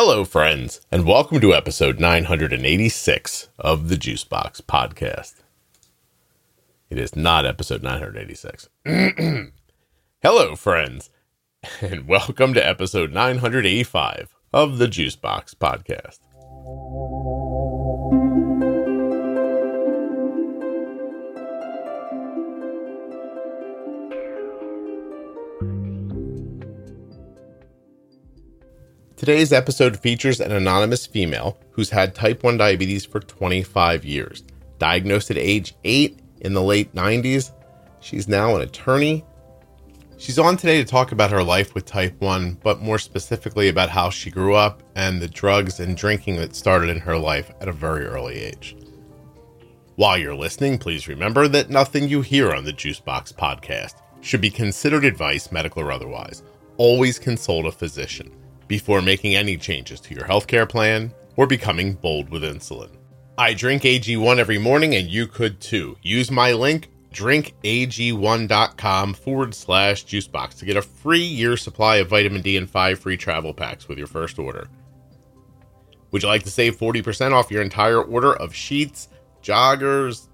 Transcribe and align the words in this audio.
Hello, 0.00 0.24
friends, 0.24 0.80
and 0.92 1.04
welcome 1.04 1.40
to 1.40 1.52
episode 1.52 1.98
986 1.98 3.48
of 3.58 3.88
the 3.88 3.96
Juicebox 3.96 4.62
Podcast. 4.62 5.42
It 6.88 6.98
is 6.98 7.16
not 7.16 7.44
episode 7.44 7.82
986. 7.82 8.68
Hello, 10.22 10.54
friends, 10.54 11.10
and 11.80 12.06
welcome 12.06 12.54
to 12.54 12.64
episode 12.64 13.12
985 13.12 14.28
of 14.52 14.78
the 14.78 14.86
Juicebox 14.86 15.56
Podcast. 15.56 16.20
Today's 29.18 29.52
episode 29.52 29.98
features 29.98 30.38
an 30.38 30.52
anonymous 30.52 31.04
female 31.04 31.58
who's 31.72 31.90
had 31.90 32.14
type 32.14 32.44
1 32.44 32.56
diabetes 32.56 33.04
for 33.04 33.18
25 33.18 34.04
years. 34.04 34.44
Diagnosed 34.78 35.32
at 35.32 35.36
age 35.36 35.74
8 35.82 36.20
in 36.42 36.54
the 36.54 36.62
late 36.62 36.94
90s, 36.94 37.50
she's 37.98 38.28
now 38.28 38.54
an 38.54 38.62
attorney. 38.62 39.24
She's 40.18 40.38
on 40.38 40.56
today 40.56 40.78
to 40.78 40.88
talk 40.88 41.10
about 41.10 41.32
her 41.32 41.42
life 41.42 41.74
with 41.74 41.84
type 41.84 42.14
1, 42.20 42.58
but 42.62 42.80
more 42.80 43.00
specifically 43.00 43.68
about 43.68 43.88
how 43.88 44.08
she 44.08 44.30
grew 44.30 44.54
up 44.54 44.84
and 44.94 45.20
the 45.20 45.26
drugs 45.26 45.80
and 45.80 45.96
drinking 45.96 46.36
that 46.36 46.54
started 46.54 46.88
in 46.88 47.00
her 47.00 47.18
life 47.18 47.50
at 47.60 47.66
a 47.66 47.72
very 47.72 48.06
early 48.06 48.36
age. 48.36 48.76
While 49.96 50.18
you're 50.18 50.36
listening, 50.36 50.78
please 50.78 51.08
remember 51.08 51.48
that 51.48 51.70
nothing 51.70 52.08
you 52.08 52.22
hear 52.22 52.52
on 52.52 52.64
the 52.64 52.72
Juicebox 52.72 53.34
podcast 53.34 53.96
should 54.20 54.40
be 54.40 54.50
considered 54.50 55.04
advice, 55.04 55.50
medical 55.50 55.82
or 55.82 55.90
otherwise. 55.90 56.44
Always 56.76 57.18
consult 57.18 57.66
a 57.66 57.72
physician 57.72 58.30
before 58.68 59.02
making 59.02 59.34
any 59.34 59.56
changes 59.56 60.00
to 60.00 60.14
your 60.14 60.24
healthcare 60.24 60.68
plan 60.68 61.12
or 61.36 61.46
becoming 61.46 61.94
bold 61.94 62.28
with 62.28 62.42
insulin. 62.42 62.90
I 63.36 63.54
drink 63.54 63.82
AG1 63.82 64.38
every 64.38 64.58
morning 64.58 64.94
and 64.94 65.08
you 65.08 65.26
could 65.26 65.60
too. 65.60 65.96
Use 66.02 66.30
my 66.30 66.52
link 66.52 66.90
drinkag1.com 67.12 69.14
forward 69.14 69.54
slash 69.54 70.04
juicebox 70.04 70.58
to 70.58 70.64
get 70.64 70.76
a 70.76 70.82
free 70.82 71.20
year 71.20 71.56
supply 71.56 71.96
of 71.96 72.08
vitamin 72.08 72.42
D 72.42 72.56
and 72.56 72.68
five 72.68 72.98
free 72.98 73.16
travel 73.16 73.54
packs 73.54 73.88
with 73.88 73.98
your 73.98 74.06
first 74.06 74.38
order. 74.38 74.68
Would 76.10 76.22
you 76.22 76.28
like 76.28 76.42
to 76.44 76.50
save 76.50 76.76
40% 76.76 77.32
off 77.32 77.50
your 77.50 77.62
entire 77.62 78.02
order 78.02 78.34
of 78.34 78.54
sheets, 78.54 79.08
joggers, 79.42 80.28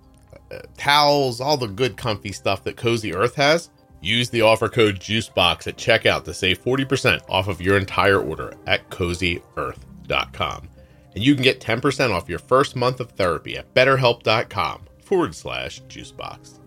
uh, 0.53 0.61
towels, 0.77 1.41
all 1.41 1.57
the 1.57 1.67
good 1.67 1.97
comfy 1.97 2.33
stuff 2.33 2.65
that 2.65 2.77
Cozy 2.77 3.15
Earth 3.15 3.35
has? 3.35 3.71
Use 4.05 4.29
the 4.29 4.43
offer 4.43 4.69
code 4.69 5.01
JUICEBOX 5.01 5.67
at 5.67 5.79
checkout 5.79 6.25
to 6.25 6.35
save 6.35 6.63
40% 6.63 7.23
off 7.27 7.49
of 7.49 7.63
your 7.63 7.79
entire 7.79 8.21
order 8.21 8.53
at 8.67 8.91
cozyearth.com. 8.91 10.69
And 11.15 11.25
you 11.25 11.35
can 11.35 11.43
get 11.43 11.59
10% 11.59 12.11
off 12.11 12.29
your 12.29 12.39
first 12.39 12.77
month 12.77 13.01
of 13.01 13.13
therapy 13.13 13.57
at 13.57 13.73
betterhelp.com 13.73 14.83
forward 15.03 15.35
slash 15.35 15.81
juicebox. 15.85 16.59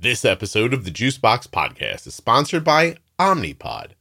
This 0.00 0.24
episode 0.24 0.74
of 0.74 0.84
the 0.84 0.90
Juicebox 0.90 1.46
Podcast 1.46 2.08
is 2.08 2.14
sponsored 2.16 2.64
by 2.64 2.96
Omnipod. 3.20 3.92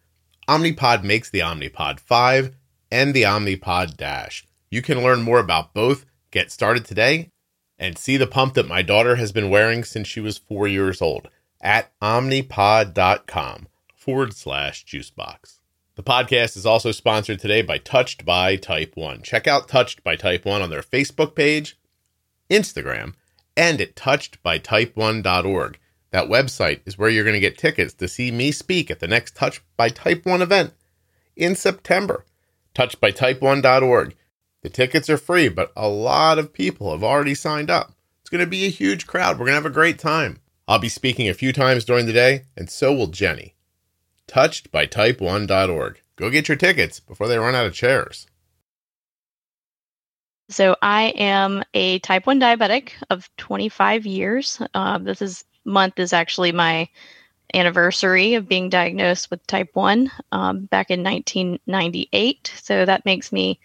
Omnipod 0.49 1.03
makes 1.03 1.29
the 1.29 1.41
Omnipod 1.41 1.99
5 1.99 2.55
and 2.91 3.13
the 3.13 3.21
Omnipod 3.21 3.95
Dash. 3.97 4.47
You 4.71 4.81
can 4.81 5.03
learn 5.03 5.21
more 5.21 5.39
about 5.39 5.75
both, 5.75 6.05
get 6.31 6.51
started 6.51 6.85
today, 6.85 7.29
and 7.77 7.97
see 7.97 8.17
the 8.17 8.27
pump 8.27 8.53
that 8.53 8.67
my 8.67 8.81
daughter 8.81 9.15
has 9.15 9.31
been 9.31 9.49
wearing 9.49 9.83
since 9.83 10.07
she 10.07 10.19
was 10.19 10.37
four 10.37 10.67
years 10.67 11.01
old 11.01 11.29
at 11.61 11.91
omnipod.com 11.99 13.67
forward 13.95 14.33
slash 14.33 14.85
juicebox. 14.85 15.59
The 15.95 16.03
podcast 16.03 16.57
is 16.57 16.65
also 16.65 16.91
sponsored 16.91 17.39
today 17.39 17.61
by 17.61 17.77
Touched 17.77 18.25
by 18.25 18.57
Type 18.57 18.91
1. 18.95 19.21
Check 19.21 19.47
out 19.47 19.67
Touched 19.67 20.03
by 20.03 20.15
Type 20.15 20.45
1 20.45 20.61
on 20.61 20.69
their 20.69 20.81
Facebook 20.81 21.35
page, 21.35 21.77
Instagram, 22.49 23.13
and 23.55 23.79
at 23.79 23.95
touchedbytype1.org. 23.95 25.79
That 26.11 26.29
website 26.29 26.81
is 26.85 26.97
where 26.97 27.09
you're 27.09 27.23
going 27.23 27.33
to 27.33 27.39
get 27.39 27.57
tickets 27.57 27.93
to 27.95 28.07
see 28.07 28.31
me 28.31 28.51
speak 28.51 28.91
at 28.91 28.99
the 28.99 29.07
next 29.07 29.35
Touched 29.35 29.61
by 29.77 29.89
Type 29.89 30.25
1 30.25 30.41
event 30.41 30.73
in 31.35 31.55
September. 31.55 32.25
Touchedbytype1.org. 32.75 34.15
The 34.65 34.71
tickets 34.71 35.11
are 35.11 35.17
free, 35.17 35.47
but 35.47 35.71
a 35.75 35.87
lot 35.87 36.39
of 36.39 36.51
people 36.51 36.89
have 36.89 37.03
already 37.03 37.35
signed 37.35 37.69
up. 37.69 37.91
It's 38.21 38.31
going 38.31 38.43
to 38.43 38.49
be 38.49 38.65
a 38.65 38.69
huge 38.71 39.05
crowd. 39.05 39.37
We're 39.37 39.45
going 39.45 39.51
to 39.51 39.61
have 39.61 39.65
a 39.67 39.69
great 39.69 39.99
time. 39.99 40.39
I'll 40.67 40.79
be 40.79 40.89
speaking 40.89 41.29
a 41.29 41.35
few 41.35 41.53
times 41.53 41.85
during 41.85 42.07
the 42.07 42.13
day, 42.13 42.45
and 42.57 42.67
so 42.67 42.91
will 42.91 43.05
Jenny. 43.05 43.53
Touched 44.25 44.71
by 44.71 44.87
type1.org. 44.87 46.01
Go 46.15 46.31
get 46.31 46.47
your 46.47 46.57
tickets 46.57 46.99
before 46.99 47.27
they 47.27 47.37
run 47.37 47.53
out 47.53 47.67
of 47.67 47.75
chairs. 47.75 48.25
So, 50.49 50.75
I 50.81 51.09
am 51.09 51.63
a 51.75 51.99
type 51.99 52.25
1 52.25 52.39
diabetic 52.39 52.93
of 53.11 53.29
25 53.37 54.07
years. 54.07 54.59
Uh, 54.73 54.97
this 54.97 55.21
is 55.21 55.43
month 55.63 55.99
is 55.99 56.11
actually 56.11 56.51
my 56.51 56.89
anniversary 57.53 58.33
of 58.33 58.49
being 58.49 58.69
diagnosed 58.69 59.29
with 59.29 59.45
type 59.45 59.69
1 59.73 60.09
um, 60.31 60.65
back 60.65 60.89
in 60.89 61.03
1998. 61.03 62.51
So, 62.63 62.83
that 62.83 63.05
makes 63.05 63.31
me 63.31 63.59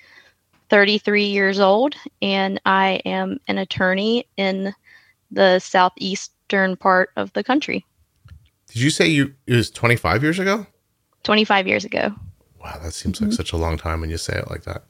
33 0.70 1.24
years 1.24 1.60
old, 1.60 1.94
and 2.22 2.60
I 2.64 3.02
am 3.04 3.38
an 3.48 3.58
attorney 3.58 4.26
in 4.36 4.72
the 5.30 5.58
southeastern 5.58 6.76
part 6.76 7.10
of 7.16 7.32
the 7.32 7.44
country. 7.44 7.84
Did 8.68 8.80
you 8.80 8.90
say 8.90 9.08
you 9.08 9.34
it 9.46 9.54
was 9.54 9.70
25 9.70 10.22
years 10.22 10.38
ago? 10.38 10.66
25 11.24 11.66
years 11.66 11.84
ago. 11.84 12.14
Wow, 12.62 12.78
that 12.82 12.94
seems 12.94 13.16
mm-hmm. 13.16 13.26
like 13.26 13.34
such 13.34 13.52
a 13.52 13.56
long 13.56 13.76
time 13.76 14.00
when 14.00 14.10
you 14.10 14.16
say 14.16 14.36
it 14.36 14.50
like 14.50 14.62
that. 14.64 14.84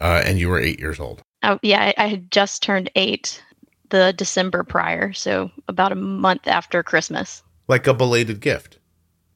Uh, 0.00 0.22
and 0.24 0.38
you 0.38 0.48
were 0.48 0.58
eight 0.58 0.78
years 0.78 1.00
old. 1.00 1.22
Oh, 1.42 1.58
yeah, 1.62 1.92
I, 1.98 2.04
I 2.04 2.06
had 2.06 2.30
just 2.30 2.62
turned 2.62 2.90
eight 2.94 3.42
the 3.90 4.12
December 4.12 4.64
prior, 4.64 5.12
so 5.12 5.50
about 5.68 5.92
a 5.92 5.96
month 5.96 6.48
after 6.48 6.82
Christmas. 6.82 7.42
Like 7.68 7.86
a 7.86 7.94
belated 7.94 8.40
gift. 8.40 8.78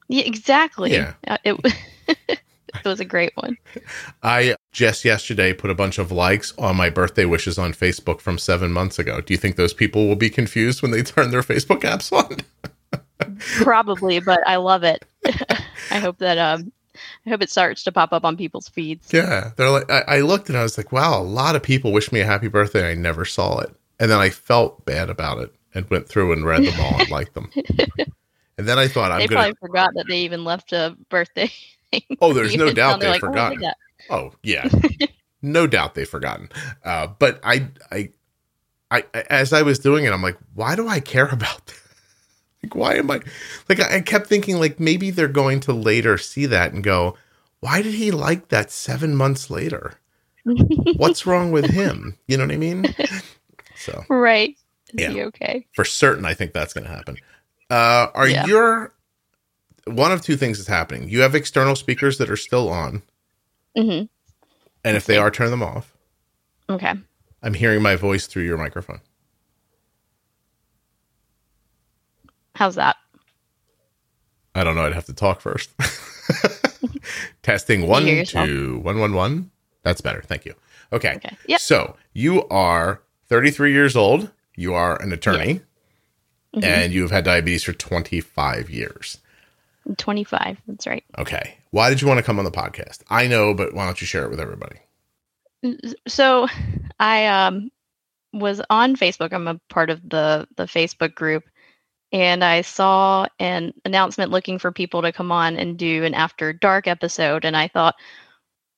Yeah, 0.07 0.23
exactly. 0.25 0.93
Yeah. 0.93 1.13
Uh, 1.27 1.37
it, 1.43 2.39
it 2.83 2.89
was 2.89 2.99
a 2.99 3.05
great 3.05 3.31
one. 3.35 3.57
I 4.23 4.55
just 4.71 5.05
yesterday 5.05 5.53
put 5.53 5.69
a 5.69 5.75
bunch 5.75 5.97
of 5.97 6.11
likes 6.11 6.53
on 6.57 6.75
my 6.75 6.89
birthday 6.89 7.25
wishes 7.25 7.57
on 7.57 7.73
Facebook 7.73 8.21
from 8.21 8.37
seven 8.37 8.71
months 8.71 8.99
ago. 8.99 9.21
Do 9.21 9.33
you 9.33 9.37
think 9.37 9.55
those 9.55 9.73
people 9.73 10.07
will 10.07 10.15
be 10.15 10.29
confused 10.29 10.81
when 10.81 10.91
they 10.91 11.03
turn 11.03 11.31
their 11.31 11.41
Facebook 11.41 11.81
apps 11.81 12.11
on? 12.11 12.37
Probably, 13.39 14.19
but 14.19 14.39
I 14.47 14.57
love 14.57 14.83
it. 14.83 15.05
I 15.91 15.99
hope 15.99 16.17
that 16.19 16.37
um 16.37 16.71
I 17.25 17.29
hope 17.29 17.41
it 17.41 17.49
starts 17.49 17.83
to 17.83 17.91
pop 17.91 18.11
up 18.11 18.25
on 18.25 18.35
people's 18.35 18.67
feeds. 18.67 19.13
Yeah. 19.13 19.51
They're 19.55 19.69
like 19.69 19.89
I, 19.89 20.01
I 20.07 20.19
looked 20.21 20.49
and 20.49 20.57
I 20.57 20.63
was 20.63 20.77
like, 20.77 20.91
wow, 20.91 21.19
a 21.19 21.23
lot 21.23 21.55
of 21.55 21.63
people 21.63 21.91
wish 21.91 22.11
me 22.11 22.19
a 22.19 22.25
happy 22.25 22.47
birthday. 22.47 22.91
I 22.91 22.95
never 22.95 23.25
saw 23.25 23.59
it. 23.59 23.73
And 23.99 24.09
then 24.09 24.19
I 24.19 24.29
felt 24.29 24.85
bad 24.85 25.09
about 25.09 25.39
it 25.39 25.53
and 25.73 25.89
went 25.89 26.07
through 26.07 26.33
and 26.33 26.45
read 26.45 26.63
them 26.63 26.79
all 26.79 26.99
and 26.99 27.09
liked 27.09 27.33
them. 27.33 27.51
And 28.59 28.67
then 28.67 28.77
I 28.77 28.89
thought 28.89 29.09
I'm 29.09 29.19
they 29.19 29.27
gonna... 29.27 29.39
probably 29.39 29.57
forgot 29.61 29.91
that 29.95 30.05
they 30.09 30.19
even 30.19 30.43
left 30.43 30.73
a 30.73 30.93
birthday 31.07 31.49
Oh, 32.21 32.33
there's 32.33 32.55
no 32.55 32.71
doubt 32.71 32.99
they've 32.99 33.09
like, 33.09 33.19
forgotten. 33.19 33.63
Oh, 34.09 34.15
oh 34.15 34.33
yeah, 34.43 34.67
no 35.41 35.67
doubt 35.67 35.95
they've 35.95 36.07
forgotten. 36.07 36.49
Uh, 36.83 37.07
but 37.07 37.39
I, 37.43 37.67
I, 37.91 38.09
I, 38.91 39.03
as 39.29 39.53
I 39.53 39.61
was 39.61 39.79
doing 39.79 40.05
it, 40.05 40.13
I'm 40.13 40.21
like, 40.21 40.37
why 40.53 40.75
do 40.75 40.87
I 40.87 40.99
care 40.99 41.27
about 41.31 41.65
that? 41.65 41.75
Like, 42.63 42.75
why 42.75 42.95
am 42.95 43.09
I? 43.09 43.21
Like, 43.69 43.79
I 43.79 44.01
kept 44.01 44.27
thinking, 44.27 44.59
like, 44.59 44.79
maybe 44.79 45.11
they're 45.11 45.27
going 45.29 45.61
to 45.61 45.73
later 45.73 46.17
see 46.17 46.45
that 46.47 46.73
and 46.73 46.83
go, 46.83 47.15
why 47.61 47.81
did 47.81 47.93
he 47.93 48.11
like 48.11 48.49
that 48.49 48.69
seven 48.69 49.15
months 49.15 49.49
later? 49.49 49.93
What's 50.97 51.25
wrong 51.25 51.51
with 51.51 51.69
him? 51.69 52.17
You 52.27 52.37
know 52.37 52.45
what 52.45 52.53
I 52.53 52.57
mean? 52.57 52.93
So, 53.79 54.03
right. 54.09 54.57
Is 54.93 55.15
yeah. 55.15 55.23
okay? 55.27 55.65
For 55.73 55.85
certain, 55.85 56.25
I 56.25 56.33
think 56.33 56.51
that's 56.51 56.73
going 56.73 56.83
to 56.83 56.89
happen. 56.89 57.15
Uh, 57.69 58.07
are 58.13 58.27
yeah. 58.27 58.45
your 58.45 58.93
one 59.95 60.11
of 60.11 60.21
two 60.21 60.35
things 60.35 60.59
is 60.59 60.67
happening. 60.67 61.09
You 61.09 61.21
have 61.21 61.35
external 61.35 61.75
speakers 61.75 62.17
that 62.17 62.29
are 62.29 62.37
still 62.37 62.69
on. 62.69 63.01
Mm-hmm. 63.77 64.05
And 64.83 64.97
if 64.97 65.05
they 65.05 65.17
are, 65.17 65.31
turn 65.31 65.51
them 65.51 65.63
off. 65.63 65.93
Okay. 66.69 66.93
I'm 67.41 67.53
hearing 67.53 67.81
my 67.81 67.95
voice 67.95 68.27
through 68.27 68.43
your 68.43 68.57
microphone. 68.57 69.01
How's 72.55 72.75
that? 72.75 72.97
I 74.55 74.63
don't 74.63 74.75
know. 74.75 74.85
I'd 74.85 74.93
have 74.93 75.05
to 75.05 75.13
talk 75.13 75.41
first. 75.41 75.69
Testing 77.41 77.87
one, 77.87 78.25
two, 78.25 78.79
one, 78.79 78.99
one, 78.99 79.13
one. 79.13 79.51
That's 79.83 80.01
better. 80.01 80.21
Thank 80.21 80.45
you. 80.45 80.55
Okay. 80.91 81.15
okay. 81.15 81.37
Yep. 81.47 81.61
So 81.61 81.95
you 82.13 82.45
are 82.49 83.01
33 83.27 83.71
years 83.71 83.95
old. 83.95 84.31
You 84.55 84.73
are 84.73 85.01
an 85.01 85.13
attorney, 85.13 85.61
mm-hmm. 86.53 86.63
and 86.63 86.91
you 86.91 87.01
have 87.03 87.11
had 87.11 87.23
diabetes 87.23 87.63
for 87.63 87.71
25 87.71 88.69
years. 88.69 89.19
25. 89.97 90.61
That's 90.67 90.87
right. 90.87 91.03
Okay. 91.17 91.57
Why 91.71 91.89
did 91.89 92.01
you 92.01 92.07
want 92.07 92.19
to 92.19 92.23
come 92.23 92.39
on 92.39 92.45
the 92.45 92.51
podcast? 92.51 93.01
I 93.09 93.27
know, 93.27 93.53
but 93.53 93.73
why 93.73 93.85
don't 93.85 93.99
you 94.01 94.07
share 94.07 94.25
it 94.25 94.29
with 94.29 94.39
everybody? 94.39 94.77
So, 96.07 96.47
I 96.99 97.27
um 97.27 97.69
was 98.33 98.61
on 98.69 98.95
Facebook. 98.95 99.33
I'm 99.33 99.47
a 99.47 99.59
part 99.69 99.89
of 99.89 100.01
the 100.07 100.47
the 100.55 100.65
Facebook 100.65 101.15
group 101.15 101.43
and 102.11 102.43
I 102.43 102.61
saw 102.61 103.27
an 103.39 103.73
announcement 103.85 104.31
looking 104.31 104.57
for 104.57 104.71
people 104.71 105.01
to 105.03 105.11
come 105.11 105.31
on 105.31 105.57
and 105.57 105.77
do 105.77 106.03
an 106.03 106.15
after 106.15 106.53
dark 106.53 106.87
episode. 106.87 107.45
And 107.45 107.55
I 107.55 107.67
thought, 107.67 107.95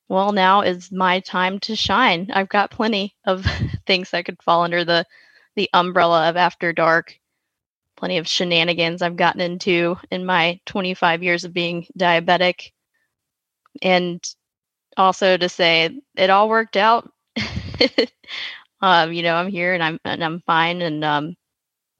well, 0.08 0.32
now 0.32 0.60
is 0.60 0.92
my 0.92 1.20
time 1.20 1.58
to 1.60 1.74
shine. 1.74 2.30
I've 2.32 2.50
got 2.50 2.70
plenty 2.70 3.14
of 3.24 3.46
things 3.86 4.10
that 4.10 4.26
could 4.26 4.42
fall 4.42 4.62
under 4.62 4.84
the 4.84 5.06
the 5.54 5.68
umbrella 5.74 6.28
of 6.28 6.36
after 6.36 6.72
dark. 6.72 7.18
Plenty 8.02 8.18
of 8.18 8.26
shenanigans 8.26 9.00
I've 9.00 9.14
gotten 9.14 9.40
into 9.40 9.96
in 10.10 10.26
my 10.26 10.58
25 10.66 11.22
years 11.22 11.44
of 11.44 11.52
being 11.52 11.86
diabetic. 11.96 12.72
And 13.80 14.20
also 14.96 15.36
to 15.36 15.48
say 15.48 16.00
it 16.16 16.28
all 16.28 16.48
worked 16.48 16.76
out. 16.76 17.08
um, 18.80 19.12
you 19.12 19.22
know, 19.22 19.36
I'm 19.36 19.46
here 19.48 19.72
and 19.72 19.84
I'm 19.84 20.00
and 20.04 20.24
I'm 20.24 20.40
fine 20.40 20.82
and 20.82 21.04
um 21.04 21.36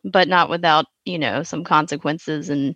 but 0.03 0.27
not 0.27 0.51
without 0.51 0.87
you 1.05 1.21
know 1.21 1.45
some 1.45 1.63
consequences 1.63 2.49
and 2.49 2.75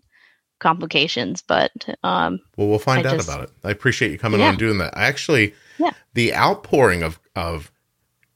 complications 0.61 1.43
but 1.43 1.73
um 2.05 2.39
well 2.57 2.69
we'll 2.69 2.79
find 2.79 3.05
I 3.07 3.11
out 3.11 3.17
just- 3.17 3.29
about 3.29 3.43
it 3.43 3.51
i 3.65 3.71
appreciate 3.71 4.11
you 4.13 4.19
coming 4.19 4.39
Yeah. 4.41 4.47
on 4.47 4.51
and 4.51 4.59
doing 4.59 4.79
that 4.79 4.97
i 4.97 5.05
actually 5.07 5.53
Yeah. 5.79 5.91
the 6.15 6.33
outpouring 6.33 7.03
of 7.03 7.19
of 7.35 7.71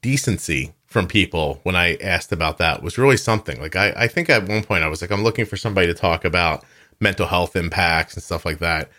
decency 0.02 0.74
from 0.90 1.06
people 1.06 1.60
when 1.62 1.76
i 1.76 1.94
asked 1.96 2.32
about 2.32 2.58
that 2.58 2.82
was 2.82 2.98
really 2.98 3.16
something. 3.16 3.58
Like 3.60 3.76
i 3.76 3.92
i 3.96 4.06
think 4.08 4.28
at 4.28 4.46
one 4.48 4.62
point 4.64 4.84
i 4.84 4.88
was 4.88 5.00
like 5.00 5.12
i'm 5.12 5.22
looking 5.22 5.46
for 5.46 5.56
somebody 5.56 5.86
to 5.86 5.94
talk 5.94 6.24
about 6.24 6.64
mental 6.98 7.28
health 7.28 7.56
impacts 7.56 8.14
and 8.14 8.22
stuff 8.22 8.44
like 8.44 8.58
that. 8.58 8.90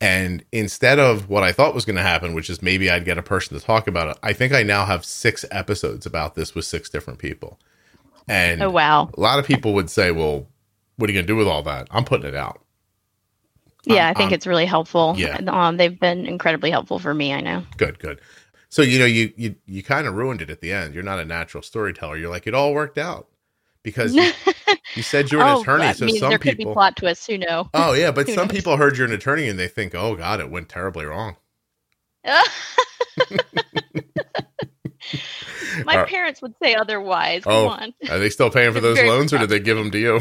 And 0.00 0.44
instead 0.52 0.98
of 0.98 1.28
what 1.28 1.42
i 1.42 1.52
thought 1.52 1.74
was 1.74 1.84
going 1.84 1.96
to 1.96 2.02
happen 2.02 2.32
which 2.34 2.48
is 2.48 2.62
maybe 2.62 2.88
i'd 2.88 3.04
get 3.04 3.18
a 3.18 3.22
person 3.22 3.58
to 3.58 3.64
talk 3.64 3.86
about 3.88 4.08
it 4.08 4.18
i 4.22 4.32
think 4.32 4.52
i 4.54 4.62
now 4.62 4.86
have 4.86 5.04
six 5.04 5.44
episodes 5.50 6.06
about 6.06 6.36
this 6.36 6.54
with 6.54 6.64
six 6.64 6.88
different 6.88 7.18
people. 7.18 7.58
And 8.28 8.62
oh 8.62 8.70
wow. 8.70 9.10
a 9.12 9.20
lot 9.20 9.40
of 9.40 9.44
people 9.44 9.74
would 9.74 9.90
say 9.90 10.12
well 10.12 10.46
what 10.96 11.10
are 11.10 11.12
you 11.12 11.16
going 11.18 11.26
to 11.26 11.32
do 11.32 11.36
with 11.36 11.48
all 11.48 11.62
that? 11.64 11.88
I'm 11.90 12.04
putting 12.04 12.28
it 12.28 12.36
out. 12.36 12.62
Yeah 13.86 14.06
Um, 14.06 14.10
i 14.10 14.14
think 14.14 14.30
it's 14.30 14.46
really 14.46 14.66
helpful. 14.66 15.14
Yeah. 15.18 15.36
Um 15.48 15.78
they've 15.78 15.98
been 15.98 16.26
incredibly 16.26 16.70
helpful 16.70 17.00
for 17.00 17.12
me 17.12 17.32
i 17.32 17.40
know. 17.40 17.64
Good, 17.76 17.98
good. 17.98 18.20
So 18.70 18.82
you 18.82 18.98
know, 19.00 19.06
you 19.06 19.32
you 19.36 19.56
you 19.66 19.82
kind 19.82 20.06
of 20.06 20.14
ruined 20.14 20.42
it 20.42 20.50
at 20.50 20.60
the 20.60 20.72
end. 20.72 20.94
You're 20.94 21.02
not 21.04 21.18
a 21.20 21.26
natural 21.26 21.62
storyteller. 21.62 22.16
You're 22.16 22.30
like 22.30 22.46
it 22.46 22.54
all 22.54 22.72
worked 22.74 22.98
out 22.98 23.28
because 23.82 24.14
you, 24.14 24.32
you 24.94 25.02
said 25.02 25.32
you're 25.32 25.42
an 25.42 25.48
oh, 25.48 25.62
attorney. 25.62 25.92
So 25.94 26.08
some 26.08 26.30
there 26.30 26.38
could 26.38 26.56
be 26.56 26.64
people, 26.64 26.74
plot 26.74 26.96
twists 26.96 27.26
who 27.26 27.38
know 27.38 27.68
oh 27.74 27.94
yeah, 27.94 28.10
but 28.12 28.28
some 28.28 28.48
knows? 28.48 28.52
people 28.52 28.76
heard 28.78 28.96
you're 28.98 29.08
an 29.08 29.12
attorney 29.14 29.48
and 29.48 29.58
they 29.58 29.68
think, 29.68 29.94
oh 29.94 30.16
god, 30.16 30.40
it 30.40 30.50
went 30.50 30.68
terribly 30.68 31.04
wrong. 31.06 31.36
my 35.84 35.96
Uh, 35.96 36.06
parents 36.06 36.42
would 36.42 36.54
say 36.62 36.74
otherwise 36.74 37.46
come 37.46 37.52
oh. 37.52 37.68
on 37.68 37.94
Are 38.10 38.18
they 38.18 38.30
still 38.30 38.50
paying 38.50 38.72
for 38.72 38.80
those 38.80 39.02
loans, 39.02 39.32
or 39.32 39.38
did 39.38 39.50
they 39.50 39.60
give 39.60 39.76
them 39.78 39.90
to 39.92 39.98
you? 39.98 40.20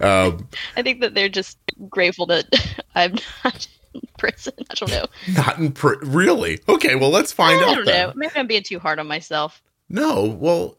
um, 0.00 0.48
i 0.76 0.82
think 0.82 1.00
that 1.00 1.14
they're 1.14 1.28
just 1.28 1.58
grateful 1.88 2.26
that 2.26 2.46
i'm 2.94 3.14
not 3.44 3.68
prison 4.18 4.52
i 4.70 4.74
don't 4.74 4.90
know 4.90 5.06
not 5.34 5.58
in 5.58 5.72
pr- 5.72 5.94
really. 6.02 6.58
Okay, 6.68 6.94
well 6.94 7.10
let's 7.10 7.32
find 7.32 7.58
i 7.60 7.68
out. 7.70 7.74
don't 7.76 7.84
then. 7.86 8.08
know 8.08 8.12
maybe 8.16 8.32
i'm 8.36 8.46
being 8.46 8.62
too 8.62 8.78
hard 8.78 8.98
on 8.98 9.06
myself 9.06 9.62
No, 9.88 10.24
well, 10.24 10.78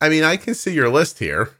I 0.00 0.08
mean, 0.08 0.24
I 0.24 0.36
can 0.36 0.54
see 0.54 0.72
your 0.72 0.88
list 0.90 1.18
here. 1.20 1.50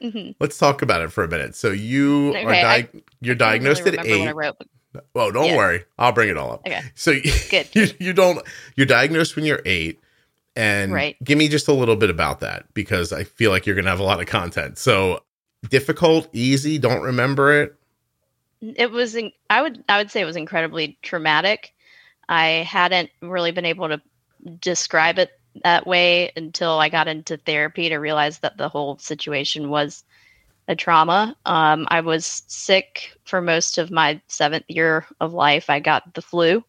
hmm 0.00 0.30
Let's 0.40 0.56
talk 0.58 0.80
about 0.82 1.02
it 1.02 1.10
for 1.12 1.24
a 1.24 1.28
minute. 1.28 1.54
So 1.56 1.70
you 1.72 2.34
are 2.34 2.38
Okay, 2.38 2.62
I- 2.64 2.88
you're 3.20 3.34
diagnosed 3.34 3.82
I 3.82 3.90
don't 3.90 3.98
at 3.98 4.04
really 4.04 4.14
eight. 4.16 4.20
what 4.20 4.28
I 4.28 4.32
wrote, 4.32 4.56
but 4.92 5.06
Well, 5.14 5.32
don't 5.32 5.46
Yeah. 5.46 5.56
worry. 5.56 5.84
I'll 5.98 6.12
bring 6.12 6.28
it 6.28 6.36
all 6.36 6.52
up. 6.52 6.60
Okay. 6.66 6.80
So 6.94 7.10
you, 7.10 7.32
Good. 7.50 7.68
you, 7.74 7.86
you 7.98 8.12
don't, 8.12 8.40
you're 8.76 8.86
diagnosed 8.86 9.34
when 9.36 9.44
you're 9.44 9.60
eight. 9.66 10.00
And 10.56 10.92
Right. 10.92 11.16
give 11.22 11.36
me 11.38 11.48
just 11.48 11.68
a 11.68 11.72
little 11.72 11.96
bit 11.96 12.10
about 12.10 12.40
that 12.40 12.72
because 12.74 13.12
I 13.12 13.24
feel 13.24 13.50
like 13.50 13.66
you're 13.66 13.74
going 13.76 13.84
to 13.84 13.90
have 13.90 14.00
a 14.00 14.04
lot 14.04 14.20
of 14.20 14.26
content. 14.26 14.78
So 14.78 15.22
difficult, 15.68 16.28
easy, 16.32 16.78
don't 16.78 17.02
remember 17.02 17.52
it. 17.60 17.74
It 18.60 18.90
was 18.90 19.16
i 19.50 19.62
would 19.62 19.84
i 19.88 19.98
would 19.98 20.10
say 20.10 20.20
it 20.20 20.26
was 20.26 20.36
incredibly 20.36 20.98
traumatic. 21.02 21.74
I 22.28 22.46
hadn't 22.68 23.10
really 23.22 23.52
been 23.52 23.64
able 23.64 23.88
to 23.88 24.00
describe 24.60 25.18
it 25.18 25.30
that 25.64 25.86
way 25.86 26.30
until 26.36 26.78
i 26.78 26.88
got 26.88 27.08
into 27.08 27.36
therapy 27.36 27.88
to 27.88 27.96
realize 27.98 28.38
that 28.40 28.56
the 28.58 28.68
whole 28.68 28.98
situation 28.98 29.70
was 29.70 30.04
a 30.68 30.74
trauma. 30.76 31.36
Um, 31.46 31.86
i 31.90 32.00
was 32.00 32.42
sick 32.48 33.12
for 33.24 33.40
most 33.40 33.78
of 33.78 33.90
my 33.90 34.20
seventh 34.28 34.64
year 34.68 35.06
of 35.20 35.32
life. 35.34 35.70
I 35.70 35.80
got 35.80 36.14
the 36.14 36.22
flu 36.22 36.64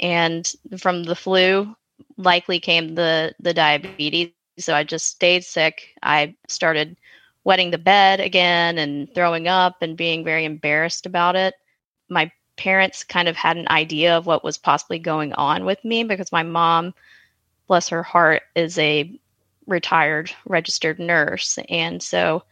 and 0.00 0.50
from 0.78 1.04
the 1.04 1.16
flu 1.16 1.74
likely 2.16 2.60
came 2.60 2.94
the 2.94 3.34
the 3.40 3.54
diabetes. 3.54 4.32
So 4.58 4.74
i 4.74 4.84
just 4.84 5.06
stayed 5.06 5.44
sick. 5.44 5.94
I 6.02 6.34
started 6.48 6.96
wetting 7.46 7.70
the 7.70 7.78
bed 7.78 8.18
again 8.18 8.76
and 8.76 9.14
throwing 9.14 9.46
up 9.46 9.76
and 9.80 9.96
being 9.96 10.24
very 10.24 10.44
embarrassed 10.44 11.06
about 11.06 11.36
it. 11.36 11.54
My 12.08 12.28
parents 12.56 13.04
kind 13.04 13.28
of 13.28 13.36
had 13.36 13.56
an 13.56 13.68
idea 13.70 14.18
of 14.18 14.26
what 14.26 14.42
was 14.42 14.58
possibly 14.58 14.98
going 14.98 15.32
on 15.34 15.64
with 15.64 15.82
me 15.84 16.02
because 16.02 16.32
my 16.32 16.42
mom, 16.42 16.92
bless 17.68 17.88
her 17.88 18.02
heart, 18.02 18.42
is 18.56 18.76
a 18.78 19.16
retired 19.68 20.32
registered 20.46 20.98
nurse. 20.98 21.56
And 21.68 22.02
so 22.02 22.42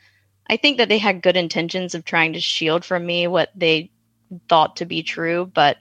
I 0.48 0.56
think 0.56 0.78
that 0.78 0.88
they 0.88 0.98
had 0.98 1.22
good 1.22 1.36
intentions 1.36 1.96
of 1.96 2.04
trying 2.04 2.32
to 2.34 2.40
shield 2.40 2.84
from 2.84 3.04
me 3.04 3.26
what 3.26 3.50
they 3.56 3.90
thought 4.48 4.76
to 4.76 4.84
be 4.84 5.02
true. 5.02 5.50
But 5.54 5.76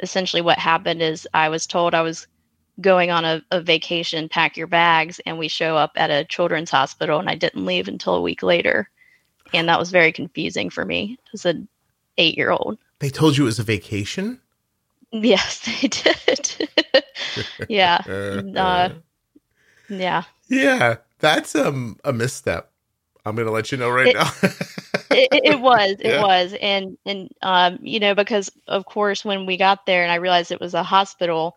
essentially, 0.00 0.42
what 0.42 0.58
happened 0.58 1.00
is 1.00 1.26
I 1.32 1.48
was 1.48 1.66
told 1.66 1.94
I 1.94 2.02
was 2.02 2.26
going 2.80 3.10
on 3.10 3.24
a, 3.24 3.42
a 3.50 3.60
vacation, 3.60 4.28
pack 4.28 4.56
your 4.56 4.66
bags, 4.66 5.20
and 5.26 5.38
we 5.38 5.48
show 5.48 5.76
up 5.76 5.92
at 5.96 6.10
a 6.10 6.24
children's 6.24 6.70
hospital, 6.70 7.18
and 7.18 7.28
I 7.30 7.34
didn't 7.34 7.64
leave 7.64 7.88
until 7.88 8.14
a 8.14 8.20
week 8.22 8.42
later, 8.42 8.88
and 9.54 9.68
that 9.68 9.78
was 9.78 9.90
very 9.90 10.12
confusing 10.12 10.68
for 10.70 10.84
me 10.84 11.18
as 11.32 11.46
an 11.46 11.68
eight-year-old. 12.18 12.78
They 12.98 13.10
told 13.10 13.36
you 13.36 13.44
it 13.44 13.46
was 13.46 13.58
a 13.58 13.62
vacation. 13.64 14.40
Yes, 15.12 15.60
they 15.80 15.88
did. 15.88 16.70
yeah, 17.68 18.02
uh, 18.56 18.90
yeah. 19.88 20.22
yeah, 20.48 20.96
that's 21.18 21.54
um, 21.54 21.96
a 22.04 22.12
misstep. 22.12 22.70
I'm 23.24 23.34
going 23.34 23.46
to 23.46 23.52
let 23.52 23.72
you 23.72 23.78
know 23.78 23.90
right 23.90 24.08
It- 24.08 24.14
now. 24.16 24.30
it, 24.42 24.58
it- 25.32 25.44
it 25.54 25.60
was 25.60 25.96
it 26.00 26.06
Yeah. 26.06 26.22
was 26.22 26.54
and 26.60 26.96
and 27.06 27.28
um 27.42 27.78
you 27.80 27.98
know 28.00 28.14
because 28.14 28.50
of 28.68 28.84
course 28.86 29.24
when 29.24 29.46
we 29.46 29.56
got 29.56 29.86
there 29.86 30.02
and 30.02 30.10
i 30.12 30.16
realized 30.16 30.50
it 30.52 30.60
was 30.60 30.74
a 30.74 30.82
hospital 30.82 31.56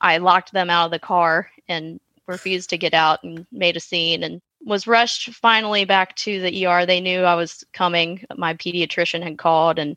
i 0.00 0.18
locked 0.18 0.52
them 0.52 0.70
out 0.70 0.86
of 0.86 0.90
the 0.90 0.98
car 0.98 1.50
and 1.68 2.00
refused 2.26 2.70
to 2.70 2.78
get 2.78 2.94
out 2.94 3.22
and 3.22 3.46
made 3.52 3.76
a 3.76 3.80
scene 3.80 4.22
and 4.22 4.40
was 4.64 4.86
rushed 4.86 5.32
finally 5.34 5.84
back 5.84 6.14
to 6.16 6.40
the 6.40 6.66
er 6.66 6.84
they 6.86 7.00
knew 7.00 7.22
i 7.22 7.34
was 7.34 7.64
coming 7.72 8.24
my 8.36 8.54
pediatrician 8.54 9.22
had 9.22 9.38
called 9.38 9.78
and 9.78 9.96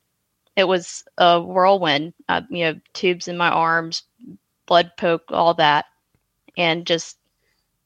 it 0.56 0.66
was 0.66 1.04
a 1.18 1.42
whirlwind 1.42 2.14
uh, 2.30 2.42
you 2.50 2.66
know 2.66 2.80
tubes 2.94 3.28
in 3.28 3.38
my 3.38 3.50
arms 3.50 4.04
blood 4.66 4.92
poke 4.98 5.24
all 5.30 5.54
that 5.54 5.86
and 6.58 6.86
just 6.86 7.18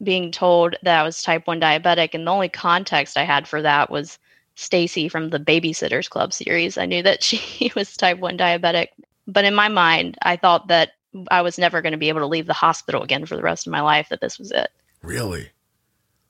being 0.04 0.32
told 0.32 0.75
that 0.84 1.00
i 1.00 1.04
was 1.04 1.22
type 1.22 1.48
1 1.48 1.60
diabetic 1.60 2.13
and 2.13 2.28
the 2.28 2.32
only 2.32 2.50
context 2.50 3.18
i 3.18 3.24
had 3.24 3.48
for 3.48 3.62
that 3.62 3.89
was 3.89 4.20
Stacey 4.56 5.10
from 5.10 5.30
the 5.30 5.39
Babysitters 5.39 6.10
Club 6.10 6.34
series. 6.34 6.78
I 6.78 6.86
knew 6.86 7.04
that 7.04 7.24
she 7.30 7.72
was 7.75 7.96
type 7.96 8.20
1 8.20 8.38
diabetic. 8.38 8.88
But 9.28 9.46
in 9.46 9.56
my 9.56 9.68
mind, 9.68 10.18
I 10.22 10.36
thought 10.36 10.68
that 10.68 10.92
I 11.31 11.41
was 11.41 11.57
never 11.57 11.81
going 11.81 11.91
to 11.93 11.98
be 11.98 12.10
able 12.10 12.22
to 12.22 12.27
leave 12.27 12.45
the 12.48 12.53
hospital 12.53 13.01
again 13.03 13.25
for 13.25 13.36
the 13.36 13.41
rest 13.43 13.67
of 13.67 13.72
my 13.72 13.81
life, 13.81 14.10
that 14.10 14.22
this 14.22 14.38
was 14.39 14.51
it. 14.51 14.69
really? 15.01 15.50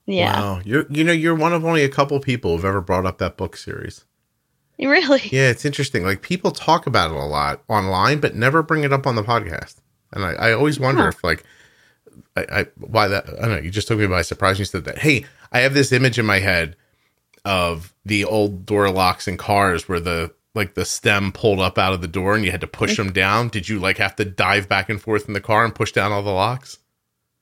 Yeah. 0.08 0.40
Wow. 0.40 0.60
You're, 0.64 0.86
you 0.88 1.02
know, 1.02 1.12
you're 1.12 1.34
one 1.34 1.52
of 1.52 1.64
only 1.64 1.82
a 1.82 1.88
couple 1.88 2.20
people 2.20 2.52
who've 2.54 2.64
ever 2.64 2.80
brought 2.80 3.06
up 3.06 3.18
that 3.18 3.36
book 3.36 3.56
series. 3.56 4.04
Really? 4.78 5.20
Yeah, 5.32 5.48
it's 5.50 5.64
interesting. 5.64 6.04
Like 6.04 6.22
people 6.22 6.52
talk 6.52 6.86
about 6.86 7.10
it 7.10 7.16
a 7.16 7.24
lot 7.24 7.62
online, 7.66 8.20
but 8.20 8.36
never 8.36 8.62
bring 8.62 8.84
it 8.84 8.92
up 8.92 9.06
on 9.06 9.16
the 9.16 9.24
podcast. 9.24 9.76
And 10.12 10.22
I, 10.24 10.32
I 10.34 10.52
always 10.52 10.78
wonder 10.78 11.02
Huh. 11.02 11.08
if 11.08 11.24
like 11.24 11.42
I, 12.36 12.60
I 12.60 12.66
why 12.76 13.08
that 13.08 13.28
I 13.28 13.42
don't 13.42 13.50
know, 13.50 13.56
you 13.58 13.70
just 13.70 13.88
took 13.88 13.98
me 13.98 14.06
by 14.06 14.22
surprise 14.22 14.58
you 14.60 14.64
said 14.64 14.84
that. 14.84 14.98
Hey, 14.98 15.24
I 15.50 15.60
have 15.60 15.74
this 15.74 15.90
image 15.90 16.18
in 16.20 16.26
my 16.26 16.38
head 16.38 16.76
of 17.44 17.92
the 18.04 18.24
old 18.24 18.64
door 18.64 18.88
locks 18.90 19.26
and 19.26 19.38
cars 19.38 19.88
where 19.88 19.98
the 20.00 20.32
like 20.56 20.74
the 20.74 20.84
stem 20.84 21.30
pulled 21.32 21.60
up 21.60 21.78
out 21.78 21.92
of 21.92 22.00
the 22.00 22.08
door 22.08 22.34
and 22.34 22.44
you 22.44 22.50
had 22.50 22.62
to 22.62 22.66
push 22.66 22.94
mm. 22.94 22.96
them 22.96 23.12
down. 23.12 23.48
Did 23.48 23.68
you 23.68 23.78
like 23.78 23.98
have 23.98 24.16
to 24.16 24.24
dive 24.24 24.68
back 24.68 24.88
and 24.88 25.00
forth 25.00 25.28
in 25.28 25.34
the 25.34 25.40
car 25.40 25.64
and 25.64 25.74
push 25.74 25.92
down 25.92 26.10
all 26.10 26.22
the 26.22 26.30
locks? 26.30 26.78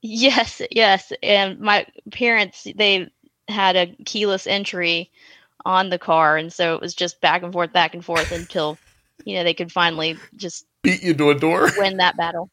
Yes, 0.01 0.61
yes. 0.69 1.11
And 1.23 1.59
my 1.59 1.87
parents, 2.11 2.67
they 2.75 3.09
had 3.47 3.75
a 3.75 3.95
keyless 4.05 4.45
entry 4.45 5.11
on 5.65 5.89
the 5.89 5.97
car. 5.97 6.37
And 6.37 6.53
so 6.53 6.75
it 6.75 6.81
was 6.81 6.93
just 6.93 7.21
back 7.21 7.41
and 7.41 7.51
forth, 7.51 7.73
back 7.73 7.95
and 7.95 8.05
forth 8.05 8.31
until, 8.31 8.77
you 9.23 9.35
know, 9.35 9.43
they 9.43 9.53
could 9.53 9.71
finally 9.71 10.17
just 10.35 10.67
Beat 10.83 11.01
you 11.01 11.15
to 11.15 11.31
a 11.31 11.35
door? 11.35 11.69
win 11.77 11.97
that 11.97 12.15
battle. 12.17 12.51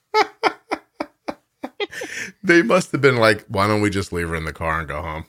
they 2.42 2.62
must 2.62 2.92
have 2.92 3.02
been 3.02 3.16
like, 3.16 3.44
why 3.48 3.66
don't 3.66 3.82
we 3.82 3.90
just 3.90 4.12
leave 4.12 4.28
her 4.30 4.36
in 4.36 4.46
the 4.46 4.54
car 4.54 4.78
and 4.78 4.88
go 4.88 5.02
home? 5.02 5.26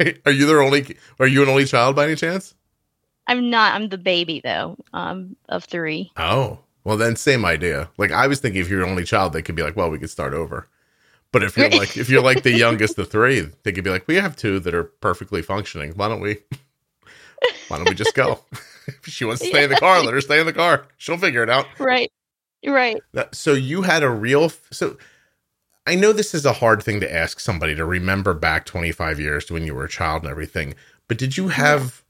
are 0.24 0.32
you 0.32 0.46
their 0.46 0.62
only 0.62 0.96
are 1.18 1.26
you 1.26 1.42
an 1.42 1.48
only 1.48 1.66
child 1.66 1.96
by 1.96 2.04
any 2.04 2.14
chance? 2.14 2.54
I'm 3.26 3.50
not, 3.50 3.74
I'm 3.74 3.88
the 3.88 3.98
baby 3.98 4.40
though, 4.42 4.76
um, 4.92 5.36
of 5.48 5.64
three. 5.64 6.12
Oh, 6.16 6.58
well, 6.84 6.96
then 6.96 7.16
same 7.16 7.44
idea. 7.44 7.88
Like 7.96 8.12
I 8.12 8.26
was 8.26 8.40
thinking, 8.40 8.60
if 8.60 8.68
you're 8.68 8.82
an 8.82 8.90
only 8.90 9.04
child, 9.04 9.32
they 9.32 9.42
could 9.42 9.54
be 9.54 9.62
like, 9.62 9.76
well, 9.76 9.90
we 9.90 9.98
could 9.98 10.10
start 10.10 10.34
over. 10.34 10.68
But 11.32 11.42
if 11.42 11.56
you're 11.56 11.70
like 11.70 11.96
if 11.96 12.08
you're 12.08 12.22
like 12.22 12.42
the 12.42 12.52
youngest 12.52 12.98
of 12.98 13.10
three, 13.10 13.50
they 13.62 13.72
could 13.72 13.84
be 13.84 13.90
like, 13.90 14.06
we 14.06 14.16
have 14.16 14.36
two 14.36 14.60
that 14.60 14.74
are 14.74 14.84
perfectly 14.84 15.42
functioning. 15.42 15.92
Why 15.96 16.08
don't 16.08 16.20
we? 16.20 16.38
Why 17.68 17.78
don't 17.78 17.88
we 17.88 17.94
just 17.94 18.14
go? 18.14 18.40
if 18.86 19.06
she 19.06 19.24
wants 19.24 19.42
to 19.42 19.48
stay 19.48 19.64
in 19.64 19.70
the 19.70 19.76
car, 19.76 20.02
let 20.02 20.14
her 20.14 20.20
stay 20.20 20.40
in 20.40 20.46
the 20.46 20.52
car. 20.52 20.86
She'll 20.96 21.18
figure 21.18 21.42
it 21.42 21.50
out. 21.50 21.66
Right. 21.78 22.10
Right. 22.66 23.02
So 23.32 23.52
you 23.52 23.82
had 23.82 24.02
a 24.02 24.10
real 24.10 24.50
so. 24.70 24.96
I 25.86 25.96
know 25.96 26.14
this 26.14 26.34
is 26.34 26.46
a 26.46 26.54
hard 26.54 26.82
thing 26.82 27.00
to 27.00 27.14
ask 27.14 27.40
somebody 27.40 27.74
to 27.74 27.84
remember 27.84 28.32
back 28.32 28.64
25 28.64 29.20
years 29.20 29.44
to 29.46 29.52
when 29.52 29.66
you 29.66 29.74
were 29.74 29.84
a 29.84 29.88
child 29.88 30.22
and 30.22 30.30
everything, 30.30 30.74
but 31.08 31.18
did 31.18 31.36
you 31.36 31.48
have 31.48 31.82
yeah. 31.82 32.03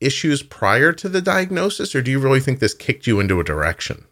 Issues 0.00 0.42
prior 0.42 0.92
to 0.92 1.08
the 1.08 1.22
diagnosis, 1.22 1.94
or 1.94 2.02
do 2.02 2.10
you 2.10 2.18
really 2.18 2.40
think 2.40 2.58
this 2.58 2.74
kicked 2.74 3.06
you 3.06 3.20
into 3.20 3.40
a 3.40 3.44
direction? 3.44 4.06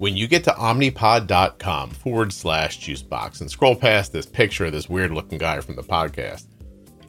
when 0.00 0.16
you 0.16 0.26
get 0.26 0.42
to 0.44 0.50
omnipod.com 0.52 1.90
forward 1.90 2.32
slash 2.32 2.80
juicebox 2.80 3.42
and 3.42 3.50
scroll 3.50 3.76
past 3.76 4.14
this 4.14 4.24
picture 4.24 4.64
of 4.64 4.72
this 4.72 4.88
weird 4.88 5.10
looking 5.10 5.36
guy 5.36 5.60
from 5.60 5.76
the 5.76 5.82
podcast, 5.82 6.46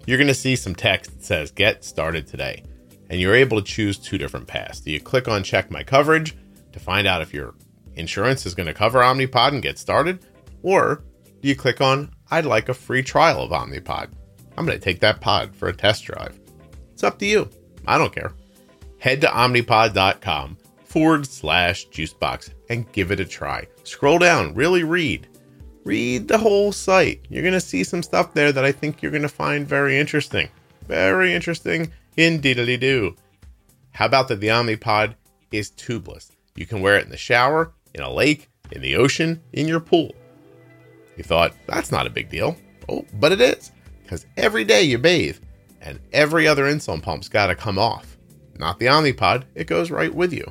you're 0.06 0.18
going 0.18 0.28
to 0.28 0.34
see 0.34 0.58
some 0.58 0.76
text 0.76 1.10
that 1.10 1.24
says 1.24 1.52
get 1.52 1.86
started 1.86 2.28
today. 2.28 2.62
And 3.10 3.22
you're 3.22 3.34
able 3.34 3.62
to 3.62 3.66
choose 3.66 3.98
two 3.98 4.18
different 4.18 4.46
paths. 4.46 4.82
Do 4.82 4.92
you 4.92 5.00
click 5.00 5.30
on 5.30 5.42
check 5.42 5.72
my 5.72 5.84
coverage 5.84 6.36
to 6.74 6.82
find 6.82 7.08
out 7.08 7.22
if 7.22 7.34
your 7.34 7.56
insurance 8.02 8.46
is 8.46 8.54
going 8.54 8.68
to 8.68 8.74
cover 8.74 9.00
Omnipod 9.00 9.54
and 9.54 9.62
get 9.62 9.80
started? 9.80 10.26
Or 10.62 11.04
do 11.42 11.48
you 11.48 11.56
click 11.56 11.80
on 11.80 12.12
I'd 12.30 12.46
like 12.46 12.68
a 12.70 12.74
free 12.74 13.04
trial 13.04 13.44
of 13.44 13.52
Omnipod? 13.52 14.10
I'm 14.58 14.66
going 14.66 14.78
to 14.78 14.84
take 14.84 15.00
that 15.00 15.22
pod 15.22 15.56
for 15.56 15.70
a 15.70 15.74
test 15.74 16.04
drive. 16.04 16.38
It's 16.92 17.04
up 17.04 17.18
to 17.20 17.26
you. 17.26 17.50
I 17.88 17.98
don't 17.98 18.14
care. 18.14 18.34
Head 19.00 19.22
to 19.22 19.28
omnipod.com 19.28 20.58
forward 20.84 21.26
slash 21.26 21.88
juicebox 21.88 22.52
and 22.70 22.92
give 22.92 23.12
it 23.12 23.20
a 23.20 23.26
try. 23.26 23.68
Scroll 23.84 24.20
down, 24.20 24.54
really 24.54 24.84
read. 24.84 25.28
Read 25.84 26.28
the 26.28 26.38
whole 26.38 26.72
site. 26.72 27.26
You're 27.30 27.42
going 27.42 27.54
to 27.54 27.60
see 27.60 27.84
some 27.84 28.04
stuff 28.04 28.34
there 28.34 28.52
that 28.52 28.66
I 28.66 28.72
think 28.72 29.02
you're 29.02 29.12
going 29.12 29.24
to 29.24 29.30
find 29.30 29.68
very 29.68 29.98
interesting. 29.98 30.50
Very 30.88 31.34
interesting 31.34 31.92
indeedly 32.18 32.78
do. 32.78 33.16
How 33.92 34.06
about 34.06 34.28
that 34.28 34.40
the 34.40 34.48
Omnipod 34.48 35.16
is 35.52 35.72
tubeless? 35.72 36.32
You 36.56 36.66
can 36.66 36.82
wear 36.82 36.98
it 36.98 37.06
in 37.06 37.10
the 37.10 37.18
shower, 37.18 37.74
in 37.94 38.02
a 38.02 38.12
lake, 38.12 38.50
in 38.72 38.82
the 38.82 38.96
ocean, 38.96 39.42
in 39.54 39.68
your 39.68 39.80
pool. 39.80 40.12
You 41.18 41.24
thought, 41.24 41.54
that's 41.68 41.92
not 41.92 42.08
a 42.08 42.12
big 42.12 42.30
deal. 42.30 42.56
Oh, 42.90 43.06
but 43.16 43.32
it 43.32 43.42
is. 43.42 43.72
Because 44.02 44.26
every 44.38 44.64
day 44.64 44.84
you 44.84 44.98
bathe, 44.98 45.38
and 45.82 46.00
every 46.14 46.48
other 46.48 46.66
insulin 46.66 47.02
pump's 47.02 47.30
got 47.30 47.48
to 47.48 47.56
come 47.56 47.80
off. 47.80 48.18
Not 48.58 48.80
the 48.80 48.86
Omnipod, 48.88 49.46
it 49.56 49.68
goes 49.68 49.92
right 49.92 50.14
with 50.14 50.34
you. 50.34 50.46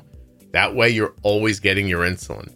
That 0.53 0.75
way, 0.75 0.91
you're 0.91 1.15
always 1.23 1.61
getting 1.61 1.87
your 1.87 2.03
insulin. 2.03 2.53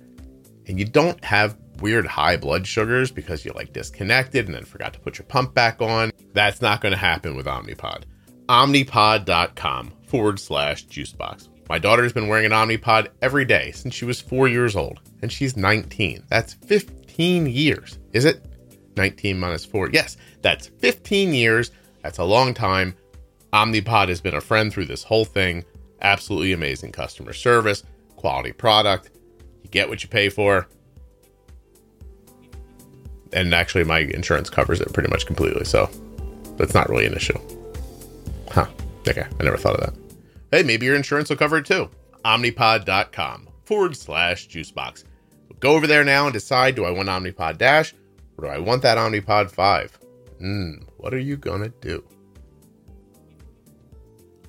And 0.67 0.79
you 0.79 0.85
don't 0.85 1.23
have 1.25 1.57
weird 1.81 2.07
high 2.07 2.37
blood 2.37 2.67
sugars 2.67 3.11
because 3.11 3.45
you 3.45 3.53
like 3.53 3.73
disconnected 3.73 4.47
and 4.47 4.55
then 4.55 4.65
forgot 4.65 4.95
to 4.95 5.01
put 5.01 5.19
your 5.19 5.27
pump 5.27 5.55
back 5.55 5.81
on. 5.81 6.11
That's 6.33 6.61
not 6.61 6.81
going 6.81 6.93
to 6.93 6.99
happen 6.99 7.37
with 7.37 7.47
Omnipod. 7.47 8.05
Omnipod.com 8.49 9.93
forward 10.07 10.41
slash 10.41 10.87
juicebox. 10.87 11.49
My 11.69 11.79
daughter's 11.79 12.13
been 12.13 12.29
wearing 12.29 12.47
an 12.47 12.53
Omnipod 12.53 13.09
every 13.23 13.45
day 13.45 13.73
since 13.73 13.95
she 13.95 14.05
was 14.05 14.21
four 14.21 14.49
years 14.49 14.77
old, 14.77 15.01
and 15.23 15.33
she's 15.33 15.57
19. 15.57 16.25
That's 16.29 16.55
15 16.55 17.47
years, 17.47 17.99
is 18.13 18.25
it? 18.25 18.45
19 18.97 19.39
minus 19.39 19.65
four. 19.65 19.91
Yes, 19.91 20.17
that's 20.43 20.67
15 20.67 21.33
years. 21.33 21.71
That's 22.03 22.19
a 22.19 22.25
long 22.25 22.55
time. 22.55 22.95
Omnipod 23.53 24.09
has 24.09 24.21
been 24.21 24.35
a 24.35 24.41
friend 24.41 24.73
through 24.73 24.87
this 24.87 25.03
whole 25.03 25.25
thing 25.25 25.65
absolutely 26.05 26.53
amazing 26.53 26.93
customer 26.93 27.33
service, 27.33 27.83
quality 28.17 28.53
product. 28.53 29.11
You 29.63 29.71
get 29.71 29.89
what 29.89 30.03
you 30.03 30.09
pay 30.09 30.29
for. 30.29 30.69
And 33.33 33.53
actually, 33.53 33.85
my 33.85 34.01
insurance 34.01 34.49
covers 34.49 34.81
it 34.81 34.93
pretty 34.93 35.09
much 35.09 35.27
completely. 35.27 35.65
So 35.65 35.91
that's 36.57 36.75
not 36.75 36.89
really 36.89 37.07
an 37.07 37.15
issue. 37.15 37.39
Huh. 38.51 38.67
Okay. 39.09 39.27
I 39.41 39.43
never 39.43 39.57
thought 39.57 39.81
of 39.81 39.81
that. 39.81 40.04
Hey, 40.55 40.63
maybe 40.63 40.87
your 40.87 40.95
insurance 40.95 41.31
will 41.31 41.37
cover 41.37 41.57
it 41.57 41.67
too. 41.67 41.91
Omnipod.com 42.25 43.49
forward 43.65 43.97
slash 43.97 44.47
juicebox. 44.47 45.03
Go 45.59 45.73
over 45.73 45.89
there 45.89 46.05
now 46.05 46.27
and 46.27 46.33
decide 46.33 46.77
do 46.77 46.85
I 46.85 46.93
want 46.93 47.09
Omnipod 47.09 47.59
Dash 47.59 47.93
or 48.39 48.45
do 48.45 48.51
I 48.53 48.59
want 48.59 48.83
that 48.83 48.97
Omnipod 48.97 49.51
5? 49.51 49.99
Hmm, 50.39 50.75
what 50.97 51.13
are 51.13 51.19
you 51.19 51.37
to 51.37 51.73
do? 51.81 52.05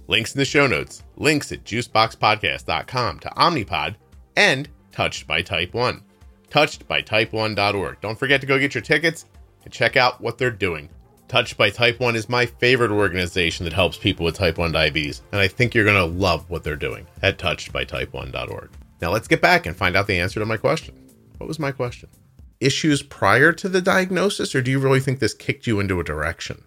Links 0.06 0.36
in 0.36 0.38
the 0.38 0.46
show 0.46 0.68
notes, 0.68 1.02
links 1.16 1.52
at 1.52 1.64
juiceboxpodcast.com 1.64 3.20
to 3.22 3.30
Omnipod 3.30 3.96
and 4.36 4.70
Touched 4.92 5.26
by 5.26 5.42
Type 5.42 5.74
1. 5.74 6.04
Touchedbytype1.org. 6.52 8.00
Don't 8.02 8.20
forget 8.20 8.42
to 8.42 8.48
go 8.48 8.60
get 8.60 8.76
your 8.76 8.84
tickets 8.84 9.26
and 9.64 9.74
check 9.74 9.98
out 9.98 10.22
what 10.22 10.38
they're 10.38 10.52
doing. 10.52 10.88
Touched 11.27 11.58
by 11.58 11.72
Type 11.72 12.00
1 12.00 12.15
is 12.15 12.29
my 12.29 12.46
favorite 12.46 12.91
organization 12.91 13.63
that 13.63 13.74
helps 13.74 13.98
people 13.98 14.25
with 14.25 14.36
type 14.36 14.60
1 14.60 14.72
diabetes, 14.72 15.24
and 15.32 15.41
I 15.41 15.48
think 15.48 15.74
you're 15.74 15.84
going 15.84 15.96
to 15.96 16.17
love 16.17 16.50
what 16.50 16.63
they're 16.63 16.75
doing 16.75 17.08
at 17.24 17.39
touchedbytype1.org. 17.39 18.70
Now 19.01 19.12
let's 19.12 19.27
get 19.27 19.41
back 19.41 19.65
and 19.65 19.75
find 19.75 19.96
out 19.96 20.08
the 20.08 20.20
answer 20.20 20.39
to 20.39 20.46
my 20.46 20.58
question. 20.58 20.94
What 21.38 21.48
was 21.48 21.60
my 21.60 21.72
question? 21.72 22.10
Issues 22.60 23.01
prior 23.01 23.51
to 23.53 23.67
the 23.67 23.82
diagnosis, 23.82 24.53
or 24.53 24.62
do 24.62 24.70
you 24.70 24.79
really 24.79 25.00
think 25.00 25.20
this 25.20 25.34
kicked 25.34 25.67
you 25.67 25.79
into 25.79 26.00
a 26.00 26.03
direction? 26.03 26.63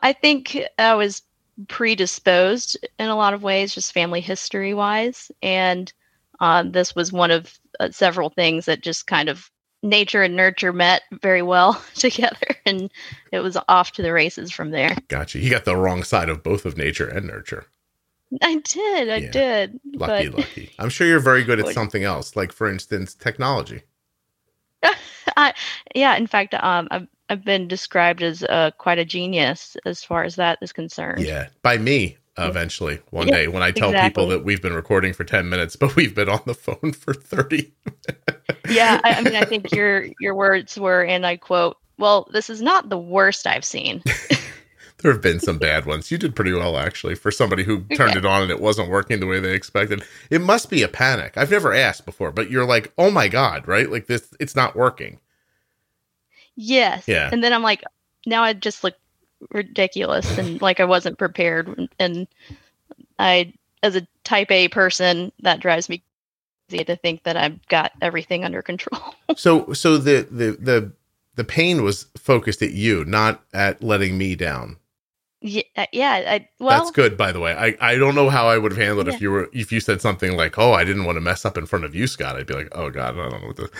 I 0.00 0.12
think 0.12 0.58
I 0.78 0.94
was 0.94 1.22
predisposed 1.66 2.76
in 2.98 3.08
a 3.08 3.16
lot 3.16 3.34
of 3.34 3.42
ways, 3.42 3.74
just 3.74 3.92
family 3.92 4.20
history 4.20 4.74
wise. 4.74 5.32
And 5.42 5.92
um, 6.40 6.72
this 6.72 6.94
was 6.94 7.12
one 7.12 7.30
of 7.30 7.58
uh, 7.80 7.90
several 7.90 8.30
things 8.30 8.66
that 8.66 8.82
just 8.82 9.06
kind 9.06 9.28
of 9.28 9.50
nature 9.82 10.22
and 10.22 10.36
nurture 10.36 10.72
met 10.72 11.02
very 11.22 11.42
well 11.42 11.82
together. 11.94 12.56
And 12.66 12.90
it 13.32 13.40
was 13.40 13.56
off 13.68 13.92
to 13.92 14.02
the 14.02 14.12
races 14.12 14.50
from 14.50 14.70
there. 14.70 14.96
Gotcha. 15.08 15.38
You 15.38 15.50
got 15.50 15.64
the 15.64 15.76
wrong 15.76 16.02
side 16.02 16.28
of 16.28 16.42
both 16.42 16.64
of 16.64 16.76
nature 16.76 17.08
and 17.08 17.26
nurture. 17.26 17.66
I 18.42 18.56
did. 18.56 19.08
I 19.08 19.16
yeah. 19.16 19.30
did. 19.30 19.80
Lucky, 19.94 20.28
but... 20.28 20.38
lucky. 20.38 20.70
I'm 20.78 20.90
sure 20.90 21.06
you're 21.06 21.20
very 21.20 21.44
good 21.44 21.60
at 21.60 21.68
something 21.74 22.04
else, 22.04 22.36
like, 22.36 22.52
for 22.52 22.70
instance, 22.70 23.14
technology. 23.14 23.82
I, 25.36 25.54
yeah. 25.94 26.16
In 26.16 26.26
fact, 26.26 26.54
um, 26.54 26.88
I've 26.90 27.08
I've 27.30 27.44
been 27.44 27.68
described 27.68 28.22
as 28.22 28.42
uh, 28.44 28.70
quite 28.78 28.98
a 28.98 29.04
genius 29.04 29.76
as 29.84 30.02
far 30.02 30.24
as 30.24 30.36
that 30.36 30.58
is 30.62 30.72
concerned. 30.72 31.22
Yeah, 31.24 31.48
by 31.62 31.78
me 31.78 32.16
eventually 32.46 33.00
one 33.10 33.28
yeah, 33.28 33.34
day 33.34 33.48
when 33.48 33.62
I 33.62 33.70
tell 33.70 33.90
exactly. 33.90 34.10
people 34.10 34.28
that 34.28 34.44
we've 34.44 34.62
been 34.62 34.74
recording 34.74 35.12
for 35.12 35.24
10 35.24 35.48
minutes, 35.48 35.76
but 35.76 35.96
we've 35.96 36.14
been 36.14 36.28
on 36.28 36.40
the 36.46 36.54
phone 36.54 36.92
for 36.92 37.14
30. 37.14 37.72
yeah, 38.68 39.00
I, 39.04 39.14
I, 39.14 39.22
mean, 39.22 39.36
I 39.36 39.44
think 39.44 39.72
your 39.72 40.06
your 40.20 40.34
words 40.34 40.78
were, 40.78 41.04
and 41.04 41.26
I 41.26 41.36
quote, 41.36 41.76
"Well, 41.98 42.28
this 42.32 42.50
is 42.50 42.62
not 42.62 42.88
the 42.88 42.98
worst 42.98 43.46
I've 43.46 43.64
seen." 43.64 44.02
there 44.98 45.12
have 45.12 45.22
been 45.22 45.40
some 45.40 45.58
bad 45.58 45.86
ones. 45.86 46.10
You 46.10 46.18
did 46.18 46.36
pretty 46.36 46.52
well 46.52 46.76
actually 46.76 47.14
for 47.14 47.30
somebody 47.30 47.64
who 47.64 47.84
turned 47.94 48.10
okay. 48.10 48.18
it 48.18 48.26
on 48.26 48.42
and 48.42 48.50
it 48.50 48.60
wasn't 48.60 48.90
working 48.90 49.20
the 49.20 49.26
way 49.26 49.40
they 49.40 49.54
expected. 49.54 50.02
It 50.30 50.40
must 50.40 50.70
be 50.70 50.82
a 50.82 50.88
panic. 50.88 51.36
I've 51.36 51.50
never 51.50 51.72
asked 51.72 52.06
before, 52.06 52.32
but 52.32 52.50
you're 52.50 52.66
like, 52.66 52.92
"Oh 52.98 53.10
my 53.10 53.28
god!" 53.28 53.66
Right? 53.68 53.90
Like 53.90 54.06
this, 54.06 54.34
it's 54.40 54.56
not 54.56 54.76
working. 54.76 55.20
Yes. 56.60 57.06
Yeah. 57.06 57.30
And 57.32 57.42
then 57.42 57.52
I'm 57.52 57.62
like, 57.62 57.84
now 58.26 58.42
I 58.42 58.52
just 58.52 58.82
look 58.82 58.94
ridiculous 59.50 60.38
and 60.38 60.60
like 60.60 60.80
I 60.80 60.84
wasn't 60.84 61.18
prepared. 61.18 61.88
And 61.98 62.26
I, 63.18 63.52
as 63.82 63.96
a 63.96 64.06
type 64.24 64.50
A 64.50 64.68
person, 64.68 65.32
that 65.40 65.60
drives 65.60 65.88
me 65.88 66.02
crazy 66.68 66.84
to 66.84 66.96
think 66.96 67.22
that 67.24 67.36
I've 67.36 67.66
got 67.68 67.92
everything 68.00 68.44
under 68.44 68.62
control. 68.62 69.14
so, 69.36 69.72
so 69.72 69.98
the, 69.98 70.26
the, 70.30 70.52
the, 70.52 70.92
the 71.36 71.44
pain 71.44 71.82
was 71.82 72.06
focused 72.16 72.62
at 72.62 72.72
you, 72.72 73.04
not 73.04 73.42
at 73.52 73.82
letting 73.82 74.18
me 74.18 74.34
down. 74.34 74.76
Yeah, 75.40 75.62
uh, 75.76 75.86
yeah. 75.92 76.24
I, 76.26 76.48
well, 76.58 76.78
that's 76.78 76.90
good. 76.90 77.16
By 77.16 77.30
the 77.30 77.38
way, 77.38 77.52
I, 77.52 77.76
I 77.80 77.96
don't 77.96 78.16
know 78.16 78.28
how 78.28 78.48
I 78.48 78.58
would 78.58 78.72
have 78.72 78.80
handled 78.80 79.06
yeah. 79.06 79.14
if 79.14 79.20
you 79.20 79.30
were 79.30 79.48
if 79.52 79.70
you 79.70 79.78
said 79.78 80.00
something 80.00 80.36
like, 80.36 80.58
"Oh, 80.58 80.72
I 80.72 80.82
didn't 80.82 81.04
want 81.04 81.14
to 81.14 81.20
mess 81.20 81.44
up 81.44 81.56
in 81.56 81.64
front 81.64 81.84
of 81.84 81.94
you, 81.94 82.08
Scott." 82.08 82.34
I'd 82.34 82.46
be 82.46 82.54
like, 82.54 82.68
"Oh 82.72 82.90
God, 82.90 83.16
I 83.16 83.28
don't 83.28 83.42
know 83.42 83.46
what 83.46 83.56
to." 83.56 83.70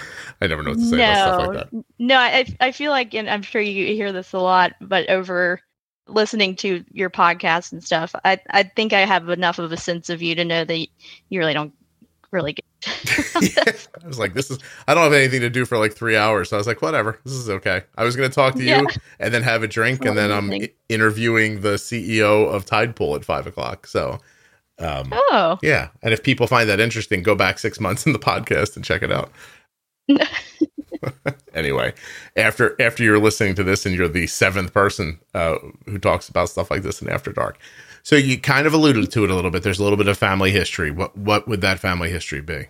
I 0.40 0.46
never 0.46 0.62
know 0.62 0.70
what 0.70 0.78
to 0.78 0.84
say 0.84 0.96
no, 0.98 1.04
about 1.04 1.34
stuff 1.34 1.48
like 1.48 1.70
that. 1.70 1.84
No, 1.98 2.16
I 2.16 2.46
I 2.60 2.70
feel 2.70 2.92
like, 2.92 3.12
and 3.12 3.28
I'm 3.28 3.42
sure 3.42 3.60
you 3.60 3.86
hear 3.86 4.12
this 4.12 4.32
a 4.32 4.38
lot, 4.38 4.74
but 4.80 5.10
over 5.10 5.60
listening 6.06 6.54
to 6.56 6.84
your 6.92 7.10
podcast 7.10 7.72
and 7.72 7.82
stuff, 7.82 8.14
I 8.24 8.38
I 8.50 8.62
think 8.62 8.92
I 8.92 9.00
have 9.00 9.28
enough 9.28 9.58
of 9.58 9.72
a 9.72 9.76
sense 9.76 10.10
of 10.10 10.22
you 10.22 10.36
to 10.36 10.44
know 10.44 10.64
that 10.64 10.78
you 10.78 11.40
really 11.40 11.54
don't 11.54 11.74
really 12.30 12.52
good. 12.52 12.64
Yeah. 12.86 13.64
I 14.04 14.06
was 14.06 14.18
like, 14.18 14.34
this 14.34 14.50
is, 14.50 14.58
I 14.86 14.94
don't 14.94 15.04
have 15.04 15.12
anything 15.12 15.40
to 15.40 15.50
do 15.50 15.64
for 15.64 15.78
like 15.78 15.94
three 15.94 16.16
hours. 16.16 16.50
So 16.50 16.56
I 16.56 16.58
was 16.58 16.66
like, 16.66 16.82
whatever, 16.82 17.18
this 17.24 17.34
is 17.34 17.50
okay. 17.50 17.82
I 17.96 18.04
was 18.04 18.16
going 18.16 18.28
to 18.28 18.34
talk 18.34 18.54
to 18.54 18.62
yeah. 18.62 18.80
you 18.80 18.88
and 19.18 19.32
then 19.32 19.42
have 19.42 19.62
a 19.62 19.68
drink. 19.68 20.04
and 20.04 20.16
then 20.16 20.30
I'm 20.30 20.52
interviewing 20.88 21.60
the 21.60 21.74
CEO 21.74 22.48
of 22.52 22.64
Tidepool 22.64 23.16
at 23.16 23.24
five 23.24 23.46
o'clock. 23.46 23.86
So, 23.86 24.18
um, 24.78 25.12
oh, 25.12 25.58
yeah. 25.62 25.88
And 26.02 26.12
if 26.12 26.22
people 26.22 26.46
find 26.46 26.68
that 26.68 26.80
interesting, 26.80 27.22
go 27.22 27.34
back 27.34 27.58
six 27.58 27.80
months 27.80 28.06
in 28.06 28.12
the 28.12 28.18
podcast 28.18 28.76
and 28.76 28.84
check 28.84 29.02
it 29.02 29.12
out. 29.12 29.32
anyway. 30.08 30.28
anyway, 31.54 31.94
after 32.36 32.80
after 32.80 33.02
you're 33.02 33.18
listening 33.18 33.54
to 33.56 33.64
this 33.64 33.86
and 33.86 33.94
you're 33.94 34.08
the 34.08 34.26
seventh 34.26 34.72
person 34.72 35.18
uh, 35.34 35.56
who 35.86 35.98
talks 35.98 36.28
about 36.28 36.48
stuff 36.48 36.70
like 36.70 36.82
this 36.82 37.02
in 37.02 37.08
After 37.08 37.32
Dark. 37.32 37.58
So 38.08 38.16
you 38.16 38.40
kind 38.40 38.66
of 38.66 38.72
alluded 38.72 39.12
to 39.12 39.24
it 39.24 39.30
a 39.30 39.34
little 39.34 39.50
bit. 39.50 39.62
There's 39.62 39.80
a 39.80 39.82
little 39.82 39.98
bit 39.98 40.08
of 40.08 40.16
family 40.16 40.50
history. 40.50 40.90
What 40.90 41.14
what 41.14 41.46
would 41.46 41.60
that 41.60 41.78
family 41.78 42.08
history 42.08 42.40
be? 42.40 42.64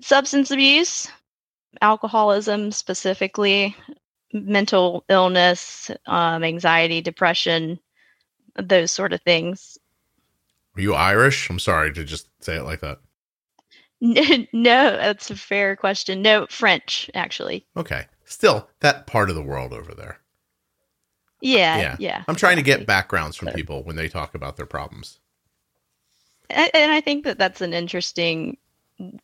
Substance 0.00 0.52
abuse, 0.52 1.08
alcoholism 1.80 2.70
specifically, 2.70 3.74
mental 4.32 5.04
illness, 5.08 5.90
um, 6.06 6.44
anxiety, 6.44 7.00
depression, 7.00 7.80
those 8.54 8.92
sort 8.92 9.12
of 9.12 9.20
things. 9.22 9.78
Are 10.76 10.80
you 10.80 10.94
Irish? 10.94 11.50
I'm 11.50 11.58
sorry 11.58 11.92
to 11.94 12.04
just 12.04 12.28
say 12.38 12.54
it 12.54 12.62
like 12.62 12.82
that. 12.82 13.00
No, 14.52 14.96
that's 14.96 15.28
a 15.32 15.36
fair 15.36 15.74
question. 15.74 16.22
No, 16.22 16.46
French, 16.50 17.10
actually. 17.14 17.66
Okay. 17.76 18.06
Still, 18.26 18.68
that 18.78 19.08
part 19.08 19.28
of 19.28 19.34
the 19.34 19.42
world 19.42 19.72
over 19.72 19.92
there. 19.92 20.21
Yeah, 21.42 21.78
yeah. 21.78 21.96
yeah 21.98 22.24
I'm 22.28 22.36
trying 22.36 22.58
exactly. 22.58 22.72
to 22.72 22.78
get 22.78 22.86
backgrounds 22.86 23.36
from 23.36 23.48
people 23.48 23.82
when 23.82 23.96
they 23.96 24.08
talk 24.08 24.34
about 24.34 24.56
their 24.56 24.66
problems. 24.66 25.18
And 26.48 26.92
I 26.92 27.00
think 27.00 27.24
that 27.24 27.38
that's 27.38 27.60
an 27.60 27.74
interesting 27.74 28.56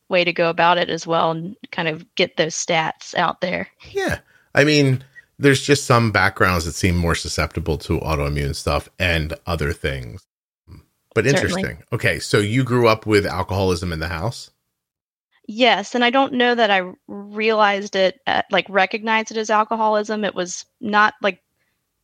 way 0.09 0.25
to 0.25 0.33
go 0.33 0.51
about 0.51 0.79
it 0.79 0.91
as 0.91 1.07
well 1.07 1.31
and 1.31 1.57
kind 1.71 1.89
of 1.89 2.05
get 2.15 2.37
those 2.37 2.55
stats 2.55 3.15
out 3.15 3.41
there. 3.41 3.69
Yeah. 3.93 4.19
I 4.55 4.65
mean, 4.65 5.05
there's 5.39 5.63
just 5.63 5.85
some 5.85 6.11
backgrounds 6.11 6.65
that 6.65 6.75
seem 6.75 6.97
more 6.97 7.15
susceptible 7.15 7.79
to 7.79 8.01
autoimmune 8.01 8.57
stuff 8.57 8.89
and 8.99 9.35
other 9.47 9.73
things. 9.73 10.27
But 11.15 11.27
interesting. 11.27 11.65
Certainly. 11.65 11.85
Okay, 11.93 12.19
so 12.19 12.39
you 12.39 12.65
grew 12.65 12.89
up 12.89 13.07
with 13.07 13.27
alcoholism 13.27 13.93
in 13.93 14.01
the 14.01 14.09
house? 14.09 14.51
Yes, 15.47 15.95
and 15.95 16.05
I 16.05 16.11
don't 16.11 16.35
know 16.35 16.55
that 16.55 16.71
I 16.71 16.93
realized 17.07 17.97
it, 17.97 18.21
at, 18.27 18.47
like 18.51 18.67
recognized 18.69 19.31
it 19.31 19.37
as 19.37 19.51
alcoholism. 19.51 20.25
It 20.25 20.35
was 20.35 20.65
not 20.81 21.15
like 21.23 21.41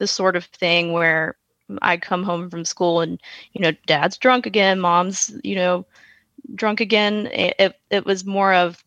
the 0.04 0.08
sort 0.08 0.37
of 0.37 0.44
thing 0.44 0.92
where 0.92 1.34
I 1.80 1.96
come 1.96 2.25
home 2.25 2.50
from 2.50 2.66
school 2.66 3.00
and 3.00 3.18
you 3.54 3.62
know, 3.62 3.73
dad's 3.87 4.18
drunk 4.18 4.44
again, 4.44 4.80
mom's 4.80 5.34
you 5.42 5.54
know, 5.54 5.87
drunk 6.54 6.80
again. 6.80 7.28
It 7.28 7.54
it, 7.58 7.80
it 7.88 8.04
was 8.04 8.26
more 8.26 8.52
of 8.52 8.84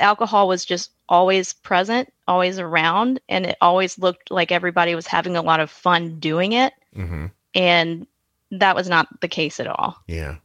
alcohol 0.00 0.48
was 0.48 0.64
just 0.64 0.90
always 1.08 1.52
present, 1.52 2.12
always 2.26 2.58
around, 2.58 3.20
and 3.28 3.46
it 3.46 3.56
always 3.60 3.96
looked 3.96 4.32
like 4.32 4.50
everybody 4.50 4.96
was 4.96 5.06
having 5.06 5.36
a 5.36 5.42
lot 5.42 5.60
of 5.60 5.70
fun 5.70 6.18
doing 6.18 6.52
it. 6.52 6.72
Mm-hmm. 6.96 7.26
And 7.54 8.06
that 8.50 8.74
was 8.74 8.88
not 8.88 9.20
the 9.20 9.28
case 9.28 9.60
at 9.60 9.68
all. 9.68 9.96
Yeah. 10.08 10.38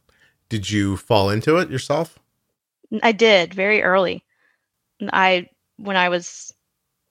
Did 0.48 0.70
you 0.70 0.96
fall 0.96 1.30
into 1.30 1.56
it 1.56 1.68
yourself? 1.68 2.16
I 3.02 3.10
did 3.10 3.54
very 3.54 3.82
early. 3.82 4.22
I 5.12 5.48
when 5.78 5.96
I 5.96 6.10
was 6.10 6.54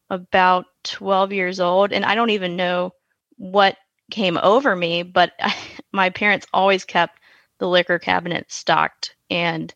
about 0.09 0.65
12 0.89 1.33
years 1.33 1.59
old 1.59 1.91
and 1.91 2.05
I 2.05 2.15
don't 2.15 2.31
even 2.31 2.55
know 2.55 2.93
what 3.37 3.77
came 4.11 4.37
over 4.37 4.75
me, 4.75 5.03
but 5.03 5.33
I, 5.39 5.55
my 5.91 6.09
parents 6.09 6.47
always 6.53 6.85
kept 6.85 7.19
the 7.59 7.67
liquor 7.67 7.99
cabinet 7.99 8.51
stocked 8.51 9.15
and 9.29 9.73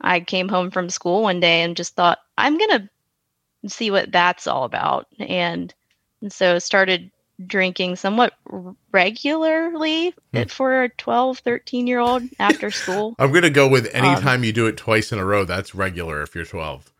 I 0.00 0.20
came 0.20 0.48
home 0.48 0.70
from 0.70 0.90
school 0.90 1.22
one 1.22 1.40
day 1.40 1.62
and 1.62 1.76
just 1.76 1.94
thought 1.94 2.18
I'm 2.36 2.58
going 2.58 2.70
to 2.70 3.68
see 3.68 3.90
what 3.90 4.12
that's 4.12 4.46
all 4.46 4.64
about. 4.64 5.06
And, 5.18 5.72
and 6.20 6.32
so 6.32 6.58
started 6.58 7.10
drinking 7.44 7.96
somewhat 7.96 8.32
regularly 8.92 10.14
hmm. 10.32 10.42
for 10.44 10.84
a 10.84 10.88
12, 10.88 11.38
13 11.40 11.86
year 11.86 11.98
old 11.98 12.22
after 12.38 12.70
school. 12.70 13.14
I'm 13.18 13.30
going 13.30 13.42
to 13.42 13.50
go 13.50 13.68
with 13.68 13.86
anytime 13.92 14.40
um, 14.40 14.44
you 14.44 14.52
do 14.52 14.66
it 14.66 14.76
twice 14.76 15.12
in 15.12 15.18
a 15.18 15.24
row, 15.24 15.44
that's 15.44 15.74
regular 15.74 16.22
if 16.22 16.34
you're 16.34 16.44
12. 16.44 16.92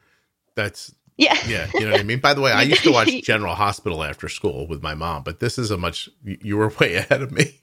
That's, 0.55 0.95
yeah. 1.17 1.37
Yeah. 1.47 1.69
You 1.75 1.87
know 1.87 1.93
what 1.93 2.01
I 2.01 2.05
mean? 2.05 2.21
By 2.21 2.35
the 2.35 2.41
way, 2.41 2.53
I 2.53 2.63
used 2.63 2.83
to 2.83 2.93
watch 2.93 3.11
General 3.23 3.55
Hospital 3.55 4.03
after 4.03 4.29
school 4.29 4.67
with 4.67 4.83
my 4.83 4.95
mom, 4.95 5.23
but 5.23 5.41
this 5.41 5.59
is 5.59 5.71
a 5.71 5.77
much, 5.77 6.09
you 6.25 6.57
were 6.57 6.69
way 6.81 6.95
ahead 6.97 7.23
of 7.23 7.33
me. 7.33 7.61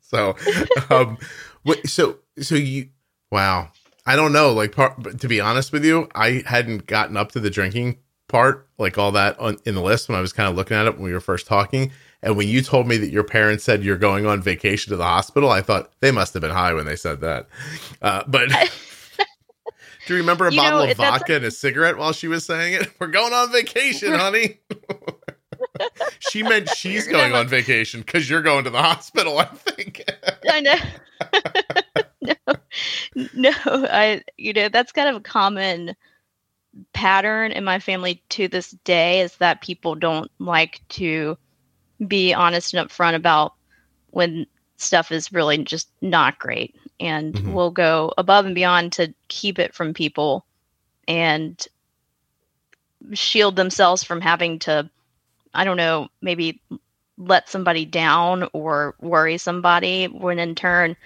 so, 0.00 0.36
um, 0.90 1.18
so, 1.84 2.18
so 2.40 2.54
you, 2.54 2.88
wow. 3.30 3.70
I 4.06 4.14
don't 4.14 4.32
know. 4.32 4.52
Like, 4.52 4.72
part, 4.72 5.18
to 5.18 5.28
be 5.28 5.40
honest 5.40 5.72
with 5.72 5.84
you, 5.84 6.08
I 6.14 6.44
hadn't 6.46 6.86
gotten 6.86 7.16
up 7.16 7.32
to 7.32 7.40
the 7.40 7.50
drinking 7.50 7.98
part, 8.28 8.68
like 8.78 8.96
all 8.98 9.12
that 9.12 9.38
on, 9.40 9.58
in 9.64 9.74
the 9.74 9.82
list 9.82 10.08
when 10.08 10.16
I 10.16 10.20
was 10.20 10.32
kind 10.32 10.48
of 10.48 10.54
looking 10.54 10.76
at 10.76 10.86
it 10.86 10.94
when 10.94 11.02
we 11.02 11.12
were 11.12 11.20
first 11.20 11.46
talking. 11.46 11.90
And 12.22 12.36
when 12.36 12.48
you 12.48 12.62
told 12.62 12.86
me 12.86 12.96
that 12.98 13.10
your 13.10 13.24
parents 13.24 13.64
said 13.64 13.84
you're 13.84 13.98
going 13.98 14.26
on 14.26 14.40
vacation 14.40 14.90
to 14.90 14.96
the 14.96 15.04
hospital, 15.04 15.50
I 15.50 15.60
thought 15.60 15.90
they 16.00 16.10
must 16.10 16.34
have 16.34 16.40
been 16.40 16.50
high 16.50 16.72
when 16.72 16.86
they 16.86 16.96
said 16.96 17.20
that. 17.20 17.48
Uh, 18.00 18.22
but 18.26 18.50
do 20.06 20.14
you 20.14 20.20
remember 20.20 20.46
a 20.46 20.52
you 20.52 20.60
bottle 20.60 20.84
know, 20.84 20.90
of 20.90 20.96
vodka 20.96 21.34
and 21.34 21.44
a 21.44 21.50
cigarette 21.50 21.98
while 21.98 22.12
she 22.12 22.28
was 22.28 22.46
saying 22.46 22.74
it? 22.74 22.92
We're 23.00 23.08
going 23.08 23.32
on 23.32 23.50
vacation, 23.50 24.12
honey. 24.12 24.60
she 26.20 26.42
meant 26.42 26.68
she's 26.70 27.08
going 27.08 27.34
on 27.34 27.48
vacation 27.48 28.00
because 28.00 28.30
you're 28.30 28.42
going 28.42 28.64
to 28.64 28.70
the 28.70 28.80
hospital, 28.80 29.38
I 29.38 29.46
think. 29.46 30.04
I 30.50 30.60
know. 30.60 30.76
no, 33.34 33.50
I 33.66 34.22
you 34.36 34.52
know 34.52 34.68
that's 34.68 34.92
kind 34.92 35.08
of 35.08 35.16
a 35.16 35.20
common 35.20 35.96
pattern 36.92 37.52
in 37.52 37.64
my 37.64 37.78
family 37.78 38.22
to 38.28 38.48
this 38.48 38.70
day 38.84 39.20
is 39.20 39.36
that 39.38 39.62
people 39.62 39.94
don't 39.94 40.30
like 40.38 40.82
to 40.90 41.36
be 42.06 42.32
honest 42.32 42.74
and 42.74 42.88
upfront 42.88 43.14
about 43.14 43.54
when 44.10 44.46
stuff 44.76 45.10
is 45.10 45.32
really 45.32 45.58
just 45.58 45.90
not 46.02 46.38
great 46.38 46.76
and 47.00 47.34
mm-hmm. 47.34 47.52
will 47.52 47.70
go 47.70 48.12
above 48.18 48.46
and 48.46 48.54
beyond 48.54 48.92
to 48.92 49.12
keep 49.28 49.58
it 49.58 49.74
from 49.74 49.94
people 49.94 50.44
and 51.08 51.66
shield 53.12 53.56
themselves 53.56 54.02
from 54.02 54.20
having 54.20 54.58
to 54.58 54.88
i 55.54 55.64
don't 55.64 55.76
know 55.76 56.08
maybe 56.20 56.60
let 57.18 57.48
somebody 57.48 57.84
down 57.84 58.48
or 58.52 58.94
worry 59.00 59.38
somebody 59.38 60.06
when 60.06 60.38
in 60.38 60.54
turn 60.54 60.96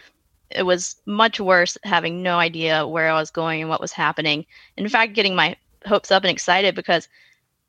it 0.51 0.65
was 0.65 0.97
much 1.07 1.41
worse 1.41 1.79
having 1.85 2.23
no 2.23 2.39
idea 2.39 2.87
where 2.87 3.09
I 3.09 3.15
was 3.15 3.31
going 3.31 3.61
and 3.61 3.71
what 3.71 3.81
was 3.81 3.93
happening. 3.93 4.45
In 4.77 4.89
fact, 4.89 5.15
getting 5.15 5.35
my 5.35 5.57
hopes 5.87 6.11
up 6.11 6.25
and 6.25 6.31
excited 6.31 6.75
because 6.75 7.09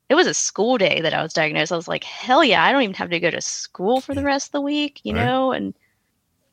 it 0.08 0.14
was 0.14 0.26
a 0.26 0.34
school 0.34 0.78
day 0.78 1.00
that 1.00 1.14
I 1.14 1.22
was 1.22 1.32
diagnosed. 1.32 1.72
I 1.72 1.76
was 1.76 1.88
like, 1.88 2.04
hell 2.04 2.44
yeah, 2.44 2.64
I 2.64 2.72
don't 2.72 2.82
even 2.82 2.94
have 2.94 3.10
to 3.10 3.20
go 3.20 3.30
to 3.30 3.40
school 3.40 4.00
for 4.00 4.14
the 4.14 4.24
rest 4.24 4.48
of 4.48 4.52
the 4.52 4.60
week, 4.60 5.00
you 5.04 5.14
right. 5.14 5.24
know? 5.24 5.52
And 5.52 5.74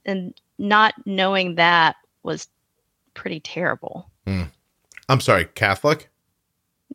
and 0.06 0.34
not 0.60 0.94
knowing 1.06 1.56
that 1.56 1.96
was 2.24 2.48
pretty 3.14 3.40
terrible. 3.40 4.10
Mm. 4.28 4.50
I'm 5.08 5.22
sorry, 5.22 5.46
Catholic? 5.56 6.10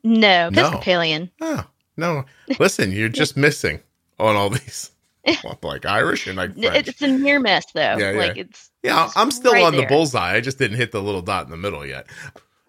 No, 0.05 0.49
Episcopalian. 0.49 1.31
No. 1.41 1.57
Oh, 1.57 1.67
no. 1.97 2.25
Listen, 2.59 2.93
you're 2.93 3.09
just 3.09 3.37
missing 3.37 3.81
on 4.19 4.37
all 4.37 4.51
these. 4.51 4.91
like 5.63 5.87
Irish 5.87 6.27
and 6.27 6.37
like 6.37 6.53
French. 6.55 6.89
It's 6.89 7.01
a 7.01 7.09
near 7.09 7.41
miss 7.41 7.65
though. 7.73 7.97
Yeah, 7.97 8.11
yeah. 8.13 8.19
Like 8.19 8.37
it's 8.37 8.71
yeah. 8.83 9.09
I'm 9.17 9.31
still 9.31 9.55
right 9.55 9.65
on 9.65 9.73
there. 9.73 9.83
the 9.83 9.87
bullseye. 9.87 10.35
I 10.35 10.41
just 10.43 10.59
didn't 10.59 10.77
hit 10.77 10.93
the 10.93 11.03
little 11.03 11.23
dot 11.23 11.47
in 11.47 11.51
the 11.51 11.57
middle 11.57 11.87
yet. 11.87 12.07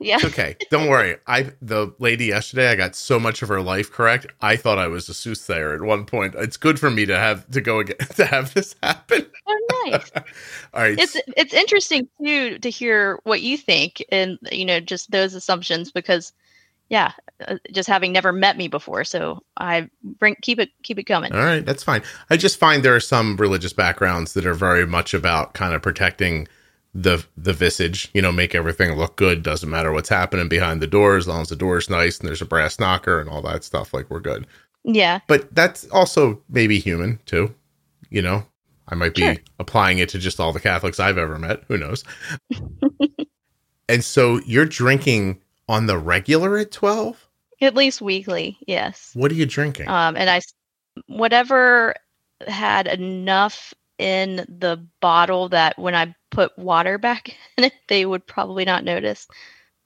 Yeah. 0.05 0.17
It's 0.17 0.25
okay. 0.25 0.55
Don't 0.69 0.87
worry. 0.87 1.17
I 1.25 1.51
the 1.63 1.93
lady 1.97 2.25
yesterday, 2.25 2.69
I 2.69 2.75
got 2.75 2.95
so 2.95 3.19
much 3.19 3.41
of 3.41 3.49
her 3.49 3.59
life 3.59 3.91
correct. 3.91 4.27
I 4.39 4.55
thought 4.55 4.77
I 4.77 4.87
was 4.87 5.09
a 5.09 5.15
soothsayer 5.15 5.73
at 5.73 5.81
one 5.81 6.05
point. 6.05 6.35
It's 6.37 6.57
good 6.57 6.79
for 6.79 6.91
me 6.91 7.07
to 7.07 7.17
have 7.17 7.49
to 7.49 7.59
go 7.59 7.79
again 7.79 7.97
to 8.15 8.25
have 8.25 8.53
this 8.53 8.75
happen. 8.83 9.25
Oh, 9.47 9.87
nice. 9.87 10.11
All 10.75 10.81
right. 10.81 10.99
It's 10.99 11.17
it's 11.35 11.55
interesting 11.55 12.07
too 12.23 12.59
to 12.59 12.69
hear 12.69 13.19
what 13.23 13.41
you 13.41 13.57
think 13.57 14.05
and 14.11 14.37
you 14.51 14.63
know 14.63 14.79
just 14.79 15.09
those 15.09 15.33
assumptions 15.33 15.91
because 15.91 16.33
yeah, 16.89 17.13
uh, 17.47 17.55
just 17.71 17.89
having 17.89 18.11
never 18.11 18.31
met 18.31 18.57
me 18.57 18.67
before. 18.67 19.03
So 19.05 19.41
I 19.57 19.89
bring 20.03 20.35
keep 20.43 20.59
it 20.59 20.69
keep 20.83 20.99
it 20.99 21.05
coming. 21.05 21.33
All 21.33 21.39
right, 21.39 21.65
that's 21.65 21.83
fine. 21.83 22.03
I 22.29 22.37
just 22.37 22.59
find 22.59 22.83
there 22.83 22.95
are 22.95 22.99
some 22.99 23.37
religious 23.37 23.73
backgrounds 23.73 24.33
that 24.33 24.45
are 24.45 24.53
very 24.53 24.85
much 24.85 25.15
about 25.15 25.55
kind 25.55 25.73
of 25.73 25.81
protecting 25.81 26.47
the 26.95 27.23
the 27.35 27.53
visage, 27.53 28.09
you 28.13 28.21
know, 28.21 28.31
make 28.31 28.55
everything 28.55 28.97
look 28.97 29.17
good. 29.17 29.43
Doesn't 29.43 29.69
matter 29.69 29.91
what's 29.91 30.09
happening 30.09 30.47
behind 30.47 30.81
the 30.81 30.87
door, 30.87 31.17
as 31.17 31.27
long 31.27 31.41
as 31.41 31.49
the 31.49 31.55
door's 31.55 31.89
nice 31.89 32.17
and 32.19 32.27
there's 32.27 32.41
a 32.41 32.45
brass 32.45 32.79
knocker 32.79 33.19
and 33.19 33.29
all 33.29 33.41
that 33.41 33.65
stuff. 33.65 33.93
Like 33.93 34.09
we're 34.09 34.21
good. 34.21 34.47
Yeah. 34.85 35.19
But 35.27 35.53
that's 35.53 35.85
also 35.89 36.41
maybe 36.47 36.79
human 36.79 37.19
too. 37.25 37.53
You 38.09 38.21
know, 38.21 38.45
I 38.87 38.95
might 38.95 39.13
be 39.13 39.23
sure. 39.23 39.35
applying 39.59 39.99
it 39.99 40.09
to 40.09 40.19
just 40.19 40.39
all 40.39 40.53
the 40.53 40.59
Catholics 40.59 40.99
I've 40.99 41.17
ever 41.17 41.37
met. 41.37 41.63
Who 41.67 41.77
knows? 41.77 42.05
and 43.89 44.03
so 44.03 44.39
you're 44.45 44.65
drinking 44.65 45.41
on 45.67 45.87
the 45.87 45.97
regular 45.97 46.57
at 46.57 46.71
12? 46.71 47.27
At 47.61 47.75
least 47.75 48.01
weekly, 48.01 48.57
yes. 48.67 49.11
What 49.15 49.31
are 49.31 49.35
you 49.35 49.45
drinking? 49.45 49.89
Um, 49.89 50.15
and 50.15 50.29
I, 50.29 50.41
whatever 51.07 51.95
had 52.47 52.87
enough 52.87 53.73
in 53.97 54.37
the 54.49 54.85
bottle 55.01 55.49
that 55.49 55.77
when 55.79 55.95
I 55.95 56.15
put 56.31 56.57
water 56.57 56.97
back 56.97 57.35
in 57.57 57.65
it, 57.65 57.73
they 57.87 58.05
would 58.05 58.25
probably 58.27 58.65
not 58.65 58.83
notice. 58.83 59.27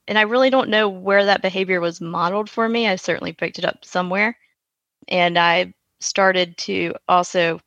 And 0.08 0.18
I 0.18 0.24
really 0.24 0.50
don't 0.50 0.70
know 0.70 0.90
where 0.90 1.26
that 1.26 1.42
behavior 1.42 1.80
was 1.82 2.02
modeled 2.02 2.50
for 2.50 2.68
me. 2.68 2.88
I 2.88 2.96
certainly 2.96 3.34
picked 3.34 3.60
it 3.60 3.66
up 3.66 3.86
somewhere. 3.86 4.38
And 5.10 5.38
I 5.38 5.74
started 6.00 6.58
to 6.60 6.96
also, 7.08 7.60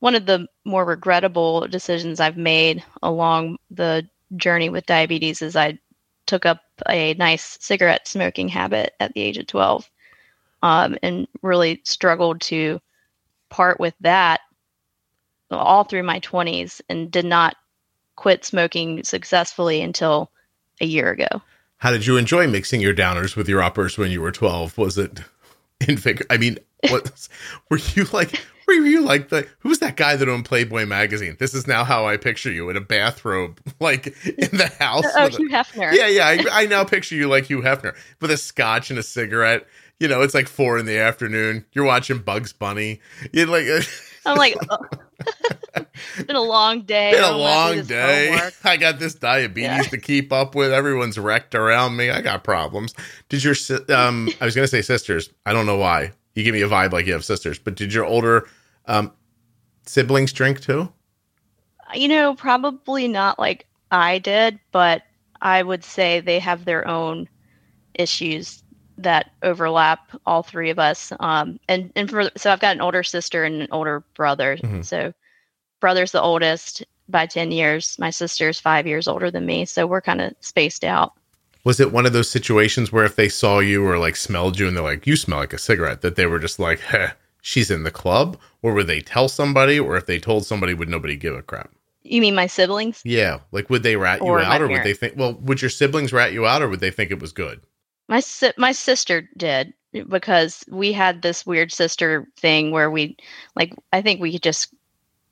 one 0.00 0.14
of 0.14 0.26
the 0.26 0.46
more 0.64 0.84
regrettable 0.84 1.66
decisions 1.68 2.20
I've 2.20 2.36
made 2.36 2.84
along 3.02 3.58
the 3.70 4.08
journey 4.36 4.68
with 4.70 4.86
diabetes 4.86 5.42
is 5.42 5.56
I 5.56 5.78
took 6.26 6.46
up 6.46 6.60
a 6.88 7.14
nice 7.14 7.58
cigarette 7.60 8.08
smoking 8.08 8.48
habit 8.48 8.94
at 9.00 9.12
the 9.14 9.20
age 9.22 9.38
of 9.38 9.46
12. 9.46 9.90
um, 10.62 10.96
and 11.02 11.26
really 11.42 11.80
struggled 11.84 12.40
to 12.42 12.80
part 13.50 13.80
with 13.80 13.94
that 14.00 14.40
all 15.50 15.84
through 15.84 16.02
my 16.02 16.20
20s 16.20 16.80
and 16.88 17.10
did 17.10 17.24
not 17.24 17.56
quit 18.16 18.44
smoking 18.44 19.02
successfully 19.02 19.80
until 19.80 20.30
a 20.80 20.86
year 20.86 21.10
ago. 21.10 21.42
How 21.78 21.90
did 21.90 22.06
you 22.06 22.18
enjoy 22.18 22.46
mixing 22.46 22.80
your 22.80 22.94
downers 22.94 23.36
with 23.36 23.48
your 23.48 23.62
uppers 23.62 23.96
when 23.96 24.10
you 24.10 24.20
were 24.20 24.32
12? 24.32 24.76
Was 24.76 24.98
it 24.98 25.20
in 25.86 25.96
figure? 25.96 26.26
I 26.28 26.36
mean, 26.36 26.58
what 26.90 27.28
were 27.70 27.78
you 27.94 28.04
like? 28.12 28.44
Were 28.66 28.74
you 28.74 29.00
like 29.00 29.30
the 29.30 29.48
who's 29.60 29.80
that 29.80 29.96
guy 29.96 30.14
that 30.16 30.28
owned 30.28 30.44
Playboy 30.44 30.86
magazine? 30.86 31.36
This 31.40 31.54
is 31.54 31.66
now 31.66 31.82
how 31.82 32.06
I 32.06 32.18
picture 32.18 32.52
you 32.52 32.70
in 32.70 32.76
a 32.76 32.80
bathrobe, 32.80 33.58
like 33.80 34.06
in 34.26 34.56
the 34.56 34.70
house. 34.78 35.06
Oh, 35.16 35.28
Hugh 35.28 35.48
Hefner. 35.48 35.92
Yeah, 35.92 36.06
yeah. 36.06 36.26
I, 36.26 36.62
I 36.62 36.66
now 36.66 36.84
picture 36.84 37.16
you 37.16 37.28
like 37.28 37.46
Hugh 37.46 37.62
Hefner 37.62 37.96
with 38.20 38.30
a 38.30 38.36
scotch 38.36 38.90
and 38.90 38.98
a 38.98 39.02
cigarette. 39.02 39.66
You 39.98 40.08
know, 40.08 40.22
it's 40.22 40.34
like 40.34 40.48
four 40.48 40.78
in 40.78 40.86
the 40.86 40.98
afternoon. 40.98 41.64
You're 41.72 41.84
watching 41.84 42.18
Bugs 42.18 42.52
Bunny. 42.52 43.00
You're 43.32 43.46
like. 43.46 43.66
I'm 44.26 44.36
like, 44.36 44.56
oh. 44.68 44.78
it's 45.76 46.22
been 46.26 46.36
a 46.36 46.40
long 46.42 46.82
day. 46.82 47.12
Been 47.12 47.24
a 47.24 47.36
long 47.36 47.82
day. 47.82 48.28
Homework. 48.30 48.54
I 48.64 48.76
got 48.76 48.98
this 48.98 49.14
diabetes 49.14 49.64
Yeah. 49.68 49.82
to 49.82 49.98
keep 49.98 50.32
up 50.32 50.54
with. 50.54 50.72
Everyone's 50.72 51.18
wrecked 51.18 51.54
around 51.54 51.96
me. 51.96 52.10
I 52.10 52.20
got 52.20 52.44
problems. 52.44 52.94
Did 53.28 53.44
your 53.44 53.54
um? 53.94 54.28
I 54.40 54.44
was 54.44 54.54
gonna 54.54 54.66
say 54.66 54.82
sisters. 54.82 55.30
I 55.46 55.52
don't 55.52 55.66
know 55.66 55.76
why. 55.76 56.12
You 56.34 56.44
give 56.44 56.54
me 56.54 56.62
a 56.62 56.68
vibe 56.68 56.92
like 56.92 57.06
you 57.06 57.12
have 57.12 57.24
sisters. 57.24 57.58
But 57.58 57.74
did 57.76 57.92
your 57.92 58.04
older 58.04 58.48
um 58.86 59.12
siblings 59.86 60.32
drink 60.32 60.60
too? 60.60 60.92
You 61.94 62.08
know, 62.08 62.34
probably 62.34 63.08
not 63.08 63.38
like 63.38 63.66
I 63.90 64.18
did, 64.18 64.60
but 64.70 65.02
I 65.42 65.62
would 65.62 65.82
say 65.84 66.20
they 66.20 66.38
have 66.38 66.64
their 66.64 66.86
own 66.86 67.28
issues 67.94 68.59
that 69.02 69.30
overlap 69.42 70.10
all 70.26 70.42
three 70.42 70.70
of 70.70 70.78
us. 70.78 71.12
Um, 71.20 71.58
and 71.68 71.92
and 71.96 72.08
for 72.10 72.30
so 72.36 72.50
I've 72.52 72.60
got 72.60 72.76
an 72.76 72.80
older 72.80 73.02
sister 73.02 73.44
and 73.44 73.62
an 73.62 73.68
older 73.72 74.02
brother. 74.14 74.56
Mhm. 74.56 74.84
So 74.84 75.12
brother's 75.80 76.12
the 76.12 76.22
oldest 76.22 76.84
by 77.08 77.26
ten 77.26 77.50
years. 77.50 77.96
My 77.98 78.10
sister's 78.10 78.60
five 78.60 78.86
years 78.86 79.08
older 79.08 79.30
than 79.30 79.46
me, 79.46 79.64
so 79.64 79.86
we're 79.86 80.00
kind 80.00 80.20
of 80.20 80.34
spaced 80.40 80.84
out. 80.84 81.12
Was 81.64 81.78
it 81.80 81.92
one 81.92 82.06
of 82.06 82.12
those 82.12 82.30
situations 82.30 82.90
where 82.90 83.04
if 83.04 83.16
they 83.16 83.28
saw 83.28 83.58
you 83.58 83.86
or 83.86 83.98
like 83.98 84.16
smelled 84.16 84.58
you 84.58 84.66
and 84.66 84.76
they're 84.76 84.84
like, 84.84 85.06
"You 85.06 85.16
smell 85.16 85.38
like 85.40 85.52
a 85.52 85.58
cigarette," 85.58 86.00
that 86.02 86.16
they 86.16 86.26
were 86.26 86.38
just 86.38 86.58
like, 86.58 86.80
"Heh, 86.80 87.10
she's 87.42 87.70
in 87.70 87.82
the 87.82 87.90
club," 87.90 88.38
or 88.62 88.72
would 88.74 88.86
they 88.86 89.00
tell 89.00 89.28
somebody, 89.28 89.78
or 89.78 89.96
if 89.96 90.06
they 90.06 90.18
told 90.18 90.46
somebody, 90.46 90.72
would 90.74 90.88
nobody 90.88 91.16
give 91.16 91.34
a 91.34 91.42
crap? 91.42 91.70
You 92.02 92.22
mean 92.22 92.34
my 92.34 92.46
siblings? 92.46 93.02
Yeah, 93.04 93.40
like 93.52 93.68
would 93.68 93.82
they 93.82 93.96
rat 93.96 94.20
you 94.20 94.26
Or 94.28 94.40
out, 94.40 94.62
or 94.62 94.68
would 94.68 94.82
they 94.84 94.94
think? 94.94 95.14
Well, 95.16 95.34
would 95.34 95.60
your 95.60 95.68
siblings 95.68 96.12
rat 96.14 96.32
you 96.32 96.46
out, 96.46 96.62
or 96.62 96.68
would 96.68 96.80
they 96.80 96.90
think 96.90 97.10
it 97.10 97.20
was 97.20 97.32
good? 97.32 97.60
My 98.10 98.18
si- 98.18 98.52
my 98.58 98.72
sister 98.72 99.28
did 99.36 99.72
eh, 99.94 100.02
because 100.08 100.64
we 100.68 100.92
had 100.92 101.22
this 101.22 101.46
weird 101.46 101.72
sister 101.72 102.26
thing 102.36 102.72
where 102.72 102.90
we 102.90 103.16
like 103.54 103.72
I 103.92 104.02
think 104.02 104.20
we 104.20 104.36
just 104.38 104.74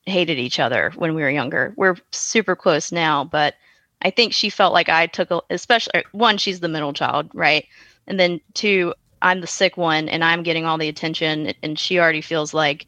hated 0.07 0.38
each 0.38 0.61
other 0.61 0.93
when 0.97 1.14
we 1.14 1.23
were 1.23 1.29
younger. 1.31 1.75
We're 1.77 1.97
super 2.12 2.55
close 2.55 2.93
now, 2.93 3.25
but 3.25 3.57
I 4.01 4.11
think 4.11 4.33
she 4.33 4.49
felt 4.49 4.73
like 4.73 4.88
I 4.88 5.09
took 5.09 5.31
a, 5.33 5.43
especially 5.51 5.91
er, 5.97 6.05
one 6.12 6.38
she's 6.38 6.61
the 6.61 6.69
middle 6.69 6.93
child, 6.93 7.29
right? 7.35 7.67
And 8.07 8.19
then 8.19 8.41
two 8.55 8.95
I'm 9.23 9.41
the 9.41 9.49
sick 9.49 9.77
one 9.77 10.09
and 10.09 10.23
I'm 10.23 10.45
getting 10.45 10.64
all 10.64 10.79
the 10.79 10.88
attention 10.88 11.53
and 11.64 11.77
she 11.77 11.99
already 11.99 12.21
feels 12.21 12.55
like 12.55 12.87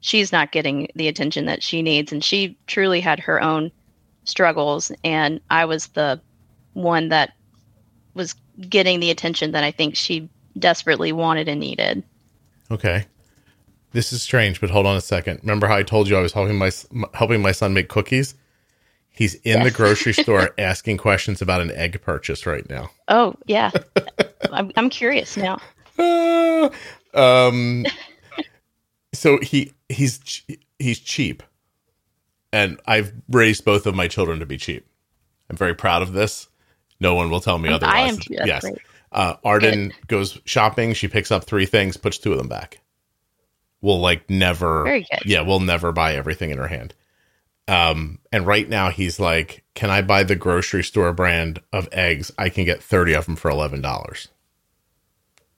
she's 0.00 0.32
not 0.32 0.50
getting 0.50 0.88
the 0.96 1.06
attention 1.06 1.46
that 1.46 1.62
she 1.62 1.82
needs 1.82 2.10
and 2.10 2.24
she 2.24 2.58
truly 2.66 3.00
had 3.00 3.20
her 3.20 3.40
own 3.40 3.70
struggles 4.24 4.90
and 5.04 5.40
I 5.50 5.66
was 5.66 5.86
the 5.88 6.20
one 6.72 7.10
that 7.10 7.32
was 8.14 8.34
getting 8.68 9.00
the 9.00 9.10
attention 9.10 9.52
that 9.52 9.64
I 9.64 9.70
think 9.70 9.96
she 9.96 10.28
desperately 10.58 11.12
wanted 11.12 11.48
and 11.48 11.60
needed. 11.60 12.02
Okay. 12.70 13.06
This 13.92 14.12
is 14.12 14.22
strange, 14.22 14.60
but 14.60 14.70
hold 14.70 14.86
on 14.86 14.96
a 14.96 15.00
second. 15.00 15.40
Remember 15.42 15.66
how 15.66 15.76
I 15.76 15.82
told 15.82 16.08
you 16.08 16.16
I 16.16 16.20
was 16.20 16.32
helping 16.32 16.58
my 16.58 16.70
helping 17.14 17.42
my 17.42 17.52
son 17.52 17.74
make 17.74 17.88
cookies? 17.88 18.34
He's 19.10 19.34
in 19.36 19.64
the 19.64 19.70
grocery 19.70 20.12
store 20.12 20.54
asking 20.58 20.98
questions 20.98 21.42
about 21.42 21.60
an 21.60 21.72
egg 21.72 22.00
purchase 22.00 22.46
right 22.46 22.68
now. 22.70 22.90
Oh 23.08 23.34
yeah, 23.46 23.70
I'm 24.52 24.70
I'm 24.76 24.90
curious 24.90 25.36
now. 25.36 25.58
Ah, 25.98 26.70
um 27.14 27.84
so 29.12 29.38
he 29.40 29.72
he's 29.88 30.42
he's 30.78 30.98
cheap. 31.00 31.42
And 32.52 32.80
I've 32.86 33.12
raised 33.28 33.64
both 33.64 33.86
of 33.86 33.94
my 33.94 34.08
children 34.08 34.40
to 34.40 34.46
be 34.46 34.56
cheap. 34.56 34.86
I'm 35.48 35.56
very 35.56 35.74
proud 35.74 36.02
of 36.02 36.12
this. 36.12 36.48
No 37.00 37.14
one 37.14 37.30
will 37.30 37.40
tell 37.40 37.58
me 37.58 37.70
I 37.70 37.72
otherwise. 37.72 38.12
am 38.12 38.18
too. 38.18 38.34
That's 38.36 38.46
yes. 38.46 38.62
great. 38.62 38.78
Uh, 39.12 39.34
Arden 39.42 39.92
goes 40.06 40.38
shopping. 40.44 40.92
She 40.92 41.08
picks 41.08 41.32
up 41.32 41.44
three 41.44 41.66
things, 41.66 41.96
puts 41.96 42.18
two 42.18 42.32
of 42.32 42.38
them 42.38 42.48
back. 42.48 42.80
We'll 43.80 43.98
like 43.98 44.28
never. 44.28 44.84
Very 44.84 45.06
good. 45.10 45.24
Yeah, 45.24 45.40
we'll 45.40 45.60
never 45.60 45.90
buy 45.90 46.14
everything 46.14 46.50
in 46.50 46.58
her 46.58 46.68
hand. 46.68 46.94
Um, 47.66 48.18
and 48.32 48.46
right 48.46 48.68
now 48.68 48.90
he's 48.90 49.18
like, 49.18 49.64
"Can 49.74 49.90
I 49.90 50.02
buy 50.02 50.22
the 50.22 50.36
grocery 50.36 50.84
store 50.84 51.12
brand 51.12 51.60
of 51.72 51.88
eggs? 51.92 52.30
I 52.36 52.50
can 52.50 52.64
get 52.64 52.82
thirty 52.82 53.14
of 53.14 53.26
them 53.26 53.36
for 53.36 53.50
eleven 53.50 53.80
dollars." 53.80 54.28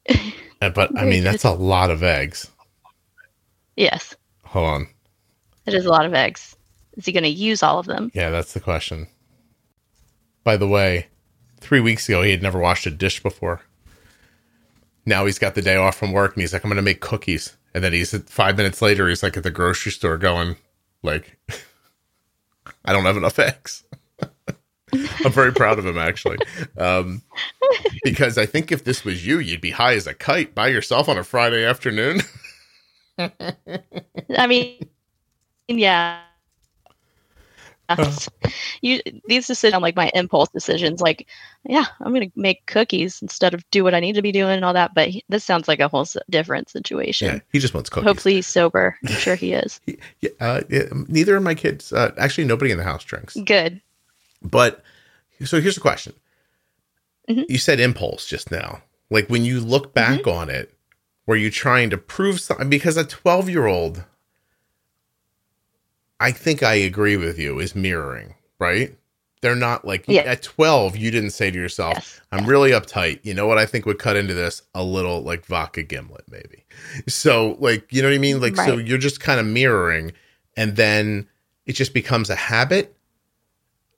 but 0.60 0.96
I 0.96 1.04
mean, 1.04 1.24
that's 1.24 1.44
a 1.44 1.50
lot 1.52 1.90
of 1.90 2.02
eggs. 2.02 2.50
Yes, 3.76 4.14
Hold 4.44 4.68
on. 4.68 4.88
it 5.66 5.74
is 5.74 5.86
a 5.86 5.90
lot 5.90 6.06
of 6.06 6.14
eggs. 6.14 6.54
Is 6.96 7.06
he 7.06 7.12
going 7.12 7.22
to 7.22 7.28
use 7.30 7.62
all 7.62 7.78
of 7.78 7.86
them? 7.86 8.10
Yeah, 8.14 8.28
that's 8.30 8.52
the 8.52 8.60
question. 8.60 9.06
By 10.44 10.58
the 10.58 10.68
way, 10.68 11.06
three 11.62 11.80
weeks 11.80 12.08
ago 12.08 12.22
he 12.22 12.30
had 12.30 12.42
never 12.42 12.58
washed 12.58 12.86
a 12.86 12.90
dish 12.90 13.22
before. 13.22 13.62
Now 15.06 15.26
he's 15.26 15.38
got 15.38 15.54
the 15.54 15.62
day 15.62 15.76
off 15.76 15.96
from 15.96 16.12
work 16.12 16.34
and 16.34 16.40
he's 16.42 16.52
like, 16.52 16.64
I'm 16.64 16.70
gonna 16.70 16.82
make 16.82 17.00
cookies. 17.00 17.56
And 17.74 17.82
then 17.82 17.92
he's 17.92 18.16
five 18.28 18.56
minutes 18.56 18.82
later, 18.82 19.08
he's 19.08 19.22
like 19.22 19.36
at 19.36 19.42
the 19.42 19.50
grocery 19.50 19.92
store 19.92 20.18
going, 20.18 20.56
like, 21.02 21.38
I 22.84 22.92
don't 22.92 23.04
have 23.04 23.16
enough 23.16 23.38
eggs. 23.38 23.84
I'm 25.24 25.32
very 25.32 25.52
proud 25.52 25.78
of 25.78 25.86
him 25.86 25.98
actually. 25.98 26.38
Um, 26.76 27.22
because 28.04 28.36
I 28.36 28.46
think 28.46 28.70
if 28.70 28.84
this 28.84 29.04
was 29.04 29.26
you, 29.26 29.38
you'd 29.38 29.60
be 29.60 29.70
high 29.70 29.94
as 29.94 30.06
a 30.06 30.14
kite 30.14 30.54
by 30.54 30.68
yourself 30.68 31.08
on 31.08 31.16
a 31.16 31.24
Friday 31.24 31.64
afternoon. 31.64 32.20
I 33.18 34.46
mean, 34.46 34.88
yeah. 35.68 36.20
You 38.80 39.00
these 39.26 39.46
decisions 39.46 39.80
like 39.82 39.96
my 39.96 40.10
impulse 40.14 40.48
decisions 40.50 41.00
like 41.00 41.26
yeah 41.64 41.84
i'm 42.00 42.12
gonna 42.12 42.26
make 42.36 42.66
cookies 42.66 43.20
instead 43.22 43.54
of 43.54 43.68
do 43.70 43.84
what 43.84 43.94
i 43.94 44.00
need 44.00 44.14
to 44.14 44.22
be 44.22 44.32
doing 44.32 44.54
and 44.56 44.64
all 44.64 44.72
that 44.74 44.94
but 44.94 45.08
he, 45.08 45.24
this 45.28 45.44
sounds 45.44 45.68
like 45.68 45.80
a 45.80 45.88
whole 45.88 46.06
different 46.30 46.68
situation 46.68 47.26
yeah, 47.34 47.40
he 47.52 47.58
just 47.58 47.74
wants 47.74 47.88
cookies. 47.90 48.06
hopefully 48.08 48.34
he's 48.34 48.46
sober 48.46 48.96
i'm 49.08 49.14
sure 49.14 49.34
he 49.36 49.52
is 49.52 49.80
He- 49.86 49.98
uh, 50.40 50.60
neither 51.08 51.36
of 51.36 51.42
my 51.42 51.54
kids, 51.54 51.92
uh, 51.92 52.12
actually, 52.18 52.44
nobody 52.44 52.70
in 52.70 52.78
the 52.78 52.84
house 52.84 53.04
drinks. 53.04 53.36
good 53.44 53.80
But 54.42 54.82
so 55.44 55.60
here's 55.60 55.74
the 55.74 55.80
question. 55.80 56.14
Mhm. 57.28 57.44
You 57.48 57.58
said 57.58 57.80
impulse 57.80 58.26
just 58.26 58.50
now. 58.50 58.82
Like 59.10 59.28
when 59.28 59.44
you 59.44 59.60
look 59.60 59.94
back 59.94 60.20
Mm-hmm. 60.22 60.30
on 60.30 60.50
it, 60.50 60.72
were 61.26 61.36
you 61.36 61.50
trying 61.50 61.90
to 61.90 61.98
prove 61.98 62.40
something? 62.40 62.68
Because 62.68 62.96
a 62.96 63.04
12 63.04 63.48
year 63.48 63.66
old, 63.66 64.04
I 66.22 66.32
think 66.32 66.62
I 66.62 66.74
agree 66.74 67.16
with 67.16 67.38
you, 67.38 67.58
is 67.58 67.74
mirroring, 67.74 68.34
right? 68.58 68.96
They're 69.40 69.56
not 69.56 69.84
like 69.84 70.04
Yeah. 70.06 70.22
at 70.22 70.42
12, 70.42 70.96
you 70.96 71.10
didn't 71.10 71.30
say 71.30 71.50
to 71.50 71.58
yourself, 71.58 71.96
Yes. 71.96 72.20
I'm 72.30 72.46
really 72.46 72.70
uptight. 72.70 73.18
You 73.24 73.34
know 73.34 73.46
what 73.46 73.58
I 73.58 73.66
think 73.66 73.86
would 73.86 73.98
cut 73.98 74.16
into 74.16 74.32
this? 74.34 74.62
A 74.74 74.84
little 74.84 75.22
like 75.22 75.44
vodka 75.44 75.82
gimlet, 75.82 76.24
maybe. 76.30 76.64
So, 77.08 77.56
like, 77.58 77.86
you 77.90 78.02
know 78.02 78.08
what 78.08 78.14
I 78.14 78.18
mean? 78.18 78.40
Like, 78.40 78.56
so 78.56 78.78
you're 78.78 78.98
just 78.98 79.20
kind 79.20 79.40
of 79.40 79.46
mirroring, 79.46 80.12
and 80.56 80.76
then 80.76 81.28
it 81.66 81.72
just 81.72 81.92
becomes 81.92 82.30
a 82.30 82.36
habit. 82.36 82.96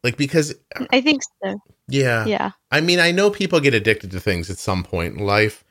Like, 0.03 0.17
because, 0.17 0.55
i 0.91 1.01
think 1.01 1.23
so 1.43 1.59
yeah. 1.89 2.25
yeah 2.27 2.51
I 2.71 2.81
mean, 2.81 3.01
I 3.01 3.11
know 3.11 3.31
people 3.31 3.61
get 3.61 3.75
addicted 3.75 4.11
to 4.13 4.21
things 4.21 4.51
at 4.51 4.59
some 4.59 4.83
point 4.83 5.17
in 5.17 5.25
life, 5.25 5.65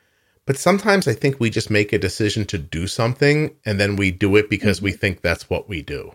but 0.46 0.56
sometimes 0.56 1.08
I 1.08 1.14
think 1.14 1.40
we 1.40 1.50
just 1.50 1.70
make 1.70 1.92
a 1.92 1.98
decision 1.98 2.44
to 2.46 2.58
do 2.58 2.86
something 2.86 3.54
and 3.64 3.80
then 3.80 3.96
we 3.96 4.10
do 4.10 4.36
it 4.36 4.50
because 4.50 4.78
mm-hmm. 4.78 4.86
we 4.86 4.92
think 4.92 5.20
that's 5.20 5.48
what 5.48 5.68
we 5.68 5.82
do. 5.82 6.14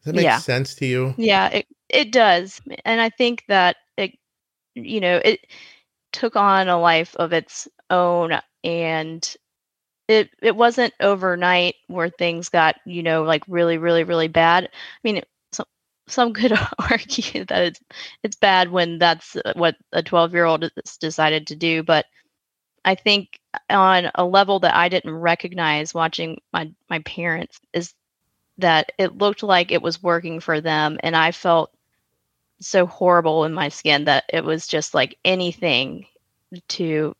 Does 0.00 0.06
that 0.06 0.14
make 0.14 0.24
Yeah. 0.24 0.32
sense 0.32 0.74
to 0.76 0.86
you? 0.86 1.14
Yeah, 1.16 1.48
it 1.50 1.66
it 1.90 2.12
does. 2.12 2.60
And 2.84 3.00
I 3.00 3.10
think 3.10 3.44
that 3.48 3.76
it 3.96 4.12
you 4.74 5.00
know, 5.00 5.20
it 5.24 5.46
took 6.12 6.36
on 6.36 6.68
a 6.68 6.80
life 6.80 7.16
of 7.16 7.32
its 7.32 7.68
own 7.90 8.40
and 8.64 9.36
it 10.08 10.30
it 10.42 10.56
wasn't 10.56 10.94
overnight 11.00 11.76
where 11.88 12.10
things 12.10 12.48
got, 12.48 12.76
you 12.86 13.02
know, 13.02 13.22
like 13.24 13.44
really 13.48 13.78
really 13.78 14.04
really 14.04 14.28
bad. 14.28 14.64
I 14.66 14.68
mean, 15.04 15.22
some 15.52 15.66
some 16.08 16.34
could 16.34 16.52
argue 16.90 17.44
that 17.46 17.62
it's 17.64 17.80
it's 18.24 18.36
bad 18.36 18.70
when 18.70 18.98
that's 18.98 19.36
what 19.56 19.76
a 19.92 20.02
12-year-old 20.02 20.62
has 20.64 20.96
decided 20.98 21.46
to 21.48 21.56
do, 21.56 21.82
but 21.82 22.06
I 22.84 22.94
think 22.94 23.40
on 23.68 24.10
a 24.14 24.24
level 24.24 24.60
that 24.60 24.74
I 24.74 24.88
didn't 24.88 25.14
recognize 25.14 25.94
watching 25.94 26.40
my 26.52 26.72
my 26.88 27.00
parents 27.00 27.60
is 27.72 27.94
that 28.60 28.92
it 28.98 29.18
looked 29.18 29.42
like 29.42 29.70
it 29.72 29.82
was 29.82 30.02
working 30.02 30.40
for 30.40 30.60
them 30.60 30.98
and 31.02 31.16
I 31.16 31.32
felt 31.32 31.72
so 32.60 32.86
horrible 32.86 33.44
in 33.44 33.52
my 33.52 33.68
skin 33.68 34.04
that 34.04 34.24
it 34.32 34.44
was 34.44 34.66
just 34.66 34.94
like 34.94 35.16
anything 35.24 36.06
to 36.68 37.14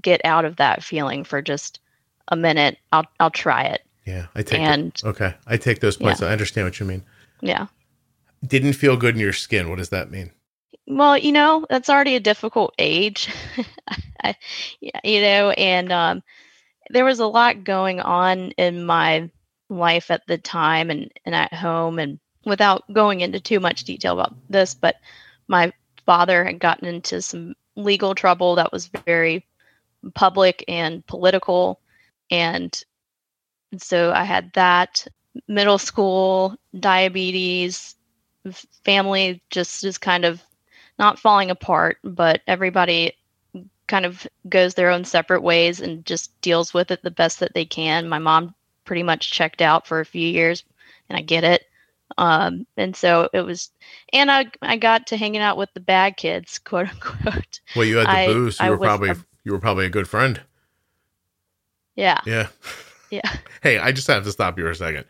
get 0.00 0.20
out 0.24 0.44
of 0.44 0.56
that 0.56 0.82
feeling 0.84 1.24
for 1.24 1.42
just 1.42 1.80
a 2.28 2.36
minute, 2.36 2.78
I'll 2.92 3.06
I'll 3.20 3.30
try 3.30 3.64
it. 3.64 3.82
Yeah, 4.04 4.26
I 4.34 4.42
take 4.42 4.60
And- 4.60 4.92
it. 4.94 5.04
Okay, 5.04 5.34
I 5.46 5.56
take 5.56 5.80
those 5.80 5.96
points. 5.96 6.22
I 6.22 6.30
understand 6.30 6.66
what 6.66 6.78
you 6.78 6.86
mean. 6.86 7.02
Yeah. 7.40 7.66
Didn't 8.46 8.74
feel 8.74 8.96
good 8.96 9.14
in 9.14 9.20
your 9.20 9.32
skin. 9.32 9.68
What 9.68 9.78
does 9.78 9.88
that 9.88 10.10
mean? 10.10 10.30
Well, 10.86 11.18
you 11.18 11.32
know, 11.32 11.66
that's 11.68 11.90
already 11.90 12.14
a 12.14 12.20
difficult 12.20 12.74
age. 12.78 13.28
I, 14.22 14.36
yeah, 14.80 15.00
you 15.02 15.20
know, 15.20 15.50
and 15.50 15.90
um, 15.90 16.22
there 16.90 17.04
was 17.04 17.18
a 17.18 17.26
lot 17.26 17.64
going 17.64 17.98
on 18.00 18.52
in 18.52 18.84
my 18.86 19.28
life 19.68 20.10
at 20.10 20.26
the 20.26 20.38
time 20.38 20.90
and, 20.90 21.10
and 21.24 21.34
at 21.34 21.52
home. 21.52 21.98
And 21.98 22.18
without 22.44 22.84
going 22.92 23.20
into 23.20 23.40
too 23.40 23.60
much 23.60 23.84
detail 23.84 24.14
about 24.14 24.34
this, 24.48 24.74
but 24.74 24.96
my 25.48 25.72
father 26.04 26.44
had 26.44 26.60
gotten 26.60 26.86
into 26.86 27.20
some 27.20 27.54
legal 27.74 28.14
trouble 28.14 28.54
that 28.54 28.72
was 28.72 28.86
very 29.04 29.44
public 30.14 30.64
and 30.68 31.04
political. 31.06 31.80
And 32.30 32.80
so 33.76 34.12
I 34.12 34.24
had 34.24 34.52
that 34.54 35.06
middle 35.48 35.78
school, 35.78 36.56
diabetes, 36.78 37.96
family 38.84 39.42
just 39.50 39.84
is 39.84 39.98
kind 39.98 40.24
of 40.24 40.42
not 40.98 41.18
falling 41.18 41.50
apart, 41.50 41.98
but 42.04 42.40
everybody 42.46 43.12
kind 43.86 44.06
of 44.06 44.26
goes 44.48 44.74
their 44.74 44.90
own 44.90 45.04
separate 45.04 45.42
ways 45.42 45.80
and 45.80 46.04
just 46.04 46.38
deals 46.40 46.72
with 46.74 46.90
it 46.90 47.02
the 47.02 47.10
best 47.10 47.40
that 47.40 47.54
they 47.54 47.64
can. 47.64 48.08
My 48.08 48.18
mom 48.18 48.54
pretty 48.86 49.02
much 49.02 49.30
checked 49.30 49.60
out 49.60 49.86
for 49.86 50.00
a 50.00 50.06
few 50.06 50.26
years, 50.26 50.64
and 51.10 51.18
I 51.18 51.20
get 51.22 51.44
it. 51.44 51.64
Um, 52.18 52.66
and 52.78 52.96
so 52.96 53.28
it 53.34 53.42
was, 53.42 53.70
and 54.12 54.30
I 54.30 54.46
I 54.62 54.76
got 54.78 55.08
to 55.08 55.16
hanging 55.18 55.42
out 55.42 55.58
with 55.58 55.68
the 55.74 55.80
bad 55.80 56.16
kids, 56.16 56.58
quote 56.64 56.88
unquote. 56.88 57.60
Well, 57.74 57.84
you 57.84 57.96
had 57.96 58.06
the 58.06 58.10
I- 58.10 58.26
booze. 58.26 58.58
You 58.58 58.66
I 58.66 58.70
were 58.70 58.78
probably 58.78 59.10
a- 59.10 59.26
you 59.44 59.52
were 59.52 59.58
probably 59.60 59.84
a 59.86 59.90
good 59.90 60.08
friend. 60.08 60.40
Yeah, 61.94 62.20
Yeah. 62.26 62.48
yeah. 63.10 63.20
Hey, 63.62 63.78
I 63.78 63.90
just 63.92 64.06
have 64.08 64.24
to 64.24 64.32
stop 64.32 64.58
you 64.58 64.64
for 64.64 64.70
a 64.70 64.74
second. 64.74 65.04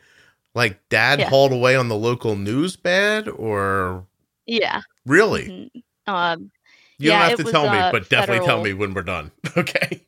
Like, 0.55 0.79
dad 0.89 1.19
Yeah. 1.21 1.29
hauled 1.29 1.53
away 1.53 1.77
on 1.77 1.89
the 1.89 1.97
local 1.97 2.37
news 2.37 2.77
bad, 2.77 3.29
or 3.29 4.07
Yeah. 4.47 4.81
really? 5.05 5.71
mhm. 5.75 5.83
Um, 6.07 6.51
You 6.99 7.11
Yeah, 7.11 7.19
don't 7.29 7.31
have 7.39 7.47
to 7.47 7.53
tell 7.53 7.63
was, 7.65 7.73
me, 7.73 7.79
uh, 7.79 7.93
but 7.93 8.09
definitely 8.09 8.47
tell 8.47 8.63
me 8.63 8.73
when 8.73 8.95
we're 8.95 9.03
done. 9.03 9.31
Okay. 9.57 10.03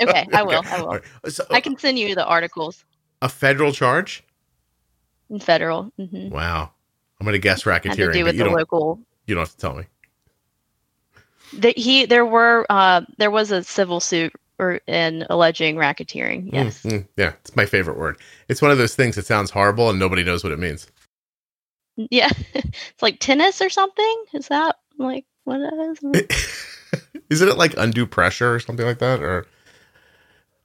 Okay, 0.00 0.26
I 0.32 0.42
will, 0.42 0.62
I 0.66 0.80
will. 0.80 0.86
Right. 0.88 1.02
So, 1.28 1.44
I 1.50 1.60
can 1.60 1.76
send 1.78 1.98
you 1.98 2.14
the 2.14 2.24
articles 2.24 2.84
a 3.24 3.28
federal 3.28 3.72
charge? 3.72 4.22
federal. 5.40 5.90
hmm 5.98 6.28
Wow. 6.28 6.70
I'm 7.18 7.24
gonna 7.24 7.38
guess 7.38 7.64
Had 7.64 7.82
to 7.82 7.88
racketeering, 7.90 8.12
do 8.12 8.24
with 8.24 8.34
you 8.34 8.38
the 8.38 8.44
don't. 8.44 8.54
local 8.54 9.00
You 9.26 9.34
don't 9.34 9.42
have 9.42 9.50
to 9.52 9.56
tell 9.56 9.74
me. 9.74 9.84
The, 11.52 11.72
he 11.76 12.04
there 12.04 12.26
were 12.26 12.66
uh, 12.68 13.02
there 13.18 13.30
was 13.30 13.50
a 13.50 13.64
civil 13.64 14.00
suit 14.00 14.32
or 14.58 14.80
in 14.86 15.26
alleging 15.30 15.76
racketeering. 15.76 16.50
Yes. 16.52 16.82
Mm, 16.82 16.90
mm, 16.90 17.08
yeah, 17.16 17.32
it's 17.40 17.56
my 17.56 17.64
favorite 17.66 17.96
word. 17.98 18.20
It's 18.48 18.60
one 18.62 18.70
of 18.70 18.78
those 18.78 18.94
things 18.94 19.16
that 19.16 19.26
sounds 19.26 19.50
horrible 19.50 19.88
and 19.90 19.98
nobody 19.98 20.22
knows 20.22 20.44
what 20.44 20.52
it 20.52 20.58
means. 20.58 20.86
Yeah. 21.96 22.30
it's 22.54 23.02
like 23.02 23.20
tennis 23.20 23.62
or 23.62 23.70
something. 23.70 24.24
Is 24.34 24.48
that 24.48 24.76
like 24.98 25.24
what 25.44 25.60
it 25.60 25.98
is? 26.14 26.74
Isn't 27.30 27.48
it 27.48 27.56
like 27.56 27.74
undue 27.78 28.06
pressure 28.06 28.54
or 28.54 28.60
something 28.60 28.86
like 28.86 28.98
that? 28.98 29.20
Or 29.22 29.46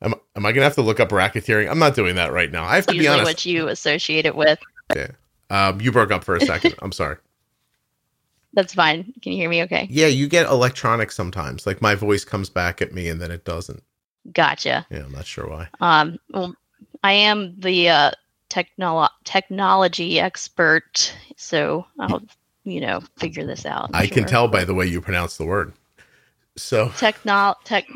am, 0.02 0.14
am 0.36 0.46
I 0.46 0.52
gonna 0.52 0.64
have 0.64 0.76
to 0.76 0.82
look 0.82 1.00
up 1.00 1.10
racketeering? 1.10 1.70
I'm 1.70 1.80
not 1.80 1.96
doing 1.96 2.16
that 2.16 2.32
right 2.32 2.52
now. 2.52 2.66
I 2.66 2.76
have 2.76 2.88
to 2.88 2.98
be 2.98 3.08
honest. 3.08 3.26
what 3.26 3.46
you 3.46 3.68
associate 3.68 4.26
it 4.26 4.36
with. 4.36 4.60
Yeah. 4.96 5.12
Um, 5.50 5.82
you 5.82 5.92
broke 5.92 6.12
up 6.12 6.24
for 6.24 6.36
a 6.36 6.42
second. 6.42 6.76
I'm 6.80 6.92
sorry. 6.92 7.18
That's 8.54 8.74
fine. 8.74 9.14
Can 9.22 9.34
you 9.34 9.38
hear 9.38 9.50
me 9.50 9.64
okay? 9.64 9.88
Yeah, 9.92 10.08
you 10.08 10.28
get 10.28 10.48
electronic 10.48 11.12
sometimes. 11.12 11.68
Like 11.68 11.82
my 11.82 11.96
voice 11.96 12.26
comes 12.26 12.50
back 12.50 12.82
at 12.82 12.94
me 12.94 13.08
and 13.08 13.22
then 13.22 13.32
it 13.32 13.46
doesn't. 13.46 13.84
Gotcha. 14.34 14.86
Yeah, 14.90 15.06
I'm 15.06 15.12
not 15.12 15.26
sure 15.26 15.48
why. 15.48 15.70
Um 15.80 16.18
well 16.32 16.56
I 17.04 17.14
am 17.14 17.56
the 17.60 17.90
uh 17.90 18.12
technolo- 18.50 19.10
technology 19.24 20.20
expert, 20.20 21.14
so 21.36 21.86
I'll 22.00 22.24
you 22.64 22.82
know 22.82 23.02
figure 23.18 23.46
this 23.46 23.66
out. 23.66 23.92
I 23.94 24.08
can 24.08 24.24
sure. 24.24 24.28
tell 24.28 24.48
by 24.48 24.64
the 24.64 24.74
way 24.74 24.88
you 24.88 25.02
pronounce 25.02 25.38
the 25.38 25.46
word. 25.46 25.74
So 26.58 26.90
Techno 26.98 27.56
tech 27.64 27.86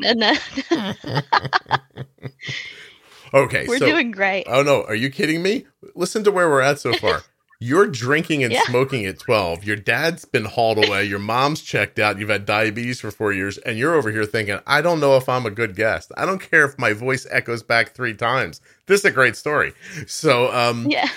okay, 3.34 3.66
We're 3.68 3.78
so 3.78 3.86
doing 3.86 4.10
great. 4.10 4.44
oh 4.48 4.62
no, 4.62 4.84
are 4.84 4.94
you 4.94 5.10
kidding 5.10 5.42
me? 5.42 5.66
Listen 5.94 6.24
to 6.24 6.30
where 6.30 6.48
we're 6.48 6.60
at 6.62 6.78
so 6.78 6.92
far. 6.94 7.22
You're 7.60 7.86
drinking 7.86 8.42
and 8.44 8.52
Yeah. 8.52 8.60
smoking 8.64 9.06
at 9.06 9.18
12. 9.20 9.64
Your 9.64 9.76
dad's 9.76 10.24
been 10.26 10.44
hauled 10.44 10.84
away. 10.84 11.04
Your 11.04 11.20
mom's 11.20 11.62
checked 11.62 11.98
out. 11.98 12.18
You've 12.18 12.28
had 12.28 12.44
diabetes 12.44 13.00
for 13.00 13.10
four 13.10 13.32
years. 13.32 13.56
And 13.58 13.78
you're 13.78 13.94
over 13.94 14.10
here 14.10 14.26
thinking, 14.26 14.58
I 14.66 14.82
don't 14.82 15.00
know 15.00 15.16
if 15.16 15.28
I'm 15.30 15.46
a 15.46 15.50
good 15.50 15.74
guest. 15.74 16.12
I 16.16 16.26
don't 16.26 16.40
care 16.40 16.66
if 16.66 16.78
my 16.78 16.92
voice 16.92 17.26
echoes 17.30 17.62
back 17.62 17.94
three 17.94 18.12
times. 18.12 18.60
This 18.86 19.00
is 19.00 19.04
a 19.06 19.10
great 19.12 19.34
story. 19.36 19.72
So, 20.06 20.52
um, 20.52 20.88
yeah. 20.90 21.08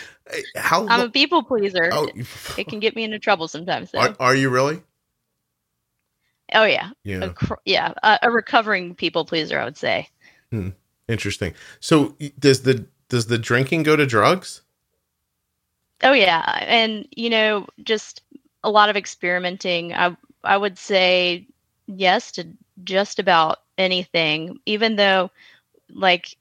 how 0.56 0.88
I'm 0.88 1.02
a 1.02 1.10
people 1.10 1.44
pleaser. 1.44 1.90
oh, 1.92 2.08
It 2.58 2.68
can 2.68 2.80
get 2.80 2.96
me 2.96 3.04
into 3.04 3.20
trouble 3.20 3.50
sometimes 3.50 3.94
are, 3.96 4.16
are 4.20 4.36
you 4.36 4.50
really? 4.50 4.82
Oh 6.54 6.66
yeah. 6.66 6.92
Yeah. 7.04 7.26
A 7.26 7.30
cr- 7.30 7.54
yeah, 7.66 7.94
a, 8.04 8.20
a 8.24 8.32
recovering 8.32 8.96
people 8.96 9.26
pleaser, 9.26 9.60
I 9.60 9.66
would 9.66 9.78
say. 9.78 10.10
Hmm. 10.52 10.70
Interesting. 11.08 11.54
So 11.80 12.16
does 12.40 12.64
the 12.64 12.86
does 13.10 13.28
the 13.28 13.38
drinking 13.38 13.84
go 13.84 13.96
to 13.96 14.06
drugs? 14.06 14.62
Oh 16.04 16.14
yeah, 16.14 16.64
and 16.68 17.08
you 17.16 17.30
know, 17.30 17.66
just 17.84 18.22
a 18.64 18.70
lot 18.70 18.90
of 18.90 18.98
experimenting. 18.98 19.94
I 19.94 20.16
I 20.44 20.58
would 20.58 20.78
say 20.78 21.48
yes 21.88 22.32
to 22.34 22.48
just 22.84 23.20
about 23.20 23.60
anything, 23.78 24.60
even 24.66 24.96
though, 24.96 25.32
like, 25.90 26.38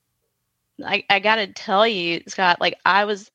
I 0.84 1.04
I 1.08 1.20
gotta 1.20 1.46
tell 1.46 1.86
you, 1.86 2.22
Scott, 2.26 2.60
like 2.60 2.78
I 2.84 3.04
was 3.04 3.30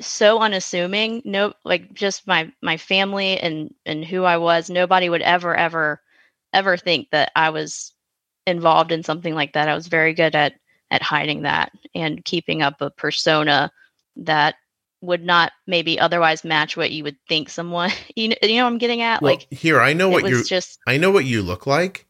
so 0.00 0.40
unassuming. 0.40 1.22
No, 1.24 1.54
like 1.64 1.92
just 1.94 2.26
my 2.26 2.52
my 2.60 2.76
family 2.76 3.38
and 3.40 3.74
and 3.86 4.04
who 4.04 4.24
I 4.24 4.36
was. 4.36 4.70
Nobody 4.70 5.08
would 5.08 5.22
ever 5.22 5.54
ever 5.56 6.00
ever 6.54 6.76
think 6.76 7.08
that 7.10 7.30
I 7.36 7.50
was 7.50 7.92
involved 8.46 8.92
in 8.92 9.02
something 9.02 9.34
like 9.34 9.52
that. 9.54 9.68
I 9.68 9.74
was 9.74 9.88
very 9.88 10.14
good 10.14 10.34
at 10.34 10.54
at 10.90 11.02
hiding 11.02 11.42
that 11.42 11.72
and 11.94 12.24
keeping 12.24 12.62
up 12.62 12.80
a 12.80 12.90
persona 12.90 13.70
that 14.16 14.54
would 15.00 15.24
not 15.24 15.52
maybe 15.66 15.98
otherwise 15.98 16.44
match 16.44 16.76
what 16.76 16.90
you 16.92 17.02
would 17.04 17.16
think 17.28 17.48
someone 17.50 17.90
you 18.16 18.28
know, 18.28 18.36
you 18.42 18.56
know 18.56 18.64
what 18.64 18.72
I'm 18.72 18.78
getting 18.78 19.02
at 19.02 19.20
Well, 19.22 19.32
like 19.32 19.46
here 19.50 19.80
I 19.80 19.92
know 19.92 20.08
what 20.08 20.28
you 20.28 20.44
just 20.44 20.78
I 20.86 20.96
know 20.98 21.10
what 21.10 21.24
you 21.24 21.42
look 21.42 21.66
like, 21.66 22.06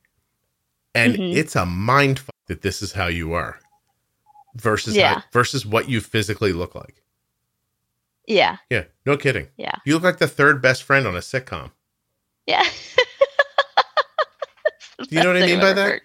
and 0.94 1.14
Mhm. 1.16 1.35
it's 1.35 1.57
a 1.57 1.64
mind 1.66 2.18
fuck 2.18 2.35
that 2.46 2.62
this 2.62 2.83
is 2.83 2.92
how 2.92 3.07
you 3.07 3.33
are 3.33 3.59
versus 4.54 4.96
Yeah. 4.96 5.14
how, 5.14 5.24
versus 5.33 5.64
what 5.66 5.88
you 5.88 6.00
physically 6.00 6.52
look 6.52 6.74
like. 6.74 7.02
yeah 8.26 8.57
Yeah, 8.70 8.85
no 9.07 9.16
kidding. 9.16 9.48
Yeah. 9.57 9.76
you 9.85 9.94
look 9.94 10.02
like 10.04 10.18
the 10.18 10.28
third 10.28 10.61
best 10.62 10.83
friend 10.83 11.07
on 11.07 11.14
a 11.16 11.20
sitcom. 11.20 11.70
yeah 12.46 12.64
Do 14.98 15.07
you 15.11 15.22
know 15.22 15.33
what 15.33 15.42
I 15.42 15.46
mean 15.46 15.61
by 15.61 15.72
that? 15.72 15.88
heard. 15.88 16.02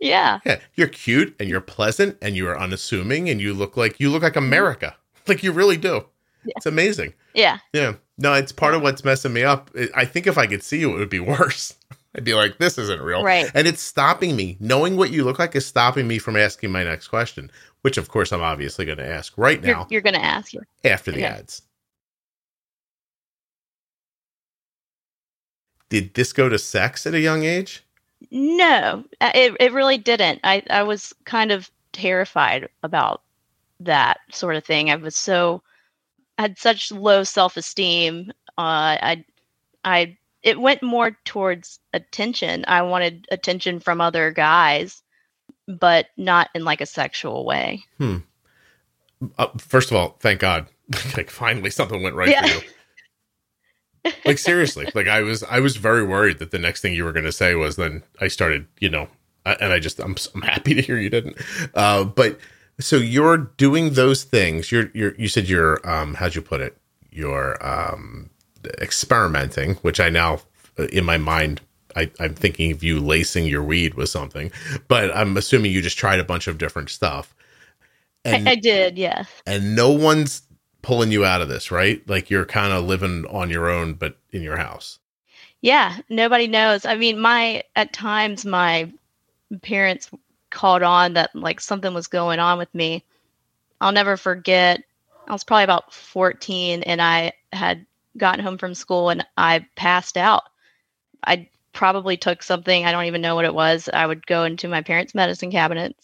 yeah 0.00 0.40
Yeah, 0.44 0.60
you're 0.74 0.88
cute 0.88 1.34
and 1.40 1.48
you're 1.48 1.60
pleasant 1.60 2.16
and 2.22 2.36
you 2.36 2.48
are 2.48 2.58
unassuming 2.58 3.28
and 3.28 3.40
you 3.40 3.54
look 3.54 3.76
like 3.76 3.98
you 4.00 4.10
look 4.10 4.22
like 4.22 4.36
America. 4.36 4.96
Like 5.28 5.42
you 5.42 5.50
really 5.50 5.76
do. 5.76 5.88
Mm-hmm. 5.88 6.48
Yeah. 6.48 6.52
It's 6.56 6.66
amazing. 6.66 7.12
yeah 7.34 7.58
Yeah. 7.72 7.94
No, 8.16 8.32
it's 8.34 8.52
part 8.52 8.74
of 8.74 8.82
what's 8.82 9.04
messing 9.04 9.32
me 9.32 9.42
up. 9.42 9.70
I- 9.94 10.04
think 10.04 10.28
if 10.28 10.38
I 10.38 10.46
could 10.46 10.62
see 10.62 10.78
you, 10.78 10.94
it 10.94 10.98
would 11.00 11.10
be 11.10 11.18
worse. 11.34 11.74
I'd 12.14 12.22
be 12.22 12.32
like, 12.34 12.58
this 12.58 12.78
isn't 12.78 13.02
real. 13.02 13.24
right 13.24 13.50
And 13.54 13.66
it's 13.66 13.82
stopping 13.82 14.36
me. 14.36 14.56
Knowing 14.60 14.96
what 14.96 15.10
you 15.10 15.24
look 15.24 15.40
like 15.40 15.56
is 15.56 15.66
stopping 15.66 16.06
me 16.06 16.18
from 16.18 16.36
asking 16.36 16.70
my 16.70 16.84
next 16.84 17.08
question, 17.08 17.50
which 17.82 17.98
of 17.98 18.08
course 18.08 18.32
I'm 18.32 18.40
obviously 18.40 18.84
going 18.84 18.98
to 18.98 19.06
ask 19.06 19.32
right 19.36 19.60
you're, 19.62 19.76
now 19.76 19.86
you're 19.90 20.00
gonna 20.00 20.18
ask 20.18 20.52
after 20.84 21.10
the 21.10 21.18
okay. 21.18 21.26
ads. 21.26 21.62
Did 25.88 26.14
this 26.14 26.32
go 26.32 26.48
to 26.48 26.58
sex 26.58 27.06
at 27.06 27.14
a 27.14 27.20
young 27.20 27.44
age? 27.44 27.85
No 28.30 29.04
uh, 29.20 29.30
it, 29.34 29.54
it 29.60 29.72
really 29.72 29.98
didn't 29.98 30.40
I 30.44 30.62
I 30.70 30.82
was 30.82 31.12
kind 31.24 31.50
of 31.52 31.70
terrified 31.92 32.68
about 32.82 33.22
that 33.80 34.18
sort 34.32 34.56
of 34.56 34.64
thing 34.64 34.90
I 34.90 34.96
was 34.96 35.16
so 35.16 35.62
I 36.38 36.42
had 36.42 36.58
such 36.58 36.90
low 36.92 37.24
self-esteem 37.24 38.30
uh 38.58 38.96
I 39.00 39.24
I 39.84 40.16
it 40.42 40.60
went 40.60 40.80
more 40.80 41.10
towards 41.24 41.80
attention. 41.92 42.64
I 42.68 42.82
wanted 42.82 43.26
attention 43.32 43.80
from 43.80 44.00
other 44.00 44.30
guys, 44.30 45.02
but 45.66 46.06
not 46.16 46.50
in 46.54 46.64
like 46.64 46.80
a 46.80 46.86
sexual 46.86 47.44
way. 47.44 47.82
Uh, 48.00 49.46
first 49.58 49.90
of 49.90 49.96
all, 49.96 50.16
thank 50.20 50.38
God. 50.38 50.68
like 51.16 51.30
finally 51.30 51.70
something 51.70 52.00
went 52.00 52.14
right 52.14 52.28
Yeah. 52.28 52.42
for 52.46 52.64
you. 52.64 52.70
Like 54.24 54.38
seriously, 54.38 54.88
like 54.94 55.08
I 55.08 55.22
was 55.22 55.42
I 55.44 55.60
was 55.60 55.76
very 55.76 56.04
worried 56.04 56.38
that 56.38 56.50
the 56.50 56.58
next 56.58 56.80
thing 56.80 56.94
you 56.94 57.04
were 57.04 57.12
going 57.12 57.24
to 57.24 57.32
say 57.32 57.54
was 57.54 57.76
then 57.76 58.02
I 58.20 58.28
started, 58.28 58.66
you 58.80 58.88
know, 58.88 59.08
and 59.44 59.72
I 59.72 59.78
just 59.78 59.98
I'm 60.00 60.16
I'm 60.34 60.42
happy 60.42 60.74
to 60.74 60.82
hear 60.82 60.98
you 60.98 61.10
didn't. 61.10 61.36
Uh 61.74 62.04
but 62.04 62.38
so 62.78 62.96
you're 62.96 63.38
doing 63.38 63.94
those 63.94 64.24
things. 64.24 64.70
You're 64.70 64.90
you're 64.94 65.14
you 65.16 65.28
said 65.28 65.48
you're 65.48 65.86
um 65.88 66.14
how'd 66.14 66.34
you 66.34 66.42
put 66.42 66.60
it? 66.60 66.76
You're 67.10 67.56
um 67.66 68.30
experimenting, 68.80 69.74
which 69.76 70.00
I 70.00 70.08
now 70.08 70.40
in 70.92 71.04
my 71.04 71.18
mind 71.18 71.60
I, 71.96 72.10
I'm 72.20 72.34
thinking 72.34 72.72
of 72.72 72.84
you 72.84 73.00
lacing 73.00 73.46
your 73.46 73.62
weed 73.62 73.94
with 73.94 74.10
something, 74.10 74.52
but 74.86 75.16
I'm 75.16 75.36
assuming 75.36 75.72
you 75.72 75.80
just 75.80 75.96
tried 75.96 76.20
a 76.20 76.24
bunch 76.24 76.46
of 76.46 76.58
different 76.58 76.90
stuff. 76.90 77.34
And, 78.24 78.48
I, 78.48 78.52
I 78.52 78.54
did, 78.56 78.98
yes. 78.98 79.30
And 79.46 79.74
no 79.74 79.90
one's 79.90 80.42
pulling 80.86 81.10
you 81.10 81.24
out 81.24 81.42
of 81.42 81.48
this, 81.48 81.72
right? 81.72 82.08
Like 82.08 82.30
you're 82.30 82.44
kind 82.44 82.72
of 82.72 82.84
living 82.84 83.26
on 83.26 83.50
your 83.50 83.68
own, 83.68 83.94
but 83.94 84.18
in 84.30 84.40
your 84.40 84.56
house. 84.56 85.00
Yeah, 85.60 85.96
nobody 86.08 86.46
knows. 86.46 86.84
I 86.84 86.94
mean, 86.94 87.18
my 87.18 87.64
at 87.74 87.92
times 87.92 88.46
my 88.46 88.92
parents 89.62 90.08
called 90.50 90.84
on 90.84 91.14
that 91.14 91.34
like 91.34 91.60
something 91.60 91.92
was 91.92 92.06
going 92.06 92.38
on 92.38 92.56
with 92.56 92.72
me. 92.72 93.02
I'll 93.80 93.90
never 93.90 94.16
forget. 94.16 94.80
I 95.26 95.32
was 95.32 95.42
probably 95.42 95.64
about 95.64 95.92
14 95.92 96.84
and 96.84 97.02
I 97.02 97.32
had 97.52 97.84
gotten 98.16 98.44
home 98.44 98.56
from 98.56 98.72
school 98.72 99.10
and 99.10 99.26
I 99.36 99.66
passed 99.74 100.16
out. 100.16 100.44
I 101.26 101.48
probably 101.72 102.16
took 102.16 102.44
something, 102.44 102.86
I 102.86 102.92
don't 102.92 103.06
even 103.06 103.22
know 103.22 103.34
what 103.34 103.44
it 103.44 103.54
was. 103.54 103.88
I 103.92 104.06
would 104.06 104.24
go 104.24 104.44
into 104.44 104.68
my 104.68 104.82
parents' 104.82 105.16
medicine 105.16 105.50
cabinet, 105.50 105.96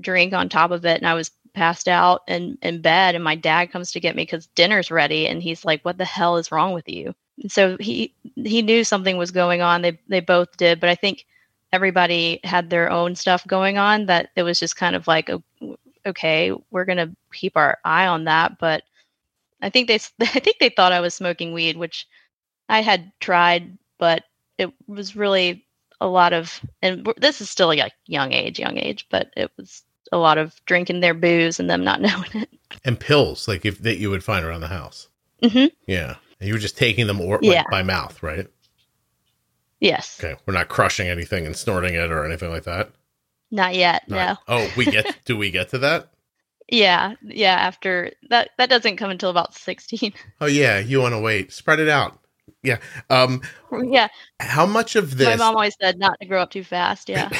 drink 0.00 0.32
on 0.32 0.48
top 0.48 0.70
of 0.70 0.86
it, 0.86 0.96
and 0.96 1.06
I 1.06 1.12
was 1.12 1.30
passed 1.54 1.88
out 1.88 2.22
in, 2.28 2.58
in 2.62 2.80
bed. 2.80 3.14
And 3.14 3.24
my 3.24 3.34
dad 3.34 3.70
comes 3.70 3.92
to 3.92 4.00
get 4.00 4.16
me 4.16 4.22
because 4.22 4.46
dinner's 4.48 4.90
ready. 4.90 5.26
And 5.26 5.42
he's 5.42 5.64
like, 5.64 5.84
What 5.84 5.98
the 5.98 6.04
hell 6.04 6.36
is 6.36 6.52
wrong 6.52 6.72
with 6.72 6.88
you? 6.88 7.14
And 7.42 7.50
so 7.50 7.76
he 7.78 8.14
he 8.36 8.62
knew 8.62 8.84
something 8.84 9.16
was 9.16 9.30
going 9.30 9.62
on. 9.62 9.82
They 9.82 9.98
they 10.08 10.20
both 10.20 10.56
did, 10.56 10.80
but 10.80 10.90
I 10.90 10.94
think 10.94 11.26
everybody 11.72 12.40
had 12.44 12.70
their 12.70 12.90
own 12.90 13.14
stuff 13.14 13.46
going 13.46 13.78
on 13.78 14.06
that 14.06 14.30
it 14.36 14.42
was 14.42 14.58
just 14.58 14.76
kind 14.76 14.96
of 14.96 15.06
like 15.06 15.30
okay, 16.06 16.52
we're 16.70 16.84
going 16.84 16.98
to 16.98 17.14
keep 17.32 17.56
our 17.56 17.78
eye 17.84 18.06
on 18.06 18.24
that, 18.24 18.58
but 18.58 18.82
I 19.62 19.70
think 19.70 19.88
they 19.88 19.94
I 20.20 20.40
think 20.40 20.56
they 20.60 20.70
thought 20.70 20.92
I 20.92 21.00
was 21.00 21.14
smoking 21.14 21.52
weed, 21.52 21.76
which 21.76 22.06
I 22.68 22.82
had 22.82 23.12
tried, 23.20 23.78
but 23.98 24.24
it 24.58 24.72
was 24.86 25.16
really 25.16 25.66
a 26.00 26.08
lot 26.08 26.32
of 26.32 26.60
and 26.82 27.06
this 27.18 27.40
is 27.40 27.50
still 27.50 27.72
a 27.72 27.90
young 28.06 28.32
age, 28.32 28.58
young 28.58 28.78
age, 28.78 29.06
but 29.10 29.30
it 29.36 29.50
was 29.56 29.82
a 30.12 30.18
lot 30.18 30.38
of 30.38 30.60
drinking 30.66 31.00
their 31.00 31.14
booze 31.14 31.60
and 31.60 31.68
them 31.68 31.84
not 31.84 32.00
knowing 32.00 32.30
it. 32.34 32.48
And 32.84 32.98
pills, 32.98 33.48
like 33.48 33.64
if 33.64 33.78
that 33.82 33.98
you 33.98 34.10
would 34.10 34.24
find 34.24 34.44
around 34.44 34.60
the 34.60 34.68
house. 34.68 35.08
Mm-hmm. 35.42 35.66
Yeah, 35.86 36.16
and 36.38 36.48
you 36.48 36.54
were 36.54 36.60
just 36.60 36.76
taking 36.76 37.06
them 37.06 37.20
or 37.20 37.36
like, 37.36 37.44
yeah. 37.44 37.64
by 37.70 37.82
mouth, 37.82 38.22
right? 38.22 38.46
Yes. 39.80 40.20
Okay, 40.22 40.38
we're 40.44 40.54
not 40.54 40.68
crushing 40.68 41.08
anything 41.08 41.46
and 41.46 41.56
snorting 41.56 41.94
it 41.94 42.10
or 42.10 42.24
anything 42.24 42.50
like 42.50 42.64
that. 42.64 42.90
Not 43.50 43.74
yet. 43.74 44.08
Not, 44.08 44.38
no. 44.48 44.56
oh, 44.56 44.72
we 44.76 44.84
get. 44.84 45.16
do 45.24 45.36
we 45.36 45.50
get 45.50 45.70
to 45.70 45.78
that? 45.78 46.10
Yeah, 46.68 47.14
yeah. 47.22 47.54
After 47.54 48.12
that, 48.28 48.50
that 48.58 48.70
doesn't 48.70 48.96
come 48.96 49.10
until 49.10 49.30
about 49.30 49.54
sixteen. 49.54 50.12
Oh 50.40 50.46
yeah, 50.46 50.78
you 50.78 51.00
want 51.00 51.14
to 51.14 51.20
wait? 51.20 51.52
Spread 51.52 51.80
it 51.80 51.88
out. 51.88 52.18
Yeah. 52.62 52.78
Um. 53.08 53.42
Yeah. 53.72 54.08
How 54.38 54.66
much 54.66 54.96
of 54.96 55.16
this? 55.16 55.26
My 55.26 55.36
mom 55.36 55.56
always 55.56 55.76
said 55.80 55.98
not 55.98 56.18
to 56.20 56.26
grow 56.26 56.42
up 56.42 56.50
too 56.50 56.64
fast. 56.64 57.08
Yeah. 57.08 57.30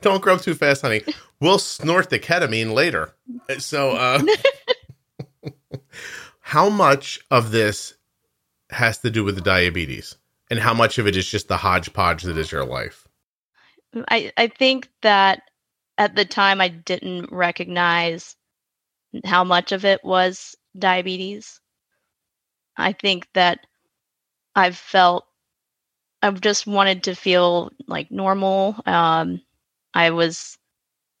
Don't 0.00 0.22
grow 0.22 0.34
up 0.34 0.40
too 0.40 0.54
fast, 0.54 0.82
honey. 0.82 1.02
We'll 1.40 1.58
snort 1.58 2.10
the 2.10 2.18
ketamine 2.18 2.72
later. 2.74 3.14
So, 3.58 3.92
uh, 3.92 4.22
how 6.40 6.68
much 6.68 7.20
of 7.30 7.50
this 7.50 7.94
has 8.70 8.98
to 8.98 9.10
do 9.10 9.24
with 9.24 9.34
the 9.36 9.40
diabetes, 9.40 10.16
and 10.50 10.58
how 10.58 10.74
much 10.74 10.98
of 10.98 11.06
it 11.06 11.16
is 11.16 11.28
just 11.28 11.48
the 11.48 11.56
hodgepodge 11.56 12.22
that 12.22 12.38
is 12.38 12.52
your 12.52 12.64
life? 12.64 13.06
I 14.08 14.32
I 14.36 14.48
think 14.48 14.88
that 15.02 15.42
at 15.98 16.14
the 16.14 16.24
time 16.24 16.60
I 16.60 16.68
didn't 16.68 17.30
recognize 17.32 18.36
how 19.24 19.44
much 19.44 19.72
of 19.72 19.84
it 19.84 20.04
was 20.04 20.56
diabetes. 20.78 21.60
I 22.76 22.92
think 22.92 23.28
that 23.34 23.66
I've 24.54 24.76
felt 24.76 25.26
I've 26.22 26.40
just 26.40 26.66
wanted 26.66 27.04
to 27.04 27.14
feel 27.14 27.70
like 27.86 28.10
normal. 28.10 28.76
Um, 28.86 29.40
I 29.94 30.10
was 30.10 30.58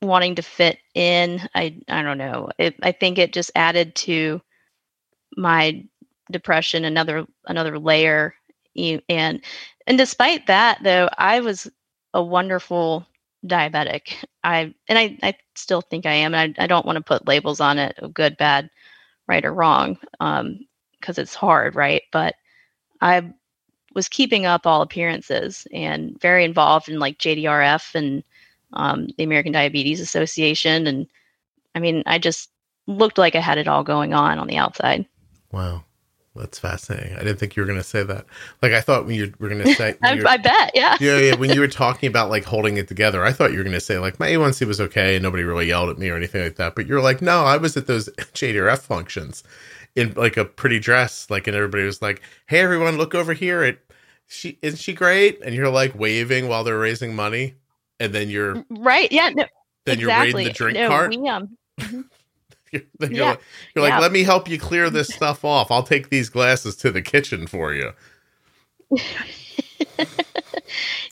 wanting 0.02 0.36
to 0.36 0.42
fit 0.42 0.78
in. 0.94 1.40
I 1.54 1.76
I 1.88 2.02
don't 2.02 2.18
know. 2.18 2.50
It, 2.58 2.76
I 2.82 2.92
think 2.92 3.18
it 3.18 3.32
just 3.32 3.50
added 3.54 3.94
to 3.96 4.40
my 5.36 5.84
depression 6.30 6.84
another 6.84 7.26
another 7.46 7.78
layer. 7.78 8.34
And 8.76 9.42
and 9.86 9.98
despite 9.98 10.46
that, 10.46 10.78
though, 10.82 11.08
I 11.18 11.40
was 11.40 11.68
a 12.14 12.22
wonderful 12.22 13.06
diabetic. 13.46 14.14
I 14.44 14.74
and 14.88 14.98
I, 14.98 15.18
I 15.22 15.34
still 15.54 15.80
think 15.80 16.06
I 16.06 16.12
am. 16.12 16.34
And 16.34 16.54
I, 16.58 16.64
I 16.64 16.66
don't 16.66 16.86
want 16.86 16.96
to 16.96 17.02
put 17.02 17.28
labels 17.28 17.60
on 17.60 17.78
it 17.78 17.98
of 17.98 18.14
good, 18.14 18.36
bad, 18.36 18.70
right 19.26 19.44
or 19.44 19.52
wrong, 19.54 19.98
because 20.12 20.40
um, 20.40 20.58
it's 21.06 21.34
hard, 21.34 21.74
right? 21.74 22.02
But 22.12 22.34
I 23.00 23.32
was 23.94 24.08
keeping 24.08 24.46
up 24.46 24.66
all 24.66 24.82
appearances 24.82 25.66
and 25.72 26.18
very 26.20 26.44
involved 26.44 26.88
in 26.88 26.98
like 26.98 27.18
JDRF 27.18 27.94
and 27.94 28.22
um, 28.72 29.08
the 29.16 29.24
American 29.24 29.52
Diabetes 29.52 30.00
Association, 30.00 30.86
and 30.86 31.06
I 31.74 31.80
mean, 31.80 32.02
I 32.06 32.18
just 32.18 32.50
looked 32.86 33.18
like 33.18 33.34
I 33.34 33.40
had 33.40 33.58
it 33.58 33.68
all 33.68 33.84
going 33.84 34.14
on 34.14 34.38
on 34.38 34.46
the 34.46 34.56
outside. 34.56 35.06
Wow. 35.52 35.84
That's 36.36 36.60
fascinating. 36.60 37.16
I 37.16 37.18
didn't 37.18 37.38
think 37.38 37.56
you 37.56 37.62
were 37.62 37.66
going 37.66 37.78
to 37.78 37.84
say 37.84 38.04
that. 38.04 38.24
Like 38.62 38.72
I 38.72 38.80
thought 38.80 39.04
when 39.04 39.16
you 39.16 39.34
were 39.40 39.48
going 39.48 39.64
to 39.64 39.74
say, 39.74 39.96
I, 40.02 40.22
I, 40.24 40.36
bet, 40.36 40.70
yeah, 40.74 40.96
yeah, 41.00 41.18
yeah. 41.18 41.34
When 41.34 41.50
you 41.50 41.60
were 41.60 41.68
talking 41.68 42.08
about 42.08 42.30
like 42.30 42.44
holding 42.44 42.76
it 42.76 42.86
together, 42.86 43.24
I 43.24 43.32
thought 43.32 43.50
you 43.50 43.58
were 43.58 43.64
going 43.64 43.74
to 43.74 43.80
say 43.80 43.98
like 43.98 44.20
my 44.20 44.28
A1C 44.28 44.66
was 44.66 44.80
okay 44.80 45.16
and 45.16 45.24
nobody 45.24 45.42
really 45.42 45.66
yelled 45.66 45.90
at 45.90 45.98
me 45.98 46.08
or 46.08 46.16
anything 46.16 46.42
like 46.42 46.56
that. 46.56 46.76
But 46.76 46.86
you're 46.86 47.02
like, 47.02 47.20
no, 47.20 47.44
I 47.44 47.56
was 47.56 47.76
at 47.76 47.88
those 47.88 48.08
JDRF 48.18 48.78
functions 48.78 49.42
in 49.96 50.12
like 50.14 50.36
a 50.36 50.44
pretty 50.44 50.78
dress, 50.78 51.28
like, 51.30 51.48
and 51.48 51.56
everybody 51.56 51.82
was 51.82 52.00
like, 52.00 52.22
hey, 52.46 52.60
everyone, 52.60 52.96
look 52.96 53.14
over 53.14 53.32
here. 53.32 53.64
It 53.64 53.80
she 54.28 54.56
isn't 54.62 54.78
she 54.78 54.92
great? 54.92 55.40
And 55.44 55.52
you're 55.52 55.68
like 55.68 55.98
waving 55.98 56.46
while 56.46 56.62
they're 56.62 56.78
raising 56.78 57.16
money, 57.16 57.56
and 58.00 58.12
then 58.12 58.30
you're 58.30 58.64
right, 58.70 59.12
yeah, 59.12 59.28
no, 59.28 59.44
then 59.84 59.98
exactly. 59.98 60.00
you're 60.00 60.08
raiding 60.08 60.44
the 60.44 60.52
drink 60.52 60.78
no, 60.78 60.88
cart. 60.88 61.10
We, 61.10 61.28
um, 61.28 61.56
mm-hmm. 61.78 62.00
you're, 62.72 62.82
you're, 63.00 63.10
yeah. 63.12 63.24
like, 63.30 63.40
you're 63.74 63.86
yeah. 63.86 63.90
like, 63.92 64.00
let 64.00 64.12
me 64.12 64.22
help 64.22 64.48
you 64.48 64.58
clear 64.58 64.90
this 64.90 65.08
stuff 65.08 65.44
off. 65.44 65.70
I'll 65.70 65.82
take 65.82 66.08
these 66.10 66.28
glasses 66.28 66.74
to 66.76 66.90
the 66.90 67.02
kitchen 67.02 67.46
for 67.46 67.74
you. 67.74 67.92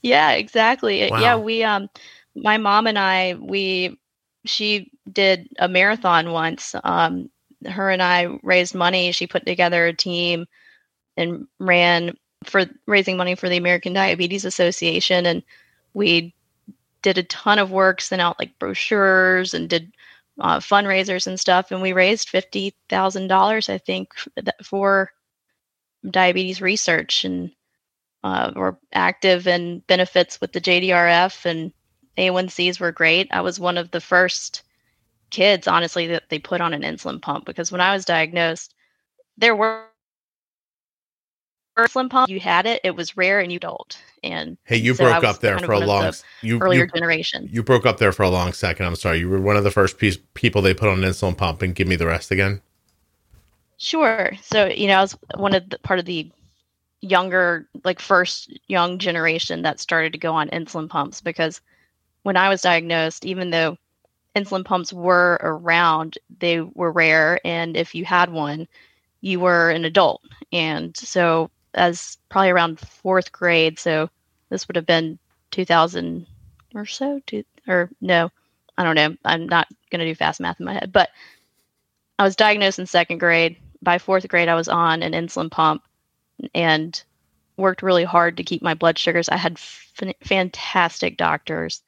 yeah, 0.03 0.33
exactly. 0.33 1.09
Wow. 1.11 1.21
Yeah, 1.21 1.37
we 1.37 1.63
um 1.63 1.89
my 2.35 2.57
mom 2.57 2.87
and 2.87 2.99
I 2.99 3.35
we 3.35 3.99
she 4.45 4.91
did 5.13 5.49
a 5.59 5.69
marathon 5.69 6.33
once. 6.33 6.75
Um 6.85 7.31
her 7.69 7.91
and 7.91 8.03
I 8.03 8.39
raised 8.43 8.75
money. 8.75 9.13
She 9.13 9.27
put 9.27 9.47
together 9.47 9.87
a 9.87 9.93
team 9.93 10.47
and 11.17 11.47
ran 11.59 12.17
for 12.45 12.67
raising 12.87 13.17
money 13.17 13.35
for 13.35 13.49
the 13.49 13.57
American 13.57 13.93
Diabetes 13.93 14.45
Association 14.45 15.27
and 15.27 15.43
we 15.95 16.35
did 17.03 17.19
a 17.19 17.23
ton 17.25 17.59
of 17.59 17.71
work, 17.71 18.01
sent 18.01 18.23
out 18.23 18.39
like 18.39 18.59
brochures 18.59 19.55
and 19.55 19.69
did 19.69 19.93
uh, 20.41 20.59
fundraisers 20.59 21.27
and 21.27 21.39
stuff, 21.39 21.71
and 21.71 21.83
we 21.83 21.93
raised 21.93 22.29
fifty 22.29 22.75
thousand 22.89 23.29
dollars, 23.29 23.69
I 23.69 23.79
think, 23.79 24.15
for 24.63 25.13
diabetes 26.09 26.61
research, 26.61 27.25
and 27.25 27.51
uh, 28.23 28.53
we're 28.55 28.77
active 28.93 29.47
in 29.47 29.81
benefits 29.87 30.41
with 30.41 30.53
the 30.53 30.61
JDRF, 30.61 31.45
and 31.45 31.73
A1Cs 32.17 32.81
were 32.81 32.93
great. 32.93 33.29
I 33.33 33.41
was 33.41 33.59
one 33.59 33.79
of 33.79 33.91
the 33.91 34.01
first 34.01 34.63
kids, 35.31 35.67
honestly, 35.67 36.07
that 36.09 36.29
they 36.29 36.39
put 36.39 36.61
on 36.61 36.73
an 36.73 36.83
insulin 36.83 37.21
pump 37.21 37.45
because 37.45 37.73
when 37.73 37.81
I 37.81 37.93
was 37.93 38.05
diagnosed, 38.05 38.75
there 39.37 39.57
were 39.57 39.88
insulin 41.87 42.11
pump, 42.11 42.29
you 42.29 42.41
had 42.41 42.67
it, 42.67 42.81
it 42.85 42.97
was 42.97 43.17
rare 43.17 43.41
and 43.41 43.53
you 43.53 43.59
don't. 43.59 43.99
And 44.23 44.57
hey, 44.65 44.77
you 44.77 44.95
so 44.95 45.05
broke 45.05 45.25
up 45.25 45.41
there 45.41 45.59
for 45.59 45.73
a 45.73 45.81
long 45.81 46.13
you, 46.43 46.59
earlier 46.59 46.85
you, 46.85 46.91
generation. 46.91 47.49
You 47.51 47.63
broke 47.63 47.87
up 47.87 47.99
there 47.99 48.13
for 48.13 48.23
a 48.23 48.31
long 48.31 48.53
second. 48.53 48.87
I'm 48.87 48.97
sorry. 48.97 49.19
You 49.21 49.29
were 49.29 49.41
one 49.41 49.57
of 49.57 49.65
the 49.65 49.71
first 49.71 49.99
piece, 49.99 50.19
people 50.35 50.63
they 50.63 50.75
put 50.75 50.89
on 50.89 51.03
an 51.03 51.11
insulin 51.11 51.37
pump. 51.37 51.63
And 51.63 51.75
give 51.75 51.89
me 51.89 51.97
the 51.97 52.07
rest 52.07 52.31
again. 52.31 52.61
Sure. 53.77 54.33
So 54.43 54.67
you 54.67 54.89
know, 54.89 54.99
I 54.99 55.03
was 55.03 55.17
one 55.37 55.55
of 55.55 55.69
the 55.71 55.79
part 55.79 55.99
of 55.99 56.05
the 56.05 56.31
younger, 57.01 57.69
like 57.85 58.01
first 58.01 58.59
young 58.67 58.99
generation 58.99 59.63
that 59.63 59.81
started 59.81 60.13
to 60.13 60.19
go 60.19 60.35
on 60.35 60.49
insulin 60.49 60.89
pumps 60.89 61.21
because 61.21 61.61
when 62.23 62.37
I 62.37 62.49
was 62.49 62.63
diagnosed, 62.63 63.25
even 63.25 63.51
though 63.51 63.79
insulin 64.35 64.65
pumps 64.65 64.93
were 64.93 65.39
around, 65.43 66.19
they 66.41 66.61
were 66.61 66.93
rare, 66.93 67.41
and 67.45 67.77
if 67.77 67.95
you 67.95 68.05
had 68.05 68.31
one, 68.31 68.67
you 69.21 69.41
were 69.41 69.71
an 69.71 69.85
adult. 69.85 70.23
And 70.53 70.97
so 70.97 71.51
as 71.75 72.19
probably 72.29 72.51
around 72.51 72.81
fourth 72.81 73.33
grade. 73.33 73.79
So 73.79 74.11
this 74.51 74.67
would 74.69 74.77
have 74.77 74.87
been 74.87 75.19
2000 75.51 76.27
or 76.75 76.87
so, 76.87 77.21
two, 77.27 77.45
or 77.67 77.91
no, 78.01 78.31
I 78.77 78.85
don't 78.85 78.95
know. 78.95 79.17
I'm 79.25 79.47
not 79.47 79.69
going 79.91 80.01
to 80.01 80.07
do 80.07 80.15
fast 80.15 80.41
math 80.41 80.61
in 80.61 80.67
my 80.67 80.75
head, 80.75 80.93
but 80.93 81.11
I 82.19 82.25
was 82.25 82.37
diagnosed 82.37 82.79
in 82.79 82.87
second 82.87 83.19
grade. 83.19 83.57
By 83.83 83.99
fourth 83.99 84.27
grade, 84.29 84.49
I 84.49 84.55
was 84.55 84.69
on 84.69 85.03
an 85.03 85.13
insulin 85.13 85.51
pump 85.51 85.83
and 86.55 87.01
worked 87.57 87.83
really 87.83 88.05
hard 88.05 88.37
to 88.37 88.45
keep 88.45 88.63
my 88.63 88.75
blood 88.75 88.99
sugars. 88.99 89.29
I 89.29 89.37
had 89.37 89.53
f- 89.53 89.93
fantastic 90.23 91.17
doctors 91.17 91.83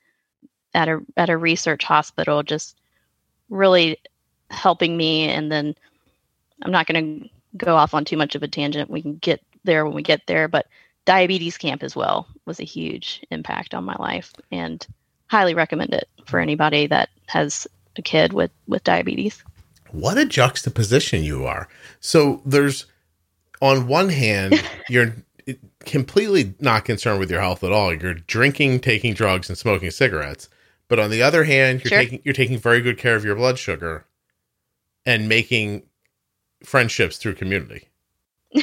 at 0.75 0.89
a 0.89 1.01
at 1.17 1.31
a 1.31 1.37
research 1.37 1.85
hospital, 1.85 2.43
just 2.43 2.77
really 3.49 3.99
helping 4.51 4.97
me. 4.97 5.29
And 5.29 5.51
then 5.51 5.75
I'm 6.63 6.71
not 6.71 6.87
going 6.87 7.23
to 7.23 7.29
go 7.57 7.77
off 7.77 7.95
on 7.95 8.05
too 8.05 8.17
much 8.17 8.35
of 8.35 8.43
a 8.43 8.49
tangent. 8.49 8.91
We 8.91 9.03
can 9.03 9.17
get 9.17 9.43
there 9.65 9.85
when 9.85 9.95
we 9.95 10.03
get 10.03 10.23
there. 10.27 10.49
But 10.49 10.67
diabetes 11.07 11.57
camp 11.59 11.83
as 11.83 11.97
well 11.97 12.27
was 12.47 12.61
a 12.61 12.65
huge 12.65 13.25
impact 13.31 13.75
on 13.75 13.85
my 13.85 13.97
life 13.99 14.33
and 14.53 14.87
highly 15.29 15.55
recommend 15.55 15.95
it 15.95 16.09
for 16.27 16.39
anybody 16.41 16.87
that 16.87 17.09
has 17.27 17.67
a 17.97 18.03
kid 18.03 18.33
with 18.33 18.51
with 18.67 18.85
diabetes. 18.85 19.43
What 19.91 20.19
a 20.19 20.25
juxtaposition 20.25 21.25
you 21.25 21.47
are. 21.47 21.69
So 22.01 22.41
there's 22.45 22.87
on 23.61 23.87
one 23.89 24.09
hand, 24.09 24.63
you're 24.89 25.15
completely 25.81 26.55
not 26.61 26.85
concerned 26.85 27.19
with 27.19 27.31
your 27.31 27.41
health 27.41 27.65
at 27.65 27.73
all. 27.73 27.93
You're 27.93 28.15
drinking, 28.15 28.81
taking 28.81 29.15
drugs, 29.15 29.49
and 29.49 29.59
smoking 29.59 29.91
cigarettes. 29.91 30.49
But 30.89 30.99
on 30.99 31.11
the 31.11 31.23
other 31.23 31.45
hand, 31.45 31.83
you're 31.85 31.89
Sure. 31.91 31.99
taking 31.99 32.23
you're 32.25 32.35
taking 32.35 32.59
very 32.59 32.81
good 32.81 32.99
care 32.99 33.17
of 33.17 33.25
your 33.25 33.35
blood 33.37 33.59
sugar 33.59 34.05
and 35.07 35.29
making 35.29 35.85
friendships 36.65 37.17
through 37.17 37.35
community. 37.35 37.89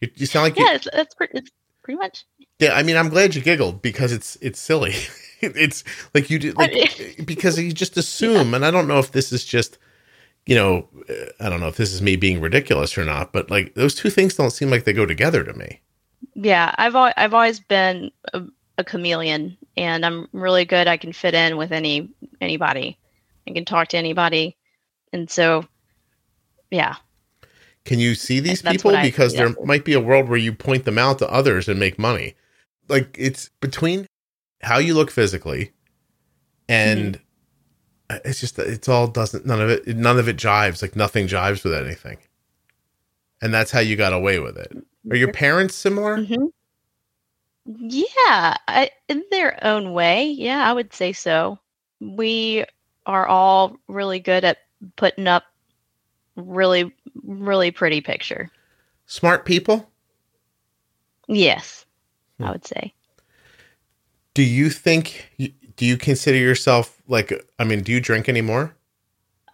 you, 0.00 0.10
you 0.14 0.26
sound 0.26 0.44
like 0.44 0.58
you, 0.58 0.64
Yeah, 0.64 0.74
it's, 0.74 0.88
that's 0.92 1.14
pretty, 1.14 1.38
it's 1.38 1.50
pretty 1.82 1.98
much. 1.98 2.24
yeah. 2.58 2.74
I 2.74 2.82
mean, 2.82 2.96
I'm 2.96 3.08
glad 3.08 3.34
you 3.34 3.42
giggled 3.42 3.82
because 3.82 4.12
it's 4.12 4.36
it's 4.40 4.60
silly. 4.60 4.94
it's 5.40 5.84
like 6.14 6.30
you 6.30 6.38
did 6.38 6.56
like 6.56 7.16
because 7.24 7.58
you 7.58 7.72
just 7.72 7.96
assume, 7.96 8.54
and 8.54 8.64
I 8.64 8.70
don't 8.70 8.88
know 8.88 8.98
if 8.98 9.12
this 9.12 9.32
is 9.32 9.44
just 9.44 9.78
you 10.48 10.54
know, 10.54 10.88
uh, 11.10 11.26
I 11.40 11.50
don't 11.50 11.60
know 11.60 11.68
if 11.68 11.76
this 11.76 11.92
is 11.92 12.00
me 12.00 12.16
being 12.16 12.40
ridiculous 12.40 12.96
or 12.96 13.04
not, 13.04 13.32
but 13.34 13.50
like 13.50 13.74
those 13.74 13.94
two 13.94 14.08
things 14.08 14.34
don't 14.34 14.50
seem 14.50 14.70
like 14.70 14.84
they 14.84 14.94
go 14.94 15.04
together 15.04 15.44
to 15.44 15.52
me. 15.52 15.80
Yeah, 16.34 16.74
I've 16.78 16.94
al- 16.94 17.12
I've 17.18 17.34
always 17.34 17.60
been 17.60 18.10
a, 18.32 18.42
a 18.78 18.82
chameleon, 18.82 19.58
and 19.76 20.06
I'm 20.06 20.26
really 20.32 20.64
good. 20.64 20.88
I 20.88 20.96
can 20.96 21.12
fit 21.12 21.34
in 21.34 21.58
with 21.58 21.70
any 21.70 22.08
anybody. 22.40 22.98
I 23.46 23.52
can 23.52 23.66
talk 23.66 23.88
to 23.88 23.98
anybody, 23.98 24.56
and 25.12 25.30
so, 25.30 25.66
yeah, 26.70 26.96
Can 27.88 27.98
you 27.98 28.14
see 28.14 28.38
these 28.38 28.62
That's 28.62 28.76
people? 28.76 28.94
I- 28.94 29.02
because 29.02 29.34
yeah. 29.34 29.46
there 29.48 29.64
might 29.64 29.84
be 29.84 29.94
a 29.94 30.00
world 30.00 30.28
where 30.28 30.38
you 30.38 30.52
point 30.52 30.84
them 30.84 30.98
out 30.98 31.18
to 31.18 31.28
others 31.32 31.68
and 31.68 31.80
make 31.80 31.98
money. 31.98 32.34
Like 32.88 33.16
it's 33.18 33.48
between 33.60 34.06
how 34.62 34.78
you 34.78 34.94
look 34.94 35.10
physically 35.10 35.72
and 36.68 37.18
Mm-hmm. 38.10 38.16
it's 38.28 38.40
just 38.40 38.58
it's 38.58 38.88
all 38.88 39.06
doesn't 39.08 39.44
none 39.46 39.60
of 39.60 39.70
it 39.70 39.86
none 39.96 40.18
of 40.18 40.28
it 40.28 40.36
jives. 40.36 40.82
Like 40.82 40.94
nothing 40.96 41.26
jives 41.26 41.64
with 41.64 41.74
anything. 41.74 42.18
And 43.42 43.52
that's 43.54 43.70
how 43.70 43.80
you 43.80 43.96
got 43.96 44.12
away 44.12 44.38
with 44.38 44.56
it. 44.56 44.72
Are 45.10 45.16
your 45.16 45.32
parents 45.32 45.74
similar? 45.74 46.22
hmm 46.22 46.46
Yeah, 47.66 48.56
I, 48.66 48.90
in 49.08 49.22
their 49.30 49.64
own 49.64 49.92
way. 49.92 50.26
Yeah, 50.26 50.68
I 50.68 50.72
would 50.72 50.92
say 50.92 51.12
so. 51.12 51.58
We 52.00 52.64
are 53.06 53.26
all 53.26 53.76
really 53.88 54.20
good 54.20 54.44
at 54.44 54.58
putting 54.96 55.26
up 55.26 55.44
really, 56.36 56.94
really 57.28 57.70
pretty 57.70 58.00
picture. 58.00 58.50
Smart 59.06 59.44
people? 59.44 59.88
Yes, 61.28 61.84
Hmm. 62.38 62.44
I 62.44 62.52
would 62.52 62.66
say. 62.66 62.94
Do 64.34 64.42
you 64.42 64.70
think 64.70 65.30
do 65.76 65.86
you 65.86 65.96
consider 65.96 66.38
yourself 66.38 67.00
like 67.06 67.32
I 67.58 67.64
mean, 67.64 67.82
do 67.82 67.92
you 67.92 68.00
drink 68.00 68.28
anymore? 68.28 68.74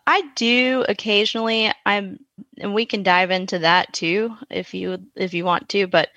I 0.07 0.22
do 0.35 0.85
occasionally. 0.89 1.72
I'm, 1.87 2.20
and 2.59 2.75
we 2.75 2.85
can 2.85 3.03
dive 3.03 3.31
into 3.31 3.59
that 3.61 3.93
too 3.93 4.37
if 4.51 4.75
you 4.75 4.99
if 5.16 5.33
you 5.35 5.45
want 5.45 5.68
to. 5.70 5.87
But 5.87 6.11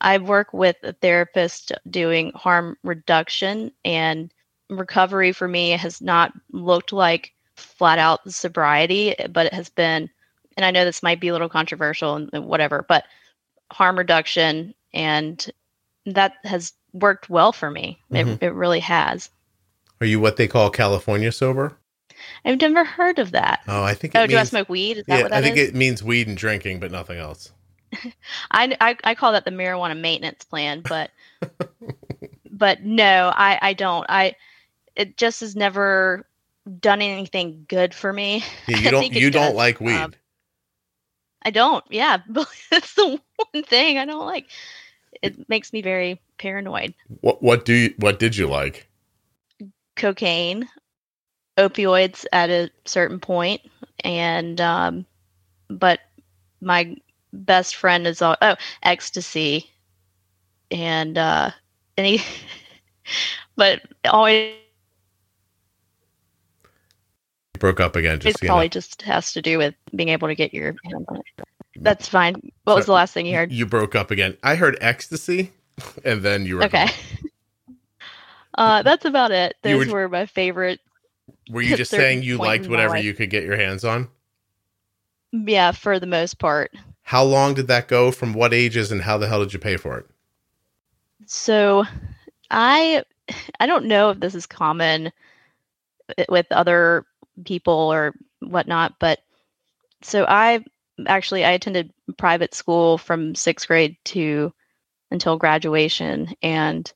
I 0.00 0.18
work 0.18 0.52
with 0.52 0.76
a 0.82 0.92
therapist 0.92 1.72
doing 1.90 2.32
harm 2.34 2.76
reduction, 2.84 3.72
and 3.84 4.32
recovery 4.70 5.32
for 5.32 5.48
me 5.48 5.70
has 5.70 6.00
not 6.00 6.32
looked 6.52 6.92
like 6.92 7.32
flat 7.56 7.98
out 7.98 8.20
sobriety, 8.32 9.14
but 9.30 9.46
it 9.46 9.54
has 9.54 9.68
been. 9.68 10.08
And 10.56 10.64
I 10.66 10.70
know 10.70 10.84
this 10.84 11.02
might 11.02 11.20
be 11.20 11.28
a 11.28 11.32
little 11.32 11.48
controversial 11.48 12.16
and 12.16 12.44
whatever, 12.46 12.84
but 12.88 13.04
harm 13.70 13.96
reduction 13.98 14.74
and 14.92 15.50
that 16.06 16.34
has 16.44 16.72
worked 16.92 17.30
well 17.30 17.52
for 17.52 17.70
me. 17.70 17.98
It, 18.10 18.42
it 18.42 18.52
really 18.54 18.80
has. 18.80 19.30
Are 20.00 20.06
you 20.06 20.20
what 20.20 20.36
they 20.36 20.48
call 20.48 20.68
California 20.70 21.32
sober? 21.32 21.76
I've 22.44 22.60
never 22.60 22.84
heard 22.84 23.18
of 23.18 23.30
that. 23.32 23.60
Oh, 23.68 23.82
I 23.82 23.94
think 23.94 24.14
it 24.14 24.18
Oh, 24.18 24.26
do 24.26 24.36
I 24.36 24.44
smoke 24.44 24.68
weed? 24.68 24.98
Is 24.98 25.04
that 25.06 25.16
Yeah, 25.16 25.22
what 25.22 25.30
that 25.30 25.38
I 25.38 25.42
think 25.42 25.56
is? 25.56 25.68
it 25.70 25.74
means 25.74 26.02
weed 26.02 26.28
and 26.28 26.36
drinking, 26.36 26.80
but 26.80 26.90
nothing 26.90 27.18
else. 27.18 27.52
I, 28.50 28.76
I 28.80 28.96
I 29.04 29.14
call 29.14 29.32
that 29.32 29.44
the 29.44 29.50
marijuana 29.50 29.98
maintenance 29.98 30.44
plan, 30.44 30.82
but 30.86 31.10
but 32.50 32.82
no, 32.82 33.32
I 33.34 33.58
I 33.62 33.72
don't. 33.72 34.04
I 34.08 34.36
it 34.96 35.16
just 35.16 35.40
has 35.40 35.56
never 35.56 36.26
done 36.80 37.00
anything 37.02 37.64
good 37.68 37.94
for 37.94 38.12
me. 38.12 38.44
Yeah, 38.66 38.76
you 38.78 38.90
don't 38.90 39.12
you 39.12 39.30
don't 39.30 39.56
like 39.56 39.80
weed. 39.80 39.96
um, 39.96 40.14
I 41.44 41.50
don't. 41.50 41.84
Yeah, 41.90 42.18
but 42.28 42.48
that's 42.70 42.94
the 42.94 43.20
one 43.52 43.64
thing 43.64 43.98
I 43.98 44.04
don't 44.04 44.26
like. 44.26 44.46
It 45.20 45.48
makes 45.48 45.72
me 45.72 45.82
very 45.82 46.20
paranoid. 46.38 46.94
what 47.20 47.42
what 47.42 47.64
do 47.64 47.74
you 47.74 47.94
what 47.98 48.18
did 48.18 48.36
you 48.36 48.48
like? 48.48 48.88
Cocaine, 49.96 50.68
opioids 51.58 52.24
at 52.32 52.50
a 52.50 52.70
certain 52.84 53.20
point, 53.20 53.60
and 54.04 54.60
um, 54.60 55.06
but 55.68 56.00
my 56.60 56.96
best 57.32 57.76
friend 57.76 58.06
is 58.06 58.22
all 58.22 58.36
oh 58.42 58.56
ecstasy, 58.82 59.70
and 60.70 61.18
uh, 61.18 61.50
any, 61.96 62.20
but 63.56 63.82
always 64.06 64.54
broke 67.62 67.78
up 67.78 67.94
again 67.94 68.16
it 68.16 68.22
just 68.22 68.40
so 68.40 68.44
you 68.44 68.48
probably 68.48 68.64
know. 68.64 68.70
just 68.70 69.02
has 69.02 69.32
to 69.32 69.40
do 69.40 69.56
with 69.56 69.72
being 69.94 70.08
able 70.08 70.26
to 70.26 70.34
get 70.34 70.52
your 70.52 70.74
hands 70.84 71.04
on 71.06 71.16
it. 71.18 71.46
That's 71.76 72.08
fine. 72.08 72.34
What 72.64 72.74
was 72.74 72.86
the 72.86 72.92
last 72.92 73.14
thing 73.14 73.24
you 73.24 73.36
heard? 73.36 73.52
You 73.52 73.66
broke 73.66 73.94
up 73.94 74.10
again. 74.10 74.36
I 74.42 74.56
heard 74.56 74.76
ecstasy 74.80 75.52
and 76.04 76.22
then 76.22 76.44
you 76.44 76.56
were 76.56 76.64
Okay. 76.64 76.88
Uh, 78.58 78.82
that's 78.82 79.06
about 79.06 79.30
it. 79.30 79.56
Those 79.62 79.86
were- 79.86 79.94
were 80.02 80.08
my 80.10 80.26
favorite. 80.26 80.78
Were 81.50 81.62
you 81.62 81.74
just 81.78 81.90
saying 81.90 82.22
you 82.22 82.36
liked 82.36 82.68
whatever 82.68 82.98
you 82.98 83.14
could 83.14 83.30
get 83.30 83.44
your 83.44 83.56
hands 83.56 83.82
on? 83.82 84.08
Yeah, 85.32 85.72
for 85.72 85.98
the 85.98 86.06
most 86.06 86.38
part. 86.38 86.70
How 87.00 87.24
long 87.24 87.54
did 87.54 87.68
that 87.68 87.88
go? 87.88 88.10
From 88.10 88.34
what 88.34 88.52
ages 88.52 88.92
and 88.92 89.00
how 89.00 89.16
the 89.16 89.26
hell 89.26 89.40
did 89.40 89.54
you 89.54 89.58
pay 89.58 89.78
for 89.78 89.96
it? 89.96 90.06
So, 91.24 91.84
I 92.50 93.04
I 93.58 93.64
don't 93.64 93.86
know 93.86 94.10
if 94.10 94.20
this 94.20 94.34
is 94.34 94.44
common 94.44 95.10
with 96.28 96.46
other 96.50 97.06
people 97.44 97.74
or 97.92 98.14
whatnot, 98.40 98.94
but 99.00 99.20
so 100.02 100.24
I 100.28 100.64
actually 101.06 101.44
I 101.44 101.52
attended 101.52 101.92
private 102.18 102.54
school 102.54 102.98
from 102.98 103.34
sixth 103.34 103.66
grade 103.66 103.96
to 104.06 104.52
until 105.10 105.36
graduation, 105.36 106.28
and 106.42 106.90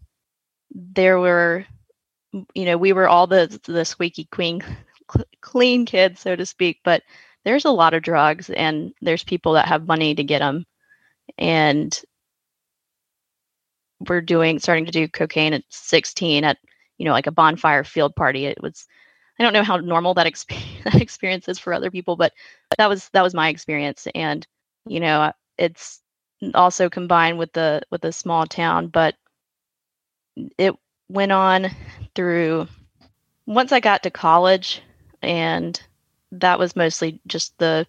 there 0.75 1.19
were, 1.19 1.65
you 2.55 2.65
know, 2.65 2.77
we 2.77 2.93
were 2.93 3.09
all 3.09 3.27
the 3.27 3.59
the 3.67 3.85
squeaky 3.85 4.25
clean 4.31 4.63
clean 5.41 5.87
kids, 5.87 6.21
so 6.21 6.37
to 6.37 6.47
speak, 6.47 6.81
but 6.85 7.03
there's 7.45 7.65
a 7.65 7.71
lot 7.71 7.95
of 7.95 8.03
drugs, 8.03 8.51
and 8.51 8.93
there's 9.03 9.25
people 9.25 9.53
that 9.55 9.69
have 9.69 9.87
money 9.87 10.15
to 10.15 10.25
get 10.25 10.41
them, 10.41 10.67
and 11.39 12.01
we're 14.09 14.21
doing 14.21 14.59
starting 14.59 14.85
to 14.85 14.93
do 14.93 15.09
cocaine 15.09 15.55
at 15.55 15.63
16 15.71 16.45
at 16.45 16.59
you 16.99 17.05
know 17.05 17.13
like 17.13 17.27
a 17.27 17.33
bonfire 17.33 17.85
field 17.85 18.15
party. 18.17 18.47
It 18.47 18.61
was 18.63 18.87
i 19.39 19.43
don't 19.43 19.53
know 19.53 19.63
how 19.63 19.77
normal 19.77 20.15
that, 20.15 20.27
exp- 20.27 20.57
that 20.85 21.01
experience 21.01 21.49
is 21.49 21.59
for 21.59 21.73
other 21.73 21.91
people 21.91 22.17
but 22.17 22.33
that 22.79 22.89
was 22.89 23.09
that 23.11 23.23
was 23.23 23.35
my 23.35 23.49
experience 23.49 24.07
and 24.15 24.47
you 24.87 25.01
know 25.01 25.33
it's 25.59 26.03
also 26.55 26.89
combined 26.89 27.39
with 27.39 27.53
the 27.53 27.81
with 27.91 28.03
the 28.03 28.13
small 28.13 28.47
town 28.47 28.89
but 28.89 29.15
it 30.59 30.75
went 31.09 31.33
on 31.33 31.69
through 32.15 32.67
once 33.47 33.73
i 33.73 33.81
got 33.81 34.03
to 34.03 34.11
college 34.11 34.83
and 35.23 35.83
that 36.33 36.59
was 36.59 36.77
mostly 36.77 37.21
just 37.27 37.57
the 37.59 37.87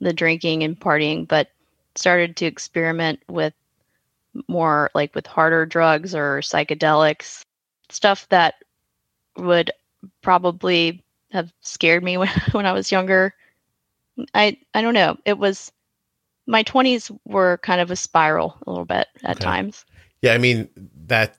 the 0.00 0.12
drinking 0.12 0.62
and 0.62 0.78
partying 0.78 1.26
but 1.26 1.48
started 1.96 2.36
to 2.36 2.46
experiment 2.46 3.18
with 3.28 3.52
more 4.46 4.90
like 4.94 5.14
with 5.14 5.26
harder 5.26 5.66
drugs 5.66 6.14
or 6.14 6.40
psychedelics, 6.40 7.42
stuff 7.90 8.28
that 8.28 8.54
would 9.36 9.70
probably 10.22 11.02
have 11.32 11.52
scared 11.60 12.02
me 12.02 12.16
when, 12.18 12.28
when 12.52 12.66
I 12.66 12.72
was 12.72 12.90
younger. 12.92 13.34
I 14.34 14.56
I 14.74 14.82
don't 14.82 14.94
know. 14.94 15.16
It 15.24 15.38
was 15.38 15.72
my 16.46 16.64
20s 16.64 17.16
were 17.26 17.58
kind 17.58 17.80
of 17.80 17.90
a 17.90 17.96
spiral 17.96 18.56
a 18.66 18.70
little 18.70 18.86
bit 18.86 19.06
at 19.24 19.36
Okay. 19.36 19.44
times. 19.44 19.84
Yeah, 20.22 20.32
I 20.34 20.38
mean 20.38 20.68
that 21.06 21.36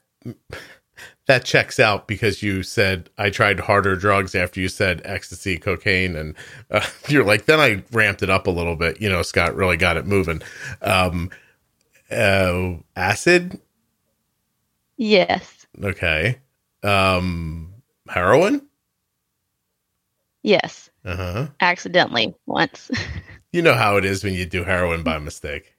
that 1.26 1.44
checks 1.44 1.78
out 1.80 2.06
because 2.08 2.42
you 2.42 2.62
said 2.62 3.10
I 3.18 3.30
tried 3.30 3.60
harder 3.60 3.96
drugs 3.96 4.34
after 4.34 4.60
you 4.60 4.68
said 4.68 5.02
ecstasy, 5.04 5.58
cocaine, 5.58 6.16
and 6.16 6.34
uh, 6.70 6.86
you're 7.08 7.24
like, 7.24 7.44
then 7.46 7.60
I 7.60 7.82
ramped 7.92 8.22
it 8.22 8.30
up 8.30 8.46
a 8.46 8.50
little 8.50 8.76
bit. 8.76 9.00
You 9.00 9.08
know, 9.08 9.22
Scott 9.22 9.54
really 9.54 9.76
got 9.76 9.96
it 9.96 10.06
moving. 10.06 10.42
Um, 10.82 11.30
uh, 12.10 12.74
acid, 12.96 13.60
Yes. 14.96 15.66
okay. 15.82 16.38
Um, 16.82 17.69
heroin, 18.10 18.66
Yes. 20.42 20.90
uh 21.04 21.16
huh. 21.16 21.46
Accidentally 21.60 22.34
once. 22.46 22.90
You 23.52 23.62
know 23.62 23.74
how 23.74 23.96
it 23.96 24.04
is 24.04 24.22
when 24.22 24.32
you 24.34 24.46
do 24.46 24.62
heroin 24.62 25.02
by 25.02 25.18
mistake. 25.18 25.74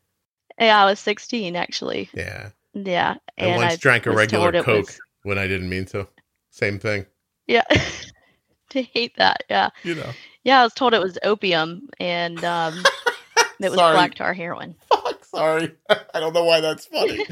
Yeah, 0.59 0.81
I 0.83 0.83
was 0.83 0.99
16 0.99 1.55
actually. 1.55 2.09
Yeah. 2.13 2.49
Yeah. 2.73 3.15
I 3.39 3.47
once 3.55 3.73
I 3.73 3.75
drank 3.77 4.05
a 4.07 4.11
regular 4.11 4.51
Coke 4.61 4.87
was- 4.87 4.99
when 5.23 5.37
I 5.37 5.47
didn't 5.47 5.69
mean 5.69 5.85
to. 5.85 6.05
Same 6.49 6.79
thing. 6.79 7.05
yeah. 7.47 7.63
to 8.71 8.81
hate 8.81 9.15
that. 9.15 9.45
Yeah. 9.49 9.69
You 9.85 9.95
know. 9.95 10.11
Yeah, 10.43 10.59
I 10.59 10.63
was 10.65 10.73
told 10.73 10.93
it 10.93 10.99
was 11.01 11.17
opium 11.23 11.87
and 11.97 12.43
um 12.43 12.83
it 13.61 13.69
was 13.69 13.75
Sorry. 13.75 13.95
black 13.95 14.15
tar 14.15 14.33
heroin. 14.33 14.75
Fuck, 14.89 15.23
sorry. 15.23 15.71
I 15.89 16.19
don't 16.19 16.33
know 16.33 16.43
why 16.43 16.59
that's 16.59 16.87
funny. 16.87 17.23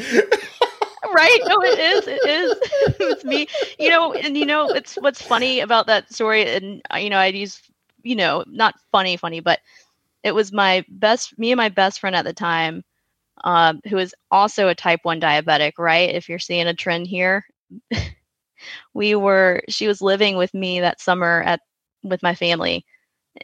Right? 1.19 1.39
No 1.45 1.61
it 1.63 1.79
is. 1.79 2.07
It 2.07 2.25
is. 2.25 2.53
It's 2.99 3.25
me. 3.25 3.47
You 3.79 3.89
know 3.89 4.13
and 4.13 4.37
you 4.37 4.45
know 4.45 4.69
it's 4.69 4.95
what's 4.95 5.21
funny 5.21 5.59
about 5.59 5.87
that 5.87 6.13
story 6.13 6.45
and 6.45 6.81
uh, 6.93 6.97
you 6.97 7.09
know 7.09 7.17
i'd 7.19 7.35
use 7.35 7.61
you 8.03 8.15
know 8.15 8.43
not 8.47 8.75
funny 8.91 9.17
funny 9.17 9.39
but 9.41 9.59
it 10.23 10.33
was 10.33 10.51
my 10.53 10.85
best 10.89 11.37
me 11.39 11.51
and 11.51 11.57
my 11.57 11.69
best 11.69 11.99
friend 11.99 12.15
at 12.15 12.25
the 12.25 12.33
time 12.33 12.83
um, 13.43 13.81
who 13.89 13.97
is 13.97 14.15
also 14.31 14.67
a 14.67 14.75
type 14.75 15.01
1 15.03 15.21
diabetic 15.21 15.73
right? 15.77 16.13
If 16.15 16.29
you're 16.29 16.39
seeing 16.39 16.67
a 16.67 16.73
trend 16.73 17.07
here 17.07 17.45
we 18.93 19.15
were 19.15 19.61
she 19.69 19.87
was 19.87 20.01
living 20.01 20.37
with 20.37 20.53
me 20.53 20.79
that 20.81 21.01
summer 21.01 21.43
at 21.45 21.61
with 22.03 22.23
my 22.23 22.35
family 22.35 22.85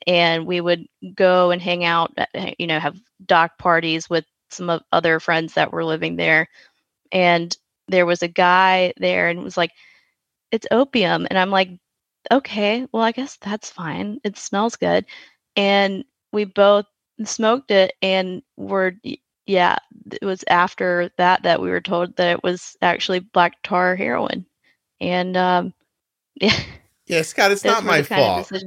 and 0.07 0.45
we 0.45 0.61
would 0.61 0.85
go 1.15 1.51
and 1.51 1.61
hang 1.61 1.83
out 1.83 2.11
you 2.57 2.67
know 2.67 2.79
have 2.79 2.99
dock 3.25 3.57
parties 3.59 4.09
with 4.09 4.25
some 4.49 4.69
of 4.69 4.81
other 4.91 5.19
friends 5.19 5.53
that 5.55 5.71
were 5.71 5.85
living 5.85 6.15
there 6.17 6.47
and 7.11 7.57
there 7.87 8.05
was 8.05 8.21
a 8.23 8.27
guy 8.27 8.93
there 8.97 9.29
and 9.29 9.43
was 9.43 9.57
like 9.57 9.71
it's 10.51 10.67
opium 10.71 11.27
and 11.29 11.37
i'm 11.37 11.51
like 11.51 11.69
okay 12.31 12.87
well 12.91 13.03
i 13.03 13.11
guess 13.11 13.37
that's 13.41 13.69
fine 13.69 14.19
it 14.23 14.37
smells 14.37 14.75
good 14.75 15.05
and 15.55 16.03
we 16.31 16.43
both 16.43 16.85
smoked 17.23 17.71
it 17.71 17.93
and 18.01 18.41
were 18.57 18.93
yeah 19.45 19.75
it 20.11 20.25
was 20.25 20.43
after 20.49 21.09
that 21.17 21.43
that 21.43 21.61
we 21.61 21.69
were 21.69 21.81
told 21.81 22.15
that 22.15 22.31
it 22.31 22.43
was 22.43 22.75
actually 22.81 23.19
black 23.19 23.53
tar 23.63 23.95
heroin 23.95 24.45
and 24.99 25.37
um 25.37 25.73
yeah 26.35 26.59
yeah, 27.07 27.21
Scott, 27.21 27.51
it's 27.51 27.63
not 27.63 27.83
my 27.83 28.01
the 28.01 28.07
kind 28.07 28.39
of 28.39 28.47
fault. 28.47 28.63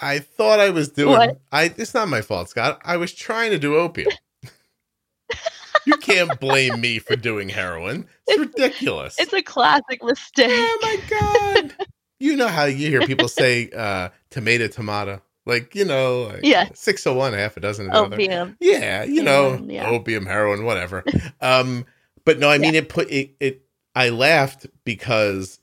I. 0.00 0.14
I 0.14 0.18
thought 0.18 0.58
I 0.58 0.70
was 0.70 0.88
doing 0.88 1.18
What? 1.18 1.40
I 1.52 1.64
it's 1.76 1.92
not 1.92 2.08
my 2.08 2.22
fault, 2.22 2.48
Scott. 2.48 2.80
I 2.82 2.96
was 2.96 3.12
trying 3.12 3.50
to 3.50 3.58
do 3.58 3.76
opium. 3.76 4.10
you 5.86 5.96
can't 5.96 6.38
blame 6.40 6.80
me 6.80 6.98
for 6.98 7.16
doing 7.16 7.48
heroin. 7.48 8.06
It's 8.26 8.38
ridiculous. 8.38 9.16
it's 9.18 9.32
a 9.32 9.42
classic 9.42 10.02
mistake 10.02 10.50
oh 10.50 10.78
my 10.82 10.98
god. 11.10 11.88
You 12.20 12.36
know 12.36 12.48
how 12.48 12.64
you 12.64 12.88
hear 12.88 13.02
people 13.06 13.28
say 13.28 13.70
uh 13.76 14.08
tomato 14.30 14.68
tomato. 14.68 15.20
Like, 15.46 15.74
you 15.74 15.84
know, 15.84 16.22
like 16.32 16.40
Yeah. 16.42 16.68
601 16.72 17.34
half 17.34 17.56
a 17.56 17.60
dozen 17.60 17.86
of 17.86 17.92
the 17.92 17.98
other. 17.98 18.14
opium 18.14 18.56
Yeah, 18.60 19.04
you 19.04 19.22
know, 19.22 19.62
yeah. 19.68 19.88
opium, 19.90 20.24
heroin, 20.24 20.64
whatever. 20.64 21.04
um, 21.42 21.84
but 22.24 22.38
no, 22.38 22.48
I 22.48 22.56
mean 22.58 22.74
it 22.74 22.88
put 22.88 23.10
it, 23.10 23.36
it. 23.40 23.60
I 23.94 24.08
laughed 24.08 24.66
because, 24.84 25.60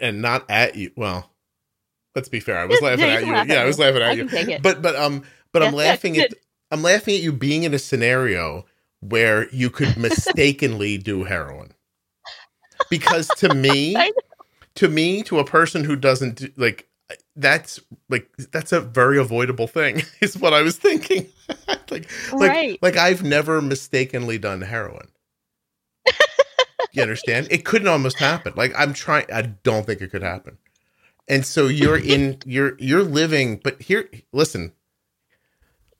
and 0.00 0.22
not 0.22 0.44
at 0.48 0.76
you. 0.76 0.92
Well, 0.96 1.30
let's 2.16 2.28
be 2.30 2.40
fair. 2.40 2.58
I 2.58 2.64
was 2.64 2.80
laughing 2.80 3.04
at 3.04 3.26
you. 3.26 3.32
laugh 3.32 3.48
Yeah, 3.48 3.54
at 3.56 3.62
I 3.62 3.64
was 3.66 3.78
laughing 3.78 4.02
at 4.02 4.08
I 4.08 4.12
you. 4.12 4.58
But 4.62 4.80
but 4.80 4.96
um, 4.96 5.22
but 5.52 5.62
I'm 5.62 5.74
Yeah, 5.74 5.80
yeah, 5.82 5.88
laughing 5.90 6.18
at. 6.18 6.34
I'm 6.70 6.82
laughing 6.82 7.16
at 7.16 7.20
you 7.20 7.32
being 7.32 7.64
in 7.64 7.74
a 7.74 7.78
scenario 7.78 8.64
where 9.02 9.48
you 9.50 9.68
could 9.68 9.96
mistakenly 9.98 10.96
do 10.96 11.24
heroin. 11.24 11.74
Because 12.88 13.28
to 13.38 13.54
me, 13.54 13.96
to 14.76 14.88
me, 14.88 15.22
to 15.24 15.38
a 15.38 15.44
person 15.44 15.84
who 15.84 15.96
doesn't 15.96 16.36
do, 16.36 16.48
like 16.56 16.88
that's 17.36 17.80
like 18.08 18.30
that's 18.52 18.72
a 18.72 18.80
very 18.80 19.18
avoidable 19.18 19.66
thing 19.66 20.02
is 20.20 20.38
what 20.38 20.54
I 20.54 20.62
was 20.62 20.76
thinking. 20.76 21.26
like 21.68 22.10
like 22.32 22.50
right 22.50 22.78
like 22.82 22.96
I've 22.96 23.22
never 23.22 23.60
mistakenly 23.60 24.38
done 24.38 24.62
heroin. 24.62 25.08
you 26.92 27.02
understand? 27.02 27.48
It 27.50 27.64
couldn't 27.64 27.88
almost 27.88 28.18
happen. 28.18 28.54
Like 28.56 28.72
I'm 28.76 28.94
trying 28.94 29.26
I 29.32 29.42
don't 29.42 29.84
think 29.86 30.00
it 30.00 30.10
could 30.10 30.22
happen. 30.22 30.58
And 31.28 31.44
so 31.44 31.66
you're 31.66 31.98
in 31.98 32.38
you're 32.44 32.76
you're 32.78 33.02
living 33.02 33.60
but 33.62 33.80
here 33.82 34.08
listen. 34.32 34.72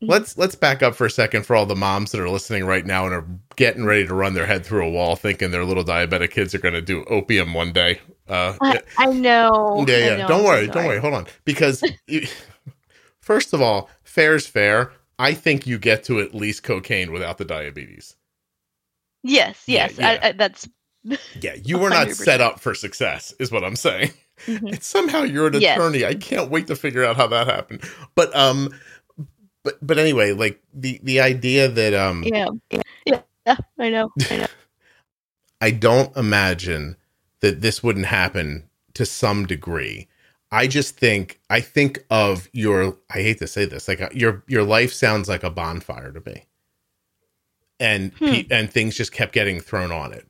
Let's 0.03 0.37
let's 0.37 0.55
back 0.55 0.83
up 0.83 0.95
for 0.95 1.07
a 1.07 1.11
second 1.11 1.47
for 1.47 1.57
all 1.57 1.67
the 1.67 1.77
moms 1.77 2.13
that 2.13 2.21
are 2.21 2.29
listening 2.29 2.65
right 2.65 2.85
now 2.85 3.05
and 3.07 3.15
are 3.15 3.27
getting 3.57 3.85
ready 3.85 4.07
to 4.07 4.15
run 4.15 4.35
their 4.35 4.47
head 4.47 4.67
through 4.67 4.87
a 4.87 4.91
wall 4.91 5.17
thinking 5.17 5.51
their 5.51 5.65
little 5.65 5.85
diabetic 5.85 6.31
kids 6.33 6.55
are 6.55 6.59
going 6.59 6.75
to 6.75 6.83
do 6.83 7.05
opium 7.05 7.55
one 7.55 7.73
day. 7.73 8.01
Uh 8.29 8.55
I, 8.61 8.81
I 8.99 9.07
know. 9.07 9.85
yeah, 9.89 9.99
yeah. 9.99 10.17
know, 10.19 10.29
Don't 10.29 10.45
worry, 10.45 10.67
don't 10.67 10.87
worry. 10.87 10.99
Hold 11.01 11.15
on, 11.15 11.27
because 11.45 11.83
you, 12.07 12.27
first 13.21 13.53
of 13.53 13.61
all, 13.63 13.89
fair's 14.03 14.47
fair. 14.47 14.93
I 15.19 15.35
think 15.35 15.67
you 15.67 15.79
get 15.79 16.05
to 16.05 16.21
at 16.21 16.35
least 16.35 16.63
cocaine 16.65 17.13
without 17.13 17.39
the 17.39 17.45
diabetes. 17.45 18.17
Yes, 19.23 19.63
yes. 19.67 19.99
yeah. 19.99 20.19
I, 20.23 20.29
I, 20.29 20.33
that's 20.33 20.69
Yeah, 21.41 21.55
you 21.65 21.79
were 21.79 21.91
not 21.91 22.09
100%. 22.09 22.15
set 22.17 22.41
up 22.41 22.59
for 22.61 22.75
success, 22.75 23.33
is 23.39 23.53
what 23.53 23.63
I'm 23.65 23.77
saying. 23.77 24.11
mhm. 24.47 24.73
And 24.73 24.83
somehow 24.83 25.23
you're 25.23 25.47
an 25.49 25.61
Yes. 25.61 25.77
attorney. 25.77 26.05
I 26.05 26.15
can't 26.15 26.51
wait 26.51 26.67
to 26.69 26.77
figure 26.77 27.05
out 27.05 27.17
how 27.17 27.29
that 27.29 27.47
happened. 27.47 27.83
But 28.17 28.35
um, 28.35 28.71
but 29.65 29.79
but 29.87 29.99
anyway, 29.99 30.33
like 30.33 30.63
the 30.75 31.01
the 31.05 31.21
idea 31.21 31.69
that 31.69 31.95
um, 31.95 32.33
yeah, 32.33 32.49
yeah, 32.71 32.83
yeah. 33.07 33.57
I 33.79 33.91
know. 33.91 34.11
I 34.31 34.37
know. 34.39 34.47
I 35.63 35.73
don't 35.73 36.17
imagine 36.17 36.99
that 37.41 37.63
this 37.63 37.83
wouldn't 37.85 38.07
happen 38.07 38.71
to 38.95 39.07
some 39.07 39.47
degree. 39.47 40.09
I 40.53 40.69
just 40.69 40.97
think 40.99 41.41
I 41.51 41.61
think 41.61 42.05
of 42.11 42.49
your 42.55 42.99
I 43.11 43.23
hate 43.23 43.41
to 43.41 43.49
say 43.49 43.67
this 43.67 43.89
like 43.89 44.03
uh, 44.03 44.11
your 44.15 44.45
your 44.49 44.65
life 44.65 44.95
sounds 44.95 45.29
like 45.29 45.45
a 45.45 45.51
bonfire 45.51 46.13
to 46.13 46.23
me. 46.31 46.45
And 47.81 48.13
pe- 48.25 48.47
and 48.51 48.71
things 48.73 48.97
just 48.97 49.13
kept 49.13 49.35
getting 49.35 49.61
thrown 49.61 49.93
on 49.93 50.13
it. 50.15 50.29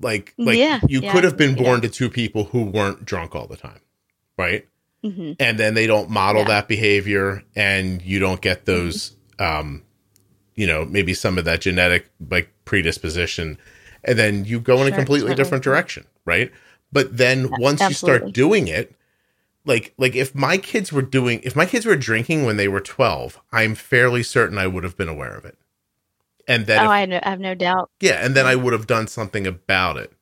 Like 0.00 0.36
like 0.44 0.58
Yeah, 0.58 0.80
you 0.86 1.02
yeah, 1.02 1.12
could 1.12 1.24
have 1.24 1.36
been 1.38 1.56
yeah. 1.56 1.64
born 1.64 1.82
to 1.82 1.88
two 1.90 2.10
people 2.10 2.44
who 2.46 2.64
weren't 2.64 3.04
drunk 3.06 3.34
all 3.34 3.46
the 3.48 3.56
time. 3.58 3.80
Right? 4.38 4.68
Hmm 5.02 5.32
and 5.40 5.58
then 5.58 5.74
they 5.74 5.86
don't 5.86 6.08
model 6.10 6.42
Yeah. 6.42 6.48
that 6.48 6.68
behavior 6.68 7.42
and 7.56 8.00
you 8.02 8.18
don't 8.18 8.40
get 8.40 8.66
those 8.66 9.16
um 9.38 9.82
you 10.54 10.66
know 10.66 10.84
maybe 10.84 11.12
some 11.14 11.38
of 11.38 11.44
that 11.44 11.60
genetic 11.62 12.08
like 12.30 12.52
predisposition. 12.64 13.58
And 14.04 14.18
then 14.18 14.44
you 14.44 14.58
go 14.60 14.82
in 14.82 14.92
a 14.92 14.96
completely 14.96 15.28
certainly. 15.28 15.34
different 15.36 15.64
direction 15.64 16.06
right? 16.24 16.50
But 16.92 17.16
then 17.16 17.50
once 17.58 17.80
you 17.80 17.92
start 17.94 18.32
doing 18.32 18.68
it 18.68 18.94
like 19.64 19.94
like 19.96 20.14
if 20.16 20.34
my 20.34 20.56
kids 20.58 20.92
were 20.92 21.02
doing 21.02 21.40
if 21.42 21.54
my 21.56 21.66
kids 21.66 21.86
were 21.86 21.96
drinking 21.96 22.44
when 22.44 22.56
they 22.56 22.66
were 22.68 22.80
12 22.80 23.40
i'm 23.52 23.74
fairly 23.76 24.22
certain 24.24 24.58
i 24.58 24.66
would 24.66 24.82
have 24.84 24.96
been 24.96 25.08
aware 25.08 25.34
of 25.36 25.44
it. 25.44 25.56
And 26.48 26.66
then 26.66 26.80
Oh, 26.80 26.84
if- 26.84 26.90
I, 26.90 27.06
know, 27.06 27.20
I 27.22 27.30
have 27.30 27.40
no 27.40 27.54
doubt. 27.54 27.90
yeah 28.00 28.24
and 28.24 28.34
then 28.36 28.44
i 28.46 28.54
would 28.56 28.72
have 28.72 28.86
done 28.88 29.06
something 29.06 29.46
about 29.46 29.96
it 29.96 30.12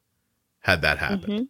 had 0.61 0.83
that 0.83 0.99
happened. 0.99 1.25
Hmm 1.39 1.43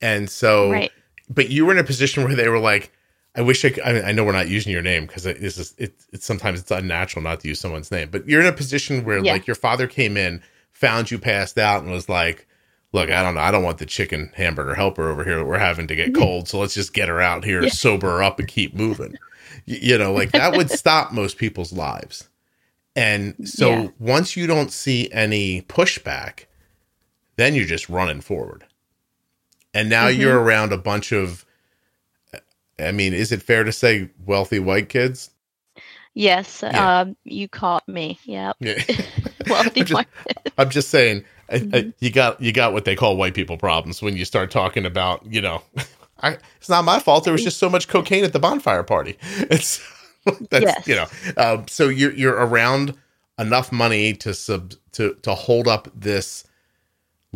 and 0.00 0.28
so 0.28 0.70
Right. 0.70 0.92
But 1.28 1.50
you 1.50 1.66
were 1.66 1.72
in 1.72 1.78
a 1.78 1.84
position 1.84 2.24
where 2.24 2.34
they 2.36 2.48
were 2.48 2.58
like, 2.58 2.92
I 3.34 3.42
wish 3.42 3.64
I 3.64 3.70
could, 3.70 3.82
I, 3.84 3.92
mean, 3.92 4.04
I 4.04 4.12
know 4.12 4.24
we're 4.24 4.32
not 4.32 4.48
using 4.48 4.72
your 4.72 4.82
name 4.82 5.06
because 5.06 5.26
it 5.26 5.36
is, 5.38 5.74
it, 5.78 5.94
it's 6.12 6.24
sometimes 6.24 6.60
it's 6.60 6.70
unnatural 6.70 7.22
not 7.22 7.40
to 7.40 7.48
use 7.48 7.60
someone's 7.60 7.90
name, 7.90 8.08
but 8.10 8.26
you're 8.28 8.40
in 8.40 8.46
a 8.46 8.52
position 8.52 9.04
where 9.04 9.18
Yeah. 9.22 9.32
like 9.32 9.46
your 9.46 9.56
father 9.56 9.86
came 9.86 10.16
in, 10.16 10.42
found 10.72 11.10
you 11.10 11.18
passed 11.18 11.58
out 11.58 11.82
and 11.82 11.92
was 11.92 12.08
like, 12.08 12.46
look, 12.92 13.10
I 13.10 13.22
don't 13.22 13.34
know. 13.34 13.40
I 13.40 13.50
don't 13.50 13.62
want 13.64 13.78
the 13.78 13.84
chicken 13.86 14.30
hamburger 14.36 14.74
helper 14.74 15.10
over 15.10 15.22
here 15.24 15.36
that 15.36 15.44
we're 15.44 15.58
having 15.58 15.86
to 15.88 15.94
get 15.96 16.14
cold. 16.14 16.48
So 16.48 16.58
let's 16.58 16.72
just 16.74 16.94
get 16.94 17.08
her 17.08 17.20
out 17.20 17.44
here, 17.44 17.62
Yeah. 17.62 17.68
sober 17.70 18.08
her 18.08 18.22
up 18.22 18.38
and 18.38 18.48
keep 18.48 18.74
moving. 18.74 19.12
Y- 19.68 19.78
you 19.82 19.98
know, 19.98 20.12
like 20.12 20.32
that 20.32 20.56
would 20.56 20.70
stop 20.82 21.12
most 21.12 21.36
people's 21.36 21.72
lives. 21.72 22.28
And 22.94 23.46
so 23.46 23.68
Yeah. 23.70 23.88
once 23.98 24.36
you 24.36 24.46
don't 24.46 24.72
see 24.72 25.10
any 25.12 25.60
pushback, 25.62 26.44
then 27.36 27.54
you're 27.54 27.66
just 27.66 27.90
running 27.90 28.22
forward. 28.22 28.64
And 29.76 29.90
now 29.90 30.06
Mhm. 30.08 30.18
you're 30.18 30.40
around 30.40 30.72
a 30.72 30.78
bunch 30.78 31.12
of, 31.12 31.44
I 32.78 32.92
mean, 32.92 33.12
is 33.12 33.30
it 33.30 33.42
fair 33.42 33.62
to 33.62 33.72
say 33.72 34.08
wealthy 34.24 34.58
white 34.58 34.88
kids? 34.88 35.30
Yes. 36.14 36.60
Yeah. 36.62 37.00
Um, 37.00 37.16
you 37.24 37.46
caught 37.46 37.86
me. 37.86 38.18
Yep. 38.24 38.56
Yeah. 38.60 38.82
Wealthy 39.46 39.80
I'm 39.80 39.86
just- 39.86 39.92
white- 39.92 40.08
I'm 40.58 40.70
just 40.70 40.88
saying, 40.88 41.24
I, 41.50 41.56
I, 41.56 41.58
Mhm. 41.58 41.94
you 42.00 42.10
got 42.10 42.40
you 42.40 42.52
got 42.52 42.72
what 42.72 42.84
they 42.86 42.96
call 42.96 43.16
white 43.18 43.34
people 43.34 43.58
problems 43.58 44.00
when 44.00 44.16
you 44.16 44.24
start 44.24 44.50
talking 44.50 44.86
about, 44.86 45.24
you 45.30 45.42
know, 45.42 45.62
I, 46.22 46.38
it's 46.58 46.68
not 46.70 46.84
my 46.84 46.98
fault. 46.98 47.24
There 47.24 47.32
was 47.34 47.44
just 47.44 47.58
so 47.58 47.68
much 47.68 47.86
cocaine 47.86 48.24
at 48.24 48.32
the 48.32 48.38
bonfire 48.40 48.82
party. 48.82 49.18
It's 49.50 49.80
that's 50.50 50.64
Yes. 50.64 50.86
you 50.88 50.96
know, 50.96 51.06
um, 51.36 51.68
so 51.68 51.88
you're 51.90 52.12
you're 52.14 52.34
around 52.34 52.94
enough 53.38 53.70
money 53.70 54.14
to 54.14 54.32
sub 54.32 54.72
to 54.92 55.14
to 55.22 55.34
hold 55.34 55.68
up 55.68 55.88
this 55.94 56.44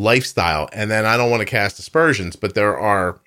lifestyle, 0.01 0.69
and 0.73 0.91
then 0.91 1.05
I 1.05 1.17
don't 1.17 1.31
want 1.31 1.41
to 1.41 1.47
cast 1.47 1.79
aspersions, 1.79 2.35
but 2.37 2.55
there 2.55 2.79
are. 2.79 3.21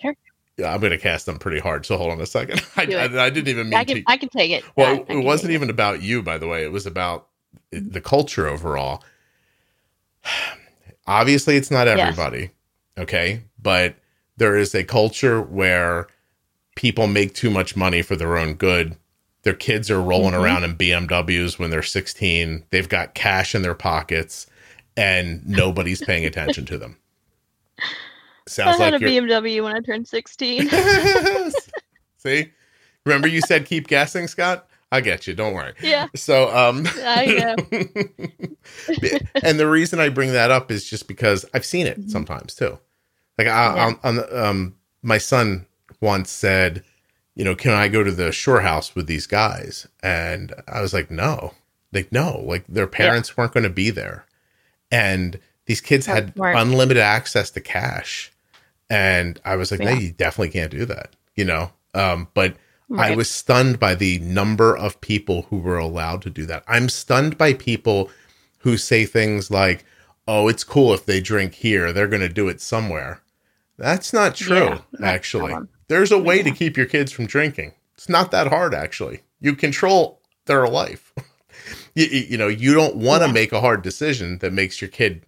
Sure. 0.00 0.14
Yeah, 0.56 0.72
I'm 0.74 0.80
going 0.80 0.90
to 0.92 0.98
cast 0.98 1.26
them 1.26 1.38
pretty 1.38 1.58
hard. 1.60 1.86
So 1.86 1.96
hold 1.96 2.10
on 2.12 2.20
a 2.20 2.26
second. 2.26 2.60
I, 2.76 2.82
I, 2.94 3.24
I 3.26 3.30
didn't 3.30 3.48
even 3.48 3.70
mean 3.70 3.78
I 3.78 3.84
can. 3.84 3.96
to. 3.98 4.02
I 4.06 4.16
can 4.16 4.28
take 4.28 4.50
it. 4.50 4.64
Well, 4.76 5.04
I 5.08 5.12
it 5.12 5.24
wasn't 5.24 5.52
even 5.52 5.70
about 5.70 6.02
you, 6.02 6.22
by 6.22 6.38
the 6.38 6.46
way. 6.46 6.64
It 6.64 6.72
was 6.72 6.86
about 6.86 7.28
the 7.70 8.00
culture 8.00 8.46
overall. 8.46 9.02
Obviously, 11.06 11.56
it's 11.56 11.70
not 11.70 11.86
Yes. 11.86 11.98
everybody, 12.00 12.50
okay? 12.98 13.40
But 13.60 13.94
there 14.36 14.56
is 14.56 14.74
a 14.74 14.84
culture 14.84 15.40
where 15.40 16.06
people 16.76 17.06
make 17.06 17.34
too 17.34 17.50
much 17.50 17.74
money 17.76 18.02
for 18.02 18.14
their 18.16 18.36
own 18.36 18.54
good. 18.54 18.96
their 19.44 19.54
kids 19.54 19.88
are 19.90 20.02
rolling 20.02 20.34
Mhm. 20.34 20.42
around 20.42 20.64
in 20.64 20.76
BMWs 20.76 21.58
when 21.58 21.70
they're 21.70 21.82
16. 21.82 22.64
They've 22.70 22.88
got 22.88 23.14
cash 23.14 23.54
in 23.54 23.62
their 23.62 23.74
pockets 23.74 24.46
and 24.98 25.46
nobody's 25.46 26.02
paying 26.02 26.24
attention 26.26 26.66
to 26.66 26.78
them. 26.78 26.96
I 27.78 27.84
Sounds 28.46 28.78
had 28.78 28.92
like 28.92 29.02
a 29.02 29.10
you're 29.12 29.22
BMW 29.22 29.62
when 29.62 29.76
I 29.76 29.80
turned 29.80 30.08
16. 30.08 30.68
See? 32.16 32.50
Remember 33.04 33.28
you 33.28 33.40
said 33.42 33.66
keep 33.66 33.86
guessing, 33.88 34.26
Scott? 34.26 34.68
I 34.90 35.02
get 35.02 35.26
you. 35.26 35.34
Don't 35.34 35.52
worry. 35.52 35.74
yeah, 35.82 36.08
So, 36.14 36.48
um, 36.56 36.86
I 37.04 37.26
know. 37.26 37.56
and 39.42 39.60
the 39.60 39.68
reason 39.68 40.00
I 40.00 40.08
bring 40.08 40.32
that 40.32 40.50
up 40.50 40.70
is 40.70 40.88
just 40.88 41.06
because 41.06 41.44
I've 41.52 41.64
seen 41.66 41.86
it 41.86 42.00
Mhm. 42.00 42.10
sometimes 42.10 42.54
too. 42.54 42.78
Like, 43.36 43.48
I, 43.48 43.74
Yeah. 43.76 43.84
on, 43.86 44.00
on 44.02 44.16
the, 44.16 44.44
um, 44.46 44.74
my 45.02 45.18
son 45.18 45.66
once 46.00 46.30
said, 46.30 46.82
you 47.34 47.44
know, 47.44 47.54
can 47.54 47.72
I 47.72 47.88
go 47.88 48.02
to 48.02 48.10
the 48.10 48.32
shore 48.32 48.60
house 48.62 48.94
with 48.94 49.06
these 49.06 49.26
guys? 49.26 49.86
And 50.02 50.54
I 50.66 50.80
was 50.80 50.94
like, 50.94 51.10
no, 51.10 51.52
like, 51.92 52.10
no, 52.10 52.40
like 52.40 52.64
their 52.66 52.86
parents 52.86 53.36
weren't 53.36 53.52
going 53.52 53.64
to 53.64 53.70
be 53.70 53.90
there. 53.90 54.24
And 54.90 55.38
these 55.66 55.80
kids 55.80 56.06
That's 56.06 56.20
had 56.20 56.34
smart. 56.34 56.56
unlimited 56.56 57.02
access 57.02 57.50
to 57.52 57.60
cash. 57.60 58.32
And 58.90 59.40
I 59.44 59.56
was 59.56 59.70
like, 59.70 59.80
no, 59.80 59.90
Yeah. 59.90 59.98
you 59.98 60.12
definitely 60.12 60.50
can't 60.50 60.70
do 60.70 60.84
that, 60.86 61.14
you 61.36 61.44
know? 61.44 61.72
Um, 61.94 62.28
but 62.34 62.56
I 62.96 63.14
was 63.14 63.30
stunned 63.30 63.78
by 63.78 63.94
the 63.94 64.18
number 64.20 64.74
of 64.74 64.98
people 65.02 65.42
who 65.50 65.58
were 65.58 65.76
allowed 65.76 66.22
to 66.22 66.30
do 66.30 66.46
that. 66.46 66.64
I'm 66.66 66.88
stunned 66.88 67.36
by 67.36 67.52
people 67.52 68.10
who 68.60 68.78
say 68.78 69.04
things 69.04 69.50
like, 69.50 69.84
"Oh, 70.26 70.48
it's 70.48 70.64
cool 70.64 70.94
if 70.94 71.04
they 71.04 71.20
drink 71.20 71.52
here; 71.54 71.92
they're 71.92 72.06
going 72.06 72.22
to 72.22 72.30
do 72.30 72.48
it 72.48 72.62
somewhere." 72.62 73.20
That's 73.76 74.12
not 74.14 74.34
true, 74.36 74.80
Yeah, 74.98 75.06
actually. 75.06 75.52
not. 75.52 75.64
There's 75.88 76.10
a 76.10 76.18
way 76.18 76.42
to 76.42 76.50
keep 76.50 76.78
your 76.78 76.86
kids 76.86 77.12
from 77.12 77.26
drinking. 77.26 77.74
It's 77.94 78.08
not 78.08 78.30
that 78.30 78.46
hard, 78.46 78.72
actually. 78.74 79.20
You 79.38 79.54
control 79.54 80.22
their 80.46 80.66
life. 80.66 81.12
you, 81.94 82.06
you 82.06 82.38
know, 82.38 82.48
you 82.48 82.74
don't 82.74 82.96
want 82.96 83.22
to 83.22 83.28
Yeah. 83.28 83.32
make 83.32 83.52
a 83.52 83.60
hard 83.60 83.82
decision 83.82 84.38
that 84.38 84.52
makes 84.52 84.80
your 84.80 84.90
kid 84.90 85.26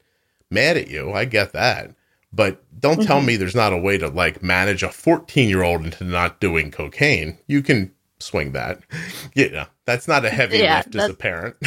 mad 0.50 0.76
at 0.76 0.88
you. 0.88 1.12
I 1.12 1.24
get 1.24 1.52
that. 1.52 1.94
But 2.32 2.62
don't 2.80 3.02
tell 3.02 3.20
Mhm. 3.20 3.24
me 3.26 3.36
there's 3.36 3.54
not 3.56 3.72
a 3.72 3.78
way 3.78 3.98
to 3.98 4.08
like 4.08 4.42
manage 4.42 4.82
a 4.82 4.90
14 4.90 5.48
year 5.48 5.62
old 5.62 5.84
into 5.84 6.04
not 6.04 6.40
doing 6.40 6.70
cocaine. 6.70 7.38
You 7.48 7.62
can 7.62 7.92
swing 8.20 8.52
that. 8.52 8.80
You 9.34 9.50
know, 9.50 9.66
that's 9.84 10.08
not 10.08 10.24
a 10.24 10.30
heavy 10.30 10.60
Yeah, 10.60 10.76
lift 10.76 10.96
as 10.96 11.08
a 11.08 11.14
parent. 11.14 11.56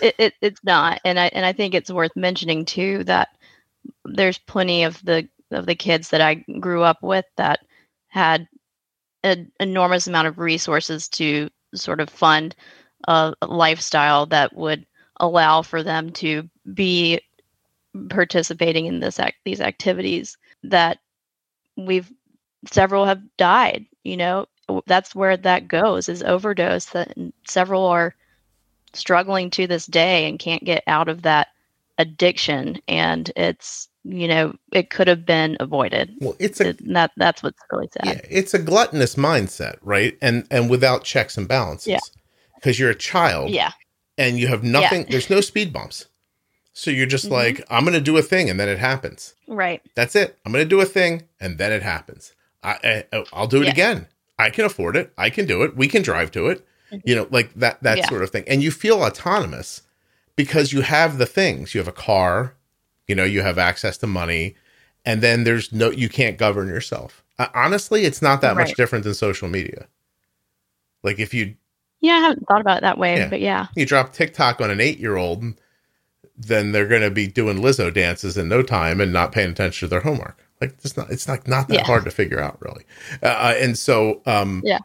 it, 0.00 0.14
it 0.18 0.34
it's 0.40 0.60
not 0.64 1.00
and 1.04 1.18
i 1.18 1.26
and 1.28 1.44
i 1.44 1.52
think 1.52 1.74
it's 1.74 1.90
worth 1.90 2.14
mentioning 2.16 2.64
too 2.64 3.04
that 3.04 3.28
there's 4.04 4.38
plenty 4.38 4.84
of 4.84 5.02
the 5.04 5.28
of 5.50 5.66
the 5.66 5.74
kids 5.74 6.10
that 6.10 6.20
i 6.20 6.34
grew 6.60 6.82
up 6.82 7.02
with 7.02 7.24
that 7.36 7.60
had 8.08 8.48
an 9.22 9.50
enormous 9.60 10.06
amount 10.06 10.28
of 10.28 10.38
resources 10.38 11.08
to 11.08 11.48
sort 11.74 12.00
of 12.00 12.10
fund 12.10 12.54
a 13.08 13.34
lifestyle 13.46 14.26
that 14.26 14.54
would 14.54 14.86
allow 15.18 15.62
for 15.62 15.82
them 15.82 16.10
to 16.10 16.48
be 16.72 17.20
participating 18.08 18.86
in 18.86 19.00
this 19.00 19.20
act 19.20 19.36
these 19.44 19.60
activities 19.60 20.36
that 20.62 20.98
we've 21.76 22.10
several 22.70 23.04
have 23.04 23.20
died 23.36 23.84
you 24.02 24.16
know 24.16 24.46
that's 24.86 25.14
where 25.14 25.36
that 25.36 25.68
goes 25.68 26.08
is 26.08 26.22
overdose 26.22 26.86
that 26.86 27.12
several 27.46 27.84
are 27.84 28.14
struggling 28.94 29.50
to 29.50 29.66
this 29.66 29.86
day 29.86 30.28
and 30.28 30.38
can't 30.38 30.64
get 30.64 30.82
out 30.86 31.08
of 31.08 31.22
that 31.22 31.48
addiction 31.98 32.80
and 32.88 33.30
it's 33.36 33.88
you 34.04 34.26
know 34.26 34.54
it 34.72 34.90
could 34.90 35.06
have 35.06 35.24
been 35.24 35.56
avoided 35.60 36.14
well, 36.20 36.34
it's 36.38 36.60
a 36.60 36.70
it, 36.70 36.92
that 36.92 37.12
that's 37.16 37.42
what's 37.42 37.60
really 37.70 37.88
sad 37.92 38.06
yeah, 38.06 38.20
it's 38.28 38.54
a 38.54 38.58
gluttonous 38.58 39.14
mindset, 39.14 39.76
right? 39.82 40.16
And 40.20 40.46
and 40.50 40.68
without 40.68 41.04
checks 41.04 41.36
and 41.36 41.46
balances. 41.46 41.88
Yeah. 41.88 41.98
Because 42.62 42.78
you're 42.78 42.90
a 42.90 42.94
child 42.94 43.50
yeah 43.50 43.72
and 44.16 44.38
you 44.38 44.46
have 44.46 44.62
nothing 44.62 45.06
there's 45.10 45.28
no 45.30 45.40
speed 45.40 45.72
bumps. 45.72 46.06
So 46.74 46.90
you're 46.90 47.06
just 47.06 47.26
Mhm. 47.26 47.32
like, 47.32 47.64
I'm 47.68 47.84
gonna 47.84 48.00
do 48.00 48.16
a 48.16 48.22
thing 48.22 48.48
and 48.48 48.58
then 48.58 48.68
it 48.68 48.78
happens. 48.78 49.34
right 49.48 49.82
That's 49.94 50.14
it. 50.16 50.38
I'm 50.46 50.52
going 50.52 50.64
to 50.64 50.68
do 50.68 50.80
a 50.80 50.86
thing 50.86 51.24
and 51.40 51.58
then 51.58 51.70
it 51.72 51.82
happens. 51.82 52.32
I, 52.62 53.04
I 53.12 53.24
I'll 53.32 53.46
do 53.46 53.60
it 53.60 53.66
Yeah. 53.66 53.72
again. 53.72 54.06
I 54.38 54.48
can 54.50 54.64
afford 54.64 54.96
it. 54.96 55.12
I 55.18 55.28
can 55.30 55.44
do 55.46 55.62
it. 55.64 55.76
We 55.76 55.88
can 55.88 56.02
drive 56.02 56.30
to 56.32 56.46
it. 56.48 56.66
You 57.04 57.14
know, 57.16 57.26
like 57.30 57.52
that 57.54 57.82
that 57.82 57.98
Yeah. 57.98 58.08
sort 58.08 58.22
of 58.22 58.30
thing. 58.30 58.44
And 58.46 58.62
you 58.62 58.70
feel 58.70 59.02
autonomous 59.02 59.82
because 60.36 60.72
you 60.72 60.80
have 60.82 61.18
the 61.18 61.26
things. 61.26 61.74
You 61.74 61.80
have 61.80 61.88
a 61.88 61.92
car, 61.92 62.54
you 63.08 63.14
know, 63.14 63.24
you 63.24 63.42
have 63.42 63.58
access 63.58 63.96
to 63.98 64.06
money, 64.06 64.54
and 65.04 65.20
then 65.22 65.44
there's 65.44 65.72
no 65.72 65.90
you 65.90 66.08
can't 66.08 66.38
govern 66.38 66.68
yourself. 66.68 67.22
Uh, 67.38 67.48
honestly, 67.54 68.04
it's 68.04 68.22
not 68.22 68.40
that 68.42 68.56
much 68.56 68.74
different 68.74 69.04
than 69.04 69.14
social 69.14 69.48
media. 69.48 69.88
Like 71.02 71.18
if 71.18 71.34
you 71.34 71.56
yeah 72.02 72.12
i 72.14 72.18
haven't 72.20 72.44
thought 72.46 72.60
about 72.60 72.76
it 72.78 72.82
that 72.82 72.98
way 72.98 73.16
Yeah. 73.16 73.28
but 73.28 73.40
yeah 73.40 73.66
you 73.74 73.86
drop 73.86 74.12
TikTok 74.12 74.60
on 74.60 74.70
an 74.70 74.78
8-year-old, 74.78 75.44
then 76.36 76.72
they're 76.72 76.88
going 76.88 77.02
to 77.02 77.10
be 77.10 77.26
doing 77.26 77.58
Lizzo 77.58 77.92
dances 77.92 78.36
in 78.36 78.48
no 78.48 78.62
time 78.62 79.00
and 79.00 79.12
not 79.12 79.32
paying 79.32 79.50
attention 79.50 79.86
to 79.86 79.90
their 79.90 80.00
homework. 80.00 80.38
Like 80.60 80.74
it's 80.84 80.96
not 80.96 81.10
it's 81.10 81.28
like 81.28 81.46
not 81.48 81.68
that 81.68 81.74
Yeah. 81.74 81.84
hard 81.84 82.04
to 82.04 82.10
figure 82.10 82.40
out 82.40 82.58
really. 82.60 82.84
Uh, 83.22 83.54
and 83.58 83.76
so 83.78 84.20
um 84.26 84.60
Yeah. 84.64 84.78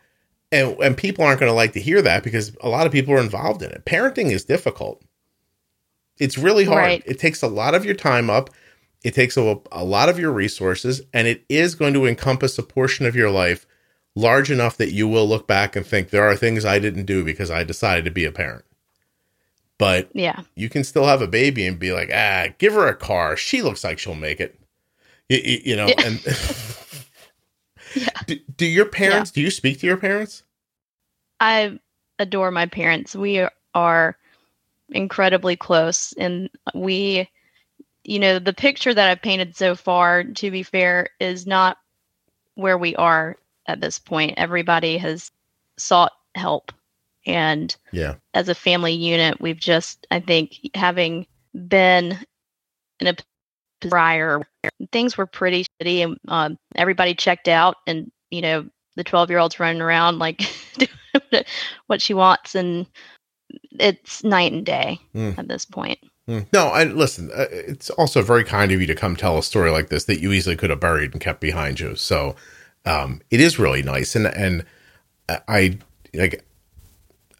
and 0.51 0.77
and 0.81 0.95
people 0.97 1.23
aren't 1.25 1.39
going 1.39 1.49
to 1.49 1.55
like 1.55 1.73
to 1.73 1.81
hear 1.81 2.01
that 2.01 2.23
because 2.23 2.55
a 2.61 2.69
lot 2.69 2.85
of 2.85 2.91
people 2.91 3.13
are 3.13 3.19
involved 3.21 3.61
in 3.61 3.71
it. 3.71 3.83
Parenting 3.85 4.31
is 4.31 4.43
difficult. 4.45 5.01
It's 6.19 6.37
really 6.37 6.65
hard. 6.65 6.77
Right. 6.83 7.03
It 7.05 7.19
takes 7.19 7.41
a 7.43 7.47
lot 7.47 7.75
of 7.75 7.85
your 7.85 7.95
time 7.95 8.29
up. 8.29 8.49
It 9.03 9.13
takes 9.13 9.37
a, 9.37 9.59
a 9.71 9.83
lot 9.83 10.09
of 10.09 10.17
your 10.19 10.31
resources 10.31 11.01
and 11.13 11.27
it 11.27 11.45
is 11.49 11.75
going 11.75 11.93
to 11.93 12.05
encompass 12.07 12.57
a 12.57 12.63
portion 12.63 13.05
of 13.05 13.15
your 13.15 13.29
life 13.29 13.65
large 14.17 14.49
enough 14.49 14.77
that 14.77 14.91
you 14.91 15.07
will 15.07 15.27
look 15.27 15.45
back 15.45 15.75
and 15.75 15.85
think 15.85 16.09
there 16.09 16.27
are 16.27 16.35
things 16.35 16.65
I 16.65 16.79
didn't 16.79 17.05
do 17.05 17.23
because 17.23 17.51
I 17.51 17.63
decided 17.63 18.03
to 18.05 18.11
be 18.11 18.25
a 18.25 18.31
parent. 18.31 18.65
But 19.77 20.09
yeah 20.13 20.41
you 20.55 20.69
can 20.69 20.83
still 20.83 21.05
have 21.05 21.21
a 21.21 21.27
baby 21.27 21.67
and 21.67 21.77
be 21.77 21.93
like, 21.93 22.09
ah, 22.11 22.47
give 22.57 22.73
her 22.73 22.87
a 22.87 22.95
car. 22.95 23.37
She 23.37 23.61
looks 23.61 23.83
like 23.83 23.99
she'll 23.99 24.15
make 24.15 24.39
it. 24.39 24.59
You, 25.29 25.37
you, 25.43 25.61
you 25.65 25.75
know, 25.75 25.87
Yeah. 25.87 26.07
and 26.07 26.19
Yeah. 27.95 28.09
do, 28.25 28.39
do 28.57 28.65
your 28.65 28.85
parents, 28.85 29.31
do 29.31 29.39
you 29.39 29.51
speak 29.51 29.79
to 29.79 29.87
your 29.87 29.97
parents? 29.97 30.43
I 31.39 31.79
adore 32.17 32.49
my 32.49 32.65
parents. 32.65 33.15
We 33.15 33.47
are 33.75 34.17
incredibly 34.89 35.55
close 35.55 36.13
and 36.17 36.49
we 36.73 37.29
you 38.03 38.19
know, 38.19 38.39
the 38.39 38.53
picture 38.53 38.93
that 38.93 39.09
I've 39.09 39.21
painted 39.21 39.57
so 39.57 39.75
far 39.75 40.23
to 40.23 40.49
be 40.49 40.63
fair 40.63 41.09
is 41.19 41.45
not 41.45 41.77
where 42.55 42.77
we 42.77 42.95
are 42.95 43.35
at 43.67 43.81
this 43.81 43.99
point. 43.99 44.33
Everybody 44.37 44.97
has 44.97 45.31
sought 45.77 46.13
help 46.35 46.71
and 47.25 47.75
Yeah. 47.91 48.15
as 48.33 48.47
a 48.49 48.55
family 48.55 48.93
unit, 48.93 49.41
we've 49.41 49.59
just 49.59 50.07
I 50.11 50.19
think 50.19 50.53
having 50.75 51.27
been 51.67 52.17
in 52.99 53.07
a 53.07 53.15
prior 53.89 54.41
things 54.91 55.17
were 55.17 55.25
pretty 55.27 55.65
shitty 55.81 56.03
and 56.03 56.17
um, 56.29 56.57
everybody 56.75 57.13
checked 57.13 57.47
out 57.47 57.77
and 57.85 58.11
you 58.31 58.41
know 58.41 58.65
the 58.95 59.03
12 59.03 59.29
year 59.29 59.37
old's 59.39 59.59
running 59.59 59.81
around 59.81 60.17
like 60.19 60.41
doing 60.77 61.43
what 61.85 62.01
she 62.01 62.13
wants 62.15 62.55
and 62.55 62.87
it's 63.79 64.23
night 64.23 64.51
and 64.51 64.65
day 64.65 64.99
Mm. 65.13 65.37
at 65.37 65.47
this 65.47 65.65
point 65.65 65.99
Mm. 66.27 66.45
No, 66.51 66.65
I 66.67 66.83
listen. 66.83 67.31
Uh, 67.33 67.45
it's 67.49 67.89
also 67.91 68.21
very 68.21 68.43
kind 68.43 68.73
of 68.73 68.81
you 68.81 68.87
to 68.87 68.95
come 68.95 69.15
tell 69.15 69.37
a 69.37 69.43
story 69.43 69.71
like 69.71 69.87
this 69.87 70.03
that 70.05 70.19
you 70.19 70.33
easily 70.33 70.57
could 70.57 70.69
have 70.69 70.81
buried 70.81 71.13
and 71.13 71.21
kept 71.21 71.39
behind 71.39 71.79
you. 71.79 71.95
So, 71.95 72.35
um, 72.87 73.21
it 73.29 73.39
is 73.39 73.59
really 73.59 73.83
nice, 73.83 74.15
and 74.15 74.27
and 74.27 74.65
I 75.47 75.77
like, 76.13 76.43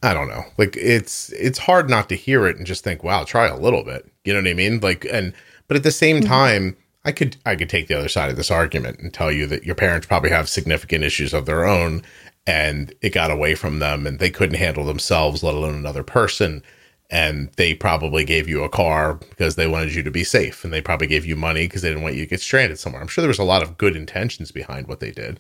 I 0.04 0.14
don't 0.14 0.28
know, 0.28 0.44
like 0.58 0.76
it's 0.78 1.30
it's 1.34 1.58
hard 1.60 1.90
not 1.90 2.10
to 2.10 2.16
hear 2.16 2.46
it 2.48 2.58
and 2.58 2.66
just 2.66 2.84
think, 2.84 3.04
wow, 3.04 3.24
try 3.24 3.48
a 3.48 3.58
little 3.58 3.84
bit. 3.84 4.10
You 4.26 4.34
know 4.34 4.42
what 4.42 4.50
I 4.50 4.54
mean? 4.54 4.80
Like, 4.80 5.06
and 5.12 5.34
but 5.68 5.78
at 5.78 5.84
the 5.84 5.92
same 5.92 6.22
Mhm. 6.22 6.28
time, 6.28 6.78
I 7.06 7.12
could 7.12 7.38
I 7.46 7.56
could 7.56 7.70
take 7.70 7.88
the 7.88 7.98
other 7.98 8.10
side 8.10 8.30
of 8.30 8.36
this 8.36 8.52
argument 8.52 9.00
and 9.00 9.14
tell 9.14 9.32
you 9.32 9.48
that 9.48 9.64
your 9.64 9.76
parents 9.76 10.06
probably 10.08 10.30
have 10.32 10.50
significant 10.50 11.04
issues 11.04 11.34
of 11.34 11.46
their 11.46 11.66
own, 11.66 12.04
and 12.46 12.94
it 13.02 13.10
got 13.14 13.32
away 13.32 13.56
from 13.56 13.80
them, 13.80 14.06
and 14.06 14.20
they 14.20 14.30
couldn't 14.30 14.58
handle 14.60 14.84
themselves, 14.86 15.44
let 15.44 15.56
alone 15.56 15.76
another 15.76 16.04
person 16.04 16.62
and 17.10 17.52
they 17.58 17.74
probably 17.74 18.26
gave 18.26 18.50
you 18.50 18.64
a 18.64 18.70
car 18.70 19.16
because 19.16 19.56
they 19.56 19.68
wanted 19.68 19.96
you 19.96 20.04
to 20.04 20.12
be 20.12 20.24
safe 20.24 20.64
and 20.64 20.74
they 20.74 20.82
probably 20.82 21.08
gave 21.08 21.26
you 21.26 21.36
money 21.36 21.66
because 21.68 21.82
they 21.82 21.90
didn't 21.90 22.04
want 22.04 22.16
you 22.16 22.24
to 22.26 22.30
get 22.30 22.42
stranded 22.42 22.80
somewhere. 22.80 23.02
I'm 23.02 23.08
sure 23.08 23.22
there 23.22 23.30
was 23.30 23.40
a 23.40 23.44
lot 23.44 23.64
of 23.64 23.78
good 23.78 23.96
intentions 23.96 24.52
behind 24.52 24.88
what 24.88 25.00
they 25.00 25.12
did. 25.12 25.40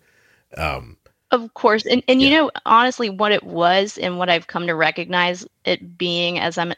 Um 0.55 0.97
of 1.32 1.53
course 1.53 1.86
and, 1.86 2.03
and 2.07 2.22
you 2.22 2.30
know 2.32 2.49
honestly 2.65 3.09
what 3.09 3.32
it 3.32 3.43
was 3.43 3.97
and 3.97 4.18
what 4.18 4.30
i've 4.30 4.47
come 4.47 4.65
to 4.68 4.76
recognize 4.76 5.45
it 5.65 5.97
being 5.97 6.39
as 6.39 6.57
i'm 6.57 6.74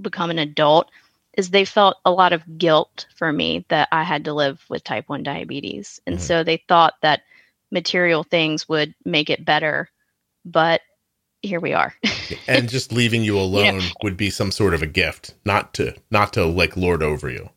become 0.00 0.30
an 0.30 0.38
adult 0.38 0.90
is 1.34 1.50
they 1.50 1.64
felt 1.64 1.96
a 2.04 2.10
lot 2.10 2.32
of 2.32 2.58
guilt 2.58 3.06
for 3.16 3.32
me 3.32 3.64
that 3.68 3.88
i 3.92 4.02
had 4.02 4.24
to 4.24 4.32
live 4.32 4.64
with 4.68 4.82
type 4.84 5.08
1 5.08 5.22
diabetes. 5.22 6.00
And 6.06 6.18
Mhm. 6.18 6.20
so 6.20 6.44
they 6.44 6.62
thought 6.68 6.94
that 7.02 7.22
material 7.70 8.24
things 8.24 8.68
would 8.68 8.94
make 9.04 9.30
it 9.30 9.44
better 9.44 9.90
but 10.44 10.80
here 11.46 11.60
we 11.60 11.72
are 11.72 11.94
and 12.48 12.68
just 12.68 12.92
leaving 12.92 13.22
you 13.24 13.38
alone 13.38 13.80
would 14.02 14.16
be 14.16 14.30
some 14.30 14.50
sort 14.50 14.74
of 14.74 14.82
a 14.82 14.86
gift 14.86 15.34
not 15.44 15.72
to 15.74 15.94
not 16.10 16.32
to 16.32 16.44
like 16.44 16.76
lord 16.76 17.02
over 17.02 17.30
you 17.30 17.48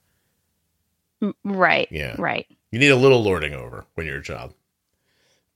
right 1.43 1.87
Yeah. 1.91 2.15
right 2.17 2.47
you 2.71 2.79
need 2.79 2.89
a 2.89 2.95
little 2.95 3.21
lording 3.23 3.53
over 3.53 3.85
when 3.95 4.05
you're 4.07 4.19
a 4.19 4.23
child 4.23 4.53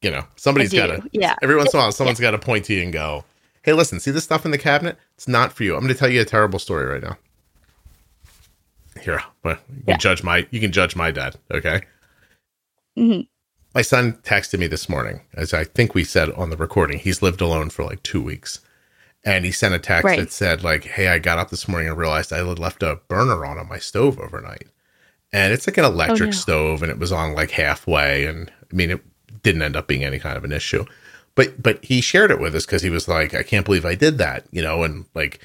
You 0.02 0.12
know, 0.12 0.26
somebody's 0.36 0.74
got 0.74 0.88
to. 0.88 1.02
yeah. 1.14 1.36
Every 1.42 1.56
once 1.56 1.74
in 1.74 1.80
a 1.80 1.84
while, 1.84 1.92
someone's 1.94 2.20
got 2.20 2.32
to 2.32 2.38
point 2.40 2.66
to 2.66 2.74
you 2.74 2.82
and 2.84 2.92
go, 2.92 3.24
"Hey, 3.62 3.72
listen, 3.72 4.02
see 4.02 4.12
this 4.12 4.26
stuff 4.26 4.44
in 4.44 4.52
the 4.52 4.58
cabinet? 4.58 4.98
It's 5.16 5.30
not 5.30 5.54
for 5.54 5.64
you." 5.64 5.76
I'm 5.76 5.80
going 5.82 5.94
to 5.94 5.98
tell 5.98 6.10
you 6.10 6.20
a 6.20 6.26
terrible 6.26 6.60
story 6.60 6.86
right 6.86 7.02
now. 7.02 7.18
Here, 9.02 9.24
well, 9.46 9.58
you 9.70 9.84
can 9.84 9.92
Yeah. 9.94 9.98
judge 9.98 10.22
my 10.22 10.46
you 10.52 10.60
can 10.60 10.74
judge 10.74 10.96
my 10.98 11.10
dad. 11.12 11.38
Okay. 11.52 11.82
Mhm. 12.98 13.28
My 13.74 13.82
son 13.82 14.14
texted 14.24 14.60
me 14.60 14.68
this 14.68 14.88
morning, 14.88 15.22
as 15.34 15.54
I 15.54 15.64
think 15.64 15.96
we 15.96 16.04
said 16.04 16.30
on 16.32 16.50
the 16.50 16.58
recording. 16.58 17.00
He's 17.00 17.22
lived 17.24 17.42
alone 17.42 17.70
for 17.70 17.84
like 17.84 18.04
two 18.04 18.22
weeks, 18.22 18.60
and 19.24 19.46
he 19.46 19.52
sent 19.52 19.74
a 19.74 19.80
text 19.80 20.06
Right. 20.06 20.20
that 20.20 20.32
said, 20.32 20.64
"Like, 20.64 20.84
hey, 20.84 21.08
I 21.08 21.18
got 21.20 21.40
up 21.40 21.50
this 21.50 21.68
morning 21.68 21.90
and 21.90 21.98
realized 21.98 22.32
I 22.32 22.46
had 22.46 22.60
left 22.60 22.84
a 22.84 23.00
burner 23.08 23.46
on 23.46 23.58
on 23.58 23.68
my 23.68 23.80
stove 23.80 24.20
overnight, 24.20 24.68
and 25.32 25.54
it's 25.54 25.66
like 25.66 25.78
an 25.78 25.86
oh, 25.86 25.90
electric 25.90 26.22
Oh, 26.22 26.26
no. 26.26 26.32
stove, 26.32 26.84
and 26.84 26.92
it 26.92 27.00
was 27.00 27.12
on 27.12 27.34
like 27.34 27.52
halfway, 27.52 28.26
and 28.26 28.52
I 28.72 28.76
mean, 28.76 28.92
it 28.92 29.02
didn't 29.42 29.64
end 29.64 29.76
up 29.76 29.88
being 29.88 30.04
any 30.04 30.20
kind 30.20 30.38
of 30.38 30.44
an 30.44 30.52
issue, 30.52 30.86
but 31.34 31.62
but 31.64 31.84
he 31.84 32.00
shared 32.00 32.30
it 32.32 32.40
with 32.40 32.54
us 32.56 32.66
because 32.68 32.84
he 32.84 32.92
was 32.92 33.08
like, 33.08 33.34
I 33.34 33.42
can't 33.44 33.66
believe 33.66 33.86
I 33.86 33.96
did 33.96 34.18
that, 34.20 34.46
you 34.52 34.62
know, 34.62 34.84
and 34.84 35.06
like." 35.16 35.40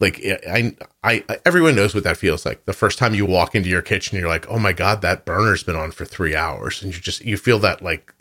Like 0.00 0.24
I, 0.24 0.76
I, 1.02 1.24
I, 1.28 1.38
everyone 1.44 1.74
knows 1.74 1.94
what 1.94 2.04
that 2.04 2.16
feels 2.16 2.46
like. 2.46 2.64
The 2.66 2.72
first 2.72 2.98
time 2.98 3.14
you 3.14 3.26
walk 3.26 3.56
into 3.56 3.68
your 3.68 3.82
kitchen, 3.82 4.18
you're 4.18 4.28
like, 4.28 4.48
"Oh 4.48 4.58
my 4.58 4.72
god, 4.72 5.02
that 5.02 5.24
burner's 5.24 5.64
been 5.64 5.74
on 5.74 5.90
for 5.90 6.04
three 6.04 6.36
hours," 6.36 6.82
and 6.82 6.94
you 6.94 7.00
just 7.00 7.24
you 7.24 7.36
feel 7.36 7.58
that 7.60 7.82
like 7.82 8.14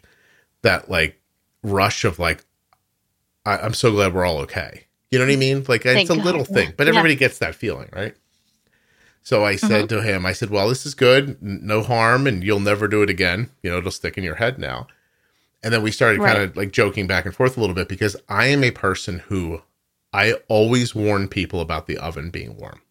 that 0.64 0.90
like 0.90 1.22
rush 1.64 2.06
of 2.06 2.20
like 2.20 2.46
I, 3.46 3.58
i'm 3.58 3.74
so 3.74 3.92
glad 3.92 4.14
we're 4.14 4.26
all 4.26 4.40
okay. 4.40 4.86
You 5.12 5.20
know 5.20 5.26
what 5.26 5.34
i 5.34 5.38
mean? 5.38 5.66
Like 5.68 5.86
it's 5.86 6.10
a 6.10 6.16
God, 6.16 6.26
little 6.26 6.44
thing 6.44 6.74
but 6.76 6.86
Yeah. 6.86 6.90
everybody 6.90 7.16
gets 7.16 7.40
that 7.40 7.56
feeling 7.56 7.90
right? 7.94 8.16
So 9.24 9.46
i 9.46 9.56
mm-hmm. 9.56 9.68
said 9.68 9.90
to 9.90 10.02
him 10.02 10.26
i 10.26 10.34
said 10.34 10.50
well 10.50 10.70
this 10.70 10.86
is 10.86 10.96
good. 10.96 11.42
No 11.42 11.84
harm 11.84 12.28
and 12.28 12.44
you'll 12.44 12.60
never 12.60 12.88
do 12.88 13.02
it 13.04 13.10
again. 13.10 13.50
You 13.64 13.72
know 13.72 13.78
it'll 13.78 13.92
stick 13.92 14.18
in 14.18 14.24
your 14.24 14.36
head 14.36 14.60
now. 14.60 14.88
And 15.64 15.74
then 15.74 15.82
we 15.82 15.92
started 15.92 16.22
kind 16.22 16.38
of 16.38 16.56
like 16.56 16.72
joking 16.72 17.08
back 17.08 17.26
and 17.26 17.34
forth 17.36 17.58
a 17.58 17.60
little 17.60 17.76
bit 17.76 17.88
because 17.90 18.16
i 18.30 18.48
am 18.48 18.64
a 18.64 18.72
person 18.72 19.20
who 19.20 19.62
i 20.14 20.34
always 20.50 20.96
warn 20.96 21.28
people 21.28 21.62
about 21.62 21.88
the 21.88 21.98
oven 21.98 22.30
being 22.32 22.58
warm 22.58 22.82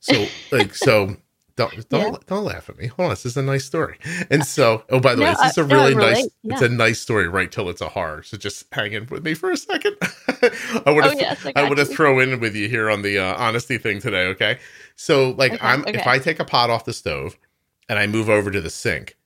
so 0.00 0.34
like 0.52 0.74
so 0.74 1.16
don't 1.56 1.88
don't 1.88 2.12
Yeah. 2.12 2.16
don't 2.26 2.44
laugh 2.44 2.70
at 2.70 2.78
me. 2.78 2.86
Hold 2.88 3.06
on, 3.06 3.10
this 3.10 3.26
is 3.26 3.36
a 3.36 3.42
nice 3.42 3.64
story. 3.64 3.98
And 4.30 4.44
so, 4.46 4.84
oh, 4.90 5.00
by 5.00 5.14
the 5.14 5.22
way, 5.22 5.30
this 5.30 5.44
is 5.44 5.58
a 5.58 5.64
no, 5.66 5.76
really 5.76 5.94
nice. 5.94 6.28
relate, 6.28 6.32
It's 6.48 6.62
a 6.62 6.68
nice 6.68 6.98
story 7.00 7.28
right 7.28 7.52
till 7.52 7.68
it's 7.68 7.82
a 7.82 7.90
horror. 7.90 8.22
So 8.22 8.38
just 8.38 8.66
hang 8.72 8.92
in 8.92 9.06
with 9.08 9.24
me 9.24 9.34
for 9.34 9.50
a 9.50 9.56
second. 9.56 9.96
I 10.86 10.90
would 10.92 11.04
Oh, 11.04 11.10
have 11.10 11.14
yes, 11.18 11.44
I 11.46 11.52
I 11.54 11.64
would 11.64 11.78
have 11.78 11.90
throw 11.90 12.20
in 12.20 12.40
with 12.40 12.56
you 12.56 12.68
here 12.68 12.90
on 12.90 13.02
the 13.02 13.18
uh, 13.18 13.36
honesty 13.36 13.78
thing 13.78 14.00
today. 14.00 14.26
Okay, 14.28 14.58
so 14.96 15.30
like 15.32 15.52
Okay, 15.54 15.66
I'm 15.66 15.84
if. 15.92 16.06
I 16.06 16.18
take 16.18 16.40
a 16.40 16.44
pot 16.44 16.70
off 16.70 16.86
the 16.86 16.94
stove 16.94 17.36
and 17.88 17.98
I 17.98 18.06
move 18.06 18.30
over 18.30 18.50
to 18.50 18.60
the 18.60 18.70
sink, 18.70 19.16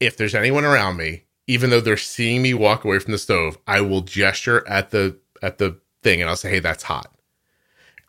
if 0.00 0.16
there's 0.16 0.34
anyone 0.34 0.64
around 0.64 0.96
me, 0.96 1.24
even 1.46 1.70
though 1.70 1.80
they're 1.80 1.96
seeing 1.96 2.42
me 2.42 2.54
walk 2.54 2.84
away 2.84 2.98
from 2.98 3.12
the 3.12 3.18
stove, 3.18 3.58
I 3.68 3.80
will 3.82 4.02
gesture 4.02 4.66
at 4.68 4.90
the 4.90 5.16
at 5.42 5.58
the 5.58 5.78
thing 6.02 6.20
and 6.20 6.28
I'll 6.30 6.36
say, 6.36 6.50
"Hey, 6.50 6.60
that's 6.60 6.84
hot." 6.84 7.12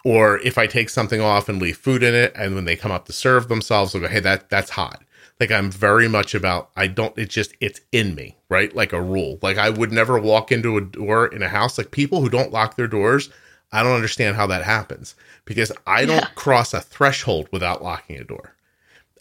Or 0.06 0.40
if 0.40 0.58
I 0.58 0.66
take 0.66 0.90
something 0.90 1.20
off 1.20 1.50
and 1.50 1.62
leave 1.62 1.78
food 1.78 2.04
in 2.04 2.16
it, 2.16 2.32
and 2.36 2.56
when 2.56 2.66
they 2.66 2.76
come 2.78 2.92
up 2.92 3.06
to 3.06 3.14
serve 3.14 3.48
themselves, 3.50 3.94
I'll 3.94 4.02
go, 4.02 4.08
"Hey, 4.08 4.22
that 4.22 4.50
that's 4.50 4.72
hot." 4.72 5.04
Like 5.40 5.52
I'm 5.52 5.72
very 5.72 6.08
much 6.08 6.34
about. 6.36 6.70
I 6.76 6.88
don't. 6.88 7.18
It's 7.18 7.34
just 7.34 7.54
it's 7.60 7.82
in 7.92 8.16
me, 8.16 8.36
right? 8.50 8.74
Like 8.76 8.94
a 8.94 9.02
rule. 9.02 9.40
Like 9.42 9.58
I 9.58 9.70
would 9.70 9.92
never 9.92 10.18
walk 10.20 10.52
into 10.52 10.78
a 10.78 10.82
door 10.82 11.28
in 11.28 11.42
a 11.44 11.50
house. 11.50 11.78
Like 11.78 11.92
people 11.92 12.22
who 12.22 12.30
don't 12.30 12.52
lock 12.52 12.76
their 12.76 12.88
doors, 12.88 13.30
I 13.72 13.84
don't 13.84 13.96
understand 13.96 14.36
how 14.36 14.48
that 14.48 14.64
happens 14.64 15.16
because 15.46 15.72
I 15.86 16.06
don't 16.06 16.18
Yeah. 16.18 16.28
cross 16.36 16.74
a 16.74 16.82
threshold 16.82 17.48
without 17.52 17.84
locking 17.84 18.18
a 18.18 18.24
door, 18.24 18.56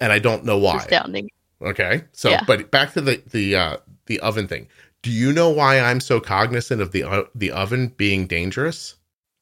and 0.00 0.12
I 0.12 0.18
don't 0.20 0.44
know 0.44 0.58
why. 0.58 0.78
Astounding. 0.78 1.28
Okay. 1.60 2.02
So, 2.12 2.30
Yeah. 2.30 2.44
but 2.46 2.70
back 2.70 2.92
to 2.94 3.00
the 3.00 3.20
the 3.30 3.56
uh, 3.56 3.76
the 4.06 4.20
oven 4.20 4.46
thing. 4.48 4.68
Do 5.02 5.10
you 5.10 5.32
know 5.32 5.48
why 5.50 5.78
I'm 5.80 6.00
so 6.00 6.20
cognizant 6.20 6.80
of 6.82 6.92
the 6.92 7.04
uh, 7.04 7.24
the 7.34 7.50
oven 7.52 7.88
being 7.96 8.26
dangerous? 8.26 8.96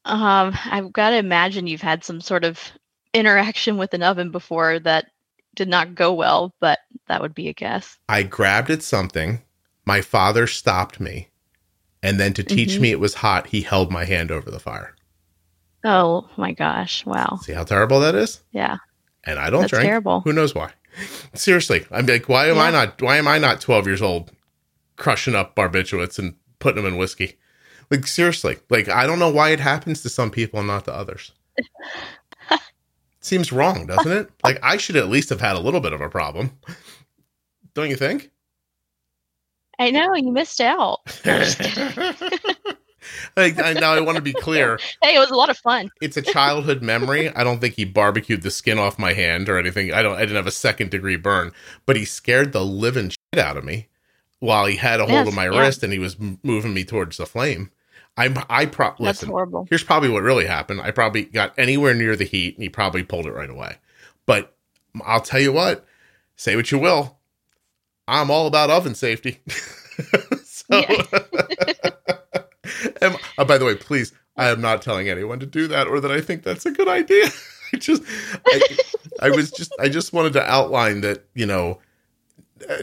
Um, 0.05 0.55
I've 0.65 0.93
got 0.93 1.09
to 1.09 1.17
imagine 1.17 1.67
you've 1.67 1.81
had 1.81 2.03
some 2.03 2.21
sort 2.21 2.43
of 2.45 2.59
interaction 3.13 3.77
with 3.77 3.93
an 3.93 4.03
oven 4.03 4.31
before 4.31 4.79
that 4.79 5.07
did 5.55 5.67
not 5.67 5.95
go 5.95 6.13
well, 6.13 6.53
but 6.59 6.79
that 7.07 7.21
would 7.21 7.33
be 7.33 7.49
a 7.49 7.53
guess. 7.53 7.97
I 8.07 8.23
grabbed 8.23 8.69
at 8.69 8.83
something. 8.83 9.41
My 9.85 10.01
father 10.01 10.45
stopped 10.47 10.99
me, 10.99 11.29
and 12.03 12.19
then 12.19 12.33
to 12.35 12.43
teach 12.43 12.71
Mhm. 12.77 12.79
me 12.81 12.91
it 12.91 12.99
was 12.99 13.15
hot, 13.15 13.47
he 13.47 13.61
held 13.61 13.91
my 13.91 14.05
hand 14.05 14.31
over 14.31 14.51
the 14.51 14.59
fire. 14.59 14.95
Oh 15.83 16.29
my 16.37 16.51
gosh! 16.53 17.05
Wow. 17.05 17.39
See 17.41 17.53
how 17.53 17.63
terrible 17.63 17.99
that 18.01 18.15
is? 18.15 18.41
Yeah. 18.51 18.77
And 19.23 19.39
I 19.39 19.49
don't 19.49 19.61
That's 19.61 19.71
drink. 19.71 19.85
terrible. 19.87 20.21
Who 20.21 20.33
knows 20.33 20.53
why? 20.55 20.71
Seriously, 21.33 21.85
I'm 21.91 22.05
like, 22.05 22.29
why 22.29 22.47
am 22.47 22.59
I 22.59 22.69
not? 22.71 23.01
Why 23.01 23.17
am 23.17 23.27
I 23.27 23.39
not 23.39 23.59
12 23.61 23.87
years 23.87 24.01
old, 24.01 24.31
crushing 24.97 25.35
up 25.35 25.55
barbiturates 25.55 26.19
and 26.19 26.35
putting 26.59 26.83
them 26.83 26.93
in 26.93 26.99
whiskey? 26.99 27.37
Like 27.89 28.05
seriously, 28.05 28.57
like 28.69 28.89
I 28.89 29.07
don't 29.07 29.19
know 29.19 29.31
why 29.31 29.49
it 29.49 29.59
happens 29.59 30.01
to 30.01 30.09
some 30.09 30.29
people 30.29 30.59
and 30.59 30.67
not 30.67 30.85
to 30.85 30.93
others. 30.93 31.31
Seems 33.21 33.51
wrong, 33.51 33.87
doesn't 33.87 34.11
it? 34.11 34.29
Like 34.43 34.59
I 34.61 34.77
should 34.77 34.97
at 34.97 35.09
least 35.09 35.29
have 35.29 35.41
had 35.41 35.55
a 35.55 35.59
little 35.59 35.79
bit 35.79 35.93
of 35.93 36.01
a 36.01 36.09
problem, 36.09 36.51
don't 37.73 37.89
you 37.89 37.95
think? 37.95 38.31
I 39.79 39.91
know 39.91 40.13
you 40.15 40.31
missed 40.31 40.59
out. 40.59 40.99
I'm 41.25 41.41
just 41.41 41.59
kidding. 41.59 42.13
like 43.37 43.59
I, 43.59 43.73
now 43.73 43.93
I 43.93 44.01
want 44.01 44.17
to 44.17 44.21
be 44.21 44.33
clear. 44.33 44.79
hey, 45.01 45.15
it 45.15 45.19
was 45.19 45.29
a 45.29 45.35
lot 45.35 45.49
of 45.49 45.57
fun. 45.57 45.89
It's 46.01 46.17
a 46.17 46.21
childhood 46.21 46.81
memory. 46.81 47.29
I 47.35 47.43
don't 47.43 47.59
think 47.59 47.75
he 47.75 47.85
barbecued 47.85 48.41
the 48.41 48.51
skin 48.51 48.79
off 48.79 48.99
my 48.99 49.13
hand 49.13 49.47
or 49.47 49.57
anything. 49.57 49.93
I 49.93 50.01
don't. 50.01 50.15
I 50.15 50.21
didn't 50.21 50.35
have 50.35 50.47
a 50.47 50.51
second 50.51 50.91
degree 50.91 51.15
burn, 51.15 51.51
but 51.85 51.95
he 51.95 52.05
scared 52.05 52.51
the 52.51 52.65
living 52.65 53.09
shit 53.09 53.39
out 53.39 53.55
of 53.55 53.63
me 53.63 53.87
while 54.39 54.65
he 54.65 54.75
had 54.75 54.99
a 54.99 55.03
hold 55.05 55.11
Yes, 55.13 55.27
of 55.29 55.33
my 55.35 55.49
yeah. 55.49 55.59
wrist 55.59 55.83
and 55.83 55.91
he 55.93 55.99
was 55.99 56.17
moving 56.43 56.73
me 56.73 56.83
towards 56.83 57.17
the 57.17 57.25
flame. 57.25 57.71
I'm. 58.19 58.35
I 58.49 58.65
pro. 58.65 58.87
That's 58.89 58.99
Listen. 58.99 59.29
horrible. 59.29 59.67
Here's 59.69 59.83
probably 59.83 60.09
what 60.09 60.23
really 60.23 60.47
happened. 60.47 60.81
I 60.81 60.89
probably 60.91 61.23
got 61.25 61.53
anywhere 61.57 61.93
near 61.93 62.15
the 62.15 62.23
heat 62.25 62.55
and 62.55 62.63
he 62.63 62.69
probably 62.69 63.03
pulled 63.03 63.27
it 63.27 63.31
right 63.33 63.49
away. 63.49 63.77
But 64.25 64.55
I'll 65.05 65.21
tell 65.21 65.39
you 65.39 65.51
what. 65.53 65.85
Say 66.35 66.55
what 66.55 66.71
you 66.71 66.79
will. 66.79 67.17
I'm 68.07 68.31
all 68.31 68.47
about 68.47 68.69
oven 68.71 68.95
safety. 68.95 69.39
so, 70.43 70.65
Am- 73.01 73.15
oh, 73.37 73.45
by 73.45 73.57
the 73.57 73.65
way, 73.65 73.75
please, 73.75 74.13
I 74.35 74.49
am 74.49 74.61
not 74.61 74.81
telling 74.81 75.09
anyone 75.09 75.39
to 75.39 75.45
do 75.45 75.67
that 75.67 75.87
or 75.87 75.99
that 75.99 76.11
I 76.11 76.21
think 76.21 76.43
that's 76.43 76.65
a 76.65 76.71
good 76.71 76.87
idea. 76.87 77.25
I 77.73 77.77
just, 77.77 78.01
I, 78.45 78.61
I 79.23 79.29
was 79.31 79.51
just, 79.51 79.73
I 79.79 79.89
just 79.89 80.13
wanted 80.13 80.33
to 80.33 80.43
outline 80.49 81.01
that 81.01 81.25
you 81.33 81.45
know, 81.45 81.79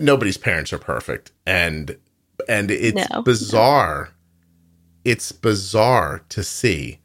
nobody's 0.01 0.37
parents 0.37 0.72
are 0.72 0.79
perfect, 0.79 1.33
and 1.47 1.97
and 2.49 2.70
it's 2.70 3.09
No, 3.11 3.22
bizarre. 3.22 4.11
It's 5.05 5.33
bizarre 5.33 6.22
to 6.31 6.43
see 6.43 7.01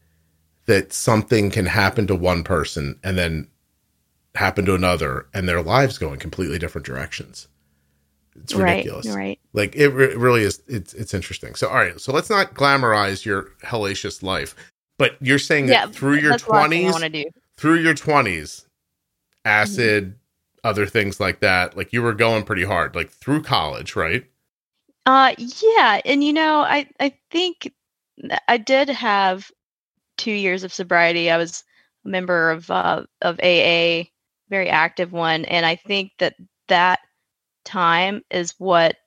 that 0.66 0.94
something 0.94 1.52
can 1.52 1.66
happen 1.66 2.08
to 2.08 2.16
one 2.16 2.44
person 2.44 3.00
and 3.04 3.18
then 3.18 3.48
happen 4.36 4.66
to 4.66 4.76
another, 4.76 5.28
and 5.34 5.50
their 5.50 5.62
lives 5.62 5.98
go 5.98 6.14
in 6.14 6.20
completely 6.20 6.60
different 6.60 6.86
directions. 6.88 7.48
It's 8.42 8.56
ridiculous. 8.56 9.08
Right. 9.08 9.16
Right. 9.16 9.40
Like 9.54 9.76
it, 9.76 9.90
re- 9.90 10.12
it 10.12 10.18
really 10.18 10.44
is. 10.44 10.62
It's 10.68 10.94
it's 10.94 11.14
interesting. 11.14 11.56
So 11.56 11.68
all 11.68 11.76
right. 11.76 12.00
So 12.00 12.14
let's 12.14 12.30
not 12.30 12.54
glamorize 12.54 13.26
your 13.26 13.50
hellacious 13.64 14.24
life, 14.24 14.56
but 14.98 15.18
you're 15.20 15.40
saying 15.40 15.68
Yeah. 15.68 15.88
that 15.88 15.96
through 15.96 16.16
your 16.18 16.32
that's 16.32 16.44
the 16.44 16.52
last 16.52 16.70
thing 16.70 16.88
I 16.88 16.92
twenties, 16.92 16.92
want 16.92 17.04
to 17.04 17.24
do. 17.24 17.30
through 17.58 17.80
your 17.82 17.94
twenties, 17.96 18.66
mm-hmm. 19.46 19.50
acid, 19.50 20.19
other 20.64 20.86
things 20.86 21.20
like 21.20 21.40
that. 21.40 21.76
Like 21.78 21.94
you 21.94 22.02
were 22.02 22.14
going 22.14 22.44
pretty 22.44 22.64
hard, 22.64 22.96
like 22.96 23.10
through 23.10 23.44
college, 23.44 23.96
right? 23.96 24.26
Uh, 25.06 25.34
yeah, 25.38 26.02
and 26.06 26.24
you 26.24 26.34
know, 26.34 26.62
I 26.62 26.88
I 27.00 27.14
think 27.32 27.74
I 28.48 28.58
did 28.58 28.90
have 28.90 29.52
two 30.18 30.32
years 30.32 30.64
of 30.64 30.74
sobriety. 30.74 31.32
I 31.32 31.38
was 31.38 31.64
a 32.06 32.10
member 32.10 32.52
of 32.52 32.70
uh, 32.70 33.04
of 33.22 33.40
AA, 33.40 34.04
very 34.50 34.70
active 34.70 35.12
one, 35.12 35.46
and 35.46 35.66
I 35.66 35.76
think 35.76 36.12
that 36.20 36.36
that 36.68 37.00
time 37.66 38.22
is 38.30 38.54
what 38.58 38.98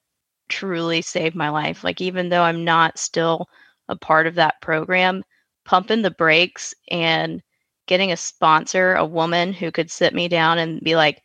truly 0.49 1.03
saved 1.03 1.35
my 1.35 1.49
life. 1.49 1.85
Like 1.85 2.01
even 2.01 2.29
though 2.29 2.43
I'm 2.43 2.65
not 2.65 2.99
still 2.99 3.49
a 3.89 3.97
part 3.97 4.27
of 4.27 4.35
that 4.37 4.61
program, 4.61 5.25
pumping 5.65 6.03
the 6.03 6.11
brakes 6.11 6.75
and 6.91 7.43
getting 7.87 8.13
a 8.13 8.17
sponsor, 8.17 8.95
a 8.95 9.05
woman 9.05 9.53
who 9.53 9.71
could 9.71 9.91
sit 9.91 10.15
me 10.15 10.29
down 10.29 10.59
and 10.59 10.81
be 10.81 10.97
like, 10.97 11.23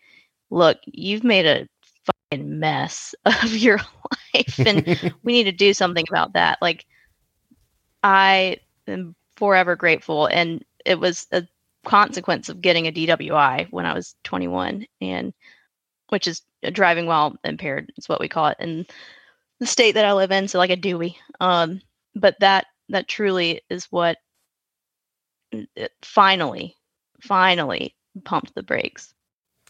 "Look, 0.50 0.78
you've 0.86 1.24
made 1.24 1.46
a 1.46 1.68
fucking 2.06 2.60
mess 2.60 3.14
of 3.26 3.56
your 3.56 3.80
life 4.34 4.60
and 4.60 5.14
we 5.24 5.34
need 5.34 5.46
to 5.46 5.52
do 5.52 5.74
something 5.74 6.06
about 6.10 6.34
that. 6.34 6.60
Like, 6.62 6.86
I 8.04 8.58
am 8.88 9.16
forever 9.36 9.76
grateful. 9.76 10.28
And 10.28 10.64
it 10.86 11.00
was 11.00 11.28
a 11.32 11.48
consequence 11.86 12.50
of 12.50 12.62
getting 12.62 12.88
a 12.88 12.92
DWI 12.92 13.68
when 13.72 13.86
I 13.86 13.94
was 13.94 14.16
21, 14.24 14.86
and 15.02 15.34
which 16.10 16.28
is 16.28 16.42
driving 16.72 17.06
while 17.06 17.36
impaired, 17.44 17.92
is 17.98 18.10
what 18.10 18.20
we 18.20 18.28
call 18.28 18.48
it 18.48 18.58
in 18.60 18.86
the 19.60 19.66
state 19.66 19.94
that 19.94 20.06
I 20.06 20.14
live 20.14 20.32
in. 20.32 20.48
So, 20.48 20.58
like 20.58 20.70
a 20.70 20.76
Dewey. 20.76 21.18
Um, 21.40 21.82
but 22.16 22.40
that 22.40 22.68
that 22.90 23.08
truly 23.08 23.62
is 23.70 23.86
what 23.86 24.18
it 25.52 25.92
finally, 26.02 26.76
finally 27.22 27.96
pumped 28.24 28.56
the 28.56 28.64
brakes. 28.64 29.14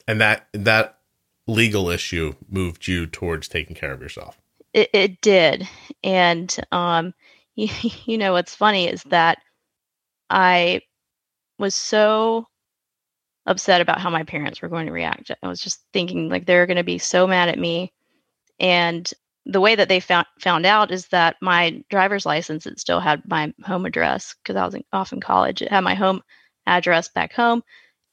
And 0.07 0.21
that 0.21 0.47
that 0.53 0.99
legal 1.47 1.89
issue 1.89 2.33
moved 2.49 2.87
you 2.87 3.05
towards 3.07 3.47
taking 3.47 3.75
care 3.75 3.93
of 3.93 4.01
yourself. 4.01 4.37
It, 4.73 4.89
it 4.93 5.21
did. 5.21 5.67
And, 6.03 6.55
um, 6.71 7.13
you, 7.55 7.69
you 8.05 8.17
know, 8.17 8.33
what's 8.33 8.55
funny 8.55 8.87
is 8.87 9.03
that 9.03 9.39
I 10.29 10.81
was 11.57 11.73
so 11.73 12.45
upset 13.45 13.81
about 13.81 14.01
how 14.01 14.09
my 14.09 14.23
parents 14.23 14.61
were 14.61 14.67
going 14.67 14.87
to 14.87 14.91
react. 14.91 15.31
I 15.41 15.47
was 15.47 15.61
just 15.61 15.79
thinking 15.93 16.29
like 16.29 16.45
they're 16.45 16.65
going 16.67 16.77
to 16.77 16.83
be 16.83 16.97
so 16.97 17.25
mad 17.25 17.49
at 17.49 17.57
me. 17.57 17.93
And 18.59 19.09
the 19.45 19.61
way 19.61 19.75
that 19.75 19.87
they 19.87 20.01
found 20.01 20.27
found 20.39 20.65
out 20.65 20.91
is 20.91 21.07
that 21.07 21.37
my 21.41 21.81
driver's 21.89 22.25
license 22.25 22.65
it 22.65 22.79
still 22.79 22.99
had 22.99 23.21
my 23.25 23.53
home 23.63 23.85
address 23.85 24.35
because 24.43 24.57
I 24.57 24.65
was 24.65 24.75
in, 24.75 24.83
off 24.91 25.13
in 25.13 25.21
college. 25.21 25.61
It 25.61 25.71
had 25.71 25.85
my 25.85 25.95
home 25.95 26.21
address 26.65 27.07
back 27.07 27.31
home. 27.31 27.63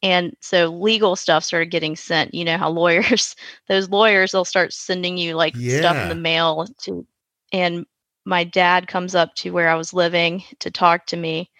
And 0.05 0.37
so 0.41 0.69
legal 0.69 1.17
stuff 1.17 1.45
started 1.45 1.71
getting 1.71 1.97
sent. 1.97 2.35
You 2.35 2.45
know 2.45 2.59
how 2.59 2.69
lawyers, 2.69 3.35
those 3.69 3.89
lawyers, 3.89 4.33
they'll 4.33 4.45
start 4.45 4.75
sending 4.75 5.17
you 5.17 5.35
like 5.35 5.57
stuff 5.57 5.97
in 5.97 6.11
the 6.11 6.15
mail 6.15 6.67
to 6.83 7.07
and 7.53 7.87
my 8.27 8.45
dad 8.45 8.87
comes 8.87 9.15
up 9.15 9.35
to 9.37 9.51
where 9.51 9.69
I 9.69 9.75
was 9.75 9.95
living 9.95 10.45
to 10.61 10.71
talk 10.71 11.07
to 11.07 11.17
me 11.17 11.51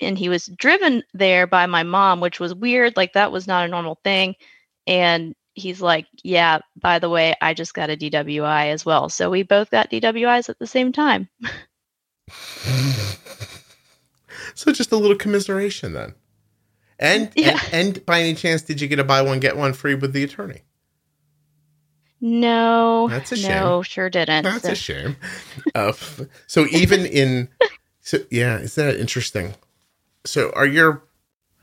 and 0.00 0.18
he 0.18 0.28
was 0.28 0.46
driven 0.56 1.02
there 1.14 1.46
by 1.46 1.66
my 1.66 1.82
mom, 1.82 2.20
which 2.20 2.40
was 2.40 2.54
weird. 2.54 2.96
Like 2.96 3.14
that 3.14 3.32
was 3.32 3.46
not 3.46 3.64
a 3.64 3.68
normal 3.68 3.98
thing. 4.04 4.34
And 4.86 5.34
he's 5.54 5.80
like, 5.80 6.06
"Yeah, 6.22 6.58
by 6.76 6.98
the 6.98 7.08
way, 7.08 7.34
I 7.40 7.54
just 7.54 7.74
got 7.74 7.90
a 7.90 7.96
DWI 7.96 8.68
as 8.68 8.84
well." 8.84 9.08
So 9.08 9.30
we 9.30 9.42
both 9.42 9.70
got 9.70 9.90
DWIs 9.90 10.48
at 10.48 10.58
the 10.58 10.66
same 10.66 10.92
time. 10.92 11.28
so 14.54 14.72
just 14.72 14.92
a 14.92 14.96
little 14.96 15.16
commiseration 15.16 15.94
then. 15.94 16.14
And, 16.98 17.30
Yeah. 17.36 17.58
and 17.72 17.96
and 17.96 18.06
by 18.06 18.20
any 18.20 18.34
chance 18.34 18.62
did 18.62 18.80
you 18.80 18.88
get 18.88 18.98
a 18.98 19.04
buy 19.04 19.22
one 19.22 19.40
get 19.40 19.56
one 19.56 19.72
free 19.72 19.94
with 19.94 20.12
the 20.12 20.24
attorney? 20.24 20.62
No, 22.20 23.08
That's 23.08 23.32
a 23.32 23.48
no, 23.48 23.82
sure 23.82 24.08
didn't. 24.08 24.44
That's 24.44 24.62
So- 24.64 24.72
a 24.72 24.74
shame. 24.74 25.16
Uh, 25.74 25.92
so 26.46 26.66
even 26.70 27.04
in 27.04 27.48
so 28.00 28.18
yeah, 28.30 28.56
is 28.58 28.74
that 28.76 28.96
interesting? 28.96 29.54
So 30.24 30.50
are 30.56 30.66
your 30.66 31.02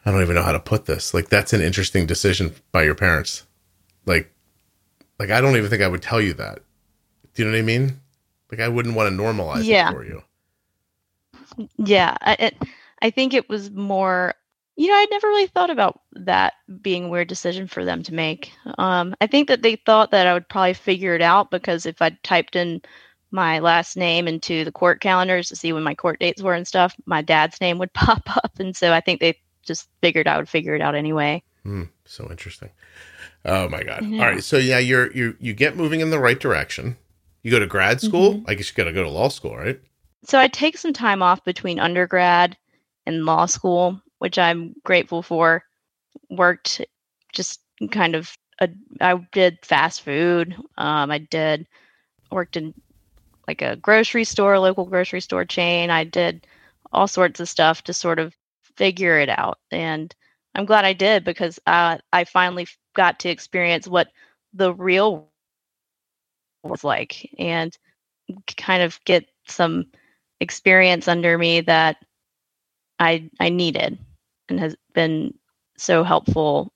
I 0.05 0.11
don't 0.11 0.21
even 0.21 0.35
know 0.35 0.43
how 0.43 0.51
to 0.51 0.59
put 0.59 0.85
this. 0.85 1.13
Like 1.13 1.29
that's 1.29 1.53
an 1.53 1.61
interesting 1.61 2.05
decision 2.05 2.53
by 2.71 2.83
your 2.83 2.95
parents. 2.95 3.45
Like 4.05 4.31
like 5.19 5.31
I 5.31 5.41
don't 5.41 5.57
even 5.57 5.69
think 5.69 5.81
I 5.81 5.87
would 5.87 6.03
tell 6.03 6.21
you 6.21 6.33
that. 6.33 6.59
Do 7.33 7.41
you 7.41 7.49
know 7.49 7.55
what 7.55 7.59
I 7.59 7.63
mean? 7.63 7.99
Like 8.51 8.59
I 8.61 8.67
wouldn't 8.67 8.95
want 8.95 9.09
to 9.09 9.21
normalize 9.21 9.63
Yeah. 9.65 9.89
it 9.89 9.93
for 9.93 10.05
you. 10.05 10.21
yeah, 11.77 12.15
I, 12.21 12.33
it, 12.39 12.57
I 13.01 13.09
think 13.09 13.33
it 13.33 13.49
was 13.49 13.71
more. 13.71 14.35
You 14.75 14.87
know, 14.87 14.95
I'd 14.95 15.11
never 15.11 15.27
really 15.27 15.47
thought 15.47 15.69
about 15.69 16.01
that 16.13 16.53
being 16.81 17.05
a 17.05 17.09
weird 17.09 17.27
decision 17.27 17.67
for 17.67 17.85
them 17.85 18.01
to 18.03 18.13
make. 18.13 18.51
Um, 18.77 19.15
I 19.21 19.27
think 19.27 19.47
that 19.47 19.61
they 19.61 19.75
thought 19.75 20.11
that 20.11 20.25
I 20.25 20.33
would 20.33 20.49
probably 20.49 20.73
figure 20.73 21.13
it 21.13 21.21
out 21.21 21.51
because 21.51 21.85
if 21.85 22.01
I 22.01 22.17
typed 22.23 22.55
in 22.55 22.81
my 23.29 23.59
last 23.59 23.97
name 23.97 24.27
into 24.27 24.63
the 24.63 24.71
court 24.71 24.99
calendars 24.99 25.49
to 25.49 25.55
see 25.55 25.73
when 25.73 25.83
my 25.83 25.93
court 25.95 26.19
dates 26.19 26.41
were 26.41 26.53
and 26.53 26.67
stuff, 26.67 26.95
my 27.05 27.21
dad's 27.21 27.61
name 27.61 27.77
would 27.79 27.93
pop 27.93 28.35
up, 28.35 28.53
and 28.59 28.75
so 28.75 28.93
I 28.93 29.01
think 29.01 29.19
they 29.19 29.39
just 29.63 29.89
figured 30.01 30.27
I 30.27 30.37
would 30.37 30.49
figure 30.49 30.75
it 30.75 30.81
out 30.81 30.95
anyway. 30.95 31.43
Hmm, 31.63 31.83
so 32.05 32.27
interesting. 32.29 32.69
Oh 33.45 33.69
my 33.69 33.83
god. 33.83 34.05
Yeah. 34.05 34.21
All 34.21 34.31
right. 34.31 34.43
So 34.43 34.57
yeah, 34.57 34.79
you're 34.79 35.11
you 35.13 35.35
you 35.39 35.53
get 35.53 35.75
moving 35.75 36.01
in 36.01 36.09
the 36.09 36.19
right 36.19 36.39
direction. 36.39 36.97
You 37.41 37.51
go 37.51 37.59
to 37.59 37.67
grad 37.67 38.01
school. 38.01 38.35
Mm-hmm. 38.35 38.49
I 38.49 38.55
guess 38.55 38.69
you 38.69 38.75
got 38.75 38.85
to 38.85 38.93
go 38.93 39.03
to 39.03 39.09
law 39.09 39.27
school, 39.27 39.55
right? 39.57 39.79
So 40.23 40.39
I 40.39 40.47
take 40.47 40.77
some 40.77 40.93
time 40.93 41.21
off 41.21 41.43
between 41.43 41.79
undergrad 41.79 42.55
and 43.05 43.25
law 43.25 43.45
school, 43.45 44.01
which 44.23 44.39
I'm 44.39 44.73
grateful 44.85 45.21
for. 45.21 45.65
Worked 46.29 46.79
just 47.33 47.59
kind 47.91 48.15
of 48.15 48.33
a, 48.61 48.69
I 49.01 49.15
did 49.33 49.59
fast 49.63 50.01
food. 50.01 50.55
Um, 50.77 51.11
I 51.11 51.17
did 51.17 51.67
worked 52.31 52.55
in 52.55 52.73
like 53.49 53.61
a 53.61 53.75
grocery 53.75 54.23
store, 54.23 54.57
local 54.59 54.85
grocery 54.85 55.19
store 55.19 55.43
chain. 55.43 55.89
I 55.89 56.05
did 56.05 56.47
all 56.93 57.05
sorts 57.05 57.41
of 57.41 57.49
stuff 57.49 57.83
to 57.83 57.93
sort 57.93 58.17
of 58.17 58.33
figure 58.77 59.19
it 59.19 59.27
out, 59.27 59.59
and 59.71 60.15
I'm 60.55 60.63
glad 60.63 60.85
I 60.85 60.93
did 60.93 61.25
because 61.25 61.59
uh, 61.67 61.97
I 62.13 62.23
finally 62.23 62.65
got 62.95 63.19
to 63.19 63.29
experience 63.29 63.89
what 63.89 64.07
the 64.53 64.73
real 64.73 65.27
was 66.63 66.85
like 66.85 67.29
and 67.37 67.77
kind 68.55 68.83
of 68.83 69.03
get 69.03 69.25
some 69.47 69.87
experience 70.39 71.09
under 71.09 71.37
me 71.37 71.59
that 71.59 71.97
I 72.99 73.29
I 73.41 73.49
needed 73.49 73.97
and 74.49 74.59
has 74.59 74.75
been 74.93 75.33
so 75.77 76.03
helpful 76.03 76.73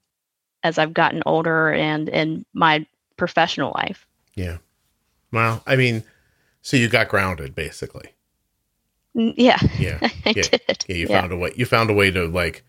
as 0.64 0.78
I've 0.78 0.94
gotten 0.94 1.22
older 1.26 1.72
and 1.72 2.10
in 2.10 2.46
my 2.54 2.86
professional 3.16 3.72
life. 3.76 4.08
Yeah. 4.36 4.58
Well, 5.32 5.62
I 5.68 5.76
mean, 5.76 6.04
so 6.62 6.78
you 6.78 6.88
got 6.90 7.10
grounded 7.10 7.56
basically. 7.56 8.14
Yeah, 9.14 9.58
Yeah. 9.80 9.98
I 10.02 10.12
Yeah. 10.36 10.44
did. 10.44 10.86
Yeah, 10.88 10.96
you 10.96 11.08
Yeah. 11.10 11.22
found 11.22 11.32
a 11.32 11.38
way. 11.38 11.52
You 11.56 11.66
found 11.66 11.90
a 11.90 11.94
way 11.94 12.12
to 12.12 12.28
like 12.28 12.64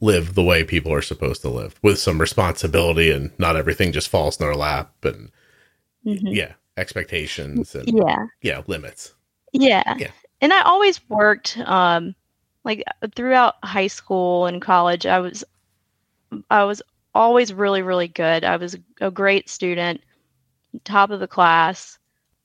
live 0.00 0.34
the 0.34 0.42
way 0.42 0.64
people 0.64 0.92
are 0.92 1.02
supposed 1.02 1.42
to 1.42 1.48
live 1.48 1.74
with 1.82 1.98
some 1.98 2.20
responsibility, 2.20 3.10
and 3.10 3.30
not 3.38 3.56
everything 3.56 3.92
just 3.92 4.08
falls 4.08 4.38
in 4.38 4.44
their 4.46 4.54
lap. 4.54 4.92
And 5.04 5.30
Mhm. 6.06 6.34
yeah, 6.34 6.52
expectations 6.76 7.74
and 7.74 7.88
Yeah. 7.88 8.26
yeah, 8.42 8.62
limits. 8.66 9.14
Yeah. 9.52 9.94
Yeah. 9.98 10.10
And 10.40 10.52
I 10.52 10.62
always 10.62 11.00
worked 11.08 11.58
um 11.58 12.14
like 12.64 12.82
uh, 13.02 13.08
throughout 13.14 13.54
high 13.64 13.86
school 13.88 14.46
and 14.46 14.60
college 14.62 15.06
I 15.06 15.18
was 15.20 15.44
I 16.50 16.64
was 16.64 16.80
always 17.14 17.52
really 17.52 17.82
really 17.82 18.08
good. 18.08 18.44
I 18.44 18.56
was 18.56 18.76
a 19.00 19.10
great 19.10 19.48
student, 19.48 20.00
top 20.84 21.10
of 21.10 21.20
the 21.20 21.28
class. 21.28 21.98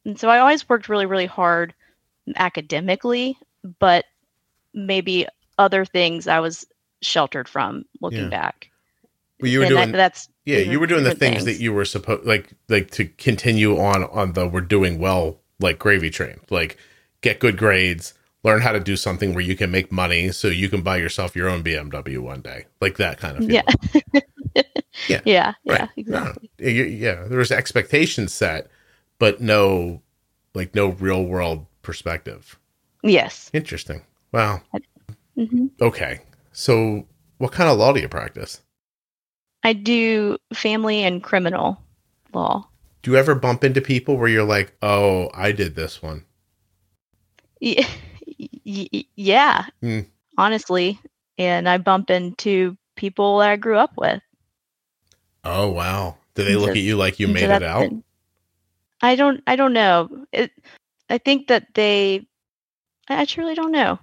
And 0.05 0.20
so 0.20 0.30
I 0.30 0.39
always 0.39 0.68
worked 0.68 0.89
really 0.89 1.05
really 1.05 1.26
hard 1.26 1.74
academically, 2.36 3.38
but 3.80 4.05
maybe 4.74 5.28
other 5.57 5.86
things 5.86 6.28
I 6.28 6.39
was 6.39 6.65
sheltered 7.01 7.47
from 7.47 7.86
looking 8.01 8.24
Yeah. 8.24 8.30
back. 8.30 8.70
Well, 9.39 9.51
you 9.51 9.59
were 9.59 9.65
and 9.65 9.76
that- 9.76 9.86
doing 9.86 9.91
that's 9.93 10.30
yeah, 10.45 10.59
you 10.59 10.80
were 10.80 10.88
doing 10.88 11.03
the 11.03 11.09
things, 11.13 11.43
things. 11.43 11.45
that 11.45 11.61
you 11.61 11.74
were 11.74 11.84
supposed 11.86 12.26
like 12.26 12.51
like 12.70 12.89
to 12.91 13.05
continue 13.05 13.78
on 13.78 14.03
on 14.05 14.34
the 14.34 14.47
we're 14.47 14.61
doing 14.61 14.97
well 14.99 15.39
like 15.59 15.78
gravy 15.80 16.09
train, 16.09 16.39
like 16.49 16.78
get 17.22 17.39
good 17.39 17.57
grades. 17.57 18.13
Learn 18.44 18.62
how 18.62 18.72
to 18.72 18.80
do 18.80 18.96
something 18.96 19.34
where 19.34 19.44
you 19.44 19.56
can 19.56 19.72
make 19.72 19.92
money 19.92 20.32
so 20.32 20.48
you 20.48 20.70
can 20.70 20.82
buy 20.82 20.98
yourself 20.98 21.36
your 21.36 21.50
own 21.50 21.64
BMW 21.64 22.20
one 22.20 22.42
day. 22.42 22.66
Like 22.80 22.98
that 22.98 23.18
kind 23.18 23.38
of 23.38 23.46
feeling. 23.46 23.64
Yeah. 24.56 24.62
Yeah. 25.08 25.22
yeah, 25.26 25.54
Right. 25.66 25.80
yeah, 25.82 25.88
exactly. 25.96 26.50
Yeah, 26.58 26.70
you- 26.70 26.84
yeah, 26.86 27.24
there 27.28 27.38
was 27.38 27.52
expectations 27.52 28.34
set, 28.34 28.68
but 29.20 29.40
no, 29.40 30.02
like 30.56 30.74
no 30.74 30.88
real 30.90 31.24
world 31.24 31.68
perspective. 31.84 32.58
Yes. 33.04 33.52
Interesting. 33.54 34.02
Wow. 34.34 34.62
hmm 35.36 35.68
Okay. 35.80 36.22
So, 36.52 37.06
what 37.38 37.52
kind 37.52 37.70
of 37.70 37.78
law 37.78 37.94
do 37.94 38.00
you 38.00 38.10
practice? 38.10 38.62
I 39.64 39.74
do 39.74 40.38
family 40.54 41.04
and 41.04 41.22
criminal 41.24 41.80
law. 42.34 42.68
Do 43.04 43.12
you 43.12 43.18
ever 43.18 43.36
bump 43.36 43.64
into 43.64 43.80
people 43.82 44.18
where 44.18 44.28
you're 44.30 44.44
like, 44.44 44.74
"Oh, 44.82 45.30
I 45.34 45.52
did 45.52 45.76
this 45.76 46.02
one"? 46.02 46.26
Y- 47.62 47.86
y- 48.40 48.88
y- 48.94 49.06
yeah, 49.16 49.66
Hmm. 49.82 50.02
honestly. 50.38 51.00
And 51.40 51.70
I 51.70 51.78
bump 51.78 52.10
into 52.10 52.76
people 52.96 53.38
that 53.40 53.50
I 53.50 53.56
grew 53.58 53.78
up 53.78 53.92
with. 53.96 54.22
Oh, 55.44 55.70
wow. 55.70 56.18
Do 56.34 56.44
they 56.44 56.54
And 56.54 56.62
look 56.62 56.70
so- 56.70 56.72
at 56.72 56.78
you 56.78 56.96
like 56.98 57.20
you 57.20 57.28
and 57.28 57.38
so 57.38 57.48
made 57.48 57.56
it 57.56 57.64
out? 57.64 57.82
been- 57.90 58.04
I 59.02 59.16
don't. 59.16 59.44
I 59.46 59.56
don't 59.56 59.74
know. 59.74 60.26
It. 60.32 60.52
I 61.10 61.20
think 61.20 61.48
that 61.48 61.68
they. 61.76 62.26
I 63.08 63.22
I 63.22 63.26
truly 63.26 63.54
don't 63.54 63.72
know. 63.72 64.00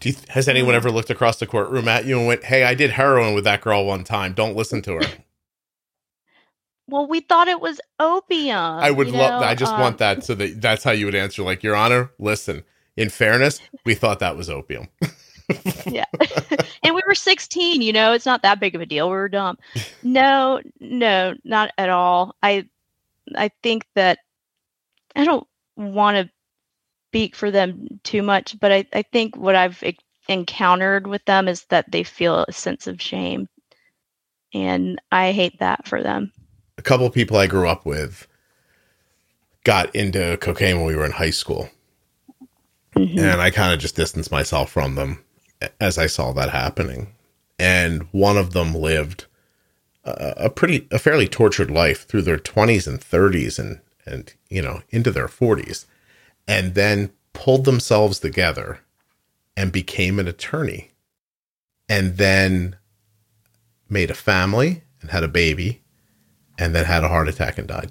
Do 0.00 0.08
you, 0.10 0.16
has 0.28 0.48
anyone 0.48 0.74
ever 0.74 0.90
looked 0.90 1.10
across 1.10 1.38
the 1.38 1.46
courtroom 1.46 1.86
at 1.88 2.06
you 2.06 2.18
and 2.18 2.26
went, 2.26 2.44
"Hey, 2.44 2.64
I 2.64 2.74
did 2.74 2.90
heroin 2.92 3.34
with 3.34 3.44
that 3.44 3.60
girl 3.60 3.84
one 3.84 4.02
time. 4.04 4.32
Don't 4.32 4.56
listen 4.56 4.80
to 4.82 4.94
her." 4.94 5.00
Well, 6.88 7.08
we 7.08 7.18
thought 7.20 7.48
it 7.48 7.60
was 7.60 7.80
opium. 7.98 8.56
I 8.56 8.92
would 8.92 9.08
you 9.08 9.14
love. 9.14 9.40
know, 9.40 9.46
I 9.46 9.56
just 9.56 9.72
um, 9.72 9.80
want 9.80 9.98
that 9.98 10.22
so 10.22 10.36
that 10.36 10.60
that's 10.60 10.84
how 10.84 10.92
you 10.92 11.06
would 11.06 11.16
answer. 11.16 11.42
Like, 11.42 11.62
Your 11.64 11.74
Honor, 11.74 12.10
listen. 12.18 12.62
In 12.96 13.08
fairness, 13.10 13.60
we 13.84 13.94
thought 13.94 14.20
that 14.20 14.36
was 14.36 14.48
opium. 14.50 14.88
yeah. 15.86 16.06
And 16.82 16.94
we 16.94 17.02
were 17.04 17.16
16 17.16 17.82
you 17.82 17.92
know 17.92 18.12
it's 18.12 18.26
not 18.26 18.42
that 18.42 18.60
big 18.60 18.76
of 18.76 18.80
a 18.80 18.86
deal. 18.86 19.08
We 19.08 19.16
were 19.16 19.28
dumb. 19.28 19.58
No 20.02 20.60
no 20.80 21.34
not 21.44 21.72
at 21.78 21.88
all. 21.88 22.34
I 22.42 22.68
i 23.34 23.50
think 23.62 23.84
that 23.96 24.18
i 25.16 25.24
don't 25.24 25.46
want 25.76 26.16
to 26.16 26.30
speak 27.10 27.34
for 27.34 27.50
them 27.50 27.88
too 28.04 28.22
much 28.22 28.56
but 28.60 28.70
i, 28.70 28.86
I 28.92 29.02
think 29.02 29.36
what 29.36 29.56
i've 29.56 29.82
e- 29.82 29.98
encountered 30.28 31.06
with 31.06 31.24
them 31.24 31.48
is 31.48 31.64
that 31.70 31.90
they 31.90 32.02
feel 32.02 32.44
a 32.48 32.52
sense 32.52 32.86
of 32.86 33.00
shame. 33.00 33.48
And 34.54 35.00
i 35.12 35.32
hate 35.32 35.58
that 35.60 35.86
for 35.86 36.02
them. 36.02 36.32
A 36.78 36.82
couple 36.82 37.06
of 37.06 37.12
people 37.12 37.36
I 37.36 37.46
grew 37.46 37.68
up 37.68 37.86
with 37.86 38.26
got 39.64 39.94
into 39.94 40.36
cocaine 40.40 40.76
when 40.76 40.86
we 40.86 40.96
were 40.96 41.04
in 41.04 41.12
high 41.12 41.30
school, 41.30 41.68
Mhm. 42.96 43.18
and 43.18 43.40
I 43.40 43.50
kind 43.50 43.72
of 43.74 43.78
just 43.80 43.96
distanced 43.96 44.30
myself 44.30 44.70
from 44.70 44.94
them 44.94 45.22
as 45.80 45.98
I 45.98 46.06
saw 46.06 46.32
that 46.32 46.50
happening. 46.50 47.12
And 47.58 48.02
one 48.12 48.36
of 48.36 48.52
them 48.52 48.74
lived 48.74 49.26
a, 50.04 50.34
a 50.46 50.50
pretty, 50.50 50.86
a 50.90 50.98
fairly 50.98 51.28
tortured 51.28 51.70
life 51.70 52.06
through 52.06 52.22
their 52.22 52.38
twenties 52.38 52.86
and 52.86 53.00
thirties, 53.02 53.58
and 53.58 53.80
and, 54.06 54.32
you 54.48 54.62
know, 54.62 54.82
into 54.90 55.10
their 55.10 55.26
40s, 55.26 55.84
and 56.46 56.74
then 56.74 57.10
pulled 57.32 57.64
themselves 57.64 58.20
together 58.20 58.78
and 59.56 59.72
became 59.72 60.20
an 60.20 60.28
attorney 60.28 60.92
and 61.88 62.16
then 62.18 62.76
made 63.88 64.10
a 64.10 64.14
family 64.14 64.82
and 65.00 65.10
had 65.10 65.24
a 65.24 65.28
baby 65.28 65.82
and 66.58 66.72
then 66.74 66.84
had 66.84 67.02
a 67.02 67.08
heart 67.08 67.28
attack 67.28 67.58
and 67.58 67.66
died 67.66 67.90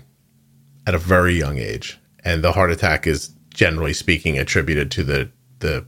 at 0.87 0.95
a 0.95 0.99
very 0.99 1.35
young 1.37 1.57
age. 1.57 1.99
And 2.23 2.43
the 2.43 2.53
heart 2.53 2.71
attack 2.71 3.05
is 3.05 3.31
generally 3.55 3.93
speaking 3.93 4.37
attributed 4.37 4.91
to 4.91 5.03
the 5.03 5.31
the 5.59 5.85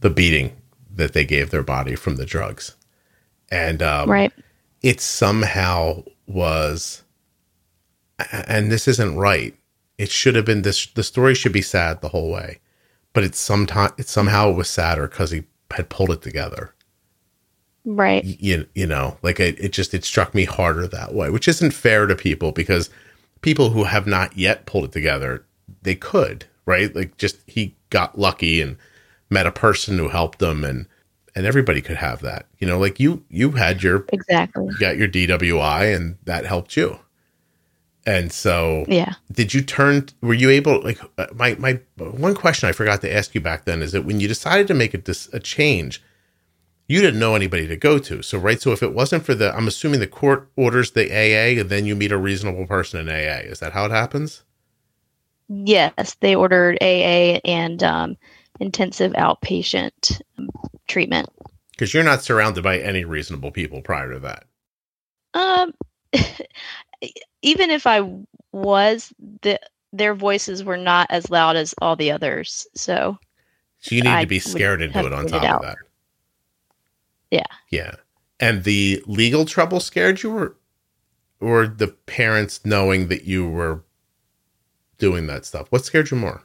the 0.00 0.10
beating 0.10 0.52
that 0.94 1.12
they 1.12 1.24
gave 1.24 1.50
their 1.50 1.62
body 1.62 1.96
from 1.96 2.16
the 2.16 2.26
drugs. 2.26 2.76
And 3.50 3.82
um, 3.82 4.10
right. 4.10 4.32
it 4.82 5.00
somehow 5.00 6.04
was 6.26 7.02
and 8.30 8.70
this 8.70 8.86
isn't 8.86 9.16
right. 9.16 9.56
It 9.98 10.10
should 10.10 10.36
have 10.36 10.44
been 10.44 10.62
this 10.62 10.86
the 10.86 11.02
story 11.02 11.34
should 11.34 11.52
be 11.52 11.62
sad 11.62 12.00
the 12.00 12.08
whole 12.08 12.30
way. 12.30 12.60
But 13.12 13.24
it's 13.24 13.38
sometime 13.38 13.90
it 13.98 14.08
somehow 14.08 14.50
it 14.50 14.56
was 14.56 14.70
sadder 14.70 15.08
because 15.08 15.30
he 15.30 15.44
had 15.70 15.88
pulled 15.88 16.10
it 16.10 16.22
together 16.22 16.74
right 17.84 18.24
you, 18.24 18.66
you 18.74 18.86
know 18.86 19.16
like 19.22 19.40
it, 19.40 19.58
it 19.58 19.72
just 19.72 19.92
it 19.92 20.04
struck 20.04 20.34
me 20.34 20.44
harder 20.44 20.86
that 20.86 21.14
way 21.14 21.30
which 21.30 21.48
isn't 21.48 21.72
fair 21.72 22.06
to 22.06 22.14
people 22.14 22.52
because 22.52 22.90
people 23.40 23.70
who 23.70 23.84
have 23.84 24.06
not 24.06 24.36
yet 24.36 24.66
pulled 24.66 24.84
it 24.84 24.92
together 24.92 25.44
they 25.82 25.94
could 25.94 26.44
right 26.66 26.94
like 26.94 27.16
just 27.16 27.38
he 27.46 27.76
got 27.90 28.18
lucky 28.18 28.60
and 28.60 28.76
met 29.30 29.46
a 29.46 29.52
person 29.52 29.98
who 29.98 30.08
helped 30.08 30.38
them 30.38 30.64
and 30.64 30.86
and 31.34 31.46
everybody 31.46 31.80
could 31.80 31.96
have 31.96 32.20
that 32.20 32.46
you 32.58 32.66
know 32.66 32.78
like 32.78 33.00
you 33.00 33.24
you 33.28 33.52
had 33.52 33.82
your 33.82 34.04
exactly 34.12 34.66
you 34.66 34.78
got 34.78 34.96
your 34.96 35.08
dwi 35.08 35.94
and 35.94 36.16
that 36.24 36.44
helped 36.44 36.76
you 36.76 36.98
and 38.04 38.32
so 38.32 38.84
yeah 38.88 39.14
did 39.30 39.54
you 39.54 39.62
turn 39.62 40.06
were 40.20 40.34
you 40.34 40.50
able 40.50 40.82
like 40.82 41.00
uh, 41.18 41.26
my 41.34 41.54
my 41.56 41.80
one 41.96 42.34
question 42.34 42.68
i 42.68 42.72
forgot 42.72 43.00
to 43.00 43.12
ask 43.12 43.34
you 43.34 43.40
back 43.40 43.64
then 43.64 43.82
is 43.82 43.92
that 43.92 44.04
when 44.04 44.20
you 44.20 44.28
decided 44.28 44.66
to 44.66 44.74
make 44.74 44.94
a, 44.94 45.14
a 45.32 45.40
change 45.40 46.02
you 46.92 47.00
didn't 47.00 47.20
know 47.20 47.34
anybody 47.34 47.66
to 47.68 47.76
go 47.76 47.98
to. 47.98 48.22
So, 48.22 48.38
right. 48.38 48.60
So, 48.60 48.72
if 48.72 48.82
it 48.82 48.92
wasn't 48.92 49.24
for 49.24 49.34
the, 49.34 49.54
I'm 49.56 49.66
assuming 49.66 50.00
the 50.00 50.06
court 50.06 50.50
orders 50.56 50.90
the 50.90 51.10
AA 51.10 51.58
and 51.58 51.70
then 51.70 51.86
you 51.86 51.96
meet 51.96 52.12
a 52.12 52.18
reasonable 52.18 52.66
person 52.66 53.00
in 53.00 53.08
AA. 53.08 53.48
Is 53.50 53.60
that 53.60 53.72
how 53.72 53.86
it 53.86 53.90
happens? 53.90 54.42
Yes. 55.48 56.16
They 56.20 56.34
ordered 56.34 56.78
AA 56.80 57.40
and 57.44 57.82
um, 57.82 58.16
intensive 58.60 59.12
outpatient 59.12 60.20
treatment. 60.88 61.28
Because 61.72 61.92
you're 61.92 62.04
not 62.04 62.22
surrounded 62.22 62.62
by 62.62 62.78
any 62.78 63.04
reasonable 63.04 63.50
people 63.50 63.80
prior 63.80 64.12
to 64.12 64.20
that. 64.20 64.44
Um, 65.34 65.72
even 67.42 67.70
if 67.70 67.86
I 67.86 68.08
was, 68.52 69.12
the, 69.42 69.58
their 69.92 70.14
voices 70.14 70.64
were 70.64 70.76
not 70.76 71.06
as 71.10 71.30
loud 71.30 71.56
as 71.56 71.74
all 71.80 71.96
the 71.96 72.10
others. 72.10 72.66
So, 72.74 73.18
so 73.80 73.94
you 73.94 74.02
need 74.02 74.10
I 74.10 74.22
to 74.22 74.28
be 74.28 74.38
scared 74.38 74.82
into 74.82 75.04
it 75.04 75.12
on 75.12 75.26
top 75.26 75.42
of 75.42 75.62
that. 75.62 75.76
Yeah. 77.30 77.46
Yeah. 77.70 77.94
And 78.38 78.64
the 78.64 79.02
legal 79.06 79.44
trouble 79.44 79.80
scared 79.80 80.22
you 80.22 80.36
or 80.36 80.56
or 81.40 81.66
the 81.66 81.88
parents 81.88 82.60
knowing 82.64 83.08
that 83.08 83.24
you 83.24 83.48
were 83.48 83.82
doing 85.02 85.26
that 85.26 85.44
stuff? 85.44 85.66
What 85.70 85.84
scared 85.84 86.12
you 86.12 86.16
more? 86.16 86.44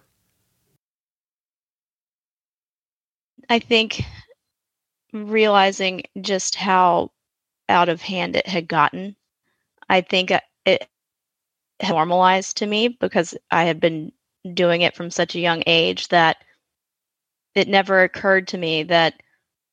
I 3.49 3.59
think 3.59 4.01
realizing 5.13 6.01
just 6.21 6.55
how 6.55 7.11
out 7.69 7.87
of 7.87 8.01
hand 8.01 8.35
it 8.35 8.47
had 8.47 8.67
gotten. 8.67 9.15
I 9.89 10.01
think 10.01 10.31
uh, 10.31 10.39
it 10.65 10.87
normalized 11.87 12.57
to 12.57 12.65
me 12.65 12.87
because 12.87 13.35
I 13.51 13.65
had 13.65 13.79
been 13.79 14.11
doing 14.55 14.81
it 14.81 14.95
from 14.95 15.11
such 15.11 15.35
a 15.35 15.39
young 15.39 15.61
age 15.67 16.07
that 16.07 16.37
it 17.53 17.67
never 17.67 18.01
occurred 18.01 18.47
to 18.47 18.57
me 18.57 18.81
that 18.83 19.21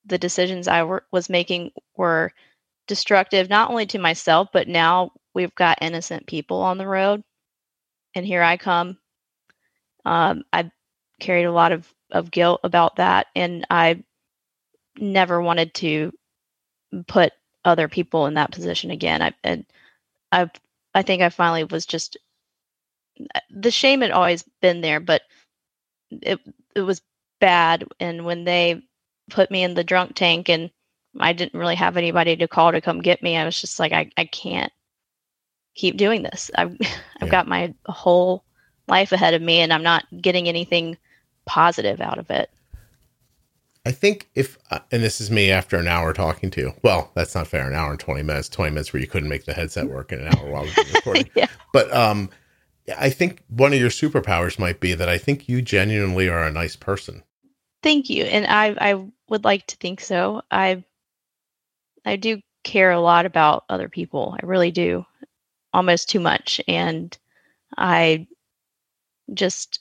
the 0.05 0.18
decisions 0.18 0.68
I 0.68 0.82
were, 0.82 1.07
was 1.11 1.30
making 1.30 1.70
were 1.97 2.32
destructive 2.87 3.49
not 3.49 3.70
only 3.70 3.87
to 3.87 3.99
myself, 3.99 4.49
but 4.53 4.68
now 4.68 5.12
we've 5.32 5.55
got 5.55 5.78
innocent 5.80 6.26
people 6.26 6.59
on 6.59 6.76
the 6.76 6.87
road. 6.87 7.24
And 8.14 8.26
here 8.26 8.42
I 8.42 8.56
come. 8.56 8.98
Um, 10.04 10.44
I 10.52 10.70
carried 11.20 11.44
a 11.44 11.52
lot 11.52 11.72
of, 11.72 11.92
of 12.10 12.30
guilt 12.30 12.60
about 12.64 12.96
that. 12.96 13.26
And 13.34 13.66
I 13.70 14.04
never 14.98 15.40
wanted 15.40 15.74
to 15.74 16.12
put 17.06 17.32
other 17.64 17.88
people 17.88 18.26
in 18.26 18.34
that 18.34 18.52
position 18.52 18.90
again. 18.90 19.22
I, 19.22 19.32
and 19.42 19.64
I, 20.30 20.50
I 20.94 21.02
think 21.02 21.22
I 21.22 21.30
finally 21.30 21.64
was 21.64 21.86
just 21.86 22.16
the 23.50 23.70
shame 23.70 24.00
had 24.00 24.10
always 24.10 24.44
been 24.60 24.80
there, 24.80 25.00
but 25.00 25.22
it, 26.10 26.40
it 26.74 26.82
was 26.82 27.02
bad. 27.40 27.84
And 28.00 28.24
when 28.24 28.44
they 28.44 28.82
put 29.30 29.50
me 29.50 29.62
in 29.62 29.74
the 29.74 29.84
drunk 29.84 30.14
tank 30.14 30.48
and 30.48 30.70
I 31.18 31.32
didn't 31.32 31.58
really 31.58 31.76
have 31.76 31.96
anybody 31.96 32.36
to 32.36 32.48
call 32.48 32.72
to 32.72 32.80
come 32.80 33.00
get 33.00 33.22
me. 33.22 33.36
I 33.36 33.44
was 33.44 33.60
just 33.60 33.78
like, 33.78 33.92
I, 33.92 34.10
I 34.16 34.24
can't 34.24 34.72
keep 35.74 35.96
doing 35.96 36.22
this. 36.22 36.50
I've, 36.54 36.72
I've 37.20 37.26
yeah. 37.26 37.28
got 37.28 37.48
my 37.48 37.74
whole 37.86 38.44
life 38.88 39.12
ahead 39.12 39.34
of 39.34 39.42
me 39.42 39.60
and 39.60 39.72
I'm 39.72 39.82
not 39.82 40.04
getting 40.20 40.48
anything 40.48 40.96
positive 41.46 42.00
out 42.00 42.18
of 42.18 42.30
it. 42.30 42.50
I 43.86 43.92
think 43.92 44.30
if, 44.34 44.56
uh, 44.70 44.78
and 44.90 45.02
this 45.02 45.20
is 45.20 45.30
me 45.30 45.50
after 45.50 45.76
an 45.76 45.88
hour 45.88 46.14
talking 46.14 46.50
to 46.52 46.60
you. 46.60 46.72
Well, 46.82 47.10
that's 47.14 47.34
not 47.34 47.46
fair. 47.46 47.66
An 47.66 47.74
hour 47.74 47.90
and 47.90 48.00
20 48.00 48.22
minutes, 48.22 48.48
20 48.48 48.70
minutes 48.70 48.92
where 48.92 49.00
you 49.00 49.06
couldn't 49.06 49.28
make 49.28 49.44
the 49.44 49.52
headset 49.52 49.90
work 49.90 50.10
in 50.10 50.20
an 50.20 50.34
hour 50.34 50.50
while 50.50 50.62
we 50.62 50.70
were 50.70 50.84
recording. 50.94 51.30
yeah. 51.34 51.48
But, 51.72 51.92
um, 51.94 52.30
I 52.98 53.10
think 53.10 53.42
one 53.48 53.72
of 53.72 53.78
your 53.78 53.90
superpowers 53.90 54.58
might 54.58 54.80
be 54.80 54.94
that 54.94 55.08
I 55.08 55.18
think 55.18 55.48
you 55.48 55.62
genuinely 55.62 56.28
are 56.28 56.44
a 56.44 56.52
nice 56.52 56.76
person. 56.76 57.22
Thank 57.82 58.10
you. 58.10 58.24
And 58.24 58.46
I 58.46 58.92
I 58.92 59.04
would 59.28 59.44
like 59.44 59.66
to 59.68 59.76
think 59.76 60.00
so. 60.00 60.42
I 60.50 60.84
I 62.04 62.16
do 62.16 62.40
care 62.62 62.90
a 62.90 63.00
lot 63.00 63.26
about 63.26 63.64
other 63.68 63.88
people. 63.88 64.36
I 64.40 64.46
really 64.46 64.70
do. 64.70 65.04
Almost 65.74 66.08
too 66.08 66.20
much 66.20 66.60
and 66.66 67.16
I 67.76 68.26
just 69.34 69.80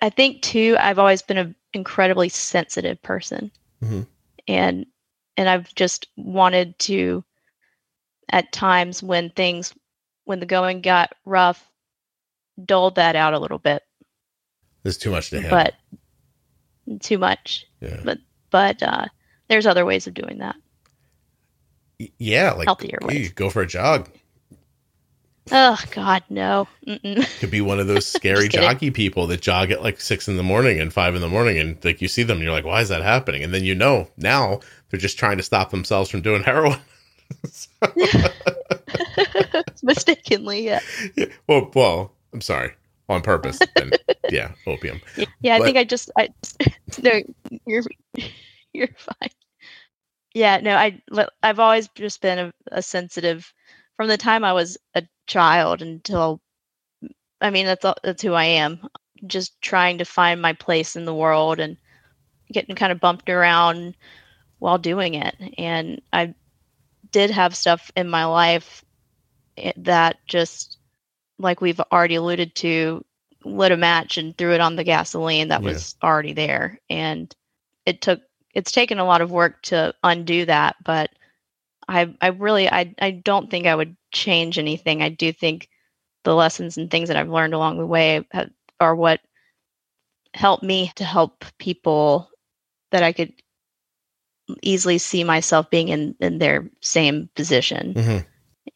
I 0.00 0.10
think 0.10 0.42
too 0.42 0.76
I've 0.80 0.98
always 0.98 1.22
been 1.22 1.38
an 1.38 1.54
incredibly 1.72 2.28
sensitive 2.28 3.00
person. 3.02 3.50
Mm-hmm. 3.82 4.02
And 4.48 4.86
and 5.36 5.48
I've 5.48 5.74
just 5.74 6.08
wanted 6.16 6.78
to 6.80 7.24
at 8.30 8.52
times 8.52 9.02
when 9.02 9.30
things 9.30 9.74
when 10.24 10.40
the 10.40 10.46
going 10.46 10.80
got 10.80 11.12
rough 11.24 11.68
dulled 12.64 12.94
that 12.96 13.16
out 13.16 13.34
a 13.34 13.38
little 13.38 13.58
bit. 13.58 13.82
There's 14.82 14.98
too 14.98 15.10
much 15.10 15.30
to 15.30 15.40
handle. 15.40 15.50
But 16.86 17.00
too 17.00 17.18
much. 17.18 17.66
Yeah. 17.80 18.00
But 18.04 18.18
but 18.50 18.82
uh, 18.82 19.06
there's 19.48 19.66
other 19.66 19.84
ways 19.84 20.06
of 20.06 20.14
doing 20.14 20.38
that. 20.38 20.56
Yeah, 22.18 22.52
like 22.52 22.66
healthier 22.66 22.98
ways. 23.02 23.32
Go 23.32 23.50
for 23.50 23.62
a 23.62 23.66
jog. 23.66 24.08
Oh 25.52 25.78
God, 25.90 26.22
no! 26.30 26.66
Mm-mm. 26.86 27.38
Could 27.40 27.50
be 27.50 27.60
one 27.60 27.78
of 27.78 27.86
those 27.86 28.06
scary 28.06 28.48
joggy 28.48 28.92
people 28.92 29.26
that 29.26 29.42
jog 29.42 29.70
at 29.70 29.82
like 29.82 30.00
six 30.00 30.26
in 30.26 30.36
the 30.38 30.42
morning 30.42 30.80
and 30.80 30.92
five 30.92 31.14
in 31.14 31.20
the 31.20 31.28
morning, 31.28 31.58
and 31.58 31.84
like 31.84 32.00
you 32.00 32.08
see 32.08 32.22
them, 32.22 32.38
and 32.38 32.44
you're 32.44 32.52
like, 32.52 32.64
"Why 32.64 32.80
is 32.80 32.88
that 32.88 33.02
happening?" 33.02 33.44
And 33.44 33.52
then 33.52 33.64
you 33.64 33.74
know 33.74 34.08
now 34.16 34.60
they're 34.88 35.00
just 35.00 35.18
trying 35.18 35.36
to 35.36 35.42
stop 35.42 35.70
themselves 35.70 36.08
from 36.08 36.22
doing 36.22 36.42
heroin. 36.44 36.78
Mistakenly, 39.82 40.64
yeah. 40.64 40.80
yeah. 41.14 41.26
Well, 41.46 41.70
well, 41.74 42.12
I'm 42.32 42.40
sorry 42.40 42.72
on 43.10 43.20
purpose. 43.20 43.58
And 43.76 43.98
yeah, 44.30 44.52
opium. 44.66 45.00
Yeah, 45.40 45.56
I 45.56 45.60
think 45.60 45.76
I 45.76 45.84
just 45.84 46.10
I 46.16 46.28
no, 47.02 47.20
you're 47.66 47.82
you're 48.72 48.88
fine. 48.96 49.30
Yeah, 50.32 50.58
no, 50.62 50.74
I 50.74 51.02
I've 51.42 51.60
always 51.60 51.88
just 51.94 52.22
been 52.22 52.38
a, 52.38 52.52
a 52.72 52.80
sensitive 52.82 53.52
from 53.96 54.08
the 54.08 54.16
time 54.16 54.44
I 54.44 54.52
was 54.52 54.78
a 54.94 55.02
child 55.26 55.82
until 55.82 56.40
I 57.40 57.50
mean 57.50 57.66
that's 57.66 57.84
that's 58.02 58.22
who 58.22 58.32
I 58.32 58.44
am. 58.44 58.80
Just 59.26 59.60
trying 59.60 59.98
to 59.98 60.04
find 60.04 60.40
my 60.40 60.52
place 60.52 60.96
in 60.96 61.04
the 61.04 61.14
world 61.14 61.60
and 61.60 61.76
getting 62.52 62.74
kind 62.76 62.92
of 62.92 63.00
bumped 63.00 63.30
around 63.30 63.96
while 64.58 64.78
doing 64.78 65.14
it. 65.14 65.36
And 65.58 66.00
I 66.12 66.34
did 67.10 67.30
have 67.30 67.56
stuff 67.56 67.90
in 67.96 68.08
my 68.08 68.24
life 68.24 68.84
eh, 69.56 69.72
that 69.76 70.18
just 70.26 70.78
like 71.38 71.60
we've 71.60 71.80
already 71.80 72.14
alluded 72.14 72.54
to, 72.56 73.04
lit 73.44 73.72
a 73.72 73.76
match 73.76 74.18
and 74.18 74.36
threw 74.36 74.54
it 74.54 74.60
on 74.60 74.76
the 74.76 74.84
gasoline 74.84 75.48
that 75.48 75.62
yeah. 75.62 75.68
was 75.68 75.96
already 76.02 76.32
there. 76.32 76.80
And 76.88 77.34
it 77.86 78.00
took 78.00 78.20
it's 78.54 78.72
taken 78.72 78.98
a 78.98 79.04
lot 79.04 79.20
of 79.20 79.30
work 79.30 79.62
to 79.62 79.94
undo 80.04 80.46
that, 80.46 80.76
but 80.84 81.10
I 81.88 82.14
I 82.20 82.28
really 82.28 82.68
I 82.68 82.94
I 83.00 83.10
don't 83.10 83.50
think 83.50 83.66
I 83.66 83.74
would 83.74 83.96
change 84.12 84.58
anything. 84.58 85.02
I 85.02 85.08
do 85.08 85.32
think 85.32 85.68
the 86.24 86.34
lessons 86.34 86.76
and 86.76 86.90
things 86.90 87.08
that 87.08 87.16
I've 87.16 87.28
learned 87.28 87.54
along 87.54 87.78
the 87.78 87.86
way 87.86 88.26
have, 88.32 88.50
are 88.80 88.94
what 88.94 89.20
helped 90.32 90.62
me 90.62 90.90
to 90.96 91.04
help 91.04 91.44
people 91.58 92.30
that 92.90 93.02
I 93.02 93.12
could 93.12 93.32
easily 94.62 94.98
see 94.98 95.24
myself 95.24 95.70
being 95.70 95.88
in 95.88 96.14
in 96.20 96.38
their 96.38 96.68
same 96.80 97.28
position. 97.34 97.94
Mm-hmm. 97.94 98.18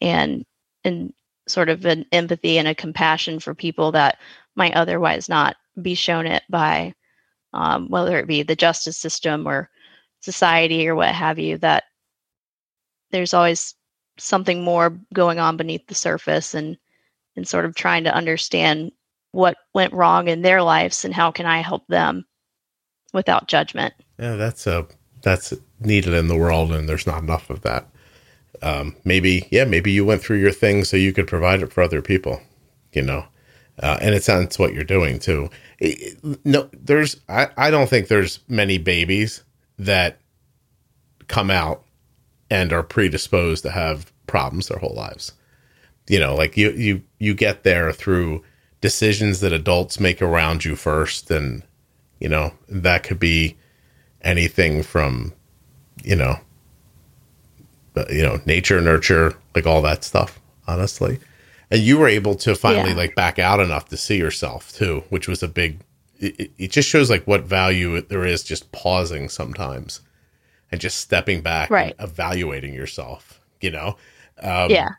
And 0.01 0.45
and 0.83 1.13
sort 1.47 1.69
of 1.69 1.85
an 1.85 2.05
empathy 2.11 2.57
and 2.57 2.67
a 2.67 2.75
compassion 2.75 3.39
for 3.39 3.55
people 3.55 3.91
that 3.91 4.19
might 4.55 4.75
otherwise 4.75 5.27
not 5.27 5.55
be 5.81 5.95
shown 5.95 6.27
it 6.27 6.43
by 6.49 6.93
um, 7.53 7.89
whether 7.89 8.19
it 8.19 8.27
be 8.27 8.43
the 8.43 8.55
justice 8.55 8.97
system 8.97 9.47
or 9.47 9.69
society 10.21 10.87
or 10.87 10.95
what 10.95 11.09
have 11.09 11.39
you 11.39 11.57
that 11.57 11.85
there's 13.11 13.33
always 13.33 13.75
something 14.17 14.63
more 14.63 14.97
going 15.13 15.39
on 15.39 15.57
beneath 15.57 15.87
the 15.87 15.95
surface 15.95 16.53
and 16.53 16.77
and 17.35 17.47
sort 17.47 17.65
of 17.65 17.75
trying 17.75 18.03
to 18.03 18.13
understand 18.13 18.91
what 19.31 19.57
went 19.73 19.93
wrong 19.93 20.27
in 20.27 20.41
their 20.41 20.61
lives 20.61 21.05
and 21.05 21.13
how 21.13 21.31
can 21.31 21.45
I 21.45 21.59
help 21.59 21.87
them 21.87 22.25
without 23.13 23.47
judgment. 23.47 23.93
Yeah, 24.19 24.35
that's 24.35 24.67
a 24.67 24.87
that's 25.21 25.53
needed 25.79 26.13
in 26.13 26.27
the 26.27 26.37
world, 26.37 26.71
and 26.71 26.87
there's 26.87 27.07
not 27.07 27.23
enough 27.23 27.49
of 27.49 27.61
that. 27.61 27.87
Um, 28.61 28.95
maybe, 29.05 29.47
yeah, 29.51 29.65
maybe 29.65 29.91
you 29.91 30.05
went 30.05 30.21
through 30.21 30.39
your 30.39 30.51
thing 30.51 30.83
so 30.83 30.97
you 30.97 31.13
could 31.13 31.27
provide 31.27 31.61
it 31.61 31.71
for 31.71 31.81
other 31.81 32.01
people, 32.01 32.41
you 32.91 33.01
know. 33.01 33.25
Uh, 33.81 33.97
and 34.01 34.13
it 34.13 34.23
sounds 34.23 34.59
what 34.59 34.73
you're 34.73 34.83
doing 34.83 35.19
too. 35.19 35.49
It, 35.79 36.17
it, 36.23 36.45
no, 36.45 36.69
there's 36.73 37.19
I, 37.29 37.47
I 37.57 37.71
don't 37.71 37.89
think 37.89 38.07
there's 38.07 38.39
many 38.49 38.77
babies 38.77 39.43
that 39.77 40.19
come 41.27 41.49
out 41.49 41.85
and 42.49 42.73
are 42.73 42.83
predisposed 42.83 43.63
to 43.63 43.71
have 43.71 44.11
problems 44.27 44.67
their 44.67 44.79
whole 44.79 44.95
lives. 44.95 45.33
You 46.07 46.19
know, 46.19 46.35
like 46.35 46.57
you 46.57 46.71
you 46.71 47.03
you 47.19 47.33
get 47.33 47.63
there 47.63 47.91
through 47.91 48.43
decisions 48.81 49.41
that 49.41 49.53
adults 49.53 49.99
make 49.99 50.21
around 50.21 50.65
you 50.65 50.75
first 50.75 51.29
and 51.29 51.63
you 52.19 52.27
know, 52.27 52.53
that 52.67 53.03
could 53.03 53.19
be 53.19 53.57
anything 54.21 54.83
from 54.83 55.33
you 56.03 56.15
know 56.15 56.39
uh, 57.95 58.05
you 58.09 58.21
know, 58.21 58.39
nature, 58.45 58.79
nurture, 58.79 59.33
like 59.55 59.65
all 59.65 59.81
that 59.81 60.03
stuff, 60.03 60.39
honestly. 60.67 61.19
And 61.71 61.81
you 61.81 61.97
were 61.97 62.07
able 62.07 62.35
to 62.35 62.55
finally 62.55 62.91
yeah. 62.91 62.95
like 62.95 63.15
back 63.15 63.39
out 63.39 63.59
enough 63.59 63.89
to 63.89 63.97
see 63.97 64.17
yourself 64.17 64.71
too, 64.71 65.03
which 65.09 65.27
was 65.27 65.43
a 65.43 65.47
big 65.47 65.79
it, 66.19 66.51
it 66.57 66.71
just 66.71 66.89
shows 66.89 67.09
like 67.09 67.25
what 67.25 67.43
value 67.43 68.01
there 68.01 68.25
is 68.25 68.43
just 68.43 68.71
pausing 68.71 69.29
sometimes 69.29 70.01
and 70.71 70.79
just 70.79 70.97
stepping 70.97 71.41
back 71.41 71.69
right. 71.69 71.95
evaluating 71.99 72.73
yourself, 72.73 73.41
you 73.61 73.71
know? 73.71 73.97
Um, 74.41 74.69
yeah. 74.69 74.89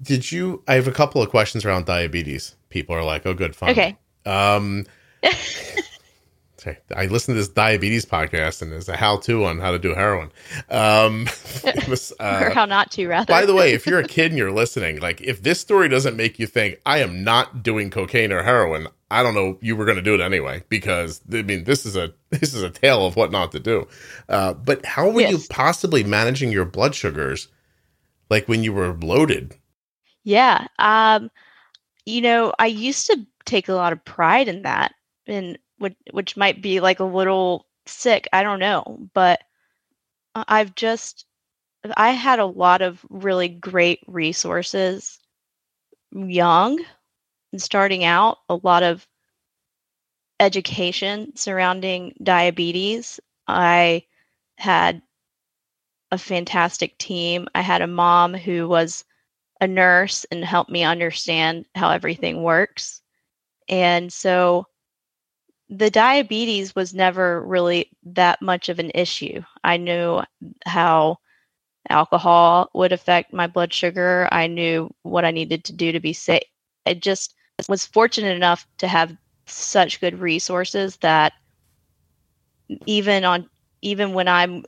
Did 0.00 0.30
you? 0.30 0.62
I 0.68 0.74
have 0.74 0.86
a 0.86 0.92
couple 0.92 1.22
of 1.22 1.30
questions 1.30 1.64
around 1.64 1.86
diabetes. 1.86 2.54
People 2.68 2.94
are 2.94 3.02
like, 3.02 3.26
"Oh, 3.26 3.34
good, 3.34 3.56
fine." 3.56 3.70
Okay. 3.70 3.96
Um, 4.24 4.86
I 6.94 7.06
listened 7.06 7.34
to 7.34 7.40
this 7.40 7.48
diabetes 7.48 8.04
podcast, 8.04 8.62
and 8.62 8.72
there's 8.72 8.88
a 8.88 8.96
how-to 8.96 9.44
on 9.44 9.58
how 9.58 9.70
to 9.70 9.78
do 9.78 9.94
heroin. 9.94 10.30
Um, 10.70 11.28
was, 11.88 12.12
uh, 12.18 12.40
or 12.42 12.50
how 12.50 12.64
not 12.64 12.90
to, 12.92 13.06
rather. 13.06 13.26
by 13.26 13.46
the 13.46 13.54
way, 13.54 13.72
if 13.72 13.86
you're 13.86 14.00
a 14.00 14.08
kid 14.08 14.32
and 14.32 14.38
you're 14.38 14.52
listening, 14.52 15.00
like 15.00 15.20
if 15.20 15.42
this 15.42 15.60
story 15.60 15.88
doesn't 15.88 16.16
make 16.16 16.38
you 16.38 16.46
think 16.46 16.80
I 16.84 16.98
am 16.98 17.24
not 17.24 17.62
doing 17.62 17.90
cocaine 17.90 18.32
or 18.32 18.42
heroin, 18.42 18.88
I 19.10 19.22
don't 19.22 19.34
know 19.34 19.58
you 19.60 19.74
were 19.74 19.84
going 19.84 19.96
to 19.96 20.02
do 20.02 20.14
it 20.14 20.20
anyway 20.20 20.62
because 20.68 21.20
I 21.32 21.42
mean 21.42 21.64
this 21.64 21.86
is 21.86 21.96
a 21.96 22.12
this 22.30 22.54
is 22.54 22.62
a 22.62 22.70
tale 22.70 23.06
of 23.06 23.16
what 23.16 23.32
not 23.32 23.52
to 23.52 23.60
do. 23.60 23.88
Uh, 24.28 24.54
but 24.54 24.84
how 24.84 25.08
were 25.10 25.22
yes. 25.22 25.32
you 25.32 25.38
possibly 25.50 26.04
managing 26.04 26.52
your 26.52 26.64
blood 26.64 26.94
sugars, 26.94 27.48
like 28.30 28.48
when 28.48 28.62
you 28.62 28.72
were 28.72 28.92
bloated? 28.92 29.56
Yeah, 30.24 30.66
um, 30.78 31.30
you 32.04 32.20
know, 32.20 32.52
I 32.58 32.66
used 32.66 33.06
to 33.06 33.26
take 33.46 33.68
a 33.68 33.74
lot 33.74 33.94
of 33.94 34.04
pride 34.04 34.48
in 34.48 34.62
that, 34.62 34.94
and 35.26 35.58
which 35.78 35.96
which 36.10 36.36
might 36.36 36.60
be 36.60 36.80
like 36.80 37.00
a 37.00 37.04
little 37.04 37.66
sick. 37.86 38.28
I 38.32 38.42
don't 38.42 38.60
know, 38.60 39.08
but 39.14 39.40
I've 40.34 40.74
just 40.74 41.24
I 41.96 42.10
had 42.10 42.40
a 42.40 42.46
lot 42.46 42.82
of 42.82 43.04
really 43.08 43.48
great 43.48 44.00
resources 44.06 45.18
young 46.12 46.78
starting 47.56 48.04
out, 48.04 48.38
a 48.48 48.56
lot 48.62 48.82
of 48.82 49.06
education 50.40 51.34
surrounding 51.36 52.14
diabetes. 52.22 53.18
I 53.46 54.04
had 54.56 55.02
a 56.10 56.18
fantastic 56.18 56.96
team. 56.98 57.48
I 57.54 57.60
had 57.60 57.82
a 57.82 57.86
mom 57.86 58.34
who 58.34 58.68
was 58.68 59.04
a 59.60 59.66
nurse 59.66 60.24
and 60.30 60.44
helped 60.44 60.70
me 60.70 60.84
understand 60.84 61.66
how 61.74 61.90
everything 61.90 62.42
works. 62.42 63.02
And 63.68 64.12
so 64.12 64.66
the 65.68 65.90
diabetes 65.90 66.74
was 66.74 66.94
never 66.94 67.44
really 67.44 67.90
that 68.02 68.40
much 68.40 68.68
of 68.68 68.78
an 68.78 68.90
issue. 68.94 69.42
I 69.64 69.76
knew 69.76 70.22
how 70.64 71.18
alcohol 71.90 72.70
would 72.74 72.92
affect 72.92 73.32
my 73.32 73.46
blood 73.46 73.72
sugar. 73.72 74.28
I 74.32 74.46
knew 74.46 74.90
what 75.02 75.24
I 75.24 75.30
needed 75.30 75.64
to 75.64 75.72
do 75.72 75.92
to 75.92 76.00
be 76.00 76.12
safe. 76.12 76.42
I 76.86 76.94
just 76.94 77.34
was 77.68 77.86
fortunate 77.86 78.36
enough 78.36 78.66
to 78.78 78.88
have 78.88 79.16
such 79.46 80.00
good 80.00 80.20
resources 80.20 80.96
that 80.98 81.32
even 82.86 83.24
on 83.24 83.48
even 83.80 84.12
when 84.12 84.28
I'm, 84.28 84.64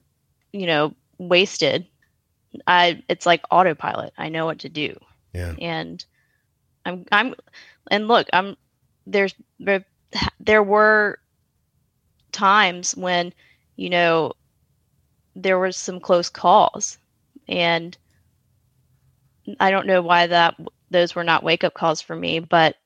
you 0.53 0.67
know, 0.67 0.95
wasted, 1.19 1.87
I 2.67 3.03
it's 3.09 3.27
like 3.27 3.43
autopilot. 3.51 4.13
I 4.17 4.29
know 4.29 4.47
what 4.47 4.61
to 4.61 4.69
do. 4.69 4.99
Yeah. 5.35 5.55
And 5.61 6.05
I'm 6.85 7.05
I'm 7.13 7.35
and 7.91 8.09
look, 8.09 8.29
I'm 8.33 8.57
there's 9.07 9.35
there 9.59 9.85
there 10.41 10.63
were 10.63 11.19
times 12.33 12.97
when 12.97 13.33
you 13.77 13.91
know 13.91 14.33
there 15.37 15.59
was 15.59 15.77
some 15.77 16.01
close 16.01 16.29
calls 16.29 16.99
and 17.49 17.97
i 19.59 19.71
don't 19.71 19.87
know 19.87 20.03
why 20.03 20.27
that 20.27 20.55
those 20.91 21.15
were 21.15 21.25
not 21.25 21.43
wake 21.43 21.65
up 21.65 21.75
calls 21.75 22.01
for 22.01 22.17
me 22.17 22.39
but 22.39 22.77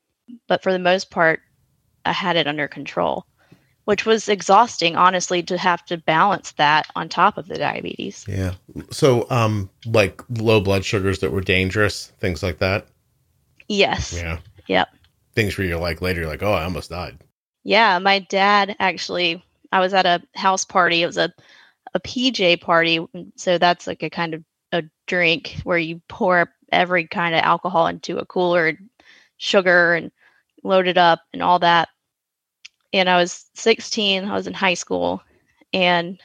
but 0.49 0.63
for 0.63 0.73
the 0.73 0.79
most 0.79 1.11
part 1.11 1.41
i 2.05 2.13
had 2.13 2.37
it 2.37 2.47
under 2.47 2.69
control 2.69 3.27
which 3.85 4.07
was 4.07 4.29
exhausting 4.29 4.97
honestly 4.97 5.43
to 5.43 5.59
have 5.59 5.85
to 5.87 5.97
balance 5.99 6.53
that 6.53 6.87
on 6.97 7.09
top 7.09 7.37
of 7.37 7.49
the 7.49 7.59
diabetes. 7.59 8.25
Yeah. 8.29 8.55
So 8.91 9.27
um 9.31 9.71
like 9.87 10.23
low 10.31 10.61
blood 10.61 10.85
sugars 10.85 11.19
that 11.21 11.33
were 11.33 11.41
dangerous 11.41 12.07
things 12.19 12.43
like 12.43 12.59
that? 12.59 12.87
Yes. 13.69 14.13
Yeah. 14.13 14.39
Yep. 14.69 14.89
Things 15.35 15.59
where 15.59 15.67
you're 15.67 15.79
like 15.79 16.01
later 16.01 16.23
you're 16.23 16.31
like 16.31 16.43
oh 16.43 16.53
i 16.53 16.65
almost 16.65 16.91
died. 16.91 17.19
Yeah, 17.65 17.99
my 17.99 18.19
dad 18.19 18.77
actually, 18.79 19.43
I 19.73 19.81
was 19.81 19.95
at 19.95 20.05
a 20.05 20.23
house 20.35 20.67
party. 20.67 21.03
It 21.03 21.07
was 21.07 21.17
a, 21.17 21.33
a 21.95 22.01
PJ 22.01 22.61
party. 22.61 23.07
So 23.37 23.57
that's 23.57 23.87
like 23.87 24.03
a 24.03 24.11
kind 24.11 24.35
of 24.35 24.45
a 24.75 24.83
drink 25.07 25.61
where 25.65 25.79
you 25.79 26.03
pour 26.09 26.53
every 26.73 27.07
kind 27.07 27.35
of 27.35 27.41
alcohol 27.43 27.87
into 27.87 28.19
a 28.19 28.27
cooler, 28.27 28.77
sugar, 29.39 29.95
and 29.95 30.11
load 30.63 30.89
it 30.89 30.99
up 30.99 31.21
and 31.33 31.43
all 31.43 31.59
that. 31.61 31.89
And 32.93 33.09
I 33.09 33.17
was 33.17 33.47
16, 33.55 34.25
I 34.25 34.35
was 34.35 34.47
in 34.47 34.55
high 34.55 34.75
school, 34.75 35.23
and 35.73 36.21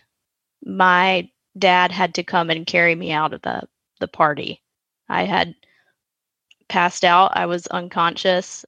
my 0.64 1.30
dad 1.58 1.92
had 1.92 2.16
to 2.16 2.24
come 2.24 2.50
and 2.50 2.66
carry 2.66 2.96
me 2.96 3.12
out 3.12 3.34
of 3.34 3.42
the, 3.42 3.64
the 4.00 4.08
party. 4.08 4.62
I 5.08 5.24
had 5.24 5.56
passed 6.68 7.04
out, 7.04 7.32
I 7.36 7.46
was 7.46 7.68
unconscious, 7.68 8.66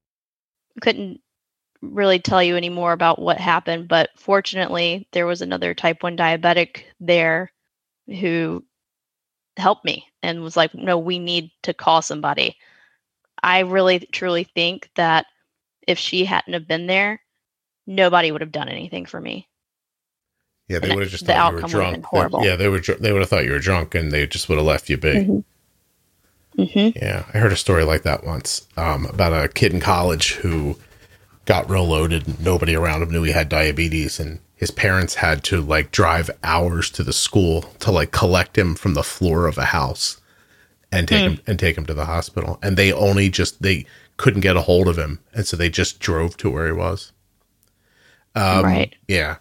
couldn't 0.82 1.22
really 1.82 2.20
tell 2.20 2.42
you 2.42 2.56
any 2.56 2.70
more 2.70 2.94
about 2.94 3.20
what 3.20 3.38
happened, 3.38 3.88
but 3.88 4.10
fortunately, 4.18 5.08
there 5.14 5.26
was 5.26 5.41
another 5.41 5.74
type 5.74 6.03
1 6.03 6.18
diabetic 6.18 6.84
there 6.99 7.52
who 8.08 8.64
helped 9.62 9.86
me 9.86 10.06
and 10.22 10.42
was 10.42 10.58
like, 10.58 10.74
no, 10.76 10.98
we 10.98 11.20
need 11.20 11.52
to 11.64 11.74
call 11.74 12.02
somebody. 12.02 12.58
I 13.42 13.60
really 13.60 14.00
truly 14.00 14.44
think 14.44 14.90
that 14.96 15.26
if 15.88 15.98
she 15.98 16.26
hadn't 16.26 16.54
have 16.54 16.68
been 16.68 16.88
there, 16.88 17.22
nobody 17.88 18.32
would 18.32 18.42
have 18.42 18.52
done 18.52 18.70
anything 18.70 19.06
for 19.06 19.20
me. 19.20 19.48
Yeah, 20.68 20.80
they 20.80 20.94
would 20.94 21.04
have 21.04 21.12
just 21.12 21.26
the 21.26 21.34
thought 21.34 21.52
you 21.54 21.62
were 21.62 21.68
drunk. 21.68 22.06
They, 22.12 22.48
yeah, 22.48 22.56
they 22.56 22.70
would. 22.70 22.86
They 22.86 23.12
would 23.12 23.22
have 23.22 23.30
thought 23.30 23.44
you 23.44 23.52
were 23.52 23.60
drunk, 23.60 23.94
and 23.94 24.10
they 24.10 24.26
just 24.26 24.48
would 24.48 24.58
have 24.58 24.66
left 24.66 24.90
you 24.90 24.98
be. 24.98 25.10
Mm-hmm. 25.10 26.62
Mm-hmm. 26.62 26.98
Yeah, 26.98 27.26
I 27.34 27.38
heard 27.40 27.52
a 27.52 27.58
story 27.58 27.84
like 27.84 28.04
that 28.04 28.24
once 28.24 28.68
um, 28.78 29.06
about 29.06 29.34
a 29.34 29.50
kid 29.50 29.74
in 29.74 29.80
college 29.80 30.34
who 30.34 30.78
got 31.46 31.70
real 31.70 31.86
loaded 31.86 32.28
and 32.28 32.44
nobody 32.44 32.76
around 32.76 33.02
him 33.02 33.10
knew 33.10 33.24
he 33.24 33.32
had 33.32 33.50
diabetes 33.50 34.20
and 34.20 34.40
his 34.62 34.70
parents 34.70 35.16
had 35.16 35.44
to 35.44 35.60
like 35.60 35.90
drive 35.90 36.30
hours 36.44 36.92
to 36.92 37.04
the 37.04 37.12
school 37.12 37.64
to 37.80 37.92
like 37.92 38.12
collect 38.12 38.56
him 38.56 38.76
from 38.76 38.94
the 38.94 39.02
floor 39.02 39.48
of 39.48 39.58
a 39.58 39.66
house 39.66 40.22
and 40.92 41.08
take 41.08 41.20
mm. 41.20 41.30
him 41.32 41.40
and 41.48 41.60
take 41.60 41.76
him 41.76 41.86
to 41.88 41.96
the 41.96 42.06
hospital. 42.06 42.60
And 42.62 42.78
they 42.78 42.94
only 42.94 43.28
just 43.28 43.64
they 43.64 43.88
couldn't 44.18 44.42
get 44.42 44.56
a 44.56 44.62
hold 44.62 44.88
of 44.88 45.00
him. 45.00 45.20
And 45.34 45.48
so 45.48 45.58
they 45.58 45.68
just 45.68 46.00
drove 46.00 46.38
to 46.38 46.50
where 46.52 46.68
he 46.68 46.74
was. 46.74 47.12
Um, 48.36 48.64
right. 48.64 48.96
yeah. 49.08 49.38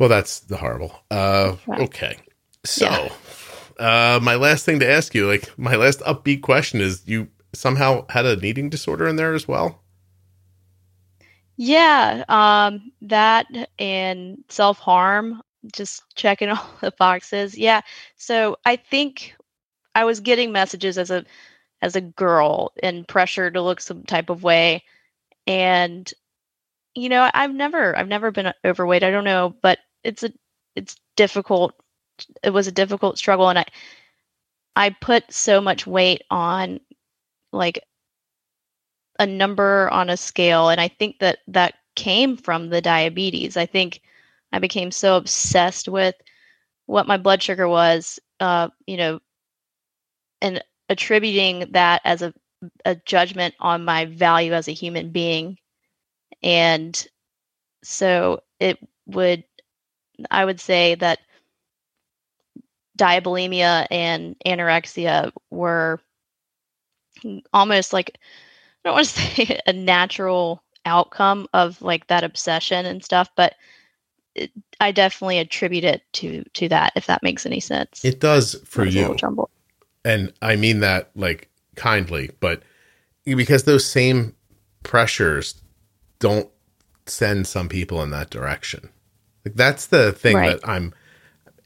Well 0.00 0.08
that's 0.08 0.40
the 0.40 0.56
horrible. 0.56 0.92
Uh 1.08 1.54
right. 1.68 1.82
okay. 1.82 2.16
So 2.64 2.86
yeah. 2.88 4.16
uh 4.16 4.20
my 4.20 4.34
last 4.34 4.64
thing 4.64 4.80
to 4.80 4.90
ask 4.90 5.14
you 5.14 5.28
like 5.28 5.56
my 5.56 5.76
last 5.76 6.00
upbeat 6.00 6.42
question 6.42 6.80
is 6.80 7.04
you 7.06 7.28
somehow 7.52 8.06
had 8.08 8.26
an 8.26 8.44
eating 8.44 8.70
disorder 8.70 9.06
in 9.06 9.14
there 9.14 9.34
as 9.34 9.46
well 9.46 9.80
yeah, 11.58 12.24
um, 12.28 12.92
that 13.02 13.46
and 13.80 14.44
self 14.48 14.78
harm, 14.80 15.42
just 15.74 16.02
checking 16.16 16.50
all 16.50 16.70
the 16.82 16.92
boxes. 16.98 17.58
Yeah. 17.58 17.82
So 18.16 18.58
I 18.66 18.76
think 18.76 19.36
I 19.94 20.04
was 20.04 20.20
getting 20.20 20.52
messages 20.52 20.98
as 20.98 21.10
a 21.10 21.24
as 21.82 21.96
a 21.96 22.02
girl 22.02 22.72
and 22.82 23.08
pressure 23.08 23.50
to 23.50 23.62
look 23.62 23.80
some 23.80 24.04
type 24.04 24.30
of 24.30 24.42
way. 24.44 24.84
And 25.46 26.12
you 26.96 27.08
know, 27.10 27.30
I've 27.34 27.54
never 27.54 27.96
I've 27.98 28.08
never 28.08 28.32
been 28.32 28.52
overweight. 28.64 29.04
I 29.04 29.10
don't 29.12 29.24
know, 29.24 29.56
but 29.62 29.80
it's 30.04 30.24
a 30.24 30.32
it's 30.76 30.96
difficult. 31.16 31.74
It 32.44 32.50
was 32.50 32.68
a 32.68 32.72
difficult 32.72 33.18
struggle 33.18 33.50
and 33.50 33.58
I 33.60 33.66
I 34.76 34.90
put 34.90 35.30
so 35.32 35.60
much 35.60 35.86
weight 35.86 36.22
on 36.30 36.80
like 37.52 37.80
a 39.18 39.26
number 39.26 39.88
on 39.90 40.10
a 40.10 40.16
scale 40.16 40.68
and 40.68 40.80
I 40.80 40.88
think 40.88 41.18
that 41.18 41.38
that 41.48 41.74
came 41.96 42.36
from 42.36 42.68
the 42.68 42.80
diabetes. 42.80 43.56
I 43.56 43.66
think 43.66 44.00
I 44.52 44.58
became 44.60 44.90
so 44.90 45.16
obsessed 45.16 45.88
with 45.88 46.14
what 46.86 47.08
my 47.08 47.16
blood 47.16 47.42
sugar 47.42 47.68
was, 47.68 48.18
uh, 48.40 48.68
you 48.86 48.96
know, 48.96 49.20
and 50.40 50.62
attributing 50.88 51.66
that 51.72 52.00
as 52.04 52.22
a, 52.22 52.32
a 52.84 52.94
judgment 52.94 53.54
on 53.60 53.84
my 53.84 54.06
value 54.06 54.52
as 54.52 54.68
a 54.68 54.72
human 54.72 55.10
being. 55.10 55.58
And 56.42 57.06
so 57.82 58.42
it 58.60 58.78
would, 59.06 59.44
I 60.30 60.44
would 60.44 60.60
say 60.60 60.94
that 60.96 61.18
diabulimia 62.96 63.86
and 63.90 64.36
anorexia 64.46 65.32
were 65.50 66.00
almost 67.52 67.92
like, 67.92 68.18
don't 68.88 68.96
want 68.96 69.08
to 69.08 69.20
say 69.46 69.60
a 69.66 69.72
natural 69.72 70.62
outcome 70.84 71.46
of 71.52 71.80
like 71.82 72.06
that 72.06 72.24
obsession 72.24 72.86
and 72.86 73.04
stuff, 73.04 73.28
but 73.36 73.54
it, 74.34 74.50
I 74.80 74.92
definitely 74.92 75.38
attribute 75.38 75.84
it 75.84 76.02
to 76.14 76.44
to 76.54 76.68
that. 76.68 76.92
If 76.96 77.06
that 77.06 77.22
makes 77.22 77.46
any 77.46 77.60
sense, 77.60 78.04
it 78.04 78.20
does 78.20 78.56
for 78.64 78.84
you. 78.84 79.16
And 80.04 80.32
I 80.42 80.56
mean 80.56 80.80
that 80.80 81.10
like 81.14 81.48
kindly, 81.74 82.30
but 82.40 82.62
because 83.24 83.64
those 83.64 83.84
same 83.84 84.34
pressures 84.82 85.60
don't 86.18 86.48
send 87.06 87.46
some 87.46 87.68
people 87.68 88.02
in 88.02 88.10
that 88.10 88.30
direction. 88.30 88.88
Like 89.44 89.54
that's 89.54 89.86
the 89.86 90.12
thing 90.12 90.36
right. 90.36 90.60
that 90.60 90.68
I'm 90.68 90.94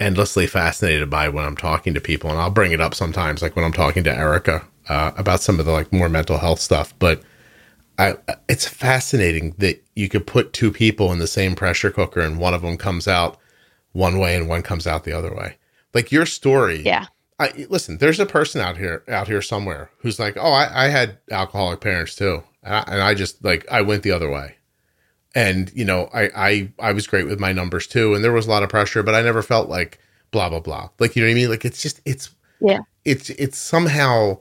endlessly 0.01 0.47
fascinated 0.47 1.09
by 1.09 1.29
when 1.29 1.45
I'm 1.45 1.57
talking 1.57 1.95
to 1.95 2.01
people, 2.01 2.31
and 2.31 2.39
I'll 2.39 2.51
bring 2.51 2.73
it 2.73 2.81
up 2.81 2.95
sometimes, 2.95 3.43
like 3.43 3.55
when 3.55 3.65
I'm 3.65 3.73
talking 3.73 4.03
to 4.05 4.15
Erica 4.17 4.65
uh, 4.89 5.13
about 5.17 5.41
some 5.41 5.61
of 5.61 5.67
the 5.67 5.73
like 5.73 5.93
more 5.93 6.09
mental 6.09 6.39
health 6.39 6.61
stuff. 6.61 6.95
But 6.99 7.23
I, 7.99 8.17
it's 8.49 8.67
fascinating 8.67 9.55
that 9.59 9.83
you 9.95 10.09
could 10.09 10.27
put 10.27 10.53
two 10.53 10.73
people 10.73 11.13
in 11.13 11.19
the 11.19 11.27
same 11.27 11.55
pressure 11.55 11.91
cooker 11.91 12.21
and 12.21 12.39
one 12.39 12.55
of 12.55 12.63
them 12.63 12.77
comes 12.77 13.07
out 13.07 13.39
one 13.93 14.19
way 14.19 14.35
and 14.35 14.49
one 14.49 14.63
comes 14.63 14.87
out 14.87 15.05
the 15.05 15.17
other 15.17 15.35
way. 15.35 15.57
Like 15.95 16.11
your 16.11 16.27
story. 16.27 16.83
Yeah. 16.83 17.07
I 17.39 17.67
listen, 17.69 17.99
there's 17.99 18.21
a 18.21 18.27
person 18.27 18.61
out 18.61 18.77
here 18.77 19.03
out 19.09 19.27
here 19.27 19.43
somewhere 19.43 19.91
who's 19.99 20.19
like, 20.19 20.37
"Oh, 20.37 20.53
I, 20.53 20.87
I 20.87 20.89
had 20.89 21.19
alcoholic 21.31 21.81
parents 21.81 22.15
too." 22.15 22.43
And 22.63 22.75
I, 22.75 22.85
and 22.87 23.03
I 23.03 23.15
just 23.15 23.45
like 23.45 23.67
I 23.71 23.83
went 23.83 24.03
the 24.03 24.13
other 24.13 24.31
way. 24.31 24.57
And, 25.35 25.73
you 25.75 25.85
know, 25.85 26.09
I 26.13 26.31
I 26.37 26.73
I 26.79 26.93
was 26.93 27.07
great 27.07 27.27
with 27.27 27.41
my 27.41 27.53
numbers 27.53 27.87
too 27.87 28.15
and 28.15 28.23
there 28.23 28.33
was 28.33 28.47
a 28.47 28.51
lot 28.51 28.63
of 28.63 28.69
pressure, 28.69 29.03
but 29.03 29.15
I 29.15 29.23
never 29.23 29.43
felt 29.43 29.69
like 29.69 29.99
blah 30.31 30.49
blah 30.49 30.61
blah. 30.61 30.91
Like, 30.99 31.17
you 31.17 31.23
know 31.23 31.29
what 31.29 31.33
I 31.33 31.35
mean? 31.35 31.51
Like 31.51 31.65
it's 31.65 31.83
just 31.83 32.01
it's 32.05 32.31
Yeah. 32.61 32.81
It's 33.05 33.31
it's 33.31 33.59
somehow 33.59 34.39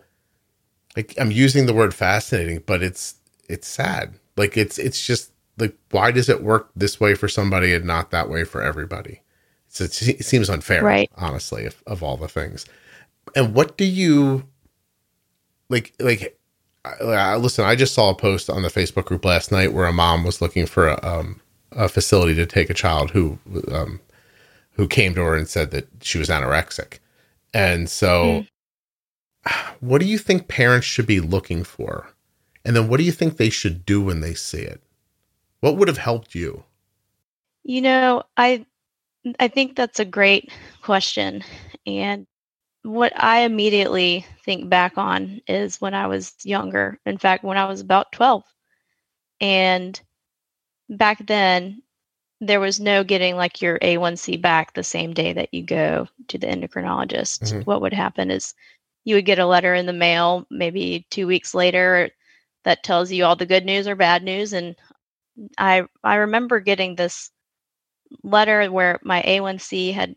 like 0.95 1.13
I'm 1.19 1.31
using 1.31 1.65
the 1.65 1.73
word 1.73 1.93
fascinating, 1.93 2.63
but 2.65 2.83
it's 2.83 3.15
it's 3.47 3.67
sad. 3.67 4.15
Like 4.37 4.57
it's 4.57 4.77
it's 4.77 5.05
just 5.05 5.31
like 5.57 5.75
why 5.91 6.11
does 6.11 6.29
it 6.29 6.43
work 6.43 6.71
this 6.75 6.99
way 6.99 7.15
for 7.15 7.27
somebody 7.27 7.73
and 7.73 7.85
not 7.85 8.11
that 8.11 8.29
way 8.29 8.43
for 8.43 8.61
everybody? 8.61 9.21
It's, 9.79 10.01
it 10.01 10.25
seems 10.25 10.49
unfair, 10.49 10.83
right? 10.83 11.09
Honestly, 11.15 11.65
of, 11.65 11.81
of 11.87 12.03
all 12.03 12.17
the 12.17 12.27
things. 12.27 12.65
And 13.35 13.53
what 13.53 13.77
do 13.77 13.85
you 13.85 14.47
like? 15.69 15.93
Like, 15.99 16.37
uh, 16.83 17.37
listen, 17.37 17.63
I 17.63 17.75
just 17.75 17.93
saw 17.93 18.09
a 18.09 18.15
post 18.15 18.49
on 18.49 18.63
the 18.63 18.69
Facebook 18.69 19.05
group 19.05 19.23
last 19.23 19.51
night 19.51 19.73
where 19.73 19.85
a 19.85 19.93
mom 19.93 20.23
was 20.25 20.41
looking 20.41 20.65
for 20.65 20.89
a, 20.89 21.05
um, 21.07 21.39
a 21.71 21.87
facility 21.87 22.35
to 22.35 22.45
take 22.45 22.69
a 22.69 22.73
child 22.73 23.11
who 23.11 23.39
um, 23.71 24.01
who 24.71 24.87
came 24.87 25.15
to 25.15 25.21
her 25.21 25.35
and 25.35 25.47
said 25.47 25.71
that 25.71 25.87
she 26.01 26.17
was 26.17 26.29
anorexic, 26.29 26.99
and 27.53 27.89
so. 27.89 28.23
Mm. 28.25 28.47
What 29.79 30.01
do 30.01 30.07
you 30.07 30.17
think 30.17 30.47
parents 30.47 30.85
should 30.85 31.07
be 31.07 31.19
looking 31.19 31.63
for 31.63 32.11
and 32.63 32.75
then 32.75 32.87
what 32.87 32.97
do 32.97 33.03
you 33.03 33.11
think 33.11 33.37
they 33.37 33.49
should 33.49 33.85
do 33.85 34.01
when 34.01 34.21
they 34.21 34.33
see 34.33 34.61
it? 34.61 34.81
What 35.61 35.77
would 35.77 35.87
have 35.87 35.97
helped 35.97 36.35
you? 36.35 36.63
You 37.63 37.81
know, 37.81 38.23
I 38.37 38.65
I 39.39 39.47
think 39.47 39.75
that's 39.75 39.99
a 39.99 40.05
great 40.05 40.51
question. 40.81 41.43
And 41.85 42.25
what 42.83 43.13
I 43.15 43.41
immediately 43.41 44.25
think 44.43 44.69
back 44.69 44.97
on 44.97 45.41
is 45.47 45.79
when 45.79 45.93
I 45.93 46.07
was 46.07 46.33
younger. 46.43 46.99
In 47.05 47.17
fact, 47.17 47.43
when 47.43 47.57
I 47.57 47.65
was 47.65 47.81
about 47.81 48.11
12. 48.11 48.43
And 49.39 49.99
back 50.89 51.25
then, 51.27 51.83
there 52.39 52.59
was 52.59 52.79
no 52.79 53.03
getting 53.03 53.35
like 53.35 53.61
your 53.61 53.77
A1C 53.79 54.41
back 54.41 54.73
the 54.73 54.83
same 54.83 55.13
day 55.13 55.33
that 55.33 55.53
you 55.53 55.61
go 55.61 56.07
to 56.29 56.39
the 56.39 56.47
endocrinologist. 56.47 57.41
Mm-hmm. 57.41 57.61
What 57.61 57.81
would 57.81 57.93
happen 57.93 58.31
is 58.31 58.55
you 59.05 59.15
would 59.15 59.25
get 59.25 59.39
a 59.39 59.45
letter 59.45 59.73
in 59.75 59.85
the 59.85 59.93
mail 59.93 60.45
maybe 60.51 61.05
two 61.09 61.27
weeks 61.27 61.53
later 61.53 62.09
that 62.63 62.83
tells 62.83 63.11
you 63.11 63.25
all 63.25 63.35
the 63.35 63.45
good 63.45 63.65
news 63.65 63.87
or 63.87 63.95
bad 63.95 64.23
news. 64.23 64.53
And 64.53 64.75
I 65.57 65.83
I 66.03 66.15
remember 66.15 66.59
getting 66.59 66.95
this 66.95 67.31
letter 68.23 68.71
where 68.71 68.99
my 69.03 69.21
A1C 69.25 69.91
had 69.93 70.15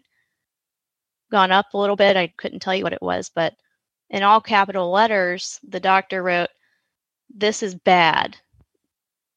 gone 1.31 1.53
up 1.53 1.75
a 1.75 1.79
little 1.79 1.97
bit. 1.97 2.17
I 2.17 2.29
couldn't 2.29 2.61
tell 2.61 2.75
you 2.75 2.83
what 2.85 2.93
it 2.95 3.03
was, 3.03 3.31
but 3.35 3.55
in 4.11 4.23
all 4.23 4.41
capital 4.41 4.91
letters, 4.91 5.61
the 5.63 5.81
doctor 5.81 6.23
wrote, 6.23 6.51
"This 7.31 7.63
is 7.63 7.75
bad. 7.75 8.39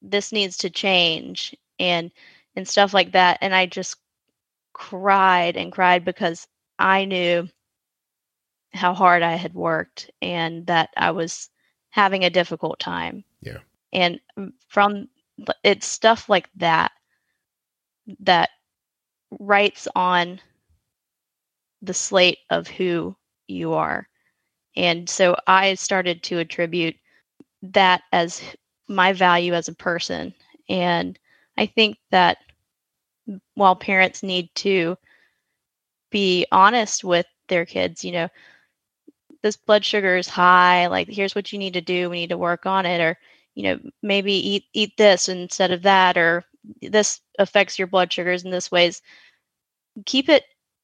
This 0.01 0.31
needs 0.31 0.57
to 0.57 0.69
change," 0.71 1.55
and 1.79 2.11
and 2.55 2.67
stuff 2.67 2.93
like 2.95 3.11
that. 3.11 3.37
And 3.41 3.53
I 3.53 3.67
just 3.67 3.95
cried 4.73 5.57
and 5.57 5.71
cried 5.71 6.05
because 6.05 6.47
I 6.79 7.05
knew 7.05 7.49
how 8.73 8.93
hard 8.93 9.23
I 9.23 9.35
had 9.35 9.53
worked 9.53 10.11
and 10.21 10.65
that 10.67 10.89
I 10.97 11.11
was 11.11 11.49
having 11.89 12.23
a 12.23 12.29
difficult 12.29 12.79
time. 12.79 13.23
Yeah. 13.41 13.59
And 13.93 14.19
from 14.67 15.07
it's 15.63 15.85
stuff 15.85 16.29
like 16.29 16.49
that 16.55 16.91
that 18.19 18.49
writes 19.39 19.87
on 19.95 20.39
the 21.81 21.93
slate 21.93 22.39
of 22.49 22.67
who 22.67 23.15
you 23.47 23.73
are. 23.73 24.07
And 24.75 25.09
so 25.09 25.35
I 25.47 25.73
started 25.75 26.23
to 26.23 26.39
attribute 26.39 26.95
that 27.61 28.01
as 28.11 28.41
my 28.87 29.13
value 29.13 29.53
as 29.53 29.67
a 29.67 29.75
person. 29.75 30.33
And 30.69 31.17
I 31.57 31.65
think 31.65 31.97
that 32.11 32.37
while 33.55 33.75
parents 33.75 34.23
need 34.23 34.49
to 34.55 34.97
be 36.11 36.45
honest 36.51 37.03
with 37.03 37.25
their 37.47 37.65
kids, 37.65 38.05
you 38.05 38.11
know, 38.11 38.29
this 39.47 39.55
blood 39.57 39.85
sugar 39.85 40.17
is 40.17 40.27
high 40.27 40.87
like 40.87 41.07
here's 41.07 41.33
what 41.33 41.53
you 41.53 41.59
need 41.59 41.73
to 41.73 41.81
do 41.81 42.09
we 42.09 42.19
need 42.19 42.29
to 42.29 42.37
work 42.37 42.65
on 42.65 42.85
it 42.85 42.99
or 42.99 43.17
you 43.55 43.63
know 43.63 43.79
maybe 44.03 44.33
eat 44.33 44.65
eat 44.73 44.91
this 44.97 45.29
instead 45.29 45.71
of 45.71 45.83
that 45.83 46.17
or 46.17 46.43
this 46.81 47.21
affects 47.39 47.77
your 47.77 47.87
blood 47.87 48.11
sugars 48.11 48.43
in 48.43 48.51
this 48.51 48.71
ways. 48.71 49.01
Keep 50.05 50.29
it 50.29 50.43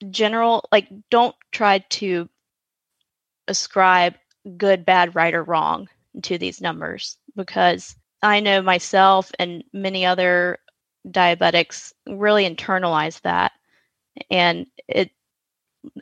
general 0.09 0.67
like 0.71 0.87
don't 1.09 1.35
try 1.51 1.79
to 1.79 2.29
ascribe 3.47 4.15
good 4.57 4.85
bad 4.85 5.15
right 5.15 5.33
or 5.33 5.43
wrong 5.43 5.87
to 6.21 6.37
these 6.37 6.59
numbers 6.59 7.17
because 7.37 7.95
i 8.21 8.41
know 8.41 8.61
myself 8.61 9.31
and 9.39 9.63
many 9.71 10.05
other 10.05 10.59
diabetics 11.07 11.93
really 12.07 12.43
internalize 12.49 13.21
that 13.21 13.53
and 14.29 14.67
it 14.89 15.11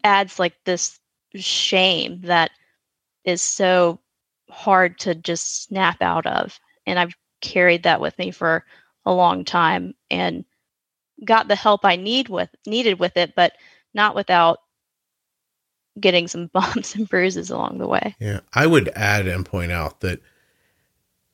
adds 0.03 0.39
like 0.39 0.55
this 0.65 0.99
shame 1.35 2.21
that 2.23 2.51
is 3.23 3.41
so 3.41 3.99
hard 4.49 4.99
to 4.99 5.15
just 5.15 5.63
snap 5.63 6.01
out 6.01 6.25
of. 6.25 6.59
And 6.85 6.99
I've 6.99 7.15
carried 7.41 7.83
that 7.83 8.01
with 8.01 8.17
me 8.17 8.31
for 8.31 8.65
a 9.05 9.13
long 9.13 9.43
time 9.45 9.93
and 10.09 10.45
got 11.25 11.47
the 11.47 11.55
help 11.55 11.85
I 11.85 11.95
need 11.95 12.29
with 12.29 12.49
needed 12.65 12.99
with 12.99 13.17
it, 13.17 13.33
but 13.35 13.53
not 13.93 14.15
without 14.15 14.59
getting 15.99 16.27
some 16.27 16.47
bumps 16.53 16.95
and 16.95 17.07
bruises 17.07 17.49
along 17.49 17.77
the 17.77 17.87
way. 17.87 18.15
Yeah. 18.19 18.41
I 18.53 18.67
would 18.67 18.89
add 18.95 19.27
and 19.27 19.45
point 19.45 19.71
out 19.71 20.01
that 20.01 20.21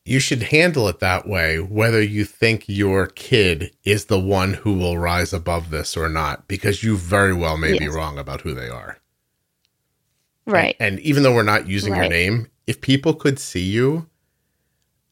you 0.05 0.19
should 0.21 0.43
handle 0.43 0.87
it 0.87 0.99
that 0.99 1.27
way, 1.27 1.59
whether 1.59 2.01
you 2.01 2.23
think 2.23 2.63
your 2.67 3.07
kid 3.07 3.71
is 3.83 4.05
the 4.05 4.19
one 4.19 4.53
who 4.53 4.73
will 4.73 4.97
rise 4.97 5.33
above 5.33 5.69
this 5.69 5.97
or 5.97 6.07
not, 6.07 6.47
because 6.47 6.81
you 6.81 6.95
very 6.95 7.33
well 7.33 7.57
may 7.57 7.71
yes. 7.71 7.79
be 7.79 7.87
wrong 7.89 8.17
about 8.17 8.39
who 8.41 8.53
they 8.53 8.69
are. 8.69 8.99
Right. 10.47 10.75
And, 10.79 10.97
and 10.97 11.05
even 11.05 11.23
though 11.23 11.33
we're 11.33 11.43
not 11.43 11.67
using 11.67 11.93
right. 11.93 12.01
your 12.03 12.09
name, 12.09 12.47
if 12.65 12.81
people 12.81 13.13
could 13.13 13.37
see 13.37 13.63
you, 13.63 14.07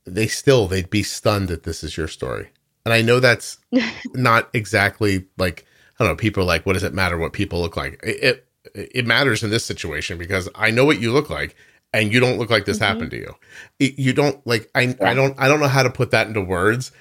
they 0.06 0.28
still 0.28 0.68
they'd 0.68 0.90
be 0.90 1.04
stunned 1.04 1.50
that 1.50 1.64
this 1.64 1.84
is 1.84 1.98
your 1.98 2.08
story. 2.08 2.50
And 2.86 2.94
I 2.94 3.02
know 3.02 3.20
that's 3.20 3.58
not 4.14 4.50
exactly 4.54 5.26
like 5.38 5.66
I 6.00 6.04
don't 6.04 6.14
know. 6.14 6.18
People 6.18 6.44
are 6.44 6.48
like, 6.48 6.66
"What 6.66 6.74
does 6.74 6.84
it 6.84 6.94
matter 6.94 7.18
what 7.18 7.34
people 7.34 7.62
look 7.62 7.78
like?" 7.78 8.00
It, 8.04 8.24
it 8.24 8.48
it 8.94 9.06
matters 9.06 9.44
in 9.44 9.50
this 9.50 9.66
situation 9.66 10.18
because 10.18 10.50
I 10.56 10.72
know 10.72 10.86
what 10.86 11.00
you 11.00 11.12
look 11.14 11.30
like, 11.30 11.56
and 11.94 12.12
you 12.14 12.20
don't 12.20 12.38
look 12.38 12.50
like 12.50 12.66
this 12.66 12.80
Mhm. 12.80 12.86
happened 12.88 13.12
to 13.12 13.18
you. 13.18 13.36
It- 13.80 13.98
you 13.98 14.14
don't 14.14 14.46
like 14.46 14.70
I 14.76 14.96
I 15.02 15.14
don't 15.14 15.36
I 15.40 15.48
don't 15.48 15.60
know 15.60 15.68
how 15.68 15.84
to 15.84 15.90
put 15.90 16.12
that 16.12 16.28
into 16.28 16.42
words, 16.42 16.92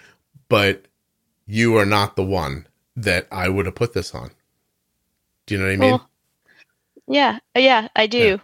but 0.49 0.87
you 1.47 1.77
are 1.77 1.87
not 1.87 2.17
the 2.17 2.25
one 2.25 2.67
that 2.97 3.27
I 3.31 3.49
would 3.49 3.67
have 3.67 3.75
put 3.75 3.93
this 3.93 4.15
on. 4.15 4.31
Do 5.47 5.55
you 5.55 5.61
know 5.61 5.67
what 5.67 5.73
I 5.73 5.77
mean? 5.77 5.91
Well, 5.91 6.11
yeah, 7.07 7.39
uh, 7.57 7.61
yeah, 7.61 7.89
I 7.97 8.07
do. 8.07 8.41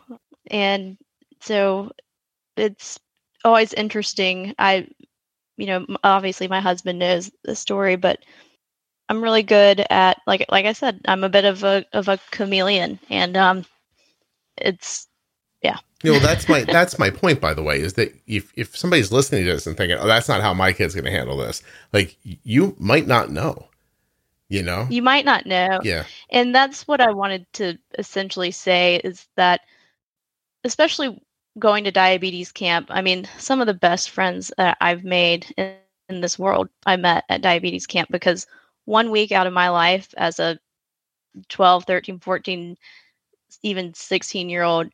And 0.51 0.99
so 1.41 1.93
it's 2.57 2.99
always 3.45 3.73
interesting. 3.73 4.55
I, 4.59 4.89
you 5.57 5.67
know, 5.67 5.87
obviously 6.05 6.49
my 6.49 6.61
husband 6.61 6.99
knows 6.99 7.31
the 7.45 7.57
story, 7.57 7.97
but 7.97 8.25
I'm 9.09 9.23
really 9.23 9.43
good 9.43 9.85
at 9.91 10.19
like 10.27 10.47
like 10.51 10.67
I 10.67 10.73
said, 10.73 11.01
I'm 11.07 11.25
a 11.25 11.29
bit 11.29 11.45
of 11.45 11.65
a 11.65 11.85
of 11.93 12.09
a 12.09 12.21
chameleon, 12.31 13.01
and 13.11 13.37
um, 13.37 13.67
it's 14.57 15.09
yeah. 15.63 15.79
You 16.03 16.13
know, 16.13 16.19
that's 16.21 16.49
my 16.49 16.63
that's 16.69 16.99
my 16.99 17.11
point. 17.11 17.41
By 17.41 17.55
the 17.55 17.63
way, 17.63 17.81
is 17.81 17.95
that 17.95 18.15
if 18.29 18.53
if 18.57 18.77
somebody's 18.77 19.11
listening 19.11 19.45
to 19.47 19.53
this 19.53 19.67
and 19.67 19.77
thinking, 19.77 19.99
"Oh, 19.99 20.07
that's 20.07 20.29
not 20.29 20.43
how 20.43 20.55
my 20.55 20.73
kid's 20.73 20.95
going 20.95 21.07
to 21.07 21.11
handle 21.11 21.39
this," 21.39 21.63
like 21.93 22.17
you 22.23 22.77
might 22.79 23.09
not 23.09 23.31
know. 23.31 23.70
You 24.51 24.65
know? 24.65 24.89
you 24.91 25.01
might 25.01 25.25
not 25.25 25.47
know. 25.47 25.81
Yeah. 25.83 26.05
and 26.31 26.53
that's 26.53 26.87
what 26.89 27.01
I 27.01 27.13
wanted 27.13 27.47
to 27.55 27.79
essentially 27.99 28.51
say 28.51 29.01
is 29.05 29.29
that, 29.37 29.61
especially 30.65 31.23
going 31.59 31.85
to 31.85 31.93
diabetes 31.93 32.51
camp, 32.51 32.89
I 32.91 33.01
mean, 33.01 33.29
some 33.39 33.61
of 33.61 33.69
the 33.69 33.75
best 33.75 34.11
friends 34.11 34.53
that 34.57 34.77
I've 34.81 35.05
made 35.05 35.55
in, 35.57 35.77
in 36.09 36.21
this 36.21 36.39
world 36.39 36.69
I 36.85 36.97
met 36.97 37.25
at 37.29 37.43
diabetes 37.43 37.87
camp 37.87 38.11
because 38.11 38.47
one 38.87 39.13
week 39.13 39.31
out 39.31 39.47
of 39.47 39.53
my 39.53 39.69
life 39.69 40.13
as 40.17 40.41
a 40.41 40.59
12, 41.49 41.85
13, 41.85 42.19
14, 42.19 42.77
even 43.63 43.95
16 43.95 44.49
year 44.49 44.65
old, 44.65 44.89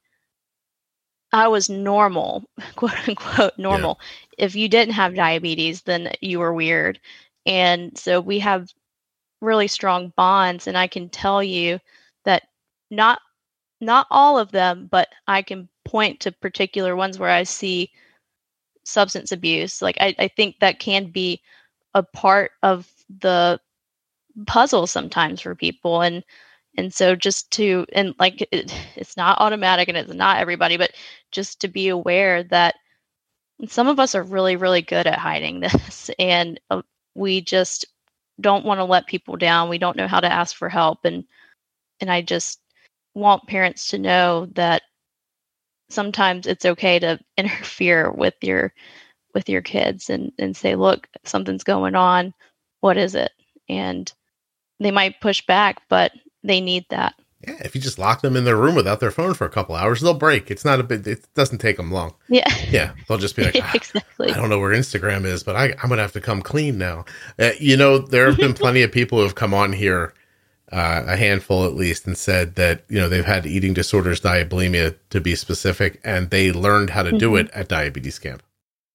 I 1.33 1.49
was 1.49 1.71
normal, 1.71 2.45
quote 2.77 3.09
unquote, 3.09 3.59
normal. 3.59 4.01
If 4.37 4.55
you 4.55 4.69
didn't 4.69 4.95
have 4.95 5.15
diabetes, 5.15 5.83
then 5.83 6.13
you 6.21 6.41
were 6.41 6.53
weird. 6.53 7.01
And 7.47 7.97
so 7.97 8.21
we 8.21 8.39
have 8.41 8.69
really 9.41 9.69
strong 9.69 10.13
bonds 10.17 10.67
and 10.67 10.77
I 10.77 10.87
can 10.87 11.09
tell 11.09 11.43
you 11.43 11.79
that 12.25 12.45
not 12.91 13.21
not 13.81 14.07
all 14.11 14.39
of 14.39 14.53
them, 14.53 14.89
but 14.91 15.09
I 15.29 15.43
can 15.43 15.69
point 15.85 16.21
to 16.21 16.33
particular 16.33 16.97
ones 16.97 17.19
where 17.19 17.31
I 17.31 17.43
see 17.43 17.91
substance 18.85 19.33
abuse. 19.33 19.83
Like 19.83 19.97
I, 20.01 20.15
I 20.19 20.29
think 20.29 20.57
that 20.61 20.79
can 20.79 21.11
be 21.11 21.43
a 21.95 22.03
part 22.03 22.53
of 22.63 22.91
the 23.21 23.61
puzzle 24.47 24.87
sometimes 24.87 25.41
for 25.41 25.55
people 25.55 26.03
and 26.03 26.23
and 26.77 26.93
so 26.93 27.17
just 27.17 27.51
to 27.53 27.87
and 27.93 28.15
like 28.19 28.47
it, 28.53 28.75
it's 28.97 29.17
not 29.17 29.41
automatic 29.41 29.89
and 29.89 29.97
it's 29.97 30.13
not 30.13 30.39
everybody 30.39 30.77
but 30.77 30.93
just 31.33 31.61
to 31.61 31.69
be 31.69 31.89
aware 31.89 32.43
that 32.45 32.75
some 33.69 33.89
of 33.89 33.99
us 33.99 34.15
are 34.15 34.23
really 34.23 34.57
really 34.57 34.83
good 34.83 35.07
at 35.07 35.19
hiding 35.19 35.61
this 35.63 36.11
and 36.19 36.61
uh, 36.71 36.83
we 37.15 37.41
just 37.41 37.87
don't 38.41 38.65
want 38.65 38.79
to 38.79 38.85
let 38.85 39.07
people 39.07 39.37
down 39.37 39.69
we 39.69 39.79
don't 39.79 39.97
know 39.97 40.09
how 40.09 40.21
to 40.21 40.33
ask 40.33 40.57
for 40.57 40.69
help 40.69 41.05
and 41.05 41.25
and 42.01 42.11
i 42.11 42.21
just 42.21 42.61
want 43.15 43.47
parents 43.47 43.89
to 43.89 43.99
know 43.99 44.47
that 44.53 44.83
sometimes 45.89 46.47
it's 46.47 46.65
okay 46.65 46.99
to 46.99 47.19
interfere 47.37 48.11
with 48.13 48.35
your 48.43 48.73
with 49.35 49.49
your 49.49 49.63
kids 49.63 50.09
and 50.11 50.33
and 50.39 50.57
say 50.57 50.75
look 50.77 51.07
something's 51.25 51.65
going 51.65 51.95
on. 51.95 52.33
What 52.81 52.97
is 52.97 53.15
it? 53.15 53.33
And 53.69 54.13
they 54.81 54.91
might 54.91 55.21
push 55.21 55.45
back 55.47 55.83
but 55.89 56.13
they 56.43 56.61
need 56.61 56.87
that 56.91 57.15
Yeah. 57.47 57.57
If 57.65 57.75
you 57.75 57.81
just 57.81 57.99
lock 57.99 58.23
them 58.23 58.37
in 58.37 58.45
their 58.45 58.57
room 58.57 58.75
without 58.75 58.99
their 59.01 59.11
phone 59.11 59.35
for 59.35 59.45
a 59.45 59.51
couple 59.51 59.75
hours, 59.77 60.01
they'll 60.01 60.15
break. 60.15 60.51
It's 60.51 60.65
not 60.65 60.81
a 60.81 60.83
big. 60.83 61.07
It 61.07 61.27
doesn't 61.35 61.59
take 61.59 61.77
them 61.77 61.93
long. 61.93 62.15
yeah 62.29 62.49
Yeah. 62.71 62.93
They'll 63.09 63.19
just 63.19 63.37
be 63.37 63.45
like, 63.45 63.57
"Ah, 63.63 63.71
exactly 63.75 64.31
I 64.33 64.37
don't 64.37 64.51
know 64.51 64.59
where 64.59 64.73
Instagram 64.75 65.25
is, 65.25 65.43
but 65.45 65.55
I, 65.57 65.67
I'm 65.81 65.89
going 65.89 65.99
to 65.99 66.03
have 66.03 66.13
to 66.13 66.21
come 66.21 66.43
clean 66.43 66.77
now. 66.79 67.05
Uh, 67.39 67.51
you 67.61 67.77
know, 67.77 67.99
there 67.99 68.27
have 68.27 68.37
been 68.37 68.55
plenty 68.65 68.83
of 68.83 68.91
people 68.93 69.19
who 69.19 69.25
have 69.25 69.35
come 69.37 69.55
on 69.55 69.73
here, 69.73 70.13
uh, 70.73 71.05
a 71.07 71.17
handful 71.17 71.65
at 71.67 71.75
least, 71.75 72.07
and 72.07 72.19
said 72.19 72.57
that, 72.57 72.83
you 72.89 72.99
know, 72.99 73.09
they've 73.09 73.25
had 73.25 73.47
eating 73.47 73.73
disorders, 73.75 74.21
diabulimia 74.21 74.97
to 75.11 75.21
be 75.21 75.35
specific, 75.37 76.01
and 76.05 76.31
they 76.31 76.51
learned 76.51 76.91
how 76.91 77.03
to 77.05 77.13
do 77.13 77.31
Mhm. 77.33 77.41
it 77.45 77.51
at 77.53 77.69
diabetes 77.69 78.19
camp. 78.19 78.43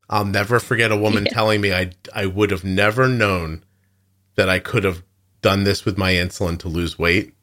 I'll 0.10 0.26
never 0.26 0.60
forget 0.60 0.92
a 0.92 0.98
woman 0.98 1.26
Yeah. 1.26 1.32
telling 1.34 1.62
me 1.62 1.74
I, 1.74 1.92
I 2.14 2.26
would 2.26 2.52
have 2.52 2.66
never 2.66 3.08
known 3.08 3.64
that 4.36 4.50
I 4.50 4.60
could 4.60 4.84
have 4.84 5.04
done 5.42 5.64
this 5.64 5.86
with 5.86 5.98
my 5.98 6.12
insulin 6.14 6.60
to 6.60 6.68
lose 6.68 7.00
weight 7.00 7.34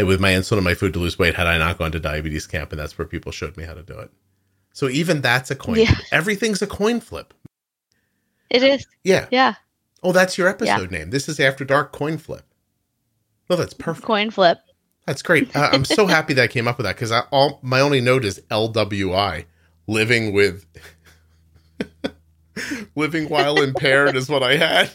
and 0.00 0.08
with 0.08 0.18
my 0.18 0.30
insulin 0.32 0.56
and 0.56 0.64
my 0.64 0.72
food 0.72 0.94
to 0.94 0.98
lose 0.98 1.18
weight 1.18 1.34
had 1.34 1.46
I 1.46 1.58
not 1.58 1.76
gone 1.76 1.92
to 1.92 2.00
diabetes 2.00 2.46
camp. 2.46 2.72
And 2.72 2.80
that's 2.80 2.96
where 2.96 3.06
people 3.06 3.32
showed 3.32 3.58
me 3.58 3.64
how 3.64 3.74
to 3.74 3.82
do 3.82 3.98
it. 3.98 4.10
So 4.72 4.88
even 4.88 5.20
that's 5.20 5.50
a 5.50 5.54
coin. 5.54 5.76
Yeah. 5.76 5.94
Everything's 6.10 6.62
a 6.62 6.66
coin 6.66 7.00
flip. 7.00 7.34
it 8.48 8.62
is 8.62 8.86
Yeah. 9.04 9.26
yeah 9.30 9.56
Oh, 10.02 10.12
that's 10.12 10.38
your 10.38 10.48
episode 10.48 10.90
name. 10.90 11.10
This 11.10 11.28
is 11.28 11.38
After 11.38 11.66
Dark 11.66 11.92
Coin 11.92 12.16
Flip. 12.16 12.42
Oh, 13.50 13.56
that's 13.56 13.74
perfect. 13.74 14.06
coin 14.06 14.30
flip 14.30 14.58
That's 15.06 15.20
great. 15.20 15.54
Uh, 15.54 15.68
I'm 15.70 15.84
so 15.84 16.06
happy 16.16 16.32
that 16.32 16.42
I 16.44 16.48
came 16.48 16.66
up 16.66 16.78
with 16.78 16.86
that 16.86 16.96
because 16.96 17.12
all 17.30 17.58
my 17.62 17.80
only 17.80 18.00
note 18.00 18.24
is 18.24 18.40
LWI, 18.50 19.44
living 19.86 20.32
with, 20.32 20.64
living 22.96 23.28
while 23.28 23.60
impaired 23.60 24.16
is 24.16 24.30
what 24.30 24.42
I 24.42 24.56
had. 24.56 24.90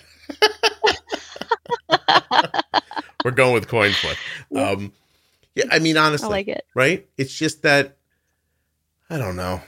We're 3.25 3.31
going 3.31 3.55
with 3.55 3.67
coin 3.67 3.91
flip. 3.91 4.17
Um, 4.55 4.93
yeah, 5.55 5.63
I 5.71 5.79
mean 5.79 5.97
i 5.97 6.05
honestly, 6.05 6.29
like 6.29 6.47
it 6.47 6.63
right? 6.75 7.07
It's 7.17 7.33
just 7.33 7.63
that 7.63 7.97
I 9.09 9.17
don't 9.17 9.35
know. 9.35 9.61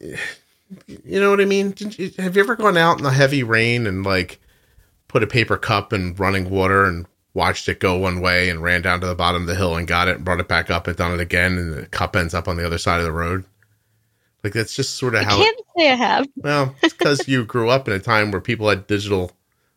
You 0.00 1.20
know 1.20 1.30
what 1.30 1.40
I 1.40 1.44
mean? 1.44 1.74
You- 1.78 2.10
Have 2.18 2.34
you 2.34 2.42
ever 2.42 2.56
gone 2.56 2.76
out 2.76 2.98
in 2.98 3.04
the 3.04 3.12
heavy 3.12 3.44
rain 3.44 3.86
and 3.86 4.04
like 4.04 4.40
put 5.06 5.22
a 5.22 5.28
paper 5.28 5.56
cup 5.56 5.92
in 5.92 6.16
running 6.16 6.50
water 6.50 6.84
and 6.86 7.06
watched 7.34 7.68
it 7.68 7.78
go 7.78 7.96
one 7.96 8.20
way 8.20 8.48
and 8.50 8.60
ran 8.62 8.82
down 8.82 9.00
to 9.02 9.06
the 9.06 9.14
bottom 9.14 9.42
of 9.42 9.46
the 9.48 9.54
hill 9.54 9.76
and 9.76 9.86
got 9.86 10.08
it 10.08 10.16
and 10.16 10.24
brought 10.24 10.40
it 10.40 10.48
back 10.48 10.70
up 10.70 10.88
and 10.88 10.96
done 10.96 11.12
it 11.14 11.20
again 11.20 11.56
and 11.56 11.72
the 11.72 11.86
cup 11.86 12.16
ends 12.16 12.34
up 12.34 12.48
on 12.48 12.56
the 12.56 12.66
other 12.66 12.78
side 12.78 12.98
of 12.98 13.04
the 13.04 13.12
road? 13.12 13.44
Like 14.42 14.54
that's 14.54 14.74
just 14.74 14.96
sort 14.96 15.14
of 15.14 15.20
i 15.20 15.24
how. 15.24 15.36
I 15.38 15.44
can't 15.44 15.60
say 15.78 15.90
i 15.92 15.94
have 15.94 16.26
Well, 16.36 16.74
it's 16.82 16.94
because 16.94 17.28
you 17.28 17.44
grew 17.44 17.70
up 17.70 17.86
in 17.86 17.94
a 17.94 18.00
time 18.00 18.32
where 18.32 18.40
people 18.40 18.68
had 18.68 18.88
digital 18.88 19.30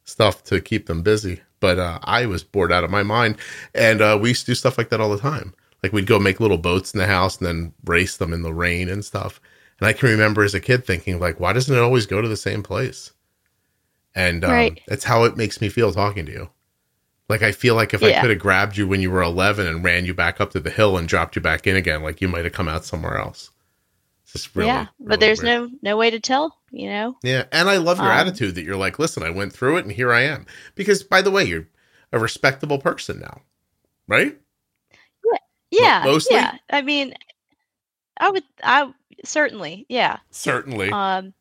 stuff 0.05 0.43
to 0.45 0.59
keep 0.59 0.87
them 0.87 1.03
busy. 1.03 1.41
But 1.59 1.79
uh, 1.79 1.99
I 2.03 2.25
was 2.27 2.43
bored 2.43 2.71
out 2.71 2.83
of 2.83 2.91
my 2.91 3.03
mind, 3.03 3.37
and 3.73 4.01
uh, 4.01 4.17
we 4.21 4.29
used 4.29 4.45
to 4.45 4.51
do 4.51 4.55
stuff 4.55 4.77
like 4.77 4.89
that 4.89 5.01
all 5.01 5.09
the 5.09 5.17
time. 5.19 5.53
Like 5.83 5.93
we'd 5.93 6.07
go 6.07 6.19
make 6.19 6.39
little 6.39 6.57
boats 6.57 6.93
in 6.93 6.99
the 6.99 7.07
house 7.07 7.37
and 7.37 7.47
then 7.47 7.73
race 7.85 8.17
them 8.17 8.33
in 8.33 8.41
the 8.43 8.53
rain 8.53 8.89
and 8.89 9.03
stuff. 9.05 9.39
And 9.79 9.87
I 9.87 9.93
can 9.93 10.09
remember 10.09 10.43
as 10.43 10.55
a 10.55 10.59
kid 10.59 10.85
thinking, 10.85 11.19
like, 11.19 11.39
why 11.39 11.53
doesn't 11.53 11.75
it 11.75 11.79
always 11.79 12.05
go 12.07 12.21
to 12.21 12.27
the 12.27 12.35
same 12.37 12.63
place? 12.63 13.11
And 14.15 14.43
um, 14.43 14.51
Right. 14.51 14.81
that's 14.87 15.03
how 15.05 15.23
it 15.25 15.37
makes 15.37 15.61
me 15.61 15.69
feel 15.69 15.93
talking 15.93 16.25
to 16.25 16.31
you. 16.31 16.49
Like 17.29 17.41
I 17.43 17.51
feel 17.51 17.75
like 17.75 17.93
if 17.93 18.01
I 18.03 18.11
could 18.21 18.29
have 18.31 18.39
grabbed 18.39 18.77
you 18.77 18.87
when 18.87 19.01
you 19.01 19.11
were 19.11 19.21
11 19.21 19.67
and 19.67 19.83
ran 19.83 20.05
you 20.05 20.13
back 20.13 20.39
up 20.41 20.51
to 20.51 20.59
the 20.59 20.69
hill 20.71 20.97
and 20.97 21.07
dropped 21.07 21.35
you 21.35 21.41
back 21.41 21.67
in 21.67 21.75
again, 21.75 22.01
like 22.03 22.21
you 22.21 22.27
might 22.27 22.45
have 22.45 22.53
come 22.53 22.67
out 22.69 22.85
somewhere 22.85 23.17
else. 23.17 23.51
Just 24.43 24.55
really, 24.55 24.67
yeah 24.67 24.87
really 24.99 25.09
but 25.09 25.19
there's 25.19 25.41
weird. 25.41 25.71
no 25.71 25.77
no 25.81 25.97
way 25.97 26.09
to 26.09 26.19
tell 26.19 26.57
you 26.71 26.89
know 26.89 27.15
Yeah, 27.23 27.45
and 27.51 27.69
I 27.69 27.77
love 27.77 27.97
your 27.99 28.11
Um, 28.11 28.17
attitude 28.17 28.55
that 28.55 28.63
you're 28.63 28.75
like, 28.77 28.99
listen, 28.99 29.23
I 29.23 29.29
went 29.29 29.53
through 29.53 29.77
it 29.77 29.85
and 29.85 29.91
here 29.91 30.11
I 30.13 30.21
am. 30.21 30.45
Because 30.75 31.03
by 31.03 31.21
the 31.21 31.31
way, 31.31 31.43
you're 31.45 31.67
a 32.11 32.19
respectable 32.19 32.79
person 32.79 33.19
now, 33.19 33.41
right? 34.07 34.37
yeah 35.23 35.39
yeah, 35.69 36.01
mostly? 36.05 36.35
yeah 36.37 36.57
i 36.69 36.81
mean 36.81 37.13
i 38.19 38.29
would 38.29 38.43
i 38.63 38.89
certainly 39.25 39.85
yeah 39.89 40.17
Certainly. 40.31 40.91
um 40.91 41.33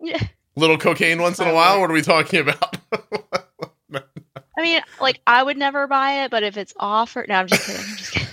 yeah 0.00 0.22
Little 0.56 0.78
cocaine 0.78 1.20
once 1.20 1.38
in 1.38 1.46
a 1.48 1.52
while. 1.54 1.80
What 1.80 1.90
are 1.90 1.94
we 1.94 2.02
talking 2.02 2.40
about? 2.40 2.76
i 4.58 4.62
mean 4.62 4.80
like 5.00 5.20
i 5.26 5.42
would 5.42 5.56
never 5.58 5.86
buy 5.86 6.24
it 6.24 6.30
but 6.30 6.42
if 6.42 6.56
it's 6.56 6.72
offered 6.78 7.28
no 7.28 7.34
i'm 7.36 7.46
just 7.46 7.66
kidding 7.66 7.82
i'm 7.82 7.96
just 7.96 8.12
kidding 8.12 8.28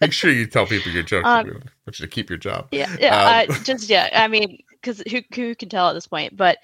Make 0.00 0.12
sure 0.12 0.30
you 0.30 0.46
tell 0.46 0.66
people 0.66 0.92
your 0.92 1.02
joke. 1.02 1.24
Um, 1.26 1.46
I 1.46 1.50
want 1.86 1.98
you 1.98 2.06
to 2.06 2.08
keep 2.08 2.30
your 2.30 2.38
job. 2.38 2.68
yeah 2.70 2.94
yeah 2.98 3.44
Um, 3.48 3.50
uh, 3.50 3.58
just 3.64 3.88
yeah 3.88 4.08
i 4.12 4.28
mean 4.28 4.62
because 4.70 5.02
who, 5.10 5.20
who 5.34 5.54
can 5.54 5.68
tell 5.68 5.88
at 5.88 5.92
this 5.92 6.06
point 6.06 6.36
but 6.36 6.58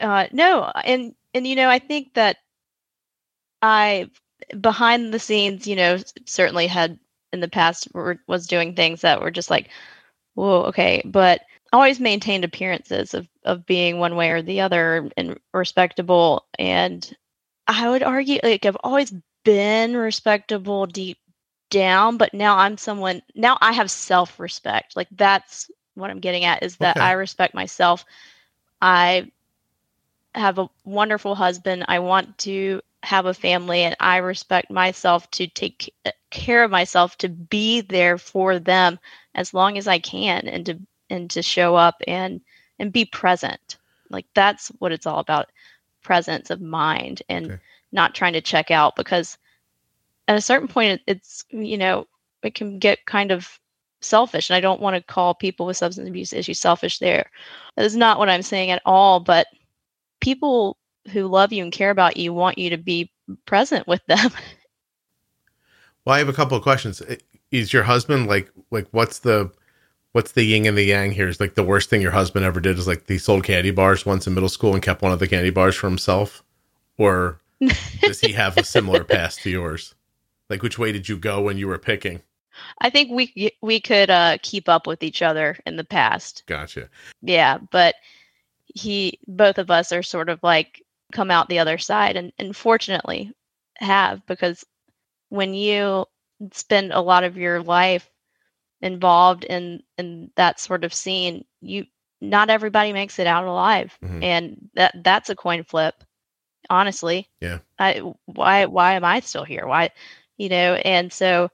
uh 0.00 0.26
no 0.32 0.70
and 0.84 1.14
and 1.34 1.46
you 1.46 1.56
know 1.56 1.68
i 1.68 1.78
think 1.78 2.14
that 2.14 2.38
i 3.60 4.08
behind 4.60 5.12
the 5.12 5.18
scenes 5.18 5.66
you 5.66 5.76
know 5.76 5.98
certainly 6.26 6.66
had 6.66 6.98
in 7.32 7.40
the 7.40 7.48
past 7.48 7.88
were, 7.94 8.18
was 8.26 8.46
doing 8.46 8.74
things 8.74 9.00
that 9.02 9.20
were 9.20 9.30
just 9.30 9.50
like 9.50 9.70
whoa 10.34 10.62
okay 10.62 11.02
but 11.04 11.42
always 11.72 12.00
maintained 12.00 12.44
appearances 12.44 13.14
of 13.14 13.28
of 13.44 13.64
being 13.66 13.98
one 13.98 14.16
way 14.16 14.30
or 14.30 14.42
the 14.42 14.60
other 14.60 15.08
and 15.16 15.38
respectable 15.54 16.46
and 16.58 17.16
i 17.68 17.88
would 17.88 18.02
argue 18.02 18.38
like 18.42 18.66
i've 18.66 18.76
always 18.84 19.12
been 19.44 19.96
respectable 19.96 20.86
deep 20.86 21.18
down 21.72 22.18
but 22.18 22.34
now 22.34 22.58
i'm 22.58 22.78
someone 22.78 23.22
now 23.36 23.58
i 23.62 23.72
have 23.72 23.90
self-respect 23.90 24.96
like 24.96 25.08
that's 25.12 25.70
what 25.94 26.10
i'm 26.10 26.20
getting 26.20 26.44
at 26.44 26.62
is 26.62 26.78
that 26.78 26.98
Okay. 26.98 27.06
i 27.06 27.12
respect 27.12 27.54
myself 27.54 28.06
i 28.82 29.30
have 30.34 30.58
a 30.58 30.70
wonderful 30.84 31.34
husband. 31.34 31.84
I 31.88 32.00
want 32.00 32.38
to 32.40 32.82
have 33.02 33.26
a 33.26 33.34
family 33.34 33.82
and 33.82 33.96
I 34.00 34.18
respect 34.18 34.70
myself 34.70 35.30
to 35.32 35.46
take 35.48 35.94
uh, 36.06 36.12
care 36.30 36.64
of 36.64 36.70
myself 36.70 37.18
to 37.18 37.28
be 37.28 37.80
there 37.82 38.18
for 38.18 38.58
them 38.58 38.98
as 39.34 39.54
long 39.54 39.78
as 39.78 39.88
I 39.88 39.98
can 39.98 40.48
and 40.48 40.66
to 40.66 40.78
and 41.10 41.30
to 41.30 41.42
show 41.42 41.76
up 41.76 42.02
and 42.06 42.40
and 42.78 42.92
be 42.92 43.04
present. 43.04 43.76
Like 44.10 44.26
that's 44.34 44.68
what 44.78 44.92
it's 44.92 45.06
all 45.06 45.18
about. 45.18 45.50
Presence 46.02 46.50
of 46.50 46.60
mind 46.60 47.22
and 47.28 47.52
okay. 47.52 47.60
not 47.92 48.14
trying 48.14 48.32
to 48.34 48.40
check 48.40 48.70
out 48.70 48.96
because 48.96 49.38
at 50.32 50.38
a 50.38 50.42
certain 50.42 50.68
point 50.68 51.00
it's 51.06 51.44
you 51.50 51.76
know 51.76 52.06
it 52.42 52.54
can 52.54 52.78
get 52.78 53.04
kind 53.06 53.30
of 53.30 53.58
selfish 54.00 54.50
and 54.50 54.56
i 54.56 54.60
don't 54.60 54.80
want 54.80 54.96
to 54.96 55.12
call 55.12 55.34
people 55.34 55.66
with 55.66 55.76
substance 55.76 56.08
abuse 56.08 56.32
issues 56.32 56.58
selfish 56.58 56.98
there. 56.98 57.30
That 57.76 57.84
is 57.84 57.96
not 57.96 58.18
what 58.18 58.28
i'm 58.28 58.42
saying 58.42 58.70
at 58.70 58.82
all 58.84 59.20
but 59.20 59.46
people 60.20 60.78
who 61.12 61.26
love 61.26 61.52
you 61.52 61.62
and 61.62 61.72
care 61.72 61.90
about 61.90 62.16
you 62.16 62.32
want 62.32 62.58
you 62.58 62.70
to 62.70 62.78
be 62.78 63.10
present 63.46 63.86
with 63.86 64.04
them. 64.06 64.30
Well 66.04 66.16
i 66.16 66.18
have 66.18 66.28
a 66.28 66.32
couple 66.32 66.56
of 66.56 66.64
questions. 66.64 67.00
Is 67.52 67.72
your 67.72 67.84
husband 67.84 68.26
like 68.26 68.50
like 68.72 68.88
what's 68.90 69.20
the 69.20 69.52
what's 70.10 70.32
the 70.32 70.42
yin 70.42 70.66
and 70.66 70.76
the 70.76 70.82
yang 70.82 71.12
here? 71.12 71.28
Is 71.28 71.38
like 71.38 71.54
the 71.54 71.62
worst 71.62 71.90
thing 71.90 72.02
your 72.02 72.10
husband 72.10 72.44
ever 72.44 72.58
did 72.58 72.76
is 72.76 72.88
like 72.88 73.06
he 73.06 73.18
sold 73.18 73.44
candy 73.44 73.70
bars 73.70 74.04
once 74.04 74.26
in 74.26 74.34
middle 74.34 74.48
school 74.48 74.74
and 74.74 74.82
kept 74.82 75.00
one 75.00 75.12
of 75.12 75.20
the 75.20 75.28
candy 75.28 75.50
bars 75.50 75.76
for 75.76 75.88
himself? 75.88 76.42
Or 76.98 77.40
does 78.00 78.18
he 78.18 78.32
have 78.32 78.56
a 78.56 78.64
similar 78.64 79.04
past 79.04 79.42
to 79.42 79.50
yours 79.50 79.94
like 80.52 80.62
which 80.62 80.78
way 80.78 80.92
did 80.92 81.08
you 81.08 81.16
go 81.16 81.40
when 81.40 81.56
you 81.56 81.66
were 81.66 81.78
picking 81.78 82.22
I 82.78 82.90
think 82.90 83.10
we 83.10 83.56
we 83.60 83.80
could 83.80 84.10
uh, 84.10 84.38
keep 84.42 84.68
up 84.68 84.86
with 84.86 85.02
each 85.02 85.22
other 85.22 85.58
in 85.66 85.76
the 85.76 85.84
past. 85.84 86.44
Gotcha. 86.46 86.88
Yeah, 87.22 87.58
but 87.70 87.94
he, 88.66 89.18
both 89.26 89.58
of 89.58 89.70
us 89.70 89.92
are 89.92 90.02
sort 90.02 90.28
of 90.28 90.42
like 90.42 90.82
come 91.12 91.30
out 91.30 91.48
the 91.48 91.58
other 91.58 91.78
side, 91.78 92.16
and 92.16 92.32
and 92.38 92.56
fortunately 92.56 93.32
have 93.76 94.24
because 94.26 94.64
when 95.28 95.54
you 95.54 96.06
spend 96.52 96.92
a 96.92 97.00
lot 97.00 97.24
of 97.24 97.36
your 97.36 97.62
life 97.62 98.08
involved 98.80 99.44
in 99.44 99.82
in 99.98 100.30
that 100.36 100.60
sort 100.60 100.84
of 100.84 100.94
scene, 100.94 101.44
you 101.60 101.86
not 102.20 102.50
everybody 102.50 102.92
makes 102.92 103.18
it 103.18 103.26
out 103.26 103.44
alive, 103.44 103.96
mm-hmm. 104.02 104.22
and 104.22 104.70
that 104.74 104.94
that's 105.02 105.30
a 105.30 105.36
coin 105.36 105.64
flip. 105.64 106.04
Honestly, 106.70 107.28
yeah. 107.40 107.58
I 107.78 108.02
why 108.26 108.66
why 108.66 108.94
am 108.94 109.04
I 109.04 109.20
still 109.20 109.44
here? 109.44 109.66
Why, 109.66 109.90
you 110.42 110.48
know? 110.48 110.74
And 110.74 111.12
so 111.12 111.50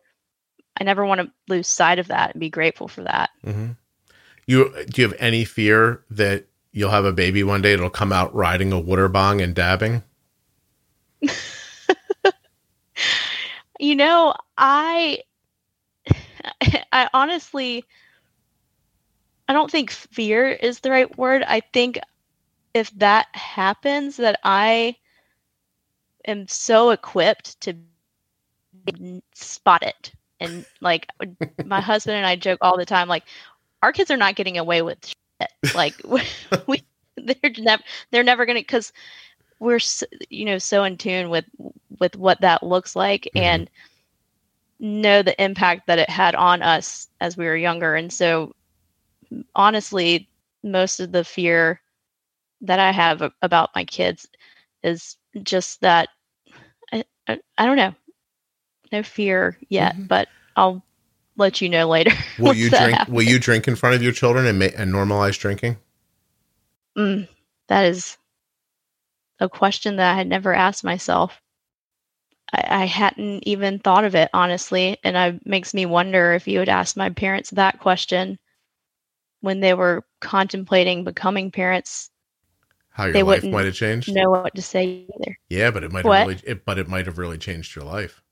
I 0.80 0.84
never 0.84 1.04
want 1.04 1.20
to 1.20 1.30
lose 1.46 1.68
sight 1.68 1.98
of 1.98 2.08
that 2.08 2.30
and 2.32 2.40
be 2.40 2.48
grateful 2.48 2.88
for 2.88 3.02
that. 3.02 3.28
Mm-hmm. 3.44 3.72
You 4.46 4.72
do 4.88 5.02
you 5.02 5.08
have 5.08 5.16
any 5.20 5.44
fear 5.44 6.02
that 6.10 6.46
you'll 6.72 6.90
have 6.90 7.04
a 7.04 7.12
baby 7.12 7.44
one 7.44 7.60
day? 7.60 7.74
It'll 7.74 7.90
come 7.90 8.14
out 8.14 8.34
riding 8.34 8.72
a 8.72 8.80
water 8.80 9.08
bong 9.08 9.42
and 9.42 9.54
dabbing. 9.54 10.02
you 13.78 13.94
know, 13.94 14.34
I, 14.56 15.18
I 16.90 17.10
honestly, 17.12 17.84
I 19.48 19.52
don't 19.52 19.70
think 19.70 19.90
fear 19.90 20.48
is 20.48 20.80
the 20.80 20.90
right 20.90 21.18
word. 21.18 21.42
I 21.46 21.60
think 21.60 21.98
if 22.72 22.90
that 22.92 23.26
happens, 23.32 24.16
that 24.16 24.40
I 24.44 24.96
am 26.24 26.48
so 26.48 26.88
equipped 26.88 27.60
to 27.62 27.76
spot 29.34 29.82
it 29.82 30.12
and 30.40 30.64
like 30.80 31.08
my 31.64 31.80
husband 31.80 32.16
and 32.16 32.26
I 32.26 32.36
joke 32.36 32.58
all 32.62 32.76
the 32.76 32.86
time, 32.86 33.08
like 33.08 33.24
our 33.82 33.92
kids 33.92 34.10
are 34.10 34.16
not 34.16 34.36
getting 34.36 34.58
away 34.58 34.82
with 34.82 35.06
shit. 35.06 35.74
Like 35.74 35.94
we, 36.66 36.82
they're 37.16 37.52
never, 37.58 37.82
they're 38.10 38.22
never 38.22 38.46
gonna 38.46 38.60
because 38.60 38.92
we're 39.60 39.80
so, 39.80 40.06
you 40.30 40.44
know 40.44 40.58
so 40.58 40.84
in 40.84 40.96
tune 40.96 41.30
with 41.30 41.44
with 41.98 42.16
what 42.16 42.40
that 42.40 42.62
looks 42.62 42.94
like 42.94 43.22
mm-hmm. 43.34 43.38
and 43.38 43.70
know 44.80 45.22
the 45.22 45.40
impact 45.42 45.86
that 45.86 45.98
it 45.98 46.08
had 46.08 46.34
on 46.36 46.62
us 46.62 47.08
as 47.20 47.36
we 47.36 47.44
were 47.44 47.56
younger. 47.56 47.96
And 47.96 48.12
so, 48.12 48.54
honestly, 49.56 50.28
most 50.62 51.00
of 51.00 51.10
the 51.10 51.24
fear 51.24 51.80
that 52.60 52.78
I 52.78 52.92
have 52.92 53.32
about 53.42 53.70
my 53.74 53.84
kids 53.84 54.28
is 54.84 55.16
just 55.42 55.80
that 55.80 56.08
I, 56.92 57.04
I, 57.26 57.40
I 57.56 57.66
don't 57.66 57.76
know 57.76 57.94
no 58.92 59.02
fear 59.02 59.56
yet, 59.68 59.94
mm-hmm. 59.94 60.04
but 60.04 60.28
I'll 60.56 60.82
let 61.36 61.60
you 61.60 61.68
know 61.68 61.88
later. 61.88 62.12
Will 62.38 62.54
you 62.54 62.68
drink? 62.68 62.94
Happens. 62.94 63.14
Will 63.14 63.24
you 63.24 63.38
drink 63.38 63.68
in 63.68 63.76
front 63.76 63.96
of 63.96 64.02
your 64.02 64.12
children 64.12 64.46
and 64.46 64.58
ma- 64.58 64.76
and 64.76 64.92
normalize 64.92 65.38
drinking? 65.38 65.78
Mm, 66.96 67.28
that 67.68 67.84
is 67.84 68.18
a 69.40 69.48
question 69.48 69.96
that 69.96 70.14
I 70.14 70.16
had 70.16 70.26
never 70.26 70.52
asked 70.52 70.84
myself. 70.84 71.40
I, 72.52 72.82
I 72.82 72.84
hadn't 72.86 73.46
even 73.46 73.78
thought 73.78 74.04
of 74.04 74.14
it 74.14 74.28
honestly, 74.34 74.98
and 75.04 75.16
it 75.16 75.46
makes 75.46 75.72
me 75.72 75.86
wonder 75.86 76.32
if 76.34 76.48
you 76.48 76.58
had 76.58 76.68
asked 76.68 76.96
my 76.96 77.10
parents 77.10 77.50
that 77.50 77.78
question 77.78 78.38
when 79.40 79.60
they 79.60 79.74
were 79.74 80.04
contemplating 80.20 81.04
becoming 81.04 81.50
parents. 81.50 82.10
How 82.90 83.06
your 83.06 83.22
life 83.22 83.44
might 83.44 83.66
have 83.66 83.74
changed. 83.74 84.12
Know 84.12 84.30
what 84.30 84.56
to 84.56 84.62
say 84.62 85.06
either. 85.14 85.38
Yeah, 85.48 85.70
but 85.70 85.84
it 85.84 85.92
might 85.92 86.04
have 86.04 86.26
really. 86.26 86.40
It, 86.44 86.64
but 86.64 86.78
it 86.78 86.88
might 86.88 87.06
have 87.06 87.18
really 87.18 87.38
changed 87.38 87.76
your 87.76 87.84
life. 87.84 88.22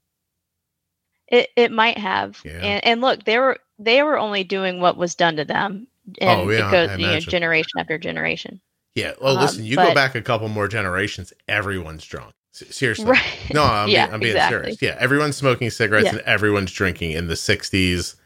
It 1.29 1.51
it 1.57 1.73
might 1.73 1.99
have. 1.99 2.41
Yeah. 2.45 2.61
And 2.63 2.85
and 2.85 3.01
look, 3.01 3.25
they 3.25 3.39
were 3.39 3.59
they 3.79 4.03
were 4.03 4.19
only 4.19 4.45
doing 4.45 4.81
what 4.81 4.97
was 4.97 5.15
done 5.15 5.37
to 5.37 5.45
them. 5.45 5.87
And 6.21 6.41
oh, 6.41 6.51
yeah, 6.51 6.69
it 6.69 6.71
goes, 6.71 6.99
you 6.99 7.07
know, 7.07 7.21
generation 7.21 7.73
after 7.79 7.99
generation. 7.99 8.61
Yeah. 8.95 9.13
Well, 9.21 9.37
um, 9.37 9.43
listen, 9.43 9.65
you 9.65 9.77
but, 9.77 9.89
go 9.89 9.95
back 9.95 10.15
a 10.15 10.23
couple 10.23 10.49
more 10.49 10.69
generations, 10.69 11.33
everyone's 11.49 12.05
drunk. 12.05 12.33
Seriously. 12.53 13.05
Right. 13.05 13.23
No, 13.53 13.63
I'm, 13.63 13.89
yeah, 13.91 14.07
being, 14.07 14.15
I'm 14.15 14.21
being 14.21 14.33
exactly. 14.33 14.59
serious. 14.59 14.83
Yeah. 14.83 14.97
Everyone's 14.99 15.37
smoking 15.37 15.69
cigarettes 15.71 16.07
yeah. 16.07 16.13
and 16.13 16.21
everyone's 16.21 16.73
drinking 16.73 17.13
in 17.13 17.27
the 17.27 17.35
60s, 17.35 18.17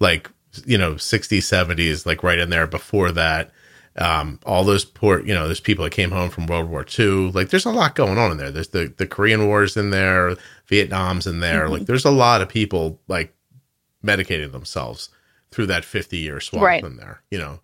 like, 0.00 0.30
you 0.66 0.76
know, 0.76 0.94
60s, 0.94 1.38
70s, 1.38 2.04
like 2.04 2.22
right 2.22 2.38
in 2.38 2.50
there 2.50 2.66
before 2.66 3.12
that. 3.12 3.50
Um, 3.96 4.38
all 4.44 4.62
those 4.62 4.84
poor, 4.84 5.20
you 5.20 5.34
know, 5.34 5.46
there's 5.46 5.58
people 5.58 5.84
that 5.84 5.90
came 5.90 6.10
home 6.10 6.30
from 6.30 6.46
World 6.46 6.68
War 6.68 6.84
II. 6.96 7.32
Like, 7.32 7.48
there's 7.48 7.64
a 7.64 7.70
lot 7.70 7.96
going 7.96 8.18
on 8.18 8.30
in 8.30 8.36
there. 8.36 8.50
There's 8.50 8.68
the, 8.68 8.92
the 8.96 9.06
Korean 9.06 9.46
Wars 9.46 9.76
in 9.76 9.90
there, 9.90 10.36
Vietnam's 10.68 11.26
in 11.26 11.40
there. 11.40 11.64
Mm-hmm. 11.64 11.72
Like, 11.72 11.86
there's 11.86 12.04
a 12.04 12.10
lot 12.10 12.42
of 12.42 12.48
people 12.48 13.00
like 13.08 13.34
medicating 14.04 14.52
themselves 14.52 15.10
through 15.50 15.66
that 15.66 15.84
50 15.84 16.16
year 16.16 16.40
swap 16.40 16.62
right. 16.62 16.84
in 16.84 16.96
there, 16.96 17.22
you 17.30 17.38
know. 17.38 17.60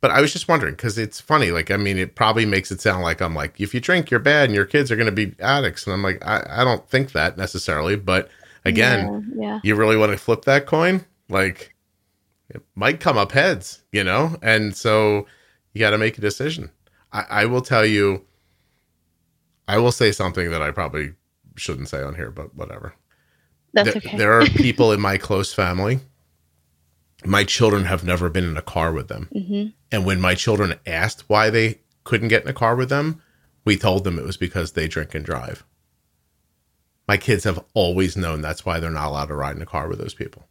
But 0.00 0.10
I 0.10 0.20
was 0.20 0.32
just 0.32 0.48
wondering 0.48 0.74
because 0.74 0.98
it's 0.98 1.20
funny. 1.20 1.50
Like, 1.50 1.70
I 1.70 1.78
mean, 1.78 1.96
it 1.96 2.14
probably 2.14 2.44
makes 2.44 2.70
it 2.70 2.80
sound 2.80 3.02
like 3.02 3.22
I'm 3.22 3.34
like, 3.34 3.58
if 3.58 3.72
you 3.72 3.80
drink, 3.80 4.10
you're 4.10 4.20
bad 4.20 4.46
and 4.46 4.54
your 4.54 4.66
kids 4.66 4.90
are 4.90 4.96
going 4.96 5.06
to 5.06 5.12
be 5.12 5.34
addicts. 5.40 5.86
And 5.86 5.94
I'm 5.94 6.02
like, 6.02 6.22
I, 6.26 6.44
I 6.50 6.64
don't 6.64 6.86
think 6.88 7.12
that 7.12 7.38
necessarily. 7.38 7.96
But 7.96 8.28
again, 8.66 9.32
yeah, 9.34 9.42
yeah. 9.42 9.60
you 9.62 9.74
really 9.74 9.96
want 9.96 10.12
to 10.12 10.18
flip 10.18 10.44
that 10.44 10.66
coin? 10.66 11.06
Like, 11.30 11.74
it 12.50 12.62
might 12.74 13.00
come 13.00 13.16
up 13.16 13.32
heads, 13.32 13.82
you 13.92 14.04
know? 14.04 14.36
And 14.42 14.76
so, 14.76 15.26
you 15.72 15.80
got 15.80 15.90
to 15.90 15.98
make 15.98 16.18
a 16.18 16.20
decision. 16.20 16.70
I, 17.12 17.24
I 17.30 17.44
will 17.46 17.62
tell 17.62 17.86
you, 17.86 18.26
I 19.66 19.78
will 19.78 19.92
say 19.92 20.12
something 20.12 20.50
that 20.50 20.60
I 20.60 20.70
probably 20.70 21.14
shouldn't 21.54 21.88
say 21.88 22.02
on 22.02 22.14
here, 22.14 22.30
but 22.30 22.54
whatever. 22.54 22.94
That's 23.72 23.92
there, 23.92 23.96
okay. 23.96 24.16
there 24.16 24.32
are 24.40 24.46
people 24.56 24.92
in 24.92 25.00
my 25.00 25.18
close 25.18 25.52
family. 25.52 26.00
My 27.24 27.44
children 27.44 27.84
have 27.84 28.04
never 28.04 28.28
been 28.28 28.44
in 28.44 28.56
a 28.56 28.62
car 28.62 28.92
with 28.92 29.08
them. 29.08 29.28
Mm-hmm. 29.34 29.68
And 29.90 30.04
when 30.04 30.20
my 30.20 30.34
children 30.34 30.74
asked 30.86 31.28
why 31.28 31.50
they 31.50 31.80
couldn't 32.04 32.28
get 32.28 32.42
in 32.42 32.48
a 32.48 32.54
car 32.54 32.76
with 32.76 32.90
them, 32.90 33.22
we 33.64 33.76
told 33.76 34.04
them 34.04 34.18
it 34.18 34.24
was 34.24 34.36
because 34.36 34.72
they 34.72 34.88
drink 34.88 35.14
and 35.14 35.24
drive. 35.24 35.64
My 37.08 37.16
kids 37.16 37.44
have 37.44 37.62
always 37.74 38.16
known 38.16 38.40
that's 38.40 38.64
why 38.64 38.78
they're 38.78 38.90
not 38.90 39.08
allowed 39.08 39.26
to 39.26 39.34
ride 39.34 39.56
in 39.56 39.62
a 39.62 39.66
car 39.66 39.88
with 39.88 39.98
those 39.98 40.14
people. 40.14 40.46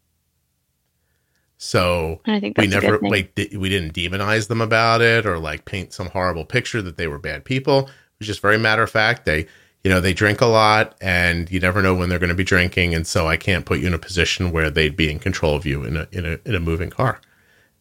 So 1.58 2.20
we 2.58 2.68
never 2.68 3.00
like 3.00 3.36
di- 3.36 3.56
we 3.56 3.70
didn't 3.70 3.94
demonize 3.94 4.50
them 4.50 4.60
about 4.60 5.02
it 5.02 5.26
or 5.26 5.40
like 5.40 5.64
paint 5.64 5.94
some 5.94 6.10
horrible 6.10 6.44
picture 6.44 6.82
that 6.82 6.98
they 6.98 7.08
were 7.08 7.20
bad 7.20 7.46
people. 7.46 7.88
It 7.88 8.20
was 8.20 8.28
just 8.28 8.42
very 8.42 8.58
matter 8.58 8.84
of 8.84 8.90
fact. 8.90 9.26
They 9.26 9.48
you 9.84 9.92
know 9.92 10.00
they 10.00 10.14
drink 10.14 10.42
a 10.42 10.46
lot 10.46 10.96
and 11.02 11.52
you 11.52 11.60
never 11.60 11.82
know 11.82 11.94
when 11.94 12.10
they're 12.10 12.20
going 12.20 12.30
to 12.30 12.36
be 12.36 12.44
drinking 12.44 12.96
and 12.96 13.06
so 13.06 13.28
I 13.28 13.38
can't 13.38 13.66
put 13.66 13.80
you 13.80 13.88
in 13.88 13.94
a 13.94 14.00
position 14.00 14.52
where 14.52 14.70
they'd 14.70 14.96
be 14.96 15.12
in 15.12 15.20
control 15.20 15.56
of 15.56 15.66
you 15.66 15.84
in 15.84 15.98
a 15.98 16.08
in 16.12 16.26
a 16.26 16.40
in 16.46 16.56
a 16.56 16.60
moving 16.60 16.90
car. 16.90 17.20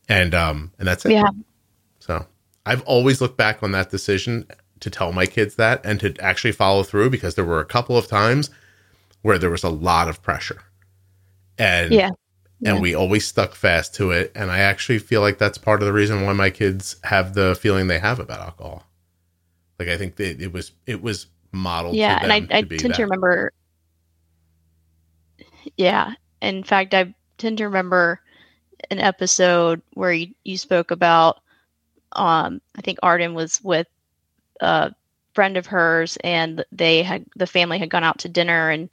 And 0.09 0.35
um 0.35 0.73
and 0.79 0.89
that's 0.89 1.05
it. 1.07 1.13
Yeah. 1.13 1.31
So 2.01 2.27
I've 2.67 2.83
always 2.83 3.21
looked 3.21 3.37
back 3.37 3.63
on 3.63 3.73
that 3.73 3.91
decision 3.91 4.47
to 4.81 4.91
tell 4.91 5.13
my 5.13 5.27
kids 5.27 5.55
that 5.57 5.81
and 5.85 6.01
to 6.01 6.15
actually 6.21 6.53
follow 6.53 6.83
through 6.83 7.11
because 7.11 7.37
there 7.37 7.45
were 7.45 7.61
a 7.61 7.65
couple 7.65 7.97
of 7.97 8.09
times 8.09 8.51
where 9.23 9.39
there 9.39 9.51
was 9.51 9.63
a 9.63 9.69
lot 9.69 10.09
of 10.09 10.23
pressure. 10.23 10.63
And 11.59 11.93
yeah 11.93 12.11
and 12.65 12.81
we 12.81 12.95
always 12.95 13.27
stuck 13.27 13.55
fast 13.55 13.95
to 13.97 14.11
it. 14.13 14.31
And 14.35 14.51
I 14.51 14.61
actually 14.61 14.99
feel 14.99 15.21
like 15.21 15.39
that's 15.39 15.59
part 15.59 15.83
of 15.83 15.87
the 15.87 15.93
reason 15.93 16.25
why 16.25 16.33
my 16.33 16.51
kids 16.51 16.97
have 17.05 17.35
the 17.35 17.57
feeling 17.61 17.89
they 17.89 17.99
have 17.99 18.21
about 18.21 18.41
alcohol. 18.41 18.87
Like 19.79 19.89
I 19.89 19.97
think 19.97 20.17
that 20.17 20.41
it 20.41 20.53
was 20.53 20.73
it 20.87 21.03
was 21.03 21.27
modeled. 21.53 21.95
Yeah, 21.95 22.19
and 22.23 22.33
I, 22.33 22.37
I 22.37 22.63
tend 22.63 22.81
that. 22.81 22.95
to 22.97 23.03
remember. 23.03 23.53
Yeah, 25.77 26.15
in 26.41 26.65
fact, 26.65 26.95
I 26.95 27.15
tend 27.39 27.59
to 27.59 27.65
remember 27.65 28.21
an 28.91 28.99
episode 28.99 29.81
where 29.95 30.13
you, 30.13 30.29
you 30.45 30.57
spoke 30.57 30.91
about. 30.91 31.39
Um, 32.13 32.61
I 32.77 32.83
think 32.83 32.99
Arden 33.03 33.35
was 33.35 33.63
with 33.63 33.87
a 34.61 34.93
friend 35.35 35.57
of 35.57 35.67
hers, 35.67 36.19
and 36.25 36.65
they 36.73 37.03
had 37.03 37.25
the 37.37 37.47
family 37.47 37.79
had 37.79 37.91
gone 37.91 38.05
out 38.05 38.19
to 38.21 38.29
dinner, 38.29 38.71
and 38.71 38.89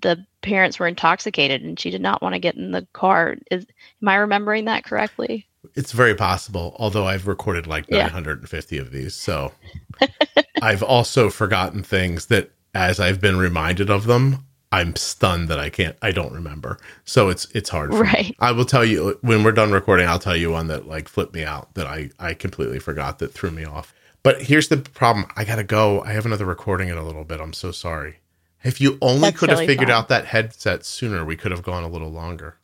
the 0.00 0.24
parents 0.42 0.78
were 0.78 0.86
intoxicated, 0.86 1.62
and 1.62 1.78
she 1.78 1.90
did 1.90 2.02
not 2.02 2.22
want 2.22 2.34
to 2.34 2.38
get 2.38 2.56
in 2.56 2.72
the 2.72 2.86
car. 2.92 3.36
Is 3.50 3.66
am 4.00 4.08
I 4.08 4.16
remembering 4.16 4.66
that 4.66 4.84
correctly? 4.84 5.46
It's 5.74 5.92
very 5.92 6.14
possible, 6.14 6.76
although 6.78 7.06
I've 7.06 7.26
recorded 7.28 7.66
like 7.66 7.86
Yeah. 7.88 8.02
950 8.02 8.78
of 8.78 8.90
these. 8.90 9.14
So 9.14 9.52
I've 10.62 10.82
also 10.82 11.28
forgotten 11.28 11.82
things 11.82 12.26
that 12.26 12.52
as 12.72 13.00
I've 13.00 13.20
been 13.20 13.36
reminded 13.36 13.90
of 13.90 14.04
them, 14.04 14.46
I'm 14.70 14.94
stunned 14.94 15.48
that 15.48 15.58
I 15.58 15.68
can't 15.68 15.96
I 16.00 16.12
don't 16.12 16.32
remember. 16.32 16.78
So 17.04 17.28
it's 17.28 17.46
it's 17.46 17.68
hard 17.68 17.90
for 17.90 18.04
me. 18.04 18.10
Right. 18.10 18.36
I 18.38 18.52
will 18.52 18.64
tell 18.64 18.84
you 18.84 19.18
when 19.22 19.42
we're 19.42 19.52
done 19.52 19.72
recording, 19.72 20.06
I'll 20.06 20.20
tell 20.20 20.36
you 20.36 20.52
one 20.52 20.68
that 20.68 20.86
like 20.86 21.08
flipped 21.08 21.34
me 21.34 21.42
out 21.42 21.74
that 21.74 21.88
I 21.88 22.10
I 22.20 22.34
completely 22.34 22.78
forgot 22.78 23.18
that 23.18 23.32
threw 23.32 23.50
me 23.50 23.64
off. 23.64 23.92
But 24.22 24.42
here's 24.42 24.68
the 24.68 24.76
problem. 24.76 25.26
I 25.36 25.44
got 25.44 25.56
to 25.56 25.64
go. 25.64 26.00
I 26.02 26.12
have 26.12 26.26
another 26.26 26.46
recording 26.46 26.88
in 26.88 26.96
a 26.96 27.04
little 27.04 27.24
bit. 27.24 27.40
I'm 27.40 27.52
so 27.52 27.72
sorry. 27.72 28.20
If 28.62 28.80
you 28.80 28.98
only 29.02 29.22
That's 29.22 29.40
could 29.40 29.50
have 29.50 29.58
figured 29.58 29.88
fine. 29.88 29.96
out 29.96 30.08
that 30.10 30.26
headset 30.26 30.86
sooner, 30.86 31.24
we 31.24 31.36
could 31.36 31.50
have 31.50 31.64
gone 31.64 31.82
a 31.82 31.88
little 31.88 32.12
longer. 32.12 32.56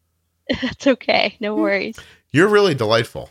That's 0.62 0.86
okay. 0.86 1.38
No 1.40 1.54
hmm. 1.54 1.62
worries. 1.62 1.98
You're 2.32 2.48
really 2.48 2.74
delightful. 2.74 3.30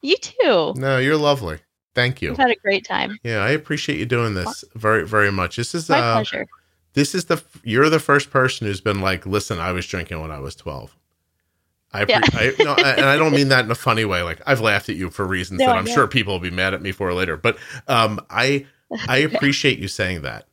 You 0.00 0.16
too. 0.16 0.72
No, 0.76 0.96
you're 0.98 1.18
lovely. 1.18 1.58
Thank 1.96 2.22
you. 2.22 2.28
We've 2.30 2.38
had 2.38 2.50
a 2.50 2.56
great 2.56 2.84
time. 2.84 3.18
Yeah, 3.24 3.38
I 3.38 3.50
appreciate 3.50 3.98
you 3.98 4.06
doing 4.06 4.34
this 4.34 4.64
very, 4.74 5.04
very 5.08 5.32
much. 5.32 5.56
This 5.56 5.74
is 5.74 5.88
My 5.88 5.98
uh, 5.98 6.14
pleasure. 6.16 6.46
this 6.92 7.14
is 7.14 7.24
the 7.24 7.42
you're 7.64 7.88
the 7.88 7.98
first 7.98 8.30
person 8.30 8.66
who's 8.66 8.80
been 8.82 9.00
like, 9.00 9.26
listen, 9.26 9.58
I 9.58 9.72
was 9.72 9.86
drinking 9.86 10.20
when 10.20 10.30
I 10.30 10.38
was 10.38 10.54
twelve. 10.54 10.94
I, 11.92 12.04
Yeah. 12.08 12.20
I 12.34 12.54
no, 12.60 12.74
and 12.74 13.06
I 13.06 13.16
don't 13.16 13.32
mean 13.32 13.48
that 13.48 13.64
in 13.64 13.70
a 13.70 13.74
funny 13.74 14.04
way. 14.04 14.22
Like 14.22 14.40
I've 14.46 14.60
laughed 14.60 14.88
at 14.90 14.96
you 14.96 15.08
for 15.10 15.26
reasons 15.26 15.58
No, 15.60 15.66
that 15.66 15.74
I 15.74 15.78
I'm 15.78 15.86
know. 15.86 15.92
sure 15.94 16.06
people 16.06 16.34
will 16.34 16.40
be 16.40 16.50
mad 16.50 16.74
at 16.74 16.82
me 16.82 16.92
for 16.92 17.12
later. 17.14 17.36
But 17.38 17.56
um, 17.88 18.20
I 18.30 18.66
I 19.08 19.16
appreciate 19.32 19.78
you 19.78 19.88
saying 19.88 20.22
that. 20.22 20.46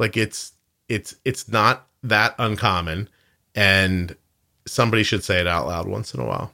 Like 0.00 0.16
it's 0.16 0.52
it's 0.88 1.14
it's 1.24 1.48
not 1.48 1.86
that 2.02 2.34
uncommon, 2.38 3.08
and 3.54 4.16
somebody 4.66 5.04
should 5.04 5.22
say 5.22 5.38
it 5.40 5.46
out 5.46 5.68
loud 5.68 5.86
once 5.86 6.12
in 6.14 6.20
a 6.20 6.24
while. 6.26 6.52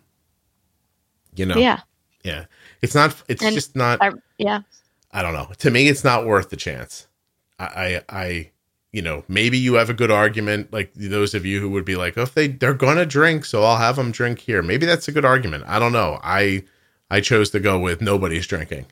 You 1.34 1.46
know, 1.46 1.56
Yeah. 1.56 1.80
yeah. 2.22 2.44
It's 2.82 2.94
not. 2.94 3.14
It's 3.28 3.42
And 3.42 3.54
just 3.54 3.76
not. 3.76 3.98
I, 4.02 4.12
yeah. 4.38 4.60
I 5.12 5.22
don't 5.22 5.32
know. 5.34 5.50
To 5.58 5.70
me, 5.70 5.88
it's 5.88 6.04
not 6.04 6.26
worth 6.26 6.50
the 6.50 6.56
chance. 6.56 7.06
I, 7.58 7.64
I, 7.64 8.02
I, 8.08 8.50
you 8.92 9.00
know, 9.02 9.24
maybe 9.28 9.56
you 9.58 9.74
have 9.74 9.88
a 9.88 9.94
good 9.94 10.10
argument, 10.10 10.72
like 10.72 10.92
those 10.94 11.34
of 11.34 11.46
you 11.46 11.60
who 11.60 11.70
would 11.70 11.84
be 11.84 11.96
like, 11.96 12.18
oh, 12.18 12.22
if 12.22 12.34
they 12.34 12.48
they're 12.48 12.74
gonna 12.74 13.06
drink, 13.06 13.44
so 13.44 13.62
I'll 13.62 13.78
have 13.78 13.96
them 13.96 14.10
drink 14.10 14.40
here. 14.40 14.62
Maybe 14.62 14.84
that's 14.86 15.08
a 15.08 15.12
good 15.12 15.24
argument. 15.24 15.64
I 15.66 15.78
don't 15.78 15.92
know. 15.92 16.18
I, 16.22 16.64
I 17.10 17.20
chose 17.20 17.50
to 17.50 17.60
go 17.60 17.78
with 17.78 18.00
nobody's 18.02 18.46
drinking, 18.46 18.86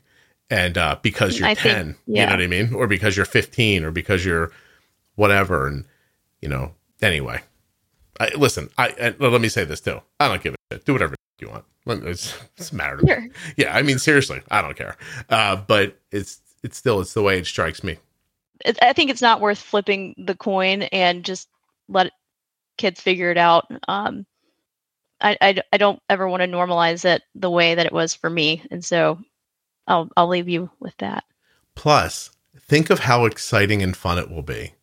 and 0.49 0.77
uh, 0.77 0.97
because 1.01 1.37
you're 1.39 1.47
I 1.47 1.53
think- 1.55 1.75
ten, 1.75 1.95
you 2.07 2.25
know 2.25 2.31
what 2.31 2.41
I 2.41 2.47
mean, 2.47 2.73
or 2.73 2.87
because 2.87 3.15
you're 3.15 3.25
fifteen, 3.25 3.83
or 3.83 3.91
because 3.91 4.25
you're 4.25 4.51
whatever, 5.15 5.67
and 5.67 5.85
you 6.41 6.49
know. 6.49 6.73
Anyway, 7.01 7.41
I, 8.19 8.29
listen. 8.35 8.69
I 8.77 8.89
and 8.99 9.19
let 9.19 9.41
me 9.41 9.49
say 9.49 9.63
this 9.65 9.81
too. 9.81 10.01
I 10.19 10.27
don't 10.27 10.41
give 10.41 10.53
a 10.53 10.57
shit. 10.73 10.85
Do 10.85 10.93
whatever 10.93 11.15
you 11.39 11.49
want. 11.49 11.65
It's, 11.87 12.35
it's 12.57 12.71
a 12.71 12.75
matter 12.75 12.99
Sure. 13.05 13.27
yeah 13.57 13.75
i 13.75 13.81
mean 13.81 13.99
seriously 13.99 14.41
i 14.51 14.61
don't 14.61 14.75
care 14.77 14.97
uh 15.29 15.55
but 15.55 15.97
it's 16.11 16.39
it's 16.63 16.77
still 16.77 16.99
it's 17.01 17.13
the 17.13 17.21
way 17.21 17.37
it 17.39 17.45
strikes 17.45 17.83
me 17.83 17.97
I 18.81 18.93
think 18.93 19.11
it's 19.11 19.21
not 19.21 19.41
worth 19.41 19.59
flipping 19.59 20.15
the 20.17 20.33
coin 20.35 20.83
and 20.83 21.23
just 21.25 21.49
let 21.89 22.11
kids 22.77 23.01
figure 23.01 23.29
it 23.29 23.37
out. 23.37 23.65
Um, 23.87 24.25
I, 25.21 25.37
I, 25.41 25.61
I 25.73 25.77
don't 25.77 26.01
ever 26.09 26.27
want 26.27 26.41
to 26.41 26.47
normalize 26.47 27.03
it 27.05 27.21
the 27.35 27.49
way 27.51 27.75
that 27.75 27.85
it 27.85 27.91
was 27.91 28.15
for 28.15 28.29
me, 28.29 28.63
and 28.71 28.83
so 28.83 29.19
I'll 29.87 30.09
I'll 30.17 30.29
leave 30.29 30.47
you 30.49 30.69
with 30.79 30.95
that. 30.97 31.25
plus 31.75 32.31
think 32.57 32.89
of 32.89 32.99
how 32.99 33.25
exciting 33.25 33.83
and 33.83 33.95
fun 33.95 34.17
it 34.17 34.31
will 34.31 34.41
be 34.41 34.73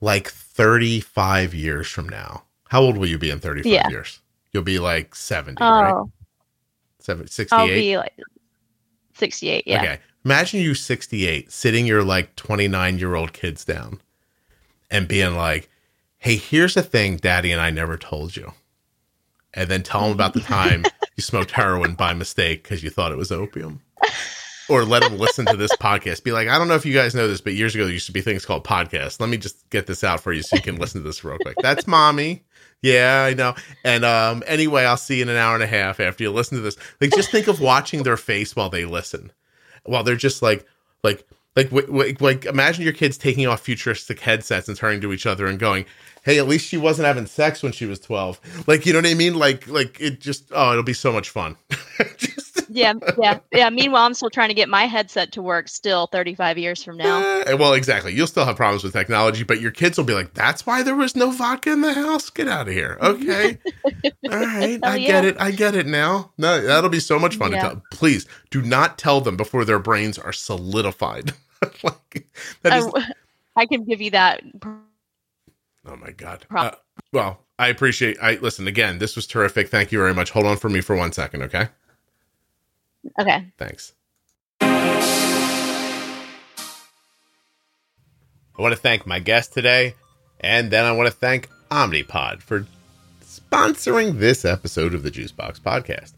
like 0.00 0.28
35 0.28 1.54
years 1.54 1.86
from 1.88 2.08
now 2.08 2.44
how 2.70 2.80
old 2.80 2.96
will 2.96 3.06
you 3.06 3.18
be 3.18 3.30
in 3.30 3.38
35 3.38 3.70
Yeah. 3.70 3.88
years 3.90 4.20
you'll 4.58 4.64
be 4.64 4.80
like 4.80 5.14
70 5.14 5.62
right 5.62 5.92
Oh, 5.92 6.10
I'll 7.08 7.26
68 7.28 7.74
be 7.74 7.96
like 7.96 8.16
sixty-eight. 9.14 9.64
Yeah. 9.66 9.80
okay 9.82 9.98
imagine 10.24 10.60
you 10.60 10.74
68 10.74 11.52
sitting 11.52 11.86
your 11.86 12.02
like 12.02 12.34
29 12.34 12.98
year 12.98 13.14
old 13.14 13.32
kids 13.32 13.64
down 13.64 14.00
and 14.90 15.06
being 15.06 15.36
like 15.36 15.68
hey 16.18 16.34
here's 16.36 16.76
a 16.76 16.82
thing 16.82 17.16
daddy 17.18 17.52
and 17.52 17.60
i 17.60 17.70
never 17.70 17.96
told 17.96 18.34
you 18.36 18.52
and 19.54 19.68
then 19.70 19.82
tell 19.84 20.02
them 20.02 20.10
about 20.12 20.34
the 20.34 20.40
time 20.56 20.84
you 21.16 21.22
smoked 21.22 21.52
heroin 21.52 21.94
by 21.94 22.12
mistake 22.12 22.64
because 22.64 22.82
you 22.82 22.90
thought 22.90 23.12
it 23.12 23.16
was 23.18 23.30
opium 23.30 23.80
or 24.68 24.84
let 24.84 25.02
them 25.02 25.18
listen 25.18 25.46
to 25.46 25.56
this 25.56 25.74
podcast. 25.76 26.22
Be 26.24 26.32
like 26.32 26.48
i 26.48 26.58
don't 26.58 26.68
know 26.68 26.74
if 26.74 26.86
you 26.86 26.94
guys 26.94 27.14
know 27.14 27.28
this 27.28 27.40
but 27.40 27.54
years 27.54 27.74
ago 27.74 27.84
there 27.84 27.92
used 27.92 28.06
to 28.06 28.12
be 28.12 28.20
things 28.20 28.44
called 28.44 28.64
podcasts. 28.64 29.20
Let 29.20 29.28
me 29.28 29.36
just 29.36 29.68
get 29.70 29.86
this 29.86 30.04
out 30.04 30.20
for 30.20 30.32
you 30.32 30.42
so 30.42 30.56
you 30.56 30.62
can 30.62 30.76
listen 30.76 31.02
to 31.02 31.06
this 31.06 31.24
real 31.24 31.38
quick. 31.38 31.56
That's 31.62 31.86
mommy. 31.86 32.44
Yeah 32.82 33.24
i 33.28 33.34
know. 33.34 33.54
And 33.84 34.04
um 34.04 34.42
anyway 34.46 34.84
i'll 34.84 34.96
see 34.96 35.16
you 35.16 35.22
in 35.22 35.28
an 35.28 35.36
hour 35.36 35.54
and 35.54 35.64
a 35.64 35.66
half 35.68 36.00
after 36.00 36.24
you 36.24 36.30
listen 36.30 36.56
to 36.56 36.62
this. 36.62 36.76
Like 37.00 37.10
just 37.12 37.30
think 37.30 37.48
of 37.48 37.60
watching 37.60 38.02
their 38.02 38.16
face 38.16 38.54
while 38.54 38.70
they 38.70 38.84
listen. 38.84 39.32
While 39.84 40.04
they're 40.04 40.16
just 40.16 40.42
like 40.42 40.66
like 41.02 41.26
like 41.56 41.70
w- 41.70 41.86
w- 41.86 42.16
like 42.20 42.44
imagine 42.44 42.84
your 42.84 42.92
kids 42.92 43.18
taking 43.18 43.46
off 43.46 43.60
futuristic 43.60 44.20
headsets 44.20 44.68
and 44.68 44.76
turning 44.76 45.00
to 45.00 45.12
each 45.12 45.26
other 45.26 45.46
and 45.46 45.58
going 45.58 45.86
hey 46.22 46.38
at 46.38 46.46
least 46.46 46.66
she 46.66 46.76
wasn't 46.76 47.06
having 47.06 47.26
sex 47.26 47.62
when 47.62 47.72
she 47.72 47.86
was 47.86 47.98
12 47.98 48.64
like 48.68 48.86
you 48.86 48.92
know 48.92 49.00
what 49.00 49.06
i 49.06 49.14
mean? 49.14 49.34
Like 49.34 49.66
like 49.66 50.00
it 50.00 50.20
just 50.20 50.52
oh 50.54 50.72
it'll 50.72 50.84
be 50.84 50.92
so 50.92 51.12
much 51.12 51.30
fun 51.30 51.56
yeah, 52.68 52.94
yeah, 53.18 53.38
yeah. 53.52 53.70
Meanwhile, 53.70 54.04
I'm 54.04 54.14
still 54.14 54.30
trying 54.30 54.48
to 54.48 54.54
get 54.54 54.68
my 54.68 54.84
headset 54.84 55.32
to 55.32 55.42
work. 55.42 55.68
Still, 55.68 56.06
35 56.08 56.58
years 56.58 56.82
from 56.82 56.96
now. 56.96 57.20
Eh, 57.46 57.54
well 57.54 57.72
exactly 57.72 58.12
you'll 58.12 58.26
still 58.26 58.44
have 58.44 58.56
problems 58.56 58.84
with 58.84 58.92
technology 58.92 59.42
but 59.42 59.60
your 59.60 59.70
kids 59.70 59.96
will 59.96 60.04
be 60.04 60.14
like 60.14 60.34
that's 60.34 60.66
why 60.66 60.82
there 60.82 60.94
was 60.94 61.16
no 61.16 61.30
vodka 61.30 61.72
in 61.72 61.80
the 61.80 61.92
house 61.92 62.30
get 62.30 62.48
out 62.48 62.68
of 62.68 62.74
here 62.74 62.98
okay 63.00 63.58
all 64.04 64.36
right 64.36 64.78
Hell 64.82 64.92
i 64.92 64.96
yeah. 64.96 65.06
get 65.06 65.24
it 65.24 65.36
i 65.40 65.50
get 65.50 65.74
it 65.74 65.86
now 65.86 66.30
no 66.38 66.60
that'll 66.60 66.90
be 66.90 67.00
so 67.00 67.18
much 67.18 67.36
fun 67.36 67.52
Yeah. 67.52 67.62
to 67.62 67.68
tell 67.68 67.82
please 67.90 68.26
do 68.50 68.62
not 68.62 68.98
tell 68.98 69.20
them 69.20 69.36
before 69.36 69.64
their 69.64 69.78
brains 69.78 70.18
are 70.18 70.32
solidified 70.32 71.32
like 71.82 72.26
that 72.62 72.78
is 72.78 72.90
I, 72.94 73.12
I 73.62 73.66
can 73.66 73.84
give 73.84 74.00
you 74.00 74.10
that. 74.12 74.42
Oh 74.62 75.96
my 75.96 76.10
god. 76.12 76.46
Uh, 76.50 76.72
well, 77.12 77.40
I 77.58 77.68
appreciate. 77.68 78.16
I 78.22 78.34
listen 78.36 78.68
again. 78.68 78.98
This 78.98 79.16
was 79.16 79.26
terrific. 79.26 79.68
Thank 79.68 79.90
you 79.90 79.98
very 79.98 80.14
much. 80.14 80.30
Hold 80.30 80.46
on 80.46 80.56
for 80.58 80.68
me 80.68 80.80
for 80.80 80.94
one 80.94 81.12
second, 81.12 81.42
okay? 81.42 81.68
Okay. 83.20 83.46
Thanks. 83.56 83.92
I 88.58 88.62
want 88.62 88.74
to 88.74 88.80
thank 88.80 89.06
my 89.06 89.20
guest 89.20 89.52
today, 89.52 89.94
and 90.40 90.70
then 90.70 90.84
I 90.84 90.92
want 90.92 91.06
to 91.06 91.14
thank 91.14 91.48
Omnipod 91.70 92.42
for 92.42 92.66
sponsoring 93.24 94.18
this 94.18 94.44
episode 94.44 94.94
of 94.94 95.02
the 95.02 95.10
Juicebox 95.10 95.60
Podcast. 95.60 96.12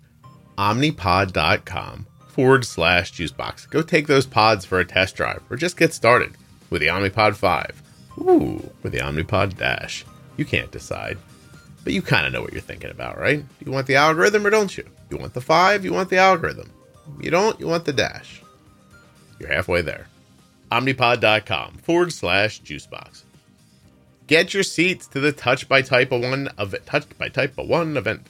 Omnipod.com 0.56 2.06
forward 2.28 2.64
slash 2.64 3.12
juicebox. 3.12 3.68
Go 3.68 3.82
take 3.82 4.06
those 4.06 4.26
pods 4.26 4.64
for 4.64 4.78
a 4.80 4.84
test 4.84 5.16
drive 5.16 5.42
or 5.50 5.56
just 5.56 5.76
get 5.76 5.92
started 5.92 6.32
with 6.70 6.80
the 6.80 6.88
Omnipod 6.88 7.34
5. 7.36 7.82
Ooh, 8.20 8.70
with 8.82 8.92
the 8.92 8.98
Omnipod 9.00 9.56
Dash. 9.56 10.04
You 10.36 10.44
can't 10.44 10.70
decide, 10.70 11.18
but 11.84 11.92
you 11.92 12.02
kind 12.02 12.26
of 12.26 12.32
know 12.32 12.42
what 12.42 12.52
you're 12.52 12.60
thinking 12.60 12.90
about, 12.90 13.18
right? 13.18 13.44
You 13.64 13.72
want 13.72 13.86
the 13.86 13.96
algorithm 13.96 14.46
or 14.46 14.50
don't 14.50 14.76
you? 14.76 14.88
You 15.10 15.16
want 15.16 15.34
the 15.34 15.40
5, 15.40 15.84
you 15.84 15.92
want 15.92 16.10
the 16.10 16.18
algorithm. 16.18 16.70
You 17.20 17.30
don't, 17.30 17.58
you 17.58 17.66
want 17.66 17.84
the 17.84 17.92
Dash. 17.92 18.42
You're 19.38 19.52
halfway 19.52 19.82
there. 19.82 20.06
Omnipod.com 20.70 21.78
forward 21.78 22.12
slash 22.12 22.62
juicebox. 22.62 23.24
Get 24.26 24.54
your 24.54 24.62
seats 24.62 25.08
to 25.08 25.18
the 25.18 25.32
Touched 25.32 25.68
by 25.68 25.82
Type 25.82 26.12
1 26.12 26.50
event. 26.58 26.86
Touched 26.86 27.18
by 27.18 27.28
Type 27.28 27.56
1 27.56 27.96
event. 27.96 28.26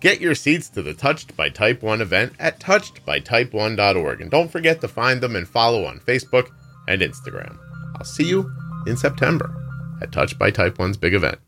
Get 0.00 0.20
your 0.20 0.34
seats 0.34 0.68
to 0.70 0.82
the 0.82 0.92
Touched 0.92 1.34
by 1.36 1.48
Type 1.48 1.82
1 1.82 2.02
event 2.02 2.34
at 2.38 2.60
touchedbytype1.org. 2.60 4.20
And 4.20 4.30
don't 4.30 4.52
forget 4.52 4.80
to 4.82 4.88
find 4.88 5.20
them 5.20 5.36
and 5.36 5.48
follow 5.48 5.86
on 5.86 6.00
Facebook 6.00 6.50
and 6.88 7.00
Instagram. 7.00 7.56
I'll 7.96 8.04
see 8.04 8.24
you 8.24 8.52
in 8.86 8.96
September 8.96 9.54
at 10.02 10.12
Touched 10.12 10.38
by 10.38 10.50
Type 10.50 10.76
1's 10.76 10.98
big 10.98 11.14
event. 11.14 11.38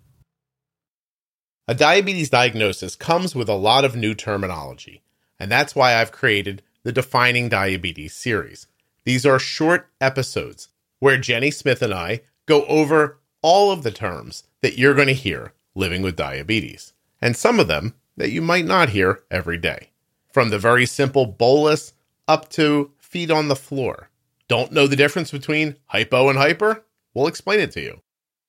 A 1.69 1.75
diabetes 1.77 2.29
diagnosis 2.29 2.97
comes 2.97 3.37
with 3.37 3.49
a 3.49 3.55
lot 3.55 3.85
of 3.85 3.95
new 3.95 4.15
terminology, 4.15 5.01
and 5.39 5.51
that's 5.51 5.77
why 5.77 5.95
I've 5.95 6.11
created 6.11 6.61
the 6.83 6.91
Defining 6.91 7.49
Diabetes 7.49 8.15
series. 8.15 8.67
These 9.05 9.25
are 9.25 9.39
short 9.39 9.89
episodes 10.01 10.69
where 10.99 11.17
Jenny 11.19 11.53
Smith 11.53 11.81
and 11.81 11.95
I 11.95 12.23
go 12.47 12.65
over 12.65 13.21
all 13.43 13.71
of 13.71 13.85
the 13.85 13.93
terms 13.93 14.43
that 14.61 14.77
you're 14.77 14.95
going 14.95 15.07
to 15.07 15.15
hear 15.15 15.53
living 15.77 16.03
with 16.03 16.17
diabetes, 16.17 16.95
and 17.21 17.37
some 17.37 17.61
of 17.61 17.69
them 17.69 17.95
that 18.17 18.33
you 18.33 18.43
might 18.43 18.67
not 18.67 18.89
hear 18.89 19.23
every 19.31 19.57
day. 19.57 19.91
From 20.33 20.51
the 20.51 20.59
very 20.59 20.85
simple 20.85 21.27
bolus 21.27 21.93
up 22.27 22.49
to 22.51 22.91
feet 22.99 23.31
on 23.31 23.47
the 23.47 23.55
floor. 23.57 24.11
Don't 24.49 24.73
know 24.73 24.89
the 24.89 24.97
difference 24.97 25.31
between 25.31 25.77
hypo 25.87 26.29
and 26.29 26.39
hyper? 26.39 26.85
We'll 27.15 27.29
explain 27.29 27.61
it 27.61 27.71
to 27.73 27.81
you. 27.81 28.01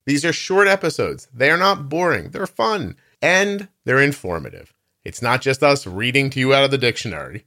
These 0.05 0.25
are 0.25 0.33
short 0.33 0.67
episodes. 0.67 1.27
They 1.33 1.49
are 1.49 1.57
not 1.57 1.89
boring, 1.89 2.31
they're 2.31 2.47
fun, 2.47 2.97
and 3.23 3.69
they're 3.85 4.01
informative. 4.01 4.73
It's 5.05 5.21
not 5.21 5.41
just 5.41 5.63
us 5.63 5.87
reading 5.87 6.29
to 6.31 6.39
you 6.41 6.53
out 6.53 6.65
of 6.65 6.71
the 6.71 6.77
dictionary. 6.77 7.45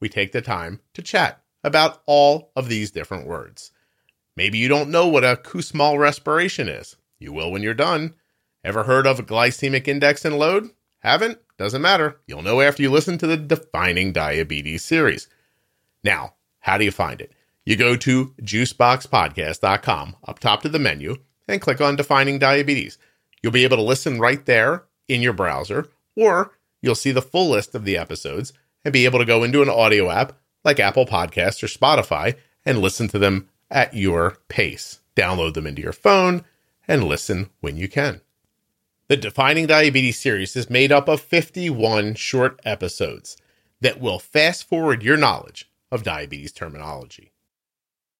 We 0.00 0.08
take 0.08 0.32
the 0.32 0.40
time 0.40 0.80
to 0.94 1.02
chat 1.02 1.42
about 1.62 2.02
all 2.06 2.50
of 2.56 2.68
these 2.68 2.90
different 2.90 3.26
words. 3.26 3.70
Maybe 4.36 4.56
you 4.56 4.68
don't 4.68 4.90
know 4.90 5.06
what 5.06 5.24
a 5.24 5.36
Kussmaul 5.36 5.98
respiration 5.98 6.68
is. 6.68 6.96
You 7.18 7.32
will 7.32 7.52
when 7.52 7.62
you're 7.62 7.74
done. 7.74 8.14
Ever 8.64 8.84
heard 8.84 9.06
of 9.06 9.18
a 9.18 9.22
glycemic 9.22 9.86
index 9.86 10.24
and 10.24 10.38
load? 10.38 10.70
Haven't? 11.00 11.38
Doesn't 11.58 11.82
matter. 11.82 12.20
You'll 12.26 12.42
know 12.42 12.60
after 12.62 12.82
you 12.82 12.90
listen 12.90 13.18
to 13.18 13.26
the 13.26 13.36
Defining 13.36 14.12
Diabetes 14.12 14.82
series. 14.82 15.28
Now, 16.02 16.34
how 16.60 16.78
do 16.78 16.84
you 16.84 16.90
find 16.90 17.20
it? 17.20 17.32
You 17.66 17.76
go 17.76 17.96
to 17.96 18.34
juiceboxpodcast.com 18.40 20.16
up 20.26 20.38
top 20.38 20.62
to 20.62 20.68
the 20.70 20.78
menu 20.78 21.16
and 21.46 21.60
click 21.60 21.80
on 21.82 21.96
Defining 21.96 22.38
Diabetes. 22.38 22.96
You'll 23.42 23.52
be 23.52 23.64
able 23.64 23.76
to 23.76 23.82
listen 23.82 24.18
right 24.18 24.44
there 24.46 24.84
in 25.08 25.22
your 25.22 25.32
browser, 25.32 25.88
or 26.14 26.52
you'll 26.80 26.94
see 26.94 27.12
the 27.12 27.22
full 27.22 27.50
list 27.50 27.74
of 27.74 27.84
the 27.84 27.96
episodes 27.96 28.52
and 28.84 28.92
be 28.92 29.04
able 29.04 29.18
to 29.18 29.24
go 29.24 29.42
into 29.42 29.62
an 29.62 29.68
audio 29.68 30.10
app 30.10 30.34
like 30.64 30.78
Apple 30.78 31.06
Podcasts 31.06 31.62
or 31.62 31.66
Spotify 31.66 32.36
and 32.64 32.78
listen 32.78 33.08
to 33.08 33.18
them 33.18 33.48
at 33.70 33.94
your 33.94 34.38
pace. 34.48 35.00
Download 35.16 35.54
them 35.54 35.66
into 35.66 35.82
your 35.82 35.92
phone 35.92 36.44
and 36.86 37.04
listen 37.04 37.50
when 37.60 37.76
you 37.76 37.88
can. 37.88 38.20
The 39.08 39.16
Defining 39.16 39.66
Diabetes 39.66 40.18
series 40.18 40.54
is 40.54 40.68
made 40.68 40.92
up 40.92 41.08
of 41.08 41.20
51 41.20 42.14
short 42.14 42.60
episodes 42.64 43.36
that 43.80 44.00
will 44.00 44.18
fast 44.18 44.68
forward 44.68 45.02
your 45.02 45.16
knowledge 45.16 45.70
of 45.90 46.02
diabetes 46.02 46.52
terminology. 46.52 47.32